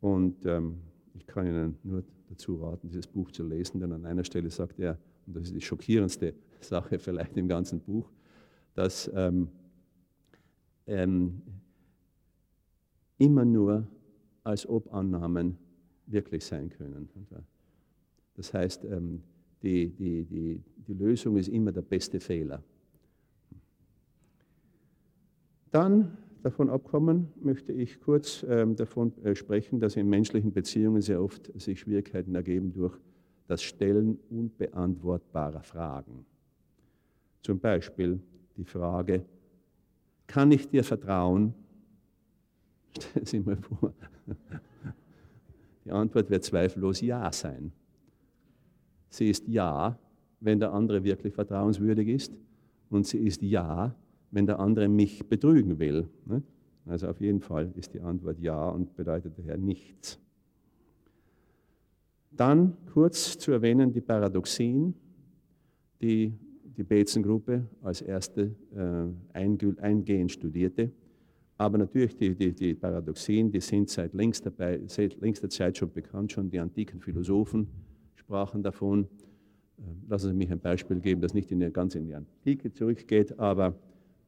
Und 0.00 0.44
ähm, 0.46 0.80
ich 1.14 1.26
kann 1.26 1.46
Ihnen 1.46 1.78
nur 1.82 2.04
dazu 2.28 2.56
raten, 2.56 2.88
dieses 2.88 3.06
Buch 3.06 3.30
zu 3.32 3.46
lesen, 3.46 3.80
denn 3.80 3.92
an 3.92 4.06
einer 4.06 4.24
Stelle 4.24 4.50
sagt 4.50 4.78
er, 4.78 4.98
und 5.26 5.36
das 5.36 5.44
ist 5.44 5.54
die 5.54 5.60
schockierendste 5.60 6.34
Sache 6.60 6.98
vielleicht 6.98 7.36
im 7.36 7.48
ganzen 7.48 7.80
Buch, 7.80 8.10
dass 8.74 9.10
ähm, 9.14 9.48
ähm, 10.86 11.42
immer 13.18 13.44
nur 13.44 13.86
als 14.44 14.68
ob 14.68 14.92
Annahmen 14.92 15.58
wirklich 16.06 16.44
sein 16.44 16.70
können. 16.70 17.08
Das 18.34 18.52
heißt, 18.52 18.84
ähm, 18.84 19.22
die, 19.62 19.90
die, 19.90 20.24
die, 20.24 20.62
die 20.86 20.94
Lösung 20.94 21.36
ist 21.36 21.48
immer 21.48 21.72
der 21.72 21.82
beste 21.82 22.18
Fehler. 22.20 22.62
Dann 25.70 26.16
davon 26.42 26.70
abkommen, 26.70 27.28
möchte 27.40 27.72
ich 27.72 28.00
kurz 28.00 28.44
ähm, 28.48 28.74
davon 28.76 29.12
äh, 29.24 29.34
sprechen, 29.34 29.78
dass 29.80 29.96
in 29.96 30.08
menschlichen 30.08 30.52
Beziehungen 30.52 31.02
sehr 31.02 31.22
oft 31.22 31.50
sich 31.60 31.80
Schwierigkeiten 31.80 32.34
ergeben 32.34 32.72
durch 32.72 32.96
das 33.46 33.62
Stellen 33.62 34.18
unbeantwortbarer 34.30 35.62
Fragen. 35.62 36.24
Zum 37.42 37.58
Beispiel 37.58 38.20
die 38.56 38.64
Frage, 38.64 39.24
kann 40.26 40.52
ich 40.52 40.68
dir 40.68 40.84
vertrauen? 40.84 41.54
Stellen 42.98 43.26
Sie 43.26 43.40
mal 43.40 43.56
vor. 43.56 43.92
Die 45.84 45.90
Antwort 45.90 46.30
wird 46.30 46.44
zweifellos 46.44 47.00
Ja 47.00 47.32
sein. 47.32 47.72
Sie 49.08 49.28
ist 49.28 49.48
Ja, 49.48 49.98
wenn 50.38 50.60
der 50.60 50.72
andere 50.72 51.02
wirklich 51.02 51.34
vertrauenswürdig 51.34 52.08
ist. 52.08 52.32
Und 52.90 53.06
sie 53.06 53.18
ist 53.18 53.42
Ja, 53.42 53.94
wenn 54.30 54.46
der 54.46 54.60
andere 54.60 54.88
mich 54.88 55.28
betrügen 55.28 55.78
will. 55.78 56.08
Ne? 56.26 56.42
Also 56.86 57.08
auf 57.08 57.20
jeden 57.20 57.40
Fall 57.40 57.72
ist 57.76 57.94
die 57.94 58.00
Antwort 58.00 58.38
ja 58.38 58.68
und 58.68 58.96
bedeutet 58.96 59.38
daher 59.38 59.56
nichts. 59.56 60.18
Dann 62.30 62.76
kurz 62.92 63.38
zu 63.38 63.52
erwähnen 63.52 63.92
die 63.92 64.00
Paradoxien, 64.00 64.94
die 66.00 66.32
die 66.76 66.84
Betzen-Gruppe 66.84 67.66
als 67.82 68.00
erste 68.00 68.54
äh, 68.74 69.36
eingehend 69.36 70.32
studierte. 70.32 70.90
Aber 71.58 71.76
natürlich 71.76 72.16
die, 72.16 72.34
die, 72.34 72.54
die, 72.54 72.74
Paradoxien, 72.74 73.50
die 73.50 73.60
sind 73.60 73.90
seit 73.90 74.14
längster, 74.14 74.50
seit 74.86 75.20
längster 75.20 75.50
Zeit 75.50 75.76
schon 75.76 75.92
bekannt, 75.92 76.32
schon 76.32 76.48
die 76.48 76.58
antiken 76.58 76.98
Philosophen 77.00 77.68
sprachen 78.14 78.62
davon. 78.62 79.06
Äh, 79.76 79.82
lassen 80.08 80.28
Sie 80.28 80.34
mich 80.34 80.50
ein 80.50 80.60
Beispiel 80.60 81.00
geben, 81.00 81.20
das 81.20 81.34
nicht 81.34 81.52
in 81.52 81.60
der, 81.60 81.70
ganz 81.70 81.94
in 81.96 82.06
die 82.06 82.14
Antike 82.14 82.72
zurückgeht, 82.72 83.38
aber 83.38 83.74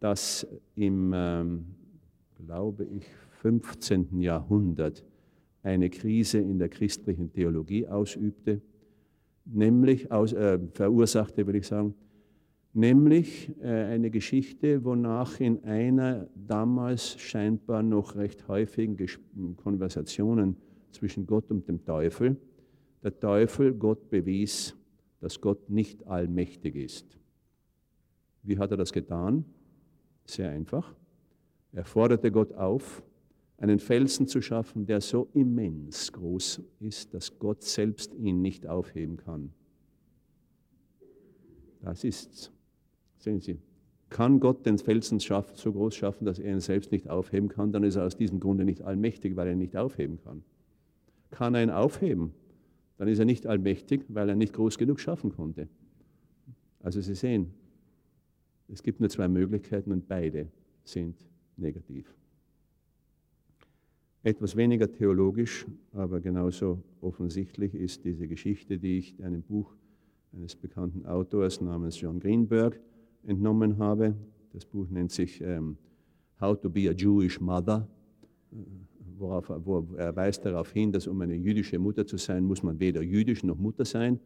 das 0.02 0.46
im, 0.74 1.12
ähm, 1.14 1.66
glaube 2.44 2.84
ich, 2.84 3.06
15. 3.40 4.20
Jahrhundert 4.20 5.04
eine 5.62 5.90
Krise 5.90 6.38
in 6.38 6.58
der 6.58 6.68
christlichen 6.68 7.32
Theologie 7.32 7.86
ausübte, 7.86 8.60
nämlich 9.44 10.10
aus, 10.10 10.32
äh, 10.32 10.58
verursachte, 10.72 11.46
würde 11.46 11.60
ich 11.60 11.66
sagen, 11.66 11.94
nämlich 12.72 13.52
äh, 13.60 13.68
eine 13.68 14.10
Geschichte, 14.10 14.84
wonach 14.84 15.38
in 15.38 15.62
einer 15.64 16.28
damals 16.34 17.20
scheinbar 17.20 17.82
noch 17.82 18.16
recht 18.16 18.48
häufigen 18.48 18.96
Ges 18.96 19.20
Konversationen 19.56 20.56
zwischen 20.90 21.26
Gott 21.26 21.50
und 21.50 21.68
dem 21.68 21.84
Teufel, 21.84 22.36
der 23.02 23.18
Teufel 23.18 23.72
Gott 23.74 24.10
bewies, 24.10 24.76
dass 25.20 25.40
Gott 25.40 25.70
nicht 25.70 26.06
allmächtig 26.08 26.74
ist. 26.74 27.18
Wie 28.42 28.58
hat 28.58 28.72
er 28.72 28.76
das 28.76 28.92
getan? 28.92 29.44
Sehr 30.24 30.50
einfach. 30.50 30.94
Er 31.72 31.84
forderte 31.84 32.30
Gott 32.30 32.52
auf, 32.52 33.02
einen 33.58 33.78
Felsen 33.78 34.26
zu 34.26 34.42
schaffen, 34.42 34.86
der 34.86 35.00
so 35.00 35.28
immens 35.34 36.12
groß 36.12 36.62
ist, 36.80 37.14
dass 37.14 37.38
Gott 37.38 37.62
selbst 37.62 38.14
ihn 38.14 38.42
nicht 38.42 38.66
aufheben 38.66 39.16
kann. 39.16 39.52
Das 41.80 42.04
ist's. 42.04 42.50
Sehen 43.18 43.40
Sie, 43.40 43.58
kann 44.10 44.40
Gott 44.40 44.66
den 44.66 44.78
Felsen 44.78 45.20
schaffen, 45.20 45.56
so 45.56 45.72
groß 45.72 45.94
schaffen, 45.94 46.24
dass 46.24 46.38
er 46.38 46.52
ihn 46.52 46.60
selbst 46.60 46.92
nicht 46.92 47.08
aufheben 47.08 47.48
kann, 47.48 47.72
dann 47.72 47.84
ist 47.84 47.96
er 47.96 48.04
aus 48.04 48.16
diesem 48.16 48.40
Grunde 48.40 48.64
nicht 48.64 48.82
allmächtig, 48.82 49.36
weil 49.36 49.46
er 49.46 49.52
ihn 49.52 49.58
nicht 49.58 49.76
aufheben 49.76 50.18
kann. 50.22 50.42
Kann 51.30 51.54
er 51.54 51.62
ihn 51.62 51.70
aufheben, 51.70 52.34
dann 52.98 53.08
ist 53.08 53.20
er 53.20 53.24
nicht 53.24 53.46
allmächtig, 53.46 54.04
weil 54.08 54.28
er 54.28 54.34
nicht 54.34 54.52
groß 54.52 54.76
genug 54.76 55.00
schaffen 55.00 55.32
konnte. 55.32 55.68
Also 56.80 57.00
Sie 57.00 57.14
sehen, 57.14 57.54
es 58.72 58.82
gibt 58.82 59.00
nur 59.00 59.10
zwei 59.10 59.28
Möglichkeiten 59.28 59.92
und 59.92 60.08
beide 60.08 60.48
sind 60.82 61.14
negativ. 61.56 62.12
Etwas 64.22 64.56
weniger 64.56 64.90
theologisch, 64.90 65.66
aber 65.92 66.20
genauso 66.20 66.82
offensichtlich 67.00 67.74
ist 67.74 68.04
diese 68.04 68.26
Geschichte, 68.26 68.78
die 68.78 68.98
ich 68.98 69.22
einem 69.22 69.42
Buch 69.42 69.74
eines 70.32 70.56
bekannten 70.56 71.04
Autors 71.06 71.60
namens 71.60 72.00
John 72.00 72.18
Greenberg 72.18 72.80
entnommen 73.24 73.76
habe. 73.78 74.14
Das 74.52 74.64
Buch 74.64 74.88
nennt 74.88 75.12
sich 75.12 75.40
ähm, 75.42 75.76
How 76.40 76.58
to 76.58 76.70
be 76.70 76.88
a 76.88 76.92
Jewish 76.92 77.40
Mother, 77.40 77.86
äh, 78.52 78.56
worauf, 79.18 79.50
wo 79.64 79.86
er 79.96 80.16
weist 80.16 80.44
darauf 80.46 80.72
hin, 80.72 80.92
dass 80.92 81.06
um 81.06 81.20
eine 81.20 81.34
jüdische 81.34 81.78
Mutter 81.78 82.06
zu 82.06 82.16
sein, 82.16 82.44
muss 82.44 82.62
man 82.62 82.80
weder 82.80 83.02
jüdisch 83.02 83.44
noch 83.44 83.58
Mutter 83.58 83.84
sein. 83.84 84.18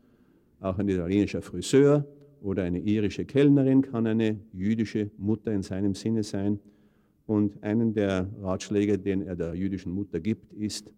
Auch 0.60 0.78
ein 0.78 0.88
italienischer 0.88 1.42
Friseur 1.42 2.06
oder 2.40 2.62
eine 2.62 2.78
irische 2.78 3.24
Kellnerin 3.24 3.82
kann 3.82 4.06
eine 4.06 4.38
jüdische 4.52 5.10
Mutter 5.18 5.52
in 5.52 5.62
seinem 5.62 5.94
Sinne 5.94 6.22
sein. 6.22 6.60
Und 7.26 7.62
einen 7.62 7.92
der 7.92 8.28
Ratschläge, 8.40 8.98
den 8.98 9.22
er 9.22 9.34
der 9.34 9.54
jüdischen 9.54 9.92
Mutter 9.92 10.20
gibt, 10.20 10.52
ist, 10.52 10.92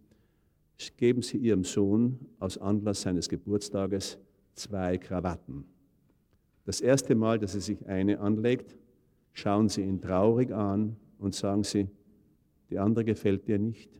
geben 0.97 1.23
Sie 1.23 1.39
Ihrem 1.39 1.65
Sohn 1.65 2.19
aus 2.39 2.59
Anlass 2.59 3.02
seines 3.02 3.28
Geburtstages 3.28 4.19
zwei 4.55 4.98
Krawatten. 4.98 5.65
Das 6.65 6.81
erste 6.81 7.15
Mal, 7.15 7.39
dass 7.39 7.55
er 7.55 7.62
sich 7.62 7.86
eine 7.86 8.20
anlegt, 8.20 8.77
schauen 9.32 9.69
Sie 9.69 9.82
ihn 9.82 10.01
traurig 10.01 10.52
an 10.52 10.97
und 11.19 11.35
sagen 11.35 11.65
Sie, 11.65 11.89
die 12.70 12.78
andere 12.78 13.05
gefällt 13.05 13.48
dir 13.48 13.59
nicht. 13.59 13.90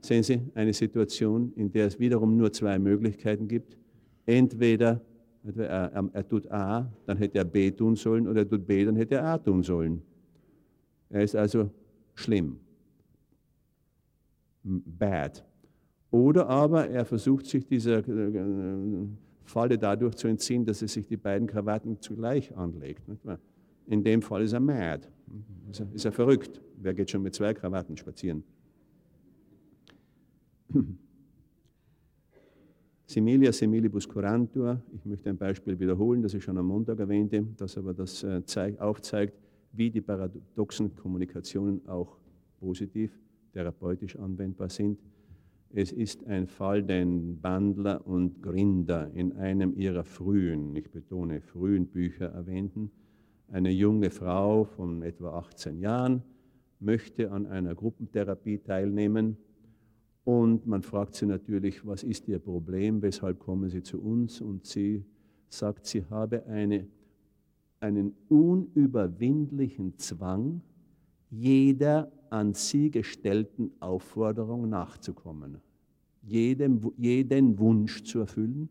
Sehen 0.00 0.22
Sie 0.22 0.40
eine 0.54 0.72
Situation, 0.72 1.52
in 1.56 1.72
der 1.72 1.86
es 1.86 1.98
wiederum 1.98 2.36
nur 2.36 2.52
zwei 2.52 2.78
Möglichkeiten 2.78 3.48
gibt. 3.48 3.76
Entweder 4.24 5.00
er, 5.44 6.10
er, 6.12 6.28
tut 6.28 6.50
A, 6.50 6.90
dann 7.06 7.16
hätte 7.16 7.38
er 7.38 7.44
B 7.44 7.70
tun 7.70 7.96
sollen, 7.96 8.28
oder 8.28 8.40
er 8.40 8.48
tut 8.48 8.66
B, 8.66 8.84
dann 8.84 8.96
hätte 8.96 9.16
er 9.16 9.24
A 9.24 9.38
tun 9.38 9.62
sollen. 9.62 10.02
Er 11.08 11.22
ist 11.22 11.34
also 11.34 11.70
schlimm. 12.14 12.60
Bad. 14.62 15.44
Oder 16.10 16.48
aber 16.48 16.88
er 16.88 17.04
versucht 17.04 17.46
sich 17.46 17.66
dieser 17.66 18.06
äh, 18.06 19.06
Falle 19.44 19.78
dadurch 19.78 20.16
zu 20.16 20.28
entziehen, 20.28 20.64
dass 20.64 20.82
er 20.82 20.88
sich 20.88 21.06
die 21.06 21.16
beiden 21.16 21.46
Krawatten 21.46 22.00
zugleich 22.00 22.56
anlegt. 22.56 23.02
In 23.86 24.04
dem 24.04 24.22
Fall 24.22 24.42
ist 24.42 24.52
er 24.52 24.60
mad, 24.60 25.08
ist 25.70 25.80
er, 25.80 25.86
ist 25.94 26.04
er 26.04 26.12
verrückt. 26.12 26.60
Wer 26.76 26.94
geht 26.94 27.10
schon 27.10 27.22
mit 27.22 27.34
zwei 27.34 27.54
Krawatten 27.54 27.96
spazieren? 27.96 28.44
Similia 33.10 33.50
similibus 33.52 34.06
curantur. 34.06 34.80
Ich 34.94 35.04
möchte 35.04 35.30
ein 35.30 35.36
Beispiel 35.36 35.76
wiederholen, 35.80 36.22
das 36.22 36.32
ich 36.32 36.44
schon 36.44 36.56
am 36.58 36.66
Montag 36.66 37.00
erwähnte, 37.00 37.44
das 37.56 37.76
aber 37.76 37.92
das 37.92 38.22
äh, 38.22 38.40
aufzeigt, 38.78 39.34
wie 39.72 39.90
die 39.90 40.00
paradoxen 40.00 40.94
Kommunikationen 40.94 41.84
auch 41.88 42.18
positiv 42.60 43.10
therapeutisch 43.52 44.16
anwendbar 44.16 44.68
sind. 44.68 45.00
Es 45.70 45.90
ist 45.90 46.24
ein 46.28 46.46
Fall, 46.46 46.84
den 46.84 47.40
Bandler 47.40 48.06
und 48.06 48.40
Grinder 48.44 49.10
in 49.12 49.32
einem 49.32 49.74
ihrer 49.74 50.04
frühen, 50.04 50.76
ich 50.76 50.88
betone 50.88 51.40
frühen 51.40 51.88
Bücher 51.88 52.26
erwähnten. 52.26 52.92
Eine 53.48 53.70
junge 53.72 54.10
Frau 54.10 54.62
von 54.62 55.02
etwa 55.02 55.36
18 55.36 55.80
Jahren 55.80 56.22
möchte 56.78 57.32
an 57.32 57.46
einer 57.46 57.74
Gruppentherapie 57.74 58.58
teilnehmen 58.58 59.36
und 60.24 60.66
man 60.66 60.82
fragt 60.82 61.14
sie 61.14 61.26
natürlich, 61.26 61.86
was 61.86 62.02
ist 62.02 62.28
ihr 62.28 62.38
Problem, 62.38 63.02
weshalb 63.02 63.38
kommen 63.38 63.70
sie 63.70 63.82
zu 63.82 64.00
uns 64.00 64.40
und 64.40 64.66
sie 64.66 65.04
sagt, 65.48 65.86
sie 65.86 66.04
habe 66.04 66.46
eine 66.46 66.86
einen 67.80 68.14
unüberwindlichen 68.28 69.96
Zwang, 69.98 70.60
jeder 71.30 72.12
an 72.28 72.54
sie 72.54 72.90
gestellten 72.90 73.72
Aufforderung 73.80 74.68
nachzukommen, 74.68 75.58
jedem, 76.22 76.92
jeden 76.96 77.58
Wunsch 77.58 78.04
zu 78.04 78.20
erfüllen. 78.20 78.68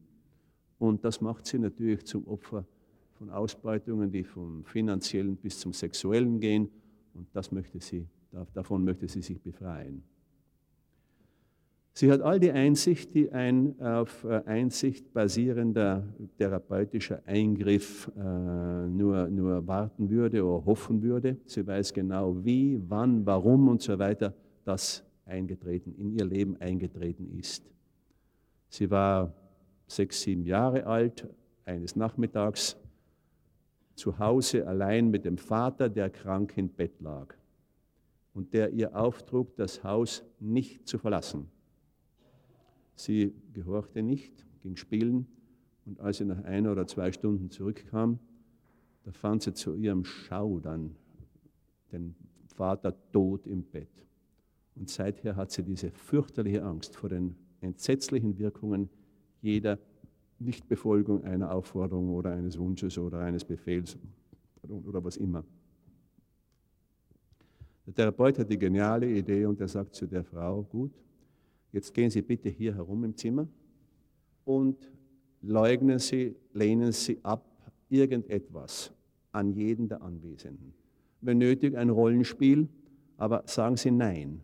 Und 0.77 1.03
das 1.03 1.19
macht 1.19 1.45
sie 1.45 1.59
natürlich 1.59 2.05
zum 2.05 2.25
Opfer 2.27 2.65
von 3.13 3.29
Ausbeutungen, 3.29 4.11
die 4.11 4.23
vom 4.23 4.63
finanziellen 4.63 5.35
bis 5.35 5.59
zum 5.59 5.73
sexuellen 5.73 6.39
gehen. 6.39 6.69
Und 7.13 7.27
das 7.33 7.51
möchte 7.51 7.79
sie, 7.79 8.07
davon 8.53 8.83
möchte 8.83 9.07
sie 9.07 9.21
sich 9.21 9.41
befreien. 9.41 10.03
Sie 11.99 12.09
hat 12.09 12.21
all 12.21 12.39
die 12.39 12.53
Einsicht, 12.53 13.13
die 13.13 13.29
ein 13.29 13.77
auf 13.81 14.23
äh, 14.23 14.41
Einsicht 14.45 15.11
basierender 15.11 16.07
therapeutischer 16.37 17.21
Eingriff 17.25 18.09
äh, 18.15 18.21
nur, 18.87 19.27
nur 19.27 19.67
warten 19.67 20.09
würde 20.09 20.45
oder 20.45 20.65
hoffen 20.65 21.03
würde. 21.03 21.35
Sie 21.45 21.67
weiß 21.67 21.93
genau, 21.93 22.41
wie, 22.45 22.81
wann, 22.87 23.25
warum 23.25 23.67
und 23.67 23.81
so 23.81 23.99
weiter 23.99 24.33
das 24.63 25.03
eingetreten, 25.25 25.93
in 25.93 26.13
ihr 26.13 26.23
Leben 26.23 26.55
eingetreten 26.61 27.37
ist. 27.37 27.69
Sie 28.69 28.89
war 28.89 29.33
sechs, 29.85 30.21
sieben 30.21 30.45
Jahre 30.45 30.85
alt, 30.85 31.27
eines 31.65 31.97
Nachmittags 31.97 32.77
zu 33.95 34.17
Hause 34.17 34.65
allein 34.65 35.09
mit 35.09 35.25
dem 35.25 35.37
Vater, 35.37 35.89
der 35.89 36.09
krank 36.09 36.53
im 36.55 36.69
Bett 36.69 37.01
lag 37.01 37.35
und 38.33 38.53
der 38.53 38.69
ihr 38.69 38.95
auftrug, 38.95 39.53
das 39.57 39.83
Haus 39.83 40.23
nicht 40.39 40.87
zu 40.87 40.97
verlassen. 40.97 41.51
Sie 42.99 43.33
gehorchte 43.53 44.03
nicht, 44.03 44.45
ging 44.61 44.75
spielen 44.75 45.25
und 45.85 46.01
als 46.01 46.17
sie 46.17 46.25
nach 46.25 46.43
einer 46.43 46.73
oder 46.73 46.85
zwei 46.85 47.13
Stunden 47.13 47.49
zurückkam, 47.49 48.19
da 49.03 49.13
fand 49.13 49.41
sie 49.41 49.53
zu 49.53 49.73
ihrem 49.73 50.03
Schaudern 50.03 50.97
den 51.93 52.13
Vater 52.47 52.93
tot 53.13 53.47
im 53.47 53.63
Bett. 53.63 53.87
Und 54.75 54.89
seither 54.89 55.37
hat 55.37 55.49
sie 55.49 55.63
diese 55.63 55.91
fürchterliche 55.91 56.61
Angst 56.61 56.97
vor 56.97 57.07
den 57.07 57.37
entsetzlichen 57.61 58.37
Wirkungen 58.37 58.89
jeder 59.41 59.79
Nichtbefolgung 60.39 61.23
einer 61.23 61.53
Aufforderung 61.53 62.09
oder 62.09 62.33
eines 62.33 62.59
Wunsches 62.59 62.97
oder 62.97 63.19
eines 63.19 63.45
Befehls 63.45 63.97
oder 64.67 65.01
was 65.01 65.15
immer. 65.15 65.45
Der 67.85 67.93
Therapeut 67.93 68.39
hat 68.39 68.49
die 68.49 68.59
geniale 68.59 69.09
Idee 69.09 69.45
und 69.45 69.61
er 69.61 69.69
sagt 69.69 69.95
zu 69.95 70.05
der 70.05 70.25
Frau, 70.25 70.63
gut, 70.63 70.91
Jetzt 71.71 71.93
gehen 71.93 72.09
Sie 72.09 72.21
bitte 72.21 72.49
hier 72.49 72.75
herum 72.75 73.03
im 73.03 73.15
Zimmer 73.15 73.47
und 74.45 74.77
leugnen 75.41 75.99
Sie, 75.99 76.35
lehnen 76.53 76.91
Sie 76.91 77.19
ab 77.23 77.45
irgendetwas 77.89 78.91
an 79.31 79.53
jeden 79.53 79.87
der 79.87 80.01
Anwesenden. 80.01 80.73
Wenn 81.21 81.37
nötig, 81.37 81.75
ein 81.77 81.89
Rollenspiel, 81.89 82.67
aber 83.17 83.43
sagen 83.45 83.77
Sie 83.77 83.91
Nein. 83.91 84.41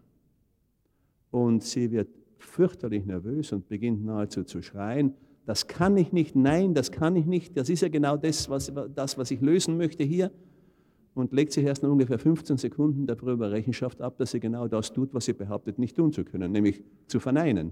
Und 1.32 1.64
sie 1.64 1.92
wird 1.92 2.10
fürchterlich 2.38 3.06
nervös 3.06 3.52
und 3.52 3.68
beginnt 3.68 4.06
nahezu 4.06 4.44
zu 4.44 4.62
schreien. 4.62 5.14
Das 5.46 5.68
kann 5.68 5.98
ich 5.98 6.14
nicht, 6.14 6.36
nein, 6.36 6.74
das 6.74 6.92
kann 6.92 7.16
ich 7.16 7.26
nicht. 7.26 7.58
Das 7.58 7.70
ist 7.70 7.82
ja 7.82 7.90
genau 7.90 8.18
das, 8.18 8.50
was, 8.50 8.72
das, 8.94 9.18
was 9.18 9.32
ich 9.32 9.42
lösen 9.42 9.78
möchte 9.78 10.04
hier 10.04 10.32
und 11.16 11.32
legt 11.32 11.54
sich 11.54 11.66
erst 11.66 11.82
nach 11.82 11.90
ungefähr 11.90 12.20
15 12.20 12.58
Sekunden 12.58 13.08
darüber 13.08 13.50
Rechenschaft 13.50 14.02
ab, 14.02 14.18
dass 14.18 14.32
sie 14.32 14.40
genau 14.40 14.68
das 14.68 14.92
tut, 14.94 15.14
was 15.14 15.26
sie 15.26 15.34
behauptet, 15.34 15.80
nicht 15.80 15.96
tun 15.96 16.12
zu 16.12 16.24
können, 16.24 16.52
nämlich 16.52 16.84
zu 17.08 17.20
verneinen. 17.20 17.72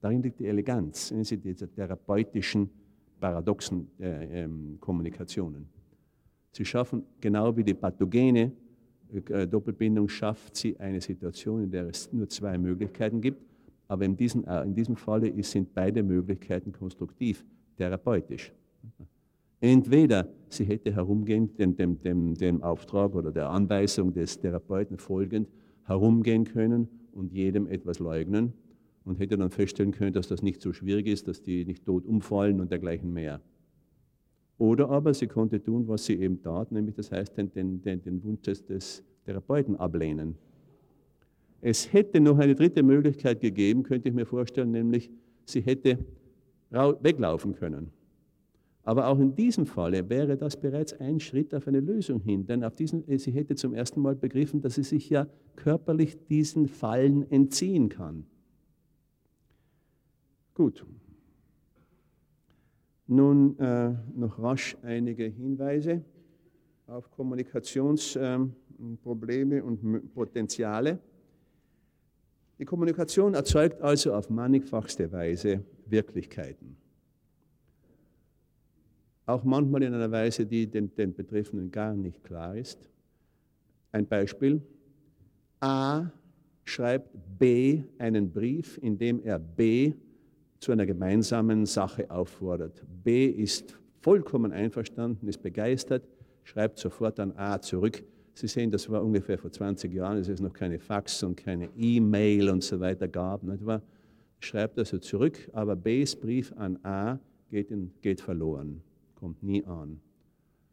Darin 0.00 0.22
liegt 0.22 0.38
die 0.38 0.46
Eleganz 0.46 1.10
in 1.10 1.22
dieser 1.22 1.70
therapeutischen, 1.70 2.70
paradoxen 3.18 3.88
äh, 3.98 4.44
ähm, 4.44 4.76
Kommunikationen. 4.78 5.68
Sie 6.52 6.64
schaffen, 6.64 7.02
genau 7.20 7.56
wie 7.56 7.64
die 7.64 7.74
pathogene 7.74 8.52
äh, 9.12 9.46
Doppelbindung, 9.46 10.08
schafft 10.08 10.56
sie 10.56 10.78
eine 10.78 11.00
Situation, 11.00 11.64
in 11.64 11.70
der 11.70 11.88
es 11.88 12.12
nur 12.12 12.28
zwei 12.28 12.56
Möglichkeiten 12.58 13.20
gibt, 13.20 13.42
aber 13.88 14.04
in 14.04 14.16
diesem, 14.16 14.44
äh, 14.44 14.62
in 14.62 14.74
diesem 14.74 14.96
Falle 14.96 15.32
sind 15.42 15.74
beide 15.74 16.02
Möglichkeiten 16.02 16.72
konstruktiv, 16.72 17.44
therapeutisch. 17.76 18.52
Entweder 19.66 20.28
sie 20.48 20.64
hätte 20.64 20.94
herumgehen, 20.94 21.56
dem, 21.56 21.74
dem, 21.74 22.00
dem, 22.00 22.34
dem 22.34 22.62
Auftrag 22.62 23.16
oder 23.16 23.32
der 23.32 23.50
Anweisung 23.50 24.12
des 24.12 24.38
Therapeuten 24.38 24.96
folgend 24.96 25.48
herumgehen 25.86 26.44
können 26.44 26.86
und 27.12 27.32
jedem 27.32 27.66
etwas 27.66 27.98
leugnen 27.98 28.52
und 29.04 29.18
hätte 29.18 29.36
dann 29.36 29.50
feststellen 29.50 29.90
können, 29.90 30.12
dass 30.12 30.28
das 30.28 30.40
nicht 30.40 30.62
so 30.62 30.72
schwierig 30.72 31.08
ist, 31.08 31.26
dass 31.26 31.42
die 31.42 31.64
nicht 31.64 31.84
tot 31.84 32.06
umfallen 32.06 32.60
und 32.60 32.70
dergleichen 32.70 33.12
mehr. 33.12 33.40
Oder 34.56 34.88
aber 34.88 35.12
sie 35.12 35.26
konnte 35.26 35.60
tun, 35.60 35.88
was 35.88 36.04
sie 36.04 36.14
eben 36.14 36.40
tat, 36.40 36.70
nämlich 36.70 36.94
das 36.94 37.10
heißt 37.10 37.36
den, 37.36 37.50
den, 37.50 37.82
den, 37.82 38.00
den 38.02 38.22
Wunsch 38.22 38.42
des, 38.42 38.64
des 38.64 39.02
Therapeuten 39.24 39.74
ablehnen. 39.74 40.36
Es 41.60 41.92
hätte 41.92 42.20
noch 42.20 42.38
eine 42.38 42.54
dritte 42.54 42.84
Möglichkeit 42.84 43.40
gegeben, 43.40 43.82
könnte 43.82 44.10
ich 44.10 44.14
mir 44.14 44.26
vorstellen, 44.26 44.70
nämlich 44.70 45.10
sie 45.44 45.60
hätte 45.60 45.98
weglaufen 46.70 47.56
können. 47.56 47.90
Aber 48.86 49.08
auch 49.08 49.18
in 49.18 49.34
diesem 49.34 49.66
Falle 49.66 50.08
wäre 50.08 50.36
das 50.36 50.56
bereits 50.56 50.92
ein 51.00 51.18
Schritt 51.18 51.52
auf 51.52 51.66
eine 51.66 51.80
Lösung 51.80 52.20
hin, 52.20 52.46
denn 52.46 52.62
auf 52.62 52.76
diesen, 52.76 53.02
sie 53.18 53.32
hätte 53.32 53.56
zum 53.56 53.74
ersten 53.74 54.00
Mal 54.00 54.14
begriffen, 54.14 54.60
dass 54.60 54.76
sie 54.76 54.84
sich 54.84 55.10
ja 55.10 55.26
körperlich 55.56 56.24
diesen 56.28 56.68
Fallen 56.68 57.28
entziehen 57.28 57.88
kann. 57.88 58.26
Gut. 60.54 60.86
Nun 63.08 63.58
äh, 63.58 63.92
noch 64.14 64.38
rasch 64.38 64.76
einige 64.82 65.24
Hinweise 65.24 66.04
auf 66.86 67.10
Kommunikationsmethoden 67.10 68.98
Probleme 69.02 69.64
und 69.64 70.14
Potenziale. 70.14 71.00
Die 72.60 72.64
Kommunikation 72.64 73.34
erzeugt 73.34 73.82
also 73.82 74.14
auf 74.14 74.30
mannigfachste 74.30 75.10
Weise 75.10 75.64
Wirklichkeiten. 75.86 76.76
Auch 79.26 79.42
manchmal 79.42 79.82
in 79.82 79.92
einer 79.92 80.10
Weise, 80.10 80.46
die 80.46 80.66
den, 80.68 80.94
den 80.94 81.12
Betreffenden 81.12 81.70
gar 81.70 81.94
nicht 81.94 82.22
klar 82.22 82.56
ist. 82.56 82.78
Ein 83.90 84.06
Beispiel. 84.06 84.62
A 85.60 86.10
schreibt 86.64 87.10
B 87.38 87.82
einen 87.98 88.32
Brief, 88.32 88.78
in 88.82 88.96
dem 88.96 89.20
er 89.22 89.38
B 89.38 89.94
zu 90.60 90.72
einer 90.72 90.86
gemeinsamen 90.86 91.66
Sache 91.66 92.10
auffordert. 92.10 92.82
B 93.04 93.26
ist 93.26 93.76
vollkommen 94.00 94.52
einverstanden, 94.52 95.26
ist 95.28 95.42
begeistert, 95.42 96.04
schreibt 96.44 96.78
sofort 96.78 97.18
an 97.18 97.32
A 97.36 97.60
zurück. 97.60 98.04
Sie 98.34 98.46
sehen, 98.46 98.70
das 98.70 98.88
war 98.90 99.02
ungefähr 99.02 99.38
vor 99.38 99.50
20 99.50 99.92
Jahren, 99.92 100.18
es 100.18 100.40
noch 100.40 100.52
keine 100.52 100.78
Fax 100.78 101.22
und 101.22 101.36
keine 101.36 101.70
E-Mail 101.76 102.50
und 102.50 102.62
so 102.62 102.78
weiter 102.78 103.08
gab. 103.08 103.42
Nicht 103.42 103.64
wahr? 103.64 103.82
Schreibt 104.40 104.78
also 104.78 104.98
zurück, 104.98 105.48
aber 105.52 105.74
Bs 105.74 106.16
Brief 106.16 106.52
an 106.56 106.78
A 106.84 107.18
geht, 107.48 107.70
in, 107.70 107.92
geht 108.02 108.20
verloren, 108.20 108.82
kommt 109.16 109.42
nie 109.42 109.64
an. 109.64 110.00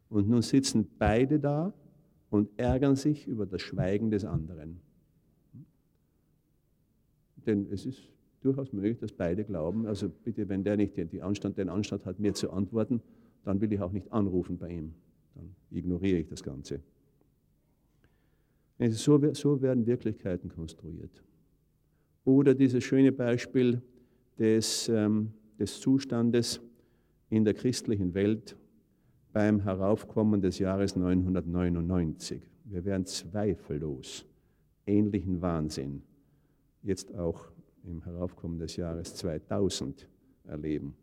Und 0.08 0.28
nun 0.28 0.42
sitzen 0.42 0.88
beide 0.98 1.40
da 1.40 1.74
und 2.30 2.48
ärgern 2.56 2.96
sich 2.96 3.26
über 3.26 3.46
das 3.46 3.62
Schweigen 3.62 4.10
des 4.10 4.24
anderen. 4.24 4.78
Denn 7.46 7.66
es 7.70 7.84
ist 7.84 8.08
durchaus 8.40 8.72
möglich, 8.72 8.98
dass 8.98 9.12
beide 9.12 9.44
glauben, 9.44 9.86
also 9.86 10.08
bitte, 10.08 10.48
wenn 10.48 10.64
der 10.64 10.76
nicht 10.76 10.96
den 10.96 11.22
Anstand, 11.22 11.58
den 11.58 11.68
Anstand 11.68 12.06
hat, 12.06 12.20
mir 12.20 12.34
zu 12.34 12.50
antworten, 12.50 13.00
dann 13.44 13.60
will 13.60 13.72
ich 13.72 13.80
auch 13.80 13.92
nicht 13.92 14.12
anrufen 14.12 14.58
bei 14.58 14.68
ihm. 14.68 14.94
Dann 15.34 15.54
ignoriere 15.70 16.18
ich 16.18 16.28
das 16.28 16.42
Ganze. 16.42 16.80
So, 18.78 19.32
so 19.32 19.62
werden 19.62 19.86
Wirklichkeiten 19.86 20.48
konstruiert. 20.48 21.22
Oder 22.24 22.54
dieses 22.54 22.82
schöne 22.82 23.12
Beispiel 23.12 23.80
des, 24.38 24.88
ähm, 24.88 25.32
des 25.58 25.80
Zustandes 25.80 26.60
in 27.30 27.44
der 27.44 27.54
christlichen 27.54 28.14
Welt 28.14 28.56
beim 29.32 29.60
Heraufkommen 29.60 30.40
des 30.40 30.58
Jahres 30.58 30.96
999. 30.96 32.42
Wir 32.64 32.84
werden 32.84 33.06
zweifellos 33.06 34.24
ähnlichen 34.86 35.42
Wahnsinn 35.42 36.02
jetzt 36.82 37.14
auch 37.14 37.46
im 37.84 38.02
Heraufkommen 38.04 38.58
des 38.58 38.76
Jahres 38.76 39.14
2000 39.14 40.08
erleben. 40.44 40.94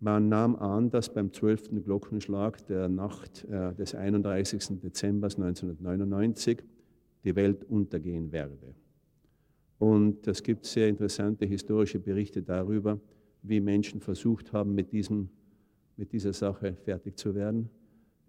Man 0.00 0.28
nahm 0.28 0.56
an, 0.56 0.90
dass 0.90 1.12
beim 1.12 1.32
12. 1.32 1.82
Glockenschlag 1.84 2.66
der 2.66 2.88
Nacht 2.88 3.44
äh, 3.44 3.74
des 3.74 3.94
31. 3.94 4.80
Dezember 4.80 5.26
1999 5.28 6.62
die 7.24 7.34
Welt 7.36 7.64
untergehen 7.64 8.30
werde. 8.30 8.74
Und 9.78 10.26
es 10.26 10.42
gibt 10.42 10.66
sehr 10.66 10.88
interessante 10.88 11.46
historische 11.46 11.98
Berichte 11.98 12.42
darüber, 12.42 13.00
wie 13.44 13.60
Menschen 13.60 14.00
versucht 14.00 14.52
haben, 14.52 14.74
mit, 14.74 14.92
diesem, 14.92 15.28
mit 15.96 16.12
dieser 16.12 16.32
Sache 16.32 16.74
fertig 16.74 17.16
zu 17.16 17.34
werden. 17.34 17.70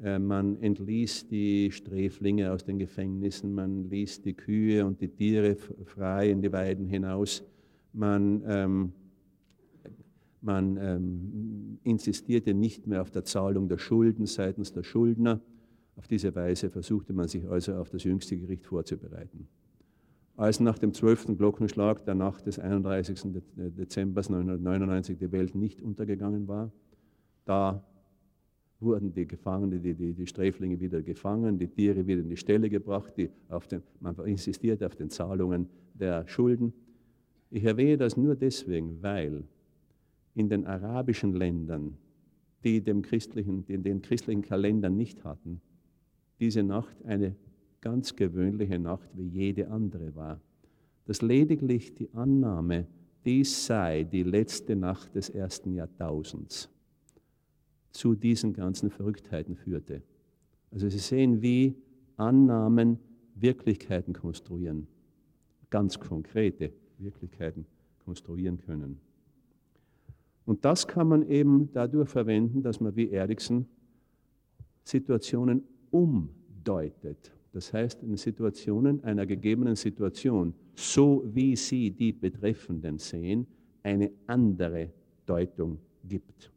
Äh, 0.02 0.20
man 0.20 0.62
entließ 0.62 1.28
die 1.28 1.72
Sträflinge 1.72 2.52
aus 2.52 2.64
den 2.64 2.78
Gefängnissen, 2.78 3.54
man 3.54 3.90
ließ 3.90 4.22
die 4.22 4.34
Kühe 4.34 4.86
und 4.86 5.02
die 5.02 5.10
Tiere 5.10 5.56
frei 5.86 6.30
in 6.30 6.42
die 6.42 6.52
Weiden 6.52 6.88
hinaus. 6.88 7.44
Man 7.94 8.44
ähm, 8.46 8.94
man 10.46 10.78
ähm, 10.78 11.80
insistierte 11.84 12.54
nicht 12.54 12.86
mehr 12.86 13.02
auf 13.02 13.10
der 13.10 13.24
Zahlung 13.24 13.68
der 13.68 13.80
Schulden 13.80 14.28
seitens 14.28 14.72
der 14.72 14.84
Schuldner. 14.84 15.42
Auf 15.96 16.08
diese 16.08 16.36
Weise 16.36 16.70
versuchte 16.70 17.14
man 17.14 17.28
sich 17.28 17.48
also 17.48 17.74
auf 17.74 17.90
das 17.90 18.04
jüngste 18.04 18.38
Gericht 18.38 18.64
vorzubereiten. 18.64 19.48
Als 20.38 20.60
nach 20.60 20.78
dem 20.78 20.94
12. 20.94 21.38
Glockenschlag 21.38 22.04
der 22.04 22.16
Nacht 22.16 22.46
des 22.46 22.60
31. 22.60 23.22
Dezember 23.56 24.20
1999 24.20 25.18
die 25.18 25.32
Welt 25.32 25.56
nicht 25.56 25.82
untergegangen 25.82 26.48
war, 26.50 26.72
da 27.46 27.86
wurden 28.82 29.14
die 29.14 29.26
Gefangenen, 29.26 29.82
die, 29.82 29.94
die, 29.94 30.14
die 30.14 30.28
Sträflinge 30.28 30.78
wieder 30.82 31.02
gefangen, 31.02 31.58
die 31.58 31.70
Tiere 31.70 32.06
wieder 32.06 32.20
in 32.20 32.28
die 32.30 32.36
Stelle 32.36 32.70
gebracht, 32.70 33.14
die 33.16 33.30
auf 33.48 33.68
den, 33.68 33.82
man 34.02 34.14
insistierte 34.26 34.86
auf 34.86 34.96
den 34.96 35.10
Zahlungen 35.10 35.70
der 35.94 36.28
Schulden. 36.28 36.74
Ich 37.50 37.64
erwähne 37.64 37.98
das 37.98 38.18
nur 38.18 38.36
deswegen, 38.36 39.02
weil 39.02 39.46
in 40.34 40.50
den 40.50 40.66
arabischen 40.66 41.34
Ländern, 41.34 41.98
die, 42.66 42.82
dem 42.82 43.02
christlichen, 43.04 43.66
die 43.66 43.78
den 43.78 44.02
christlichen 44.02 44.42
Kalender 44.42 44.90
nicht 44.90 45.24
hatten, 45.24 45.62
diese 46.42 46.64
Nacht 46.64 46.98
eine 47.06 47.38
ganz 47.86 48.16
gewöhnliche 48.16 48.80
Nacht 48.80 49.08
wie 49.14 49.28
jede 49.28 49.70
andere 49.70 50.16
war. 50.16 50.42
Dass 51.06 51.22
lediglich 51.22 51.94
die 51.94 52.12
Annahme, 52.14 52.88
dies 53.26 53.68
sei 53.68 54.04
die 54.04 54.24
letzte 54.24 54.76
Nacht 54.76 55.14
des 55.14 55.30
ersten 55.30 55.72
Jahrtausends, 55.76 56.68
zu 57.92 58.16
diesen 58.16 58.54
ganzen 58.54 58.90
Verrücktheiten 58.90 59.56
führte. 59.56 60.02
Also 60.72 60.90
Sie 60.90 60.98
sehen, 60.98 61.44
wie 61.44 61.76
Annahmen 62.18 62.98
Wirklichkeiten 63.36 64.14
konstruieren, 64.14 64.88
ganz 65.70 66.00
konkrete 66.00 66.74
Wirklichkeiten 66.98 67.68
konstruieren 68.04 68.58
können. 68.58 69.00
Und 70.46 70.66
das 70.66 70.88
kann 70.88 71.08
man 71.08 71.22
eben 71.30 71.72
dadurch 71.72 72.10
verwenden, 72.10 72.64
dass 72.64 72.80
man 72.80 72.96
wie 72.96 73.12
Erikson 73.12 73.68
Situationen 74.84 75.64
umdeutet. 75.92 77.35
Das 77.56 77.72
heißt, 77.72 78.04
in 78.04 78.18
Situationen 78.18 79.02
einer 79.06 79.26
gegebenen 79.26 79.78
Situation, 79.78 80.54
so 80.76 81.24
wie 81.26 81.56
sie 81.56 81.90
die 81.90 82.12
Betreffenden 82.12 82.98
sehen, 82.98 83.48
eine 83.82 84.12
andere 84.28 84.90
Deutung 85.26 85.80
gibt. 86.04 86.52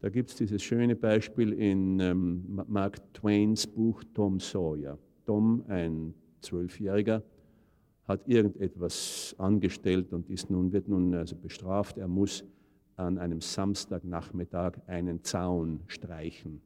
Da 0.00 0.08
gibt 0.08 0.30
es 0.30 0.36
dieses 0.36 0.62
schöne 0.62 0.96
Beispiel 0.96 1.52
in 1.52 2.00
ähm, 2.00 2.62
Mark 2.66 3.12
Twains 3.12 3.66
Buch 3.66 4.02
Tom 4.14 4.40
Sawyer. 4.40 4.98
Tom, 5.26 5.64
ein 5.68 6.14
Zwölfjähriger, 6.40 7.22
hat 8.08 8.26
irgendetwas 8.26 9.34
angestellt 9.36 10.14
und 10.14 10.30
ist 10.30 10.48
nun, 10.48 10.72
wird 10.72 10.88
nun 10.88 11.12
also 11.12 11.36
bestraft. 11.36 11.98
Er 11.98 12.08
muss 12.08 12.42
an 12.96 13.18
einem 13.18 13.42
Samstagnachmittag 13.42 14.78
einen 14.86 15.22
Zaun 15.24 15.80
streichen. 15.88 16.62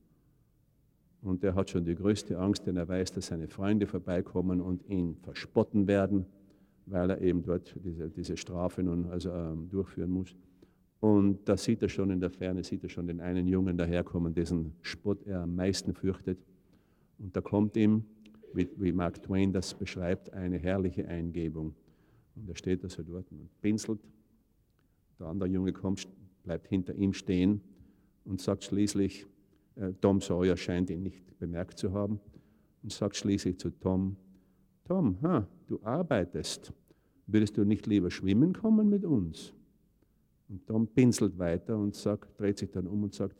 Und 1.25 1.43
er 1.43 1.55
hat 1.55 1.71
schon 1.71 1.87
die 1.87 1.95
größte 1.95 2.39
Angst, 2.39 2.67
denn 2.67 2.77
er 2.77 2.87
weiß, 2.87 3.13
dass 3.13 3.29
seine 3.29 3.49
Freunde 3.49 3.87
vorbeikommen 3.87 4.61
und 4.61 4.87
ihn 4.91 5.17
verspotten 5.23 5.89
werden, 5.89 6.27
weil 6.85 7.09
er 7.09 7.21
eben 7.23 7.43
dort 7.43 7.75
diese, 7.83 8.11
diese 8.11 8.37
Strafe 8.37 8.83
nun 8.83 9.07
also 9.07 9.31
ähm, 9.31 9.71
durchführen 9.71 10.11
muss. 10.11 10.37
Und 11.01 11.49
da 11.49 11.57
sieht 11.57 11.81
er 11.81 11.89
schon 11.89 12.11
in 12.11 12.21
der 12.21 12.29
Ferne, 12.29 12.63
sieht 12.63 12.83
er 12.83 12.91
schon 12.91 13.07
den 13.07 13.23
einen 13.23 13.47
Jungen 13.47 13.79
daherkommen, 13.79 14.35
dessen 14.35 14.75
Spott 14.83 15.27
er 15.27 15.41
am 15.41 15.55
meisten 15.57 15.95
fürchtet. 15.95 16.39
Und 17.19 17.35
da 17.35 17.41
kommt 17.41 17.75
ihm, 17.79 18.05
wie, 18.53 18.69
wie 18.77 18.93
Mark 18.93 19.23
Twain 19.23 19.51
das 19.51 19.73
beschreibt, 19.73 20.31
eine 20.35 20.59
herrliche 20.59 21.09
Eingebung. 21.09 21.75
Und 22.37 22.51
er 22.51 22.57
steht 22.57 22.85
also 22.85 23.03
dort 23.03 23.33
und 23.33 23.49
pinselt. 23.63 24.01
Der 25.19 25.29
andere 25.29 25.49
Junge 25.49 25.73
kommt, 25.73 26.07
bleibt 26.43 26.69
hinter 26.69 26.95
ihm 26.95 27.15
stehen 27.15 27.63
und 28.27 28.43
sagt 28.43 28.65
schließlich, 28.65 29.27
Tom 30.01 30.21
Sawyer 30.21 30.57
scheint 30.57 30.91
ihn 30.91 31.03
nicht 31.03 31.39
bemerkt 31.39 31.79
zu 31.79 31.93
haben, 31.93 32.21
und 32.83 32.93
sagt 32.93 33.17
schließlich 33.17 33.59
zu 33.59 33.71
Tom, 33.71 34.17
Tom, 34.85 35.17
ha, 35.23 35.49
du 35.67 35.81
arbeitest, 35.83 36.73
würdest 37.27 37.57
du 37.57 37.65
nicht 37.65 37.87
lieber 37.87 38.11
schwimmen 38.11 38.53
kommen 38.53 38.91
mit 38.91 39.05
uns? 39.05 39.55
Und 40.49 40.67
Tom 40.67 40.87
pinselt 40.87 41.39
weiter 41.39 41.77
und 41.79 41.95
sagt, 41.95 42.39
dreht 42.39 42.59
sich 42.59 42.71
dann 42.71 42.87
um 42.87 43.03
und 43.03 43.15
sagt, 43.15 43.37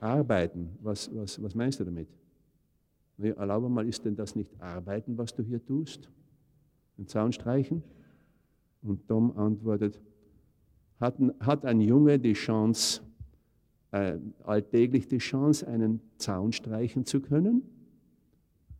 arbeiten, 0.00 0.70
was, 0.80 1.12
was, 1.14 1.42
was 1.42 1.54
meinst 1.56 1.80
du 1.80 1.84
damit? 1.84 2.08
Nee, 3.16 3.30
erlaube 3.30 3.68
mal, 3.68 3.88
ist 3.88 4.04
denn 4.04 4.14
das 4.14 4.36
nicht 4.36 4.50
arbeiten, 4.60 5.18
was 5.18 5.34
du 5.34 5.42
hier 5.42 5.64
tust? 5.64 6.08
Den 6.96 7.08
Zaun 7.08 7.32
streichen? 7.32 7.82
Und 8.82 9.08
Tom 9.08 9.36
antwortet, 9.36 10.00
hat, 11.00 11.18
hat 11.40 11.64
ein 11.64 11.80
Junge 11.80 12.18
die 12.20 12.34
Chance, 12.34 13.02
äh, 13.92 14.18
alltäglich 14.44 15.08
die 15.08 15.18
Chance, 15.18 15.66
einen 15.66 16.00
Zaun 16.18 16.52
streichen 16.52 17.04
zu 17.04 17.20
können. 17.20 17.62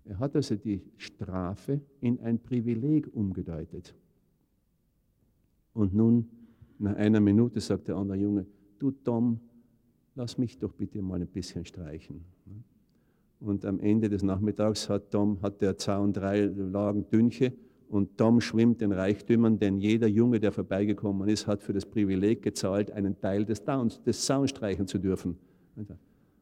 Er 0.05 0.19
hat 0.19 0.37
also 0.37 0.55
die 0.55 0.83
Strafe 0.97 1.81
in 2.01 2.21
ein 2.21 2.39
Privileg 2.39 3.09
umgedeutet. 3.13 3.95
Und 5.73 5.95
nun, 5.95 6.29
nach 6.79 6.95
einer 6.97 7.21
Minute, 7.21 7.61
sagt 7.61 7.89
der 7.89 7.97
andere 7.97 8.19
Junge, 8.19 8.47
du 8.79 8.91
Tom, 8.91 9.41
lass 10.15 10.39
mich 10.39 10.59
doch 10.59 10.73
bitte 10.73 11.03
mal 11.03 11.21
ein 11.21 11.27
bisschen 11.27 11.65
streichen. 11.65 12.25
Und 13.41 13.65
am 13.65 13.81
Ende 13.81 14.09
des 14.09 14.23
Nachmittags 14.23 14.89
hat, 14.89 15.11
Tom, 15.11 15.41
hat 15.43 15.61
der 15.61 15.77
Zaun 15.77 16.13
drei 16.13 16.45
Lagen 16.45 17.09
Dünche 17.11 17.53
und 17.89 18.17
Tom 18.19 18.41
schwimmt 18.41 18.81
den 18.81 18.93
Reichtümern, 18.93 19.59
denn 19.59 19.79
jeder 19.79 20.07
Junge, 20.07 20.41
der 20.41 20.53
vorbeigekommen 20.53 21.29
ist, 21.29 21.47
hat 21.47 21.63
für 21.63 21.73
das 21.73 21.87
Privileg 21.87 22.43
gezahlt, 22.43 22.91
einen 22.91 23.19
Teil 23.21 23.45
des, 23.45 23.65
Downs, 23.65 24.03
des 24.03 24.25
Sounds 24.25 24.51
streichen 24.51 24.87
zu 24.87 24.99
dürfen. 24.99 25.37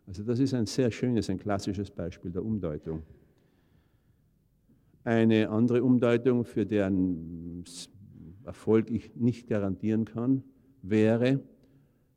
Also 0.06 0.22
das 0.22 0.38
ist 0.40 0.54
ein 0.54 0.66
sehr 0.66 0.90
schönes, 0.90 1.28
ein 1.30 1.38
klassisches 1.38 1.90
Beispiel 1.90 2.30
der 2.30 2.44
Umdeutung. 2.44 3.02
Eine 5.02 5.50
andere 5.50 5.84
Umdeutung, 5.84 6.44
für 6.44 6.64
deren 6.64 7.64
Erfolg 8.44 8.90
ich 8.90 9.14
nicht 9.16 9.46
garantieren 9.46 10.04
kann, 10.04 10.42
wäre, 10.82 11.40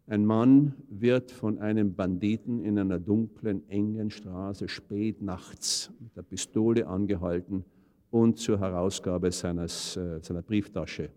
ein 0.10 0.26
Mann 0.26 0.74
wird 0.90 1.32
von 1.32 1.60
einem 1.60 1.95
Banditen 1.95 2.64
in 2.64 2.80
einer 2.80 2.98
dunklen, 2.98 3.68
engen 3.70 4.10
Straße 4.10 4.70
spät 4.70 5.22
nachts 5.22 5.91
mit 5.99 6.16
der 6.16 6.22
Pistole 6.22 6.88
angehalten 6.88 7.66
und 8.12 8.38
zur 8.38 8.60
Herausgabe 8.60 9.32
seines, 9.32 9.98
äh, 9.98 10.20
seiner 10.22 10.42
Brieftasche 10.42 11.10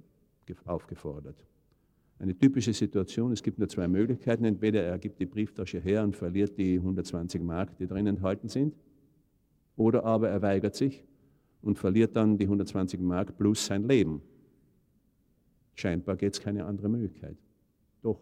aufgefordert. 0.64 1.36
Eine 2.18 2.36
typische 2.36 2.72
Situation, 2.72 3.32
es 3.32 3.42
gibt 3.42 3.58
nur 3.58 3.68
zwei 3.68 3.88
Möglichkeiten. 3.88 4.44
Entweder 4.44 4.82
er 4.82 4.98
gibt 4.98 5.20
die 5.20 5.26
Brieftasche 5.26 5.78
her 5.78 6.02
und 6.02 6.16
verliert 6.16 6.58
die 6.58 6.76
120 6.76 7.40
Mark, 7.40 7.76
die 7.78 7.86
drin 7.86 8.06
enthalten 8.06 8.48
sind, 8.48 8.74
oder 9.76 10.04
aber 10.04 10.28
er 10.28 10.42
weigert 10.42 10.74
sich 10.74 11.04
und 11.62 11.78
verliert 11.78 12.16
dann 12.16 12.36
die 12.36 12.44
120 12.44 13.00
Mark 13.00 13.38
plus 13.38 13.64
sein 13.64 13.84
Leben. 13.84 14.20
Scheinbar 15.74 16.16
geht 16.16 16.34
es 16.34 16.40
keine 16.40 16.66
andere 16.66 16.88
Möglichkeit. 16.88 17.36
Doch. 18.02 18.20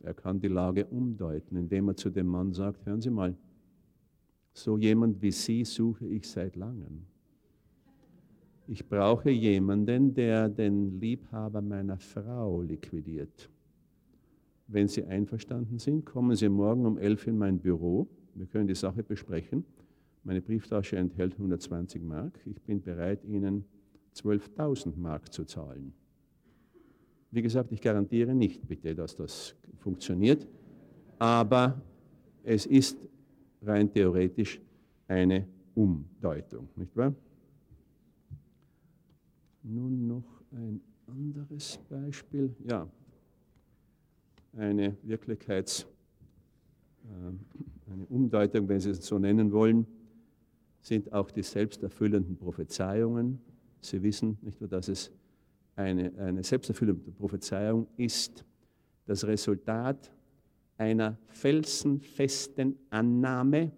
Er 0.00 0.14
kann 0.14 0.40
die 0.40 0.48
Lage 0.48 0.86
umdeuten, 0.86 1.56
indem 1.56 1.88
er 1.88 1.96
zu 1.96 2.08
dem 2.08 2.28
Mann 2.28 2.52
sagt, 2.52 2.86
hören 2.86 3.00
Sie 3.00 3.10
mal, 3.10 3.36
so 4.52 4.78
jemand 4.78 5.20
wie 5.22 5.32
Sie 5.32 5.64
suche 5.64 6.06
ich 6.06 6.28
seit 6.28 6.56
langem. 6.56 7.07
Ich 8.70 8.86
brauche 8.86 9.30
jemanden, 9.30 10.12
der 10.12 10.50
den 10.50 11.00
Liebhaber 11.00 11.62
meiner 11.62 11.96
Frau 11.96 12.60
liquidiert. 12.60 13.48
Wenn 14.66 14.88
Sie 14.88 15.04
einverstanden 15.04 15.78
sind, 15.78 16.04
kommen 16.04 16.36
Sie 16.36 16.50
morgen 16.50 16.84
um 16.84 16.98
11 16.98 17.28
in 17.28 17.38
mein 17.38 17.58
Büro. 17.58 18.06
Wir 18.34 18.44
können 18.44 18.66
die 18.66 18.74
Sache 18.74 19.02
besprechen. 19.02 19.64
Meine 20.22 20.42
Brieftasche 20.42 20.96
enthält 20.96 21.32
120 21.32 22.02
Mark. 22.02 22.38
Ich 22.44 22.60
bin 22.60 22.82
bereit, 22.82 23.24
Ihnen 23.24 23.64
12.000 24.14 24.98
Mark 24.98 25.32
zu 25.32 25.46
zahlen. 25.46 25.94
Wie 27.30 27.40
gesagt, 27.40 27.72
ich 27.72 27.80
garantiere 27.80 28.34
nicht 28.34 28.68
bitte, 28.68 28.94
dass 28.94 29.16
das 29.16 29.56
funktioniert, 29.78 30.46
aber 31.18 31.80
es 32.42 32.66
ist 32.66 32.98
rein 33.62 33.90
theoretisch 33.90 34.60
eine 35.06 35.46
Umdeutung, 35.74 36.68
nicht 36.76 36.94
wahr? 36.94 37.14
Nun 39.70 40.06
noch 40.06 40.42
ein 40.50 40.80
anderes 41.06 41.78
Beispiel. 41.90 42.54
Ja, 42.64 42.88
eine 44.56 44.96
Wirklichkeits-, 45.02 45.86
äh, 47.04 47.92
eine 47.92 48.06
Umdeutung, 48.06 48.66
wenn 48.66 48.80
Sie 48.80 48.90
es 48.90 49.04
so 49.04 49.18
nennen 49.18 49.52
wollen, 49.52 49.86
sind 50.80 51.12
auch 51.12 51.30
die 51.30 51.42
selbsterfüllenden 51.42 52.38
Prophezeiungen. 52.38 53.40
Sie 53.82 54.02
wissen 54.02 54.38
nicht 54.40 54.58
nur, 54.58 54.70
dass 54.70 54.88
es 54.88 55.12
eine, 55.76 56.14
eine 56.18 56.42
selbsterfüllende 56.42 57.10
Prophezeiung 57.12 57.86
ist 57.98 58.46
das 59.04 59.26
Resultat 59.26 60.10
einer 60.78 61.18
felsenfesten 61.26 62.78
Annahme, 62.88 63.72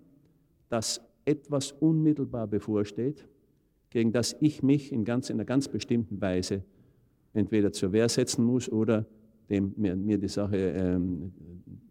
dass 0.68 1.00
etwas 1.24 1.72
unmittelbar 1.72 2.46
bevorsteht, 2.46 3.26
gegen 3.90 4.12
das 4.12 4.36
ich 4.40 4.62
mich 4.62 4.92
in, 4.92 5.04
ganz, 5.04 5.30
in 5.30 5.36
einer 5.36 5.44
ganz 5.44 5.68
bestimmten 5.68 6.20
Weise 6.20 6.64
entweder 7.32 7.72
zur 7.72 7.92
Wehr 7.92 8.08
setzen 8.08 8.44
muss 8.44 8.70
oder 8.70 9.04
dem, 9.48 9.74
mir, 9.76 9.96
mir 9.96 10.18
die 10.18 10.28
Sache 10.28 10.56
ähm, 10.56 11.32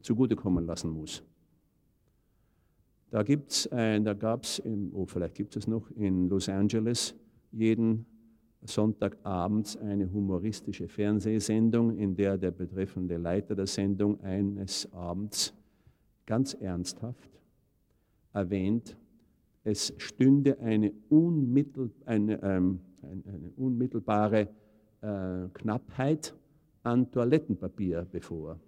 zugutekommen 0.01 0.65
lassen 0.65 0.89
muss. 0.89 1.23
Da, 3.11 3.23
da 3.23 4.13
gab 4.13 4.43
es, 4.43 4.61
oh, 4.93 5.05
vielleicht 5.05 5.35
gibt 5.35 5.55
es 5.55 5.67
noch, 5.67 5.89
in 5.91 6.29
Los 6.29 6.47
Angeles 6.47 7.15
jeden 7.51 8.05
Sonntagabends 8.61 9.77
eine 9.77 10.11
humoristische 10.11 10.87
Fernsehsendung, 10.87 11.97
in 11.97 12.15
der 12.15 12.37
der 12.37 12.51
betreffende 12.51 13.17
Leiter 13.17 13.55
der 13.55 13.67
Sendung 13.67 14.21
eines 14.21 14.91
Abends 14.93 15.53
ganz 16.25 16.53
ernsthaft 16.53 17.31
erwähnt, 18.33 18.95
es 19.63 19.93
stünde 19.97 20.59
eine, 20.59 20.91
unmittel, 21.09 21.91
eine, 22.05 22.41
ähm, 22.43 22.79
eine 23.01 23.51
unmittelbare 23.57 24.47
äh, 25.01 25.47
Knappheit 25.53 26.35
an 26.83 27.11
Toilettenpapier 27.11 28.07
bevor. 28.11 28.59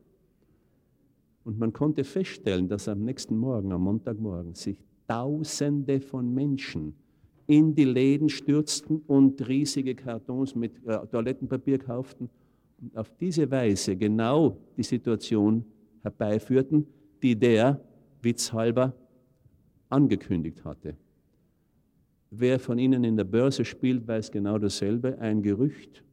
Und 1.43 1.57
man 1.57 1.73
konnte 1.73 2.03
feststellen, 2.03 2.67
dass 2.67 2.87
am 2.87 3.03
nächsten 3.03 3.37
Morgen, 3.37 3.71
am 3.71 3.83
Montagmorgen, 3.83 4.53
sich 4.53 4.77
Tausende 5.07 5.99
von 5.99 6.33
Menschen 6.33 6.95
in 7.47 7.75
die 7.75 7.83
Läden 7.83 8.29
stürzten 8.29 9.01
und 9.07 9.45
riesige 9.45 9.93
Kartons 9.93 10.55
mit 10.55 10.71
äh, 10.85 11.05
Toilettenpapier 11.07 11.79
kauften 11.79 12.29
und 12.79 12.95
auf 12.95 13.11
diese 13.19 13.49
Weise 13.51 13.95
genau 13.97 14.57
die 14.77 14.83
Situation 14.83 15.65
herbeiführten, 16.01 16.87
die 17.21 17.35
der, 17.35 17.81
witzhalber, 18.21 18.93
angekündigt 19.91 20.63
hatte. 20.63 20.95
Wer 22.29 22.59
von 22.59 22.79
Ihnen 22.79 23.03
in 23.03 23.17
der 23.17 23.25
Börse 23.25 23.65
spielt, 23.65 24.07
weiß 24.07 24.31
genau 24.31 24.57
dasselbe. 24.57 25.19
Ein 25.19 25.41
Gerücht, 25.41 26.03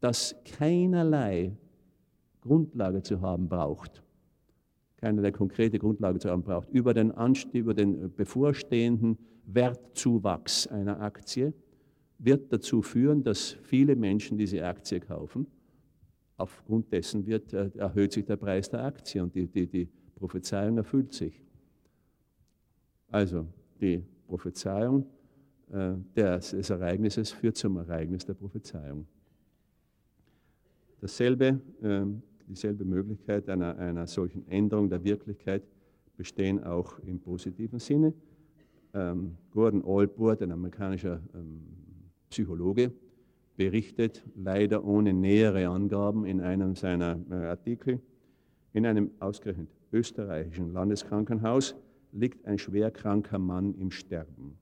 das 0.00 0.34
keinerlei 0.44 1.56
Grundlage 2.40 3.02
zu 3.02 3.20
haben 3.20 3.48
braucht, 3.48 4.02
keinerlei 4.96 5.30
konkrete 5.30 5.78
Grundlage 5.78 6.18
zu 6.18 6.28
haben 6.28 6.42
braucht, 6.42 6.68
über 6.70 6.92
den, 6.92 7.12
Anst 7.12 7.54
über 7.54 7.74
den 7.74 8.14
bevorstehenden 8.14 9.16
Wertzuwachs 9.46 10.66
einer 10.66 11.00
Aktie 11.00 11.52
wird 12.18 12.52
dazu 12.52 12.82
führen, 12.82 13.22
dass 13.22 13.56
viele 13.62 13.94
Menschen 13.94 14.36
diese 14.36 14.64
Aktie 14.64 14.98
kaufen. 14.98 15.46
Aufgrund 16.36 16.92
dessen 16.92 17.26
wird, 17.26 17.52
äh, 17.52 17.70
erhöht 17.76 18.12
sich 18.12 18.24
der 18.24 18.36
Preis 18.36 18.68
der 18.68 18.84
Aktie 18.84 19.22
und 19.22 19.34
die, 19.34 19.46
die, 19.46 19.66
die 19.66 19.88
Prophezeiung 20.16 20.76
erfüllt 20.78 21.12
sich. 21.12 21.44
Also 23.10 23.46
die 23.80 24.02
Prophezeiung 24.26 25.06
äh, 25.72 25.94
des, 26.16 26.50
des 26.50 26.70
Ereignisses 26.70 27.30
führt 27.30 27.56
zum 27.56 27.76
Ereignis 27.76 28.24
der 28.24 28.34
Prophezeiung. 28.34 29.06
Dasselbe, 31.00 31.60
äh, 31.82 32.04
dieselbe 32.48 32.84
Möglichkeit 32.84 33.48
einer, 33.48 33.76
einer 33.78 34.06
solchen 34.06 34.46
Änderung 34.48 34.88
der 34.88 35.02
Wirklichkeit 35.04 35.62
bestehen 36.16 36.62
auch 36.64 36.98
im 37.00 37.20
positiven 37.20 37.78
Sinne 37.78 38.12
ähm, 38.94 39.36
Gordon 39.52 39.84
Allport, 39.84 40.42
ein 40.42 40.52
amerikanischer 40.52 41.20
ähm, 41.34 41.62
Psychologe, 42.30 42.92
berichtet, 43.56 44.22
leider 44.36 44.84
ohne 44.84 45.12
nähere 45.12 45.68
Angaben 45.68 46.24
in 46.24 46.40
einem 46.40 46.74
seiner 46.74 47.18
äh, 47.30 47.34
Artikel, 47.34 48.00
in 48.72 48.86
einem 48.86 49.10
ausgerechnet 49.18 49.68
österreichischen 49.92 50.72
Landeskrankenhaus 50.72 51.74
liegt 52.12 52.46
ein 52.46 52.58
schwerkranker 52.58 53.38
Mann 53.38 53.74
im 53.74 53.90
Sterben. 53.90 54.58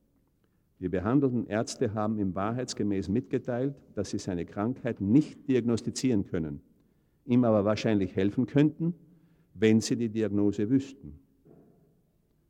Die 0.79 0.89
behandelnden 0.89 1.47
Ärzte 1.47 1.95
haben 1.95 2.19
ihm 2.19 2.35
wahrheitsgemäß 2.35 3.09
mitgeteilt, 3.09 3.75
dass 3.95 4.11
sie 4.11 4.19
seine 4.19 4.45
Krankheit 4.45 5.01
nicht 5.01 5.49
diagnostizieren 5.49 6.27
können, 6.27 6.61
ihm 7.25 7.45
aber 7.45 7.65
wahrscheinlich 7.65 8.15
helfen 8.15 8.47
könnten, 8.47 8.95
wenn 9.55 9.81
sie 9.81 9.97
die 9.97 10.11
Diagnose 10.11 10.69
wüssten. 10.69 11.19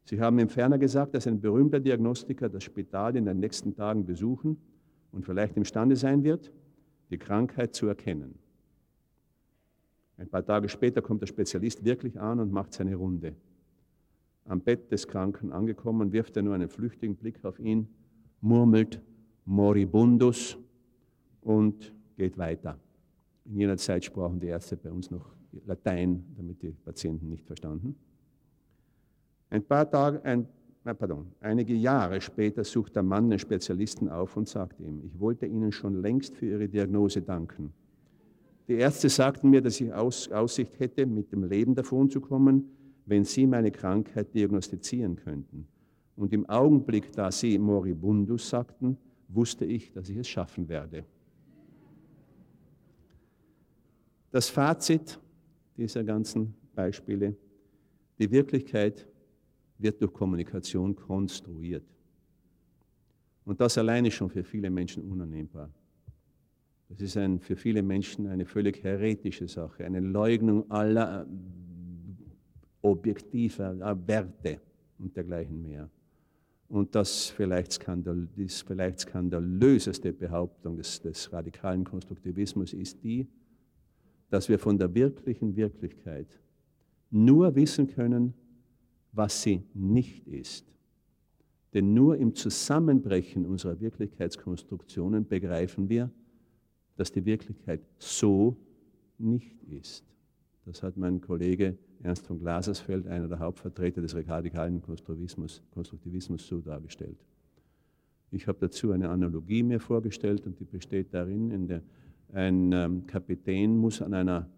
Sie 0.04 0.20
haben 0.20 0.38
ihm 0.38 0.48
ferner 0.48 0.78
gesagt, 0.78 1.14
dass 1.14 1.26
ein 1.26 1.40
berühmter 1.40 1.80
Diagnostiker 1.80 2.48
das 2.48 2.64
Spital 2.64 3.16
in 3.16 3.24
den 3.24 3.38
nächsten 3.38 3.74
Tagen 3.74 4.06
besuchen 4.06 4.56
und 5.12 5.24
vielleicht 5.24 5.56
imstande 5.56 5.96
sein 5.96 6.24
wird, 6.24 6.52
die 7.10 7.18
Krankheit 7.18 7.74
zu 7.74 7.86
erkennen. 7.86 8.38
Ein 10.16 10.28
paar 10.28 10.44
Tage 10.44 10.68
später 10.68 11.02
kommt 11.02 11.22
der 11.22 11.26
Spezialist 11.26 11.84
wirklich 11.84 12.18
an 12.18 12.40
und 12.40 12.52
macht 12.52 12.72
seine 12.72 12.94
Runde. 12.94 13.34
Am 14.46 14.60
Bett 14.60 14.90
des 14.92 15.08
Kranken 15.08 15.52
angekommen, 15.52 16.12
wirft 16.12 16.36
er 16.36 16.42
nur 16.42 16.54
einen 16.54 16.68
flüchtigen 16.68 17.16
Blick 17.16 17.44
auf 17.44 17.58
ihn, 17.58 17.88
murmelt 18.40 19.00
moribundus 19.44 20.56
und 21.40 21.92
geht 22.16 22.38
weiter. 22.38 22.78
In 23.44 23.58
jener 23.58 23.76
Zeit 23.76 24.04
sprachen 24.04 24.38
die 24.38 24.46
Ärzte 24.46 24.76
bei 24.76 24.90
uns 24.90 25.10
noch 25.10 25.36
Latein, 25.64 26.24
damit 26.36 26.62
die 26.62 26.72
Patienten 26.72 27.28
nicht 27.28 27.46
verstanden. 27.46 27.96
Ein 29.50 29.62
paar 29.62 29.88
Tage, 29.88 30.22
ein, 30.24 30.46
pardon, 30.82 31.26
einige 31.40 31.74
Jahre 31.74 32.20
später 32.20 32.64
sucht 32.64 32.96
der 32.96 33.02
Mann 33.02 33.30
den 33.30 33.38
Spezialisten 33.38 34.08
auf 34.08 34.36
und 34.36 34.48
sagt 34.48 34.80
ihm, 34.80 35.00
ich 35.04 35.18
wollte 35.18 35.46
Ihnen 35.46 35.72
schon 35.72 35.94
längst 36.02 36.36
für 36.36 36.46
Ihre 36.46 36.68
Diagnose 36.68 37.22
danken. 37.22 37.72
Die 38.68 38.74
Ärzte 38.74 39.08
sagten 39.08 39.50
mir, 39.50 39.62
dass 39.62 39.80
ich 39.80 39.92
Aus, 39.92 40.30
Aussicht 40.30 40.78
hätte, 40.80 41.06
mit 41.06 41.30
dem 41.30 41.44
Leben 41.44 41.74
davon 41.74 42.10
zu 42.10 42.20
kommen, 42.20 42.68
wenn 43.06 43.24
Sie 43.24 43.46
meine 43.46 43.70
Krankheit 43.70 44.34
diagnostizieren 44.34 45.16
könnten. 45.16 45.66
Und 46.16 46.32
im 46.32 46.48
Augenblick, 46.48 47.12
da 47.12 47.30
Sie 47.30 47.58
moribundus 47.58 48.48
sagten, 48.48 48.98
wusste 49.28 49.64
ich, 49.64 49.92
dass 49.92 50.08
ich 50.08 50.16
es 50.16 50.28
schaffen 50.28 50.68
werde. 50.68 51.04
Das 54.30 54.48
Fazit 54.48 55.18
dieser 55.76 56.04
ganzen 56.04 56.54
Beispiele, 56.74 57.36
die 58.18 58.30
Wirklichkeit 58.30 59.06
wird 59.78 60.00
durch 60.00 60.12
Kommunikation 60.12 60.96
konstruiert. 60.96 61.84
Und 63.44 63.60
das 63.60 63.78
alleine 63.78 64.10
schon 64.10 64.30
für 64.30 64.42
viele 64.42 64.70
Menschen 64.70 65.04
unannehmbar. 65.04 65.70
Das 66.88 67.00
ist 67.00 67.16
ein, 67.16 67.40
für 67.40 67.56
viele 67.56 67.82
Menschen 67.82 68.26
eine 68.26 68.46
völlig 68.46 68.82
heretische 68.82 69.48
Sache, 69.48 69.84
eine 69.84 70.00
Leugnung 70.00 70.70
aller 70.70 71.26
objektiver 72.90 73.74
äh, 73.80 74.08
Werte 74.08 74.60
und 74.98 75.16
dergleichen 75.16 75.60
mehr. 75.62 75.90
Und 76.68 76.94
das 76.94 77.26
vielleicht, 77.26 77.86
die 78.36 78.48
vielleicht 78.48 79.00
skandalöseste 79.00 80.12
Behauptung 80.12 80.76
des, 80.76 81.00
des 81.00 81.32
radikalen 81.32 81.84
Konstruktivismus 81.84 82.72
ist 82.72 83.02
die, 83.04 83.28
dass 84.30 84.48
wir 84.48 84.58
von 84.58 84.76
der 84.76 84.92
wirklichen 84.92 85.54
Wirklichkeit 85.54 86.26
nur 87.10 87.54
wissen 87.54 87.86
können, 87.86 88.34
was 89.12 89.42
sie 89.42 89.62
nicht 89.74 90.26
ist. 90.26 90.66
Denn 91.72 91.94
nur 91.94 92.16
im 92.16 92.34
Zusammenbrechen 92.34 93.46
unserer 93.46 93.78
Wirklichkeitskonstruktionen 93.80 95.26
begreifen 95.26 95.88
wir, 95.88 96.10
dass 96.96 97.12
die 97.12 97.24
Wirklichkeit 97.24 97.80
so 97.98 98.56
nicht 99.18 99.62
ist. 99.64 100.04
Das 100.64 100.82
hat 100.82 100.96
mein 100.96 101.20
Kollege 101.20 101.78
Ernst 102.06 102.26
von 102.26 102.38
Glasersfeld, 102.38 103.06
einer 103.08 103.28
der 103.28 103.40
Hauptvertreter 103.40 104.00
des 104.00 104.14
radikalen 104.14 104.80
Konstruktivismus, 104.80 105.62
Konstruktivismus 105.72 106.46
so 106.46 106.60
dargestellt. 106.60 107.18
Ich 108.30 108.46
habe 108.46 108.58
dazu 108.60 108.92
eine 108.92 109.08
Analogie 109.08 109.62
mir 109.62 109.80
vorgestellt 109.80 110.46
und 110.46 110.58
die 110.60 110.64
besteht 110.64 111.12
darin, 111.12 111.66
der, 111.66 111.82
ein 112.32 112.72
ähm, 112.72 113.06
Kapitän 113.06 113.76
muss 113.76 114.02
an 114.02 114.14
einer 114.14 114.48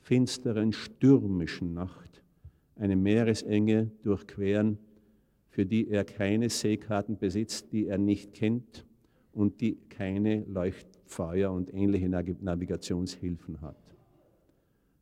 finsteren, 0.00 0.72
stürmischen 0.72 1.74
Nacht 1.74 2.22
eine 2.76 2.96
Meeresenge 2.96 3.90
durchqueren, 4.02 4.78
für 5.48 5.66
die 5.66 5.88
er 5.88 6.04
keine 6.04 6.48
Seekarten 6.50 7.18
besitzt, 7.18 7.72
die 7.72 7.86
er 7.86 7.98
nicht 7.98 8.32
kennt 8.32 8.86
und 9.32 9.60
die 9.60 9.78
keine 9.88 10.44
Leuchtfeuer 10.44 11.50
und 11.52 11.72
ähnliche 11.72 12.08
Navigationshilfen 12.08 13.60
hat. 13.60 13.87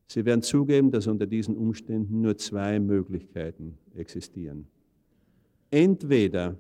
Sie 0.07 0.25
werden 0.25 0.43
zugeben, 0.43 0.91
dass 0.91 1.07
unter 1.07 1.27
diesen 1.27 1.57
Umständen 1.57 2.21
nur 2.21 2.37
zwei 2.37 2.79
Möglichkeiten 2.79 3.77
existieren. 3.95 4.67
Entweder 5.71 6.57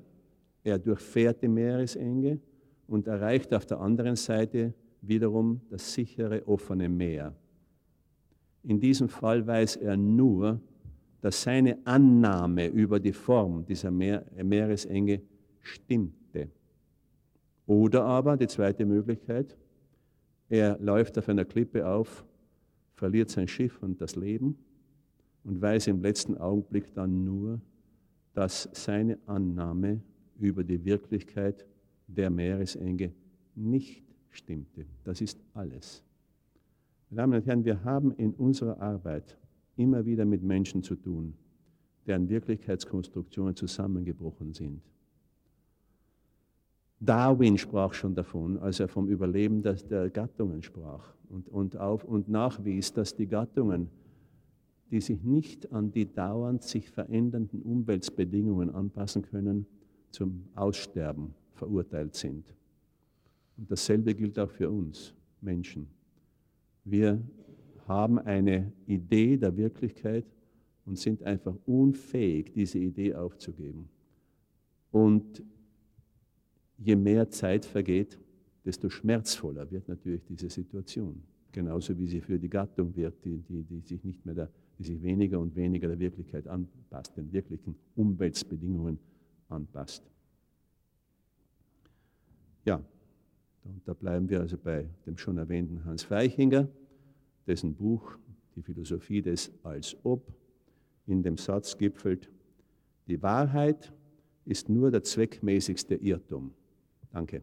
er 0.64 0.78
durchfährt 0.78 1.42
die 1.42 1.48
Meeresenge 1.48 2.40
und 2.88 3.06
erreicht 3.06 3.54
auf 3.54 3.66
der 3.66 3.80
anderen 3.80 4.16
Seite 4.16 4.74
wiederum 5.00 5.60
das 5.70 5.92
sichere, 5.92 6.46
offene 6.46 6.88
Meer. 6.88 7.34
In 8.64 8.80
diesem 8.80 9.08
Fall 9.08 9.46
weiß 9.46 9.76
er 9.76 9.96
nur, 9.96 10.60
dass 11.20 11.42
seine 11.42 11.78
Annahme 11.84 12.66
über 12.66 12.98
die 12.98 13.12
Form 13.12 13.64
dieser 13.64 13.92
Meer 13.92 14.24
Meeresenge 14.42 15.22
stimmte. 15.60 16.48
Oder 17.66 18.04
aber 18.04 18.36
die 18.36 18.48
zweite 18.48 18.84
Möglichkeit, 18.84 19.56
er 20.48 20.78
läuft 20.78 21.16
auf 21.18 21.28
einer 21.28 21.44
Klippe 21.44 21.86
auf 21.86 22.24
verliert 22.96 23.30
sein 23.30 23.46
Schiff 23.46 23.82
und 23.82 24.00
das 24.00 24.16
Leben 24.16 24.56
und 25.44 25.60
weiß 25.60 25.86
im 25.86 26.02
letzten 26.02 26.36
Augenblick 26.36 26.92
dann 26.94 27.24
nur, 27.24 27.60
dass 28.32 28.68
seine 28.72 29.18
Annahme 29.26 30.00
über 30.38 30.64
die 30.64 30.84
Wirklichkeit 30.84 31.64
der 32.06 32.30
Meeresenge 32.30 33.12
nicht 33.54 34.02
stimmte. 34.30 34.86
Das 35.04 35.20
ist 35.20 35.40
alles. 35.54 36.02
Meine 37.08 37.22
Damen 37.22 37.34
und 37.34 37.46
Herren, 37.46 37.64
wir 37.64 37.84
haben 37.84 38.12
in 38.12 38.34
unserer 38.34 38.80
Arbeit 38.80 39.38
immer 39.76 40.04
wieder 40.04 40.24
mit 40.24 40.42
Menschen 40.42 40.82
zu 40.82 40.96
tun, 40.96 41.34
deren 42.06 42.28
Wirklichkeitskonstruktionen 42.28 43.54
zusammengebrochen 43.54 44.52
sind. 44.52 44.82
Darwin 47.00 47.58
sprach 47.58 47.92
schon 47.92 48.14
davon, 48.14 48.58
als 48.58 48.80
er 48.80 48.88
vom 48.88 49.08
Überleben 49.08 49.62
der 49.62 50.10
Gattungen 50.10 50.62
sprach 50.62 51.14
und, 51.28 51.48
und, 51.48 51.76
auf, 51.76 52.04
und 52.04 52.28
nachwies, 52.28 52.92
dass 52.92 53.14
die 53.14 53.26
Gattungen, 53.26 53.90
die 54.90 55.00
sich 55.00 55.22
nicht 55.22 55.72
an 55.72 55.90
die 55.90 56.10
dauernd 56.10 56.62
sich 56.62 56.88
verändernden 56.90 57.60
Umweltbedingungen 57.62 58.74
anpassen 58.74 59.22
können, 59.22 59.66
zum 60.10 60.44
Aussterben 60.54 61.34
verurteilt 61.52 62.14
sind. 62.14 62.44
Und 63.58 63.70
dasselbe 63.70 64.14
gilt 64.14 64.38
auch 64.38 64.50
für 64.50 64.70
uns 64.70 65.14
Menschen. 65.40 65.88
Wir 66.84 67.20
haben 67.88 68.18
eine 68.18 68.72
Idee 68.86 69.36
der 69.36 69.56
Wirklichkeit 69.56 70.24
und 70.84 70.98
sind 70.98 71.22
einfach 71.22 71.54
unfähig, 71.66 72.52
diese 72.52 72.78
Idee 72.78 73.14
aufzugeben. 73.14 73.88
Und 74.92 75.42
je 76.78 76.96
mehr 76.96 77.30
Zeit 77.30 77.64
vergeht, 77.64 78.18
desto 78.64 78.88
schmerzvoller 78.88 79.70
wird 79.70 79.88
natürlich 79.88 80.24
diese 80.24 80.50
Situation. 80.50 81.22
Genauso 81.52 81.96
wie 81.98 82.06
sie 82.06 82.20
für 82.20 82.38
die 82.38 82.50
Gattung 82.50 82.94
wird, 82.96 83.24
die, 83.24 83.38
die, 83.38 83.62
die 83.62 83.80
sich 83.80 84.02
nicht 84.04 84.26
mehr 84.26 84.34
der, 84.34 84.50
die 84.78 84.84
sich 84.84 85.02
weniger 85.02 85.40
und 85.40 85.56
weniger 85.56 85.88
der 85.88 85.98
Wirklichkeit 85.98 86.46
anpasst, 86.46 87.16
den 87.16 87.32
wirklichen 87.32 87.76
Umweltbedingungen 87.94 88.98
anpasst. 89.48 90.02
Ja, 92.64 92.84
und 93.64 93.86
da 93.86 93.94
bleiben 93.94 94.28
wir 94.28 94.40
also 94.40 94.58
bei 94.58 94.86
dem 95.06 95.16
schon 95.16 95.38
erwähnten 95.38 95.84
Hans 95.84 96.10
Weichinger, 96.10 96.68
dessen 97.46 97.74
Buch 97.74 98.18
Die 98.54 98.62
Philosophie 98.62 99.22
des 99.22 99.52
Als 99.62 99.96
ob 100.02 100.32
in 101.06 101.22
dem 101.22 101.36
Satz 101.36 101.76
gipfelt, 101.76 102.30
die 103.06 103.22
Wahrheit 103.22 103.92
ist 104.44 104.68
nur 104.68 104.90
der 104.90 105.02
zweckmäßigste 105.02 105.94
Irrtum. 105.94 106.52
Danke. 107.16 107.42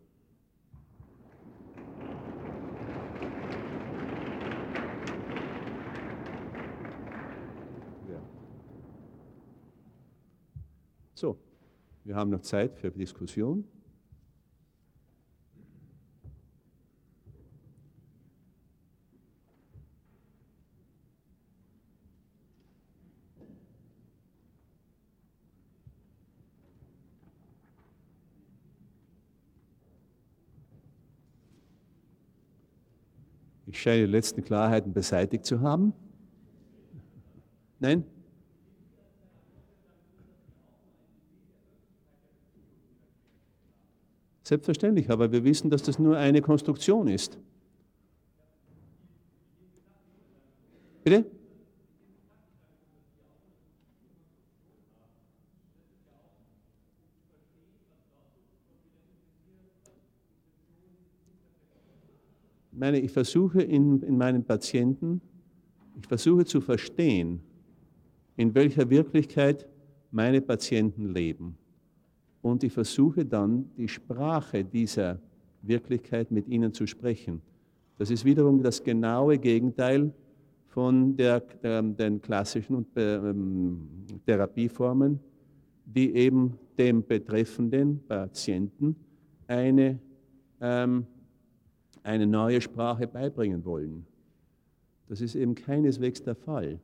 So, 11.15 11.39
wir 12.03 12.15
haben 12.15 12.29
noch 12.29 12.41
Zeit 12.41 12.75
für 12.75 12.91
Diskussion. 12.91 13.67
Ich 33.83 33.85
scheine 33.85 34.05
die 34.05 34.11
letzten 34.13 34.45
Klarheiten 34.45 34.93
beseitigt 34.93 35.45
zu 35.45 35.59
haben. 35.59 35.91
Nein? 37.81 38.05
Selbstverständlich, 44.43 45.09
aber 45.09 45.33
wir 45.33 45.43
wissen, 45.43 45.69
dass 45.69 45.83
das 45.83 45.99
nur 45.99 46.15
eine 46.15 46.41
Konstruktion 46.41 47.09
ist. 47.09 47.37
Bitte? 51.03 51.25
Meine, 62.83 62.99
ich 62.99 63.13
versuche 63.13 63.61
in, 63.61 64.01
in 64.01 64.17
meinen 64.17 64.43
Patienten, 64.43 65.21
ich 65.97 66.05
versuche 66.05 66.43
zu 66.43 66.59
verstehen, 66.59 67.39
in 68.35 68.53
welcher 68.53 68.89
Wirklichkeit 68.89 69.65
meine 70.11 70.41
Patienten 70.41 71.13
leben 71.13 71.55
und 72.41 72.61
ich 72.61 72.73
versuche 72.73 73.23
dann 73.25 73.69
die 73.77 73.87
Sprache 73.87 74.65
dieser 74.65 75.17
Wirklichkeit 75.61 76.29
mit 76.29 76.49
ihnen 76.49 76.73
zu 76.73 76.85
sprechen. 76.85 77.41
Das 77.97 78.11
ist 78.11 78.25
wiederum 78.25 78.61
das 78.61 78.83
genaue 78.83 79.37
Gegenteil 79.37 80.11
von 80.67 81.15
der, 81.15 81.39
der, 81.39 81.83
den 81.83 82.21
klassischen 82.21 82.85
ähm, 82.97 83.87
Therapieformen, 84.25 85.21
die 85.85 86.13
eben 86.15 86.59
dem 86.77 87.01
betreffenden 87.01 88.01
Patienten 88.09 88.97
eine, 89.47 89.99
ähm, 90.59 91.07
eine 92.03 92.27
neue 92.27 92.61
Sprache 92.61 93.07
beibringen 93.07 93.65
wollen. 93.65 94.05
Das 95.07 95.21
ist 95.21 95.35
eben 95.35 95.55
keineswegs 95.55 96.21
der 96.21 96.35
Fall. 96.35 96.79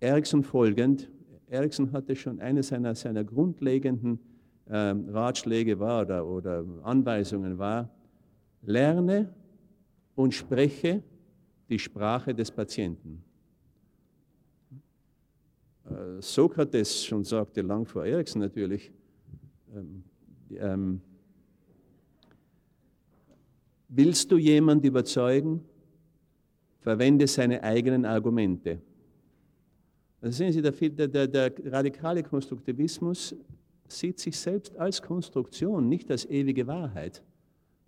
Erikson 0.00 0.42
folgend 0.42 1.10
Erikson 1.50 1.90
hatte 1.92 2.14
schon 2.14 2.40
eine 2.40 2.62
seiner, 2.62 2.94
seiner 2.94 3.24
grundlegenden 3.24 4.20
äh, 4.66 4.76
Ratschläge 4.76 5.78
war 5.78 6.02
oder, 6.02 6.26
oder 6.26 6.64
Anweisungen 6.84 7.58
war, 7.58 7.90
lerne 8.62 9.34
und 10.14 10.32
spreche 10.32 11.02
die 11.68 11.78
Sprache 11.78 12.34
des 12.34 12.50
Patienten. 12.50 13.24
äh, 15.90 16.22
Sokrates 16.22 17.04
schon 17.04 17.24
sagte, 17.24 17.62
lang 17.62 17.84
vor 17.84 18.04
Erikson 18.04 18.40
natürlich, 18.40 18.92
ähm, 19.74 20.04
ähm, 20.56 21.00
willst 23.90 24.30
du 24.30 24.38
jemand 24.38 24.84
überzeugen, 24.84 25.60
verwende 26.80 27.26
seine 27.26 27.62
eigenen 27.62 28.04
Argumente. 28.04 28.80
Also 30.20 30.38
sehen 30.38 30.52
Sie, 30.52 30.62
der, 30.62 31.08
der, 31.08 31.26
der 31.26 31.52
radikale 31.66 32.22
Konstruktivismus 32.22 33.34
sieht 33.88 34.18
sich 34.18 34.38
selbst 34.38 34.76
als 34.76 35.02
Konstruktion, 35.02 35.88
nicht 35.88 36.10
als 36.10 36.24
ewige 36.24 36.66
Wahrheit. 36.66 37.22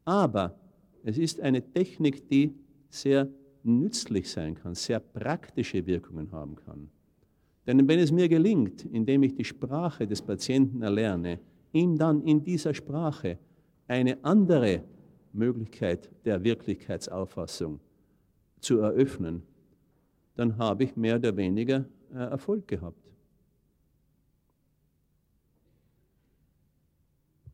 Aber 0.05 0.59
es 1.05 1.19
ist 1.19 1.41
eine 1.41 1.63
Technik, 1.63 2.29
die 2.29 2.55
sehr 2.91 3.29
nützlich 3.63 4.31
sein 4.31 4.55
kann, 4.55 4.75
sehr 4.75 4.99
praktische 4.99 5.87
Wirkungen 5.87 6.33
haben 6.33 6.57
kann. 6.57 6.89
Denn 7.67 7.87
wenn 7.87 8.01
es 8.01 8.11
mir 8.11 8.29
gelingt, 8.29 8.85
indem 8.87 9.23
ich 9.23 9.35
die 9.35 9.45
Sprache 9.45 10.07
des 10.07 10.21
Patienten 10.21 10.83
erlerne, 10.83 11.39
ihm 11.73 11.97
dann 11.97 12.23
in 12.23 12.43
dieser 12.43 12.75
Sprache 12.75 13.39
eine 13.87 14.23
andere 14.25 14.83
Möglichkeit 15.33 16.11
der 16.25 16.43
Wirklichkeitsauffassung 16.45 17.81
zu 18.61 18.79
eröffnen, 18.79 19.43
dann 20.37 20.57
habe 20.59 20.85
ich 20.85 20.97
mehr 20.97 21.17
oder 21.17 21.37
weniger 21.37 21.85
äh, 22.13 22.19
Erfolg 22.19 22.69
gehabt. 22.69 23.03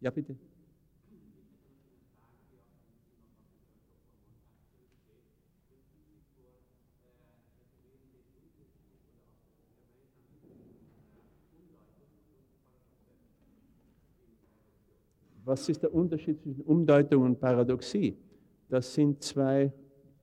Ja, 0.01 0.11
bitte. 0.11 0.37
Was 15.49 15.67
ist 15.67 15.83
der 15.83 15.95
Unterschied 15.95 16.43
zwischen 16.43 16.61
Umdeutung 16.61 17.23
und 17.23 17.41
Paradoxie? 17.41 18.15
Das 18.69 18.93
sind 18.93 19.23
zwei, 19.23 19.73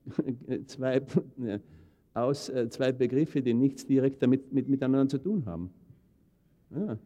zwei, 0.68 1.02
aus, 2.14 2.50
äh, 2.50 2.70
zwei 2.70 2.92
Begriffe, 2.92 3.42
die 3.42 3.56
nichts 3.56 3.88
direkt 3.88 4.22
damit 4.22 4.54
mit, 4.54 4.70
miteinander 4.70 5.10
zu 5.10 5.18
tun 5.18 5.44
haben. 5.48 5.72
Ja. 6.70 7.00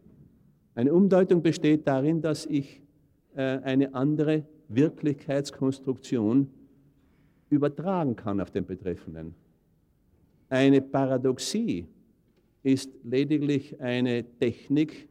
Eine 0.76 0.94
Umdeutung 0.94 1.42
besteht 1.42 1.88
darin, 1.88 2.22
dass 2.22 2.46
ich 2.46 2.82
äh, 3.36 3.42
eine 3.42 3.94
andere 3.94 4.44
Wirklichkeitskonstruktion 4.68 6.50
übertragen 7.50 8.18
kann 8.18 8.42
auf 8.42 8.52
den 8.52 8.66
Betreffenden. 8.66 9.34
Eine 10.50 10.82
Paradoxie 10.82 11.88
ist 12.64 12.92
lediglich 13.06 13.80
eine 13.80 14.26
Technik, 14.42 15.08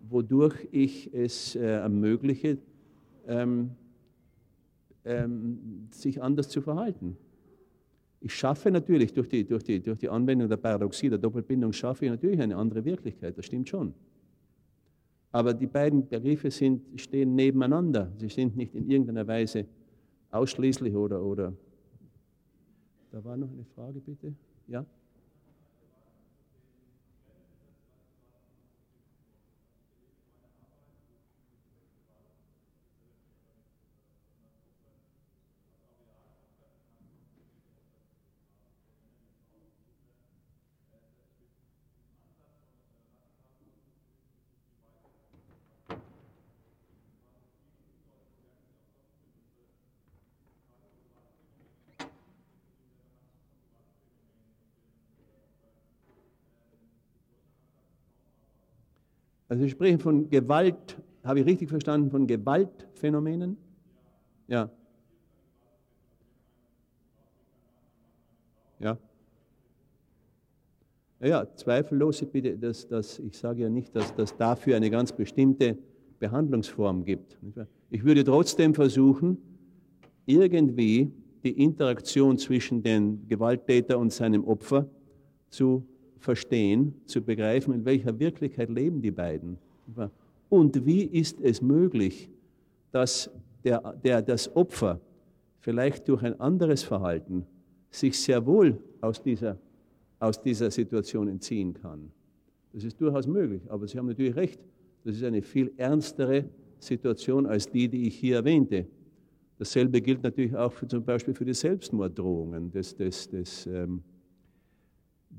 wodurch 0.00 0.68
ich 0.70 1.12
es 1.12 1.56
äh, 1.56 1.60
ermögliche, 1.60 2.58
ähm, 3.26 3.70
ähm, 5.04 5.88
sich 5.90 6.22
anders 6.22 6.48
zu 6.48 6.60
verhalten. 6.60 7.16
Ich 8.20 8.34
schaffe 8.34 8.70
natürlich 8.70 9.12
durch 9.12 9.28
die, 9.28 9.44
durch, 9.44 9.62
die, 9.62 9.80
durch 9.80 9.98
die 9.98 10.08
Anwendung 10.08 10.48
der 10.48 10.56
Paradoxie, 10.56 11.08
der 11.08 11.18
Doppelbindung, 11.18 11.72
schaffe 11.72 12.04
ich 12.04 12.10
natürlich 12.10 12.40
eine 12.40 12.56
andere 12.56 12.84
Wirklichkeit, 12.84 13.38
das 13.38 13.46
stimmt 13.46 13.68
schon. 13.68 13.94
Aber 15.30 15.54
die 15.54 15.66
beiden 15.66 16.08
Begriffe 16.08 16.50
sind, 16.50 17.00
stehen 17.00 17.34
nebeneinander. 17.34 18.10
Sie 18.16 18.28
sind 18.28 18.56
nicht 18.56 18.74
in 18.74 18.90
irgendeiner 18.90 19.26
Weise 19.26 19.66
ausschließlich 20.30 20.94
oder, 20.94 21.22
oder. 21.22 21.52
Da 23.10 23.22
war 23.24 23.36
noch 23.36 23.50
eine 23.50 23.64
Frage, 23.74 24.00
bitte. 24.00 24.34
Ja? 24.66 24.84
Also 59.48 59.62
Sie 59.62 59.70
sprechen 59.70 59.98
von 59.98 60.28
Gewalt, 60.28 60.98
habe 61.24 61.40
ich 61.40 61.46
richtig 61.46 61.70
verstanden, 61.70 62.10
von 62.10 62.26
Gewaltphänomenen? 62.26 63.56
Ja. 64.46 64.70
Ja. 68.78 68.98
Ja, 71.20 71.52
zweifellos, 71.56 72.24
bitte, 72.26 72.56
dass, 72.56 72.86
dass, 72.86 73.18
ich 73.18 73.36
sage 73.36 73.62
ja 73.62 73.68
nicht, 73.68 73.94
dass 73.96 74.14
das 74.14 74.36
dafür 74.36 74.76
eine 74.76 74.88
ganz 74.88 75.12
bestimmte 75.12 75.76
Behandlungsform 76.20 77.04
gibt. 77.04 77.38
Ich 77.90 78.04
würde 78.04 78.22
trotzdem 78.22 78.74
versuchen, 78.74 79.38
irgendwie 80.26 81.10
die 81.42 81.62
Interaktion 81.62 82.38
zwischen 82.38 82.82
dem 82.82 83.26
Gewalttäter 83.26 83.98
und 83.98 84.12
seinem 84.12 84.44
Opfer 84.44 84.88
zu 85.48 85.86
verstehen, 86.18 86.94
zu 87.06 87.22
begreifen, 87.22 87.74
in 87.74 87.84
welcher 87.84 88.18
Wirklichkeit 88.18 88.68
leben 88.68 89.02
die 89.02 89.10
beiden. 89.10 89.58
Und 90.48 90.86
wie 90.86 91.02
ist 91.02 91.40
es 91.40 91.62
möglich, 91.62 92.30
dass 92.90 93.30
der, 93.64 93.94
der, 94.02 94.22
das 94.22 94.54
Opfer 94.56 95.00
vielleicht 95.60 96.08
durch 96.08 96.22
ein 96.22 96.38
anderes 96.40 96.82
Verhalten 96.82 97.44
sich 97.90 98.18
sehr 98.18 98.44
wohl 98.46 98.78
aus 99.00 99.22
dieser, 99.22 99.58
aus 100.18 100.40
dieser 100.40 100.70
Situation 100.70 101.28
entziehen 101.28 101.74
kann. 101.74 102.10
Das 102.72 102.84
ist 102.84 103.00
durchaus 103.00 103.26
möglich, 103.26 103.62
aber 103.68 103.86
Sie 103.86 103.98
haben 103.98 104.06
natürlich 104.06 104.36
recht, 104.36 104.60
das 105.04 105.16
ist 105.16 105.24
eine 105.24 105.42
viel 105.42 105.72
ernstere 105.76 106.44
Situation 106.78 107.46
als 107.46 107.68
die, 107.70 107.88
die 107.88 108.06
ich 108.06 108.16
hier 108.16 108.36
erwähnte. 108.36 108.86
Dasselbe 109.58 110.00
gilt 110.00 110.22
natürlich 110.22 110.54
auch 110.54 110.72
für, 110.72 110.86
zum 110.86 111.04
Beispiel 111.04 111.34
für 111.34 111.44
die 111.44 111.54
Selbstmorddrohungen 111.54 112.70
des, 112.70 112.94
des, 112.94 113.28
des 113.28 113.66
ähm, 113.66 114.02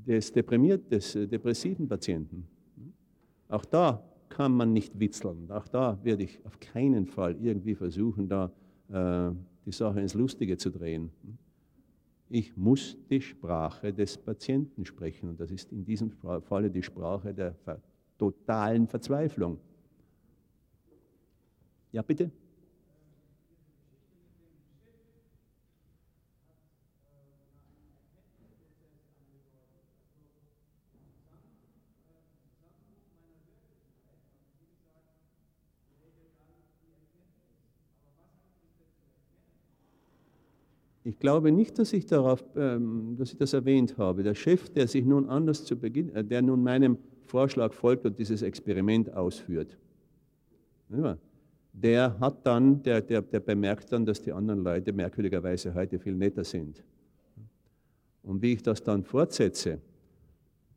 des, 0.06 0.32
deprimiert, 0.32 0.90
des 0.90 1.14
äh, 1.14 1.26
depressiven 1.26 1.88
Patienten. 1.88 2.46
Auch 3.48 3.64
da 3.64 4.02
kann 4.28 4.52
man 4.52 4.72
nicht 4.72 4.98
witzeln. 4.98 5.50
Auch 5.50 5.68
da 5.68 5.98
werde 6.02 6.22
ich 6.22 6.44
auf 6.46 6.58
keinen 6.60 7.06
Fall 7.06 7.36
irgendwie 7.40 7.74
versuchen, 7.74 8.28
da 8.28 8.52
äh, 8.88 9.32
die 9.66 9.72
Sache 9.72 10.00
ins 10.00 10.14
Lustige 10.14 10.56
zu 10.56 10.70
drehen. 10.70 11.10
Ich 12.28 12.56
muss 12.56 12.96
die 13.10 13.20
Sprache 13.20 13.92
des 13.92 14.16
Patienten 14.16 14.84
sprechen 14.84 15.28
und 15.28 15.40
das 15.40 15.50
ist 15.50 15.72
in 15.72 15.84
diesem 15.84 16.10
Falle 16.10 16.70
die 16.70 16.82
Sprache 16.82 17.34
der 17.34 17.56
totalen 18.18 18.86
Verzweiflung. 18.86 19.58
Ja, 21.90 22.02
bitte? 22.02 22.30
Ich 41.10 41.18
glaube 41.18 41.50
nicht, 41.50 41.76
dass 41.76 41.92
ich, 41.92 42.06
darauf, 42.06 42.44
ähm, 42.54 43.16
dass 43.18 43.32
ich 43.32 43.36
das 43.36 43.52
erwähnt 43.52 43.98
habe. 43.98 44.22
Der 44.22 44.36
Chef, 44.36 44.68
der 44.68 44.86
sich 44.86 45.04
nun 45.04 45.28
anders 45.28 45.64
zu 45.64 45.76
Beginn, 45.76 46.14
äh, 46.14 46.22
der 46.22 46.40
nun 46.40 46.62
meinem 46.62 46.98
Vorschlag 47.24 47.72
folgt 47.72 48.06
und 48.06 48.16
dieses 48.16 48.42
Experiment 48.42 49.12
ausführt, 49.12 49.76
der 51.72 52.18
hat 52.20 52.46
dann, 52.46 52.80
der, 52.84 53.00
der, 53.00 53.22
der 53.22 53.40
bemerkt 53.40 53.92
dann, 53.92 54.06
dass 54.06 54.22
die 54.22 54.32
anderen 54.32 54.62
Leute 54.62 54.92
merkwürdigerweise 54.92 55.74
heute 55.74 55.98
viel 55.98 56.14
netter 56.14 56.44
sind. 56.44 56.84
Und 58.22 58.40
wie 58.40 58.52
ich 58.52 58.62
das 58.62 58.80
dann 58.80 59.02
fortsetze, 59.02 59.80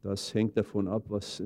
das 0.01 0.34
hängt 0.34 0.57
davon 0.57 0.88
ab, 0.88 1.03
was, 1.10 1.41
äh, 1.41 1.45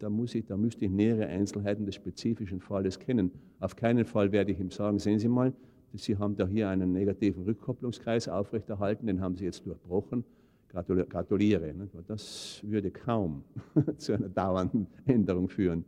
da, 0.00 0.10
muss 0.10 0.34
ich, 0.34 0.44
da 0.44 0.56
müsste 0.56 0.86
ich 0.86 0.90
nähere 0.90 1.28
Einzelheiten 1.28 1.86
des 1.86 1.94
spezifischen 1.94 2.60
Falles 2.60 2.98
kennen. 2.98 3.30
Auf 3.60 3.76
keinen 3.76 4.04
Fall 4.04 4.32
werde 4.32 4.50
ich 4.50 4.58
ihm 4.58 4.72
sagen, 4.72 4.98
sehen 4.98 5.20
Sie 5.20 5.28
mal, 5.28 5.52
Sie 5.96 6.16
haben 6.16 6.36
da 6.36 6.46
hier 6.46 6.68
einen 6.68 6.92
negativen 6.92 7.44
Rückkopplungskreis 7.44 8.28
aufrechterhalten, 8.28 9.06
den 9.06 9.20
haben 9.20 9.36
Sie 9.36 9.44
jetzt 9.44 9.64
durchbrochen. 9.64 10.24
Gratuliere. 10.68 11.72
Das 12.08 12.60
würde 12.64 12.90
kaum 12.90 13.44
zu 13.96 14.12
einer 14.12 14.28
dauernden 14.28 14.88
Änderung 15.06 15.48
führen. 15.48 15.84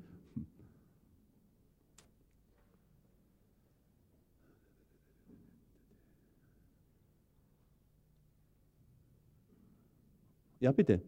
Ja, 10.61 10.71
bitte. 10.71 11.01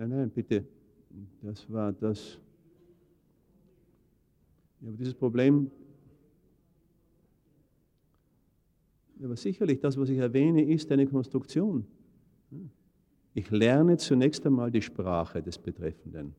Nein, 0.00 0.08
nein, 0.08 0.30
bitte. 0.30 0.64
Das 1.42 1.70
war 1.70 1.92
das. 1.92 2.40
Ja, 4.80 4.88
aber 4.88 4.96
dieses 4.96 5.12
Problem, 5.12 5.70
aber 9.22 9.36
sicherlich, 9.36 9.78
das, 9.78 9.98
was 9.98 10.08
ich 10.08 10.16
erwähne, 10.16 10.64
ist 10.64 10.90
eine 10.90 11.06
Konstruktion. 11.06 11.86
Ich 13.34 13.50
lerne 13.50 13.98
zunächst 13.98 14.46
einmal 14.46 14.70
die 14.70 14.80
Sprache 14.80 15.42
des 15.42 15.58
Betreffenden. 15.58 16.34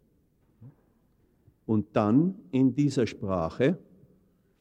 Und 1.67 1.95
dann 1.95 2.33
in 2.49 2.73
dieser 2.73 3.05
Sprache 3.05 3.77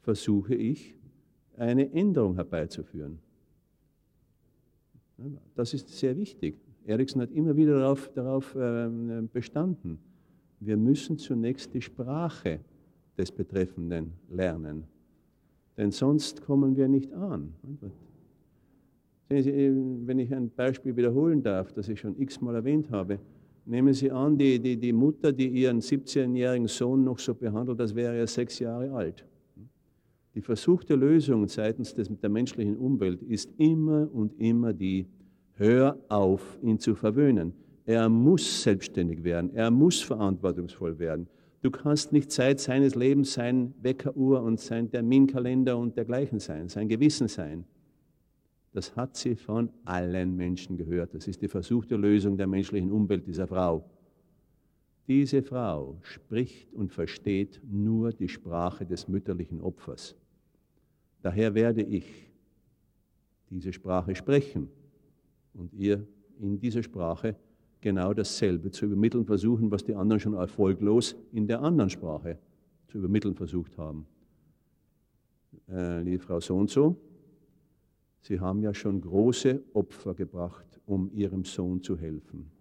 versuche 0.01 0.53
ich, 0.53 0.95
eine 1.57 1.91
Änderung 1.91 2.35
herbeizuführen. 2.35 3.17
Das 5.55 5.73
ist 5.73 5.89
sehr 5.89 6.15
wichtig. 6.15 6.55
Erikson 6.85 7.21
hat 7.21 7.31
immer 7.31 7.55
wieder 7.55 7.79
darauf, 7.79 8.09
darauf 8.13 8.55
ähm, 8.59 9.29
bestanden. 9.31 9.99
Wir 10.59 10.77
müssen 10.77 11.17
zunächst 11.17 11.73
die 11.73 11.81
Sprache 11.81 12.59
des 13.17 13.31
Betreffenden 13.31 14.13
lernen, 14.29 14.83
denn 15.77 15.91
sonst 15.91 16.41
kommen 16.41 16.75
wir 16.75 16.87
nicht 16.87 17.11
an. 17.13 17.53
Wenn 19.27 20.19
ich 20.19 20.33
ein 20.33 20.49
Beispiel 20.49 20.95
wiederholen 20.95 21.41
darf, 21.41 21.71
das 21.71 21.87
ich 21.89 21.99
schon 21.99 22.19
x-mal 22.19 22.55
erwähnt 22.55 22.89
habe, 22.91 23.19
nehmen 23.65 23.93
Sie 23.93 24.11
an, 24.11 24.37
die, 24.37 24.59
die, 24.59 24.77
die 24.77 24.93
Mutter, 24.93 25.31
die 25.31 25.47
ihren 25.47 25.79
17-jährigen 25.79 26.67
Sohn 26.67 27.03
noch 27.03 27.19
so 27.19 27.33
behandelt, 27.33 27.79
als 27.79 27.95
wäre 27.95 28.15
er 28.15 28.27
sechs 28.27 28.59
Jahre 28.59 28.91
alt. 28.91 29.25
Die 30.35 30.41
versuchte 30.41 30.95
Lösung 30.95 31.47
seitens 31.47 31.93
des, 31.93 32.09
der 32.19 32.29
menschlichen 32.29 32.77
Umwelt 32.77 33.21
ist 33.23 33.49
immer 33.57 34.09
und 34.13 34.39
immer 34.39 34.73
die, 34.73 35.05
hör 35.61 35.97
auf, 36.09 36.57
ihn 36.63 36.79
zu 36.79 36.95
verwöhnen. 36.95 37.53
Er 37.85 38.09
muss 38.09 38.63
selbstständig 38.63 39.23
werden, 39.23 39.53
er 39.53 39.69
muss 39.69 40.01
verantwortungsvoll 40.01 40.97
werden. 40.97 41.27
Du 41.61 41.69
kannst 41.69 42.11
nicht 42.11 42.31
Zeit 42.31 42.59
seines 42.59 42.95
Lebens 42.95 43.33
sein 43.33 43.75
Weckeruhr 43.81 44.41
und 44.41 44.59
sein 44.59 44.89
Terminkalender 44.89 45.77
und 45.77 45.95
dergleichen 45.95 46.39
sein, 46.39 46.67
sein 46.67 46.89
Gewissen 46.89 47.27
sein. 47.27 47.65
Das 48.73 48.95
hat 48.95 49.15
sie 49.15 49.35
von 49.35 49.69
allen 49.85 50.35
Menschen 50.35 50.77
gehört. 50.77 51.13
Das 51.13 51.27
ist 51.27 51.41
die 51.41 51.47
versuchte 51.47 51.95
Lösung 51.95 52.37
der 52.37 52.47
menschlichen 52.47 52.91
Umwelt 52.91 53.27
dieser 53.27 53.47
Frau. 53.47 53.87
Diese 55.07 55.43
Frau 55.43 55.97
spricht 56.01 56.73
und 56.73 56.91
versteht 56.91 57.61
nur 57.69 58.11
die 58.13 58.29
Sprache 58.29 58.85
des 58.85 59.07
mütterlichen 59.07 59.61
Opfers. 59.61 60.15
Daher 61.21 61.53
werde 61.53 61.83
ich 61.83 62.31
diese 63.49 63.73
Sprache 63.73 64.15
sprechen 64.15 64.69
und 65.53 65.73
ihr 65.73 66.05
in 66.39 66.59
dieser 66.59 66.83
Sprache 66.83 67.35
genau 67.81 68.13
dasselbe 68.13 68.71
zu 68.71 68.85
übermitteln 68.85 69.25
versuchen, 69.25 69.71
was 69.71 69.83
die 69.83 69.95
anderen 69.95 70.19
schon 70.19 70.33
erfolglos 70.33 71.15
in 71.31 71.47
der 71.47 71.61
anderen 71.61 71.89
Sprache 71.89 72.37
zu 72.87 72.99
übermitteln 72.99 73.35
versucht 73.35 73.77
haben. 73.77 74.05
Äh, 75.67 76.01
liebe 76.01 76.23
Frau 76.23 76.39
so 76.39 76.57
und 76.57 76.69
so, 76.69 76.95
Sie 78.23 78.39
haben 78.39 78.61
ja 78.61 78.73
schon 78.73 79.01
große 79.01 79.63
Opfer 79.73 80.13
gebracht, 80.13 80.79
um 80.85 81.11
Ihrem 81.11 81.43
Sohn 81.43 81.81
zu 81.81 81.97
helfen. 81.97 82.51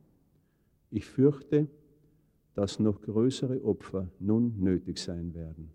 Ich 0.91 1.05
fürchte, 1.05 1.69
dass 2.55 2.79
noch 2.79 3.01
größere 3.03 3.63
Opfer 3.65 4.09
nun 4.19 4.59
nötig 4.59 4.99
sein 4.99 5.35
werden. 5.35 5.71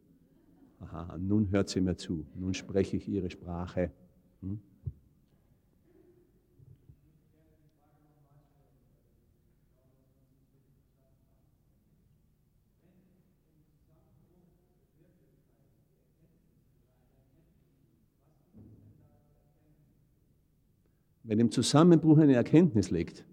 Aha, 0.80 1.18
nun 1.18 1.50
hört 1.52 1.70
sie 1.70 1.82
mir 1.82 1.96
zu, 1.96 2.26
nun 2.36 2.54
spreche 2.54 2.98
ich 2.98 3.08
ihre 3.08 3.30
Sprache. 3.30 3.92
Hm? 4.42 4.60
Wenn 21.28 21.40
im 21.40 21.52
Zusammenbruch 21.52 22.20
eine 22.20 22.36
Erkenntnis 22.36 22.92
liegt, 22.92 23.26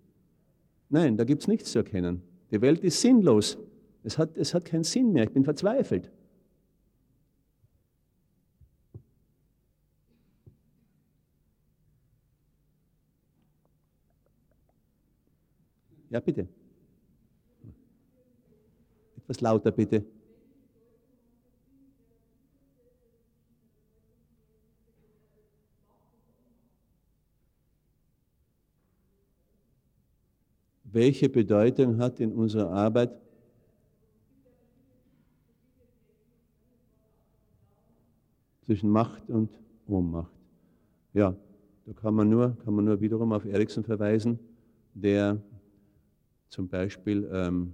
nein, 0.89 1.19
da 1.19 1.25
gibt 1.25 1.43
es 1.43 1.49
nichts 1.49 1.73
zu 1.73 1.79
erkennen. 1.79 2.23
Die 2.51 2.61
Welt 2.63 2.81
ist 2.81 3.01
sinnlos. 3.01 3.59
Es 4.03 4.17
hat, 4.17 4.37
es 4.39 4.55
hat 4.55 4.65
keinen 4.65 4.85
Sinn 4.85 5.13
mehr. 5.13 5.25
Ich 5.25 5.31
bin 5.31 5.45
verzweifelt. 5.45 6.11
Ja, 16.09 16.21
bitte. 16.21 16.49
Etwas 19.17 19.41
lauter, 19.41 19.71
bitte. 19.71 20.05
Welche 30.93 31.31
Bedeutung 31.31 31.97
hat 31.97 32.21
in 32.21 32.33
unserer 32.33 32.71
Arbeit 32.71 33.19
zwischen 38.61 38.91
Macht 38.91 39.31
und 39.31 39.49
Ohnmacht? 39.87 40.31
Ja, 41.15 41.35
da 41.87 41.93
kann 41.95 42.15
man 42.15 42.29
nur, 42.29 42.59
kann 42.59 42.75
man 42.75 42.85
nur 42.85 43.01
wiederum 43.01 43.33
auf 43.33 43.47
Erikson 43.47 43.85
verweisen, 43.85 44.39
der 44.93 45.43
zum 46.51 46.69
Beispiel 46.69 47.27
ähm, 47.33 47.73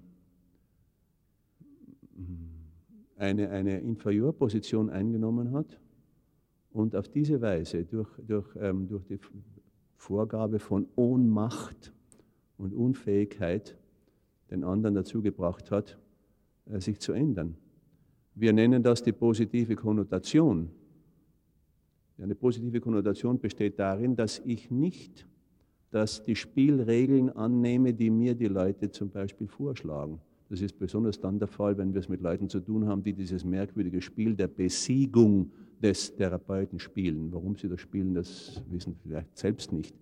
eine, 3.16 3.50
eine 3.50 3.80
Inferiorposition 3.80 4.90
eingenommen 4.90 5.52
hat 5.52 5.80
und 6.70 6.94
auf 6.94 7.08
diese 7.08 7.40
Weise 7.40 7.84
durch, 7.84 8.08
durch, 8.24 8.46
ähm, 8.60 8.86
durch 8.86 9.04
die 9.06 9.18
Vorgabe 9.96 10.60
von 10.60 10.86
Ohnmacht 10.94 11.92
und 12.58 12.74
Unfähigkeit 12.74 13.76
den 14.50 14.64
anderen 14.64 14.94
dazu 14.94 15.22
gebracht 15.22 15.70
hat, 15.70 15.98
äh, 16.66 16.80
sich 16.80 16.98
zu 16.98 17.12
ändern. 17.12 17.56
Wir 18.34 18.52
nennen 18.52 18.82
das 18.82 19.02
die 19.02 19.12
positive 19.12 19.74
Konnotation. 19.76 20.70
Eine 22.18 22.34
positive 22.34 22.80
Konnotation 22.80 23.38
besteht 23.38 23.78
darin, 23.78 24.16
dass 24.16 24.40
ich 24.44 24.70
nicht 24.70 25.26
dass 25.90 26.22
die 26.22 26.36
Spielregeln 26.36 27.30
annehme, 27.30 27.94
die 27.94 28.10
mir 28.10 28.34
die 28.34 28.48
Leute 28.48 28.90
zum 28.90 29.10
Beispiel 29.10 29.48
vorschlagen. 29.48 30.20
Das 30.50 30.60
ist 30.60 30.78
besonders 30.78 31.20
dann 31.20 31.38
der 31.38 31.48
Fall, 31.48 31.76
wenn 31.76 31.92
wir 31.92 32.00
es 32.00 32.08
mit 32.08 32.20
Leuten 32.20 32.48
zu 32.48 32.60
tun 32.60 32.86
haben, 32.86 33.02
die 33.02 33.12
dieses 33.12 33.44
merkwürdige 33.44 34.00
Spiel 34.00 34.34
der 34.34 34.48
Besiegung 34.48 35.50
des 35.82 36.14
Therapeuten 36.14 36.78
spielen. 36.78 37.32
Warum 37.32 37.56
sie 37.56 37.68
das 37.68 37.80
spielen, 37.80 38.14
das 38.14 38.62
wissen 38.70 38.94
sie 38.94 39.00
vielleicht 39.02 39.36
selbst 39.36 39.72
nicht. 39.72 39.94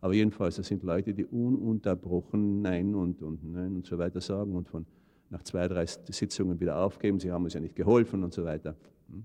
Aber 0.00 0.14
jedenfalls, 0.14 0.56
das 0.56 0.68
sind 0.68 0.82
Leute, 0.82 1.12
die 1.12 1.24
ununterbrochen 1.24 2.62
Nein 2.62 2.94
und, 2.94 3.22
und 3.22 3.44
Nein 3.44 3.76
und 3.76 3.86
so 3.86 3.98
weiter 3.98 4.20
sagen 4.20 4.54
und 4.54 4.68
von 4.68 4.86
nach 5.30 5.42
zwei, 5.42 5.68
drei 5.68 5.84
Sitzungen 5.86 6.58
wieder 6.58 6.78
aufgeben, 6.78 7.20
sie 7.20 7.30
haben 7.30 7.44
uns 7.44 7.54
ja 7.54 7.60
nicht 7.60 7.76
geholfen 7.76 8.24
und 8.24 8.32
so 8.32 8.44
weiter. 8.44 8.76
Hm? 9.10 9.24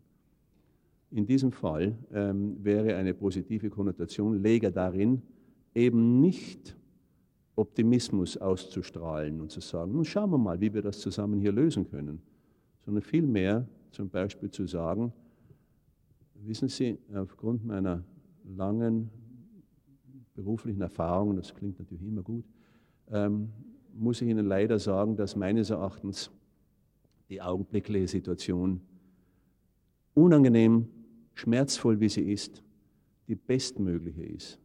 In 1.11 1.25
diesem 1.25 1.51
Fall 1.51 1.95
ähm, 2.11 2.57
wäre 2.63 2.95
eine 2.95 3.13
positive 3.13 3.69
Konnotation 3.69 4.41
leger 4.41 4.71
darin, 4.71 5.21
eben 5.73 6.19
nicht 6.19 6.75
Optimismus 7.55 8.35
auszustrahlen 8.37 9.39
und 9.39 9.51
zu 9.51 9.61
sagen, 9.61 9.93
nun 9.93 10.05
schauen 10.05 10.31
wir 10.31 10.37
mal, 10.37 10.59
wie 10.59 10.73
wir 10.73 10.81
das 10.81 10.99
zusammen 10.99 11.39
hier 11.39 11.51
lösen 11.51 11.89
können, 11.89 12.21
sondern 12.83 13.03
vielmehr 13.03 13.67
zum 13.91 14.09
Beispiel 14.09 14.49
zu 14.49 14.65
sagen, 14.65 15.13
wissen 16.35 16.67
Sie, 16.67 16.97
aufgrund 17.13 17.63
meiner 17.63 18.03
langen 18.43 19.09
beruflichen 20.33 20.81
Erfahrung, 20.81 21.35
das 21.35 21.53
klingt 21.53 21.79
natürlich 21.79 22.05
immer 22.05 22.23
gut, 22.23 22.45
ähm, 23.11 23.49
muss 23.93 24.21
ich 24.21 24.27
Ihnen 24.27 24.45
leider 24.45 24.79
sagen, 24.79 25.15
dass 25.15 25.35
meines 25.35 25.69
Erachtens 25.69 26.31
die 27.29 27.41
augenblickliche 27.41 28.07
Situation 28.07 28.81
unangenehm, 30.13 30.87
schmerzvoll 31.33 31.99
wie 31.99 32.09
sie 32.09 32.31
ist, 32.31 32.63
die 33.27 33.35
bestmögliche 33.35 34.23
ist. 34.23 34.59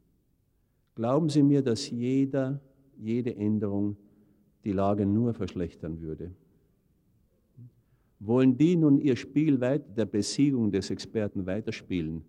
Glauben 0.95 1.29
Sie 1.29 1.43
mir, 1.43 1.63
dass 1.63 1.91
jeder, 1.91 2.61
jede 2.97 3.35
Änderung 3.37 3.97
die 4.65 4.73
Lage 4.73 5.07
nur 5.07 5.33
verschlechtern 5.33 6.01
würde. 6.01 6.35
Wollen 8.19 8.57
die 8.57 8.77
nun 8.77 8.99
ihr 8.99 9.17
Spiel 9.17 9.61
weit, 9.61 9.97
der 9.97 10.07
Besiegung 10.07 10.73
des 10.73 10.91
Experten 10.91 11.47
weiterspielen, 11.47 12.25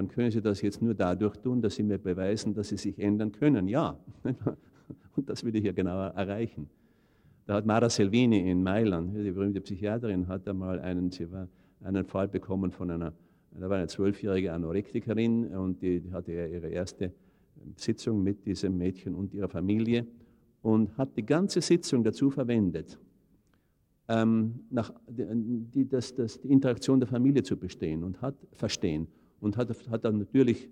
dann 0.00 0.08
können 0.08 0.30
sie 0.30 0.40
das 0.40 0.62
jetzt 0.62 0.80
nur 0.80 0.94
dadurch 0.94 1.36
tun, 1.36 1.60
dass 1.60 1.74
sie 1.74 1.82
mir 1.82 1.98
beweisen, 1.98 2.54
dass 2.54 2.70
sie 2.70 2.78
sich 2.78 2.98
ändern 2.98 3.32
können. 3.32 3.68
Ja, 3.68 3.98
und 5.14 5.28
das 5.28 5.44
will 5.44 5.54
ich 5.54 5.64
ja 5.64 5.72
genauer 5.72 6.14
erreichen. 6.16 6.70
Da 7.44 7.56
hat 7.56 7.66
Mara 7.66 7.90
Selvini 7.90 8.50
in 8.50 8.62
Mailand, 8.62 9.14
die 9.14 9.30
berühmte 9.30 9.60
Psychiaterin, 9.60 10.26
hat 10.26 10.48
einmal 10.48 10.80
einen, 10.80 11.10
sie 11.10 11.30
war, 11.30 11.48
einen 11.84 12.06
Fall 12.06 12.28
bekommen 12.28 12.70
von 12.70 12.90
einer, 12.90 13.12
da 13.50 13.68
war 13.68 13.76
eine 13.76 13.88
zwölfjährige 13.88 14.54
Anorektikerin 14.54 15.48
und 15.48 15.82
die 15.82 16.02
hatte 16.12 16.32
ihre 16.32 16.68
erste 16.68 17.12
Sitzung 17.76 18.22
mit 18.22 18.46
diesem 18.46 18.78
Mädchen 18.78 19.14
und 19.14 19.34
ihrer 19.34 19.50
Familie. 19.50 20.06
und 20.62 20.96
hat 20.96 21.14
die 21.14 21.26
ganze 21.26 21.60
Sitzung 21.60 22.02
dazu 22.04 22.30
verwendet, 22.30 22.98
ähm, 24.08 24.60
nach, 24.70 24.94
die, 25.06 25.86
das, 25.86 26.14
das, 26.14 26.40
die 26.40 26.50
Interaktion 26.50 27.00
der 27.00 27.06
Familie 27.06 27.42
zu 27.42 27.58
bestehen 27.58 28.02
und 28.02 28.22
hat 28.22 28.34
verstehen 28.52 29.06
und 29.40 29.56
hat, 29.56 29.70
hat 29.88 30.04
dann 30.04 30.18
natürlich 30.18 30.68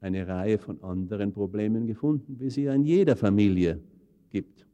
eine 0.00 0.26
Reihe 0.26 0.58
von 0.58 0.82
anderen 0.82 1.32
Problemen 1.32 1.86
gefunden, 1.86 2.38
wie 2.38 2.50
sie 2.50 2.66
in 2.66 2.84
jeder 2.84 3.16
Familie 3.16 3.80
gibt. 4.30 4.66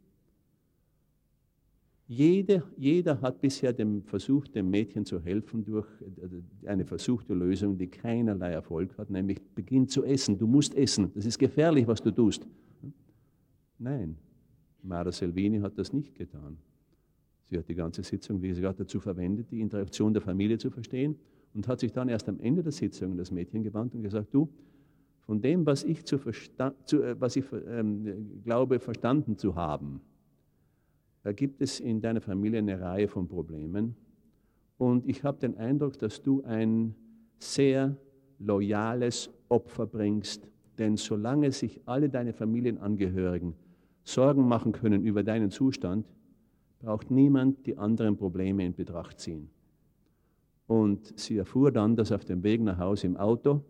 Jede, 2.06 2.62
jeder 2.78 3.20
hat 3.20 3.42
bisher 3.42 3.74
dem 3.74 4.02
versucht, 4.02 4.54
dem 4.54 4.70
Mädchen 4.70 5.04
zu 5.04 5.20
helfen 5.20 5.62
durch 5.62 5.86
äh, 6.00 6.66
eine 6.66 6.86
versuchte 6.86 7.34
Lösung, 7.34 7.76
die 7.76 7.86
keinerlei 7.86 8.52
Erfolg 8.52 8.96
hat, 8.96 9.10
nämlich 9.10 9.42
beginn 9.54 9.86
zu 9.86 10.04
essen. 10.04 10.38
Du 10.38 10.46
musst 10.46 10.74
essen. 10.74 11.12
Das 11.14 11.26
ist 11.26 11.38
gefährlich, 11.38 11.86
was 11.86 12.00
du 12.00 12.10
tust. 12.10 12.46
Nein, 13.78 14.16
Mara 14.82 15.12
Selvini 15.12 15.60
hat 15.60 15.76
das 15.76 15.92
nicht 15.92 16.14
getan. 16.14 16.56
Sie 17.44 17.58
hat 17.58 17.68
die 17.68 17.74
ganze 17.74 18.02
Sitzung, 18.02 18.40
wie 18.40 18.48
gesagt, 18.48 18.80
dazu 18.80 19.00
verwendet, 19.00 19.50
die 19.50 19.60
Interaktion 19.60 20.14
der 20.14 20.22
Familie 20.22 20.56
zu 20.56 20.70
verstehen 20.70 21.16
und 21.58 21.66
hat 21.66 21.80
sich 21.80 21.90
dann 21.90 22.08
erst 22.08 22.28
am 22.28 22.38
Ende 22.38 22.62
der 22.62 22.70
Sitzung 22.70 23.10
an 23.10 23.18
das 23.18 23.32
Mädchen 23.32 23.64
gewandt 23.64 23.92
und 23.92 24.02
gesagt, 24.02 24.32
du, 24.32 24.48
von 25.26 25.42
dem, 25.42 25.66
was 25.66 25.82
ich, 25.82 26.04
zu 26.04 26.16
zu, 26.84 27.02
äh, 27.02 27.20
was 27.20 27.34
ich 27.34 27.44
ähm, 27.66 28.40
glaube, 28.44 28.78
verstanden 28.78 29.36
zu 29.36 29.56
haben, 29.56 30.00
da 31.24 31.32
gibt 31.32 31.60
es 31.60 31.80
in 31.80 32.00
deiner 32.00 32.20
Familie 32.20 32.60
eine 32.60 32.80
Reihe 32.80 33.08
von 33.08 33.26
Problemen. 33.26 33.96
Und 34.76 35.04
ich 35.08 35.24
habe 35.24 35.40
den 35.40 35.56
Eindruck, 35.56 35.98
dass 35.98 36.22
du 36.22 36.44
ein 36.44 36.94
sehr 37.40 37.96
loyales 38.38 39.28
Opfer 39.48 39.88
bringst. 39.88 40.48
Denn 40.78 40.96
solange 40.96 41.50
sich 41.50 41.80
alle 41.86 42.08
deine 42.08 42.34
Familienangehörigen 42.34 43.54
Sorgen 44.04 44.46
machen 44.46 44.70
können 44.70 45.02
über 45.02 45.24
deinen 45.24 45.50
Zustand, 45.50 46.06
braucht 46.78 47.10
niemand 47.10 47.66
die 47.66 47.76
anderen 47.76 48.16
Probleme 48.16 48.64
in 48.64 48.74
Betracht 48.74 49.18
ziehen. 49.18 49.50
Und 50.68 51.18
sie 51.18 51.38
erfuhr 51.38 51.72
dann, 51.72 51.96
dass 51.96 52.12
auf 52.12 52.24
dem 52.24 52.42
Weg 52.44 52.60
nach 52.60 52.78
Hause 52.78 53.08
im 53.08 53.16
Auto 53.16 53.64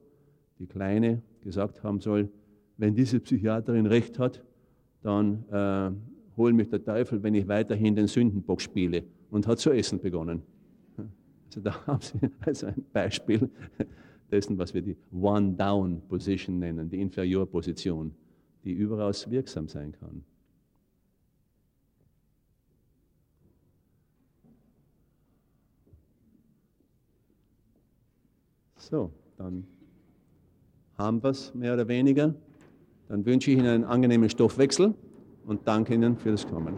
die 0.59 0.67
Kleine 0.67 1.23
gesagt 1.41 1.83
haben 1.83 2.01
soll, 2.01 2.29
wenn 2.77 2.95
diese 2.95 3.21
Psychiaterin 3.21 3.87
recht 3.87 4.19
hat, 4.19 4.43
dann 5.03 5.45
äh, 5.51 5.91
hol 6.37 6.53
mich 6.53 6.69
der 6.69 6.83
Teufel, 6.83 7.23
wenn 7.23 7.35
ich 7.35 7.47
weiterhin 7.47 7.95
den 7.95 8.09
Sündenbock 8.09 8.61
spiele. 8.61 9.05
Und 9.31 9.47
hat 9.47 9.59
zu 9.59 9.71
essen 9.71 10.01
begonnen. 10.01 10.43
Also 11.47 11.61
da 11.61 11.87
haben 11.87 12.01
Sie 12.01 12.19
also 12.41 12.67
ein 12.67 12.85
Beispiel 12.93 13.49
dessen, 14.31 14.59
was 14.59 14.75
wir 14.75 14.83
die 14.83 14.97
One-Down-Position 15.13 16.59
nennen, 16.59 16.89
die 16.89 17.01
Inferiorposition, 17.01 18.13
die 18.65 18.73
überaus 18.73 19.31
wirksam 19.31 19.69
sein 19.69 19.93
kann. 19.93 20.25
So, 28.91 29.11
dann 29.37 29.67
haben 30.97 31.23
wir 31.23 31.29
es 31.29 31.55
mehr 31.55 31.75
oder 31.75 31.89
weniger. 31.89 32.35
Dann 33.09 33.27
wünsche 33.27 33.51
ich 33.51 33.59
Ihnen 33.59 33.67
einen 33.67 33.85
angenehmen 33.85 34.31
Stoffwechsel 34.31 34.95
und 35.45 35.69
danke 35.69 35.93
Ihnen 35.93 36.17
für 36.17 36.31
das 36.31 36.47
Kommen. 36.47 36.75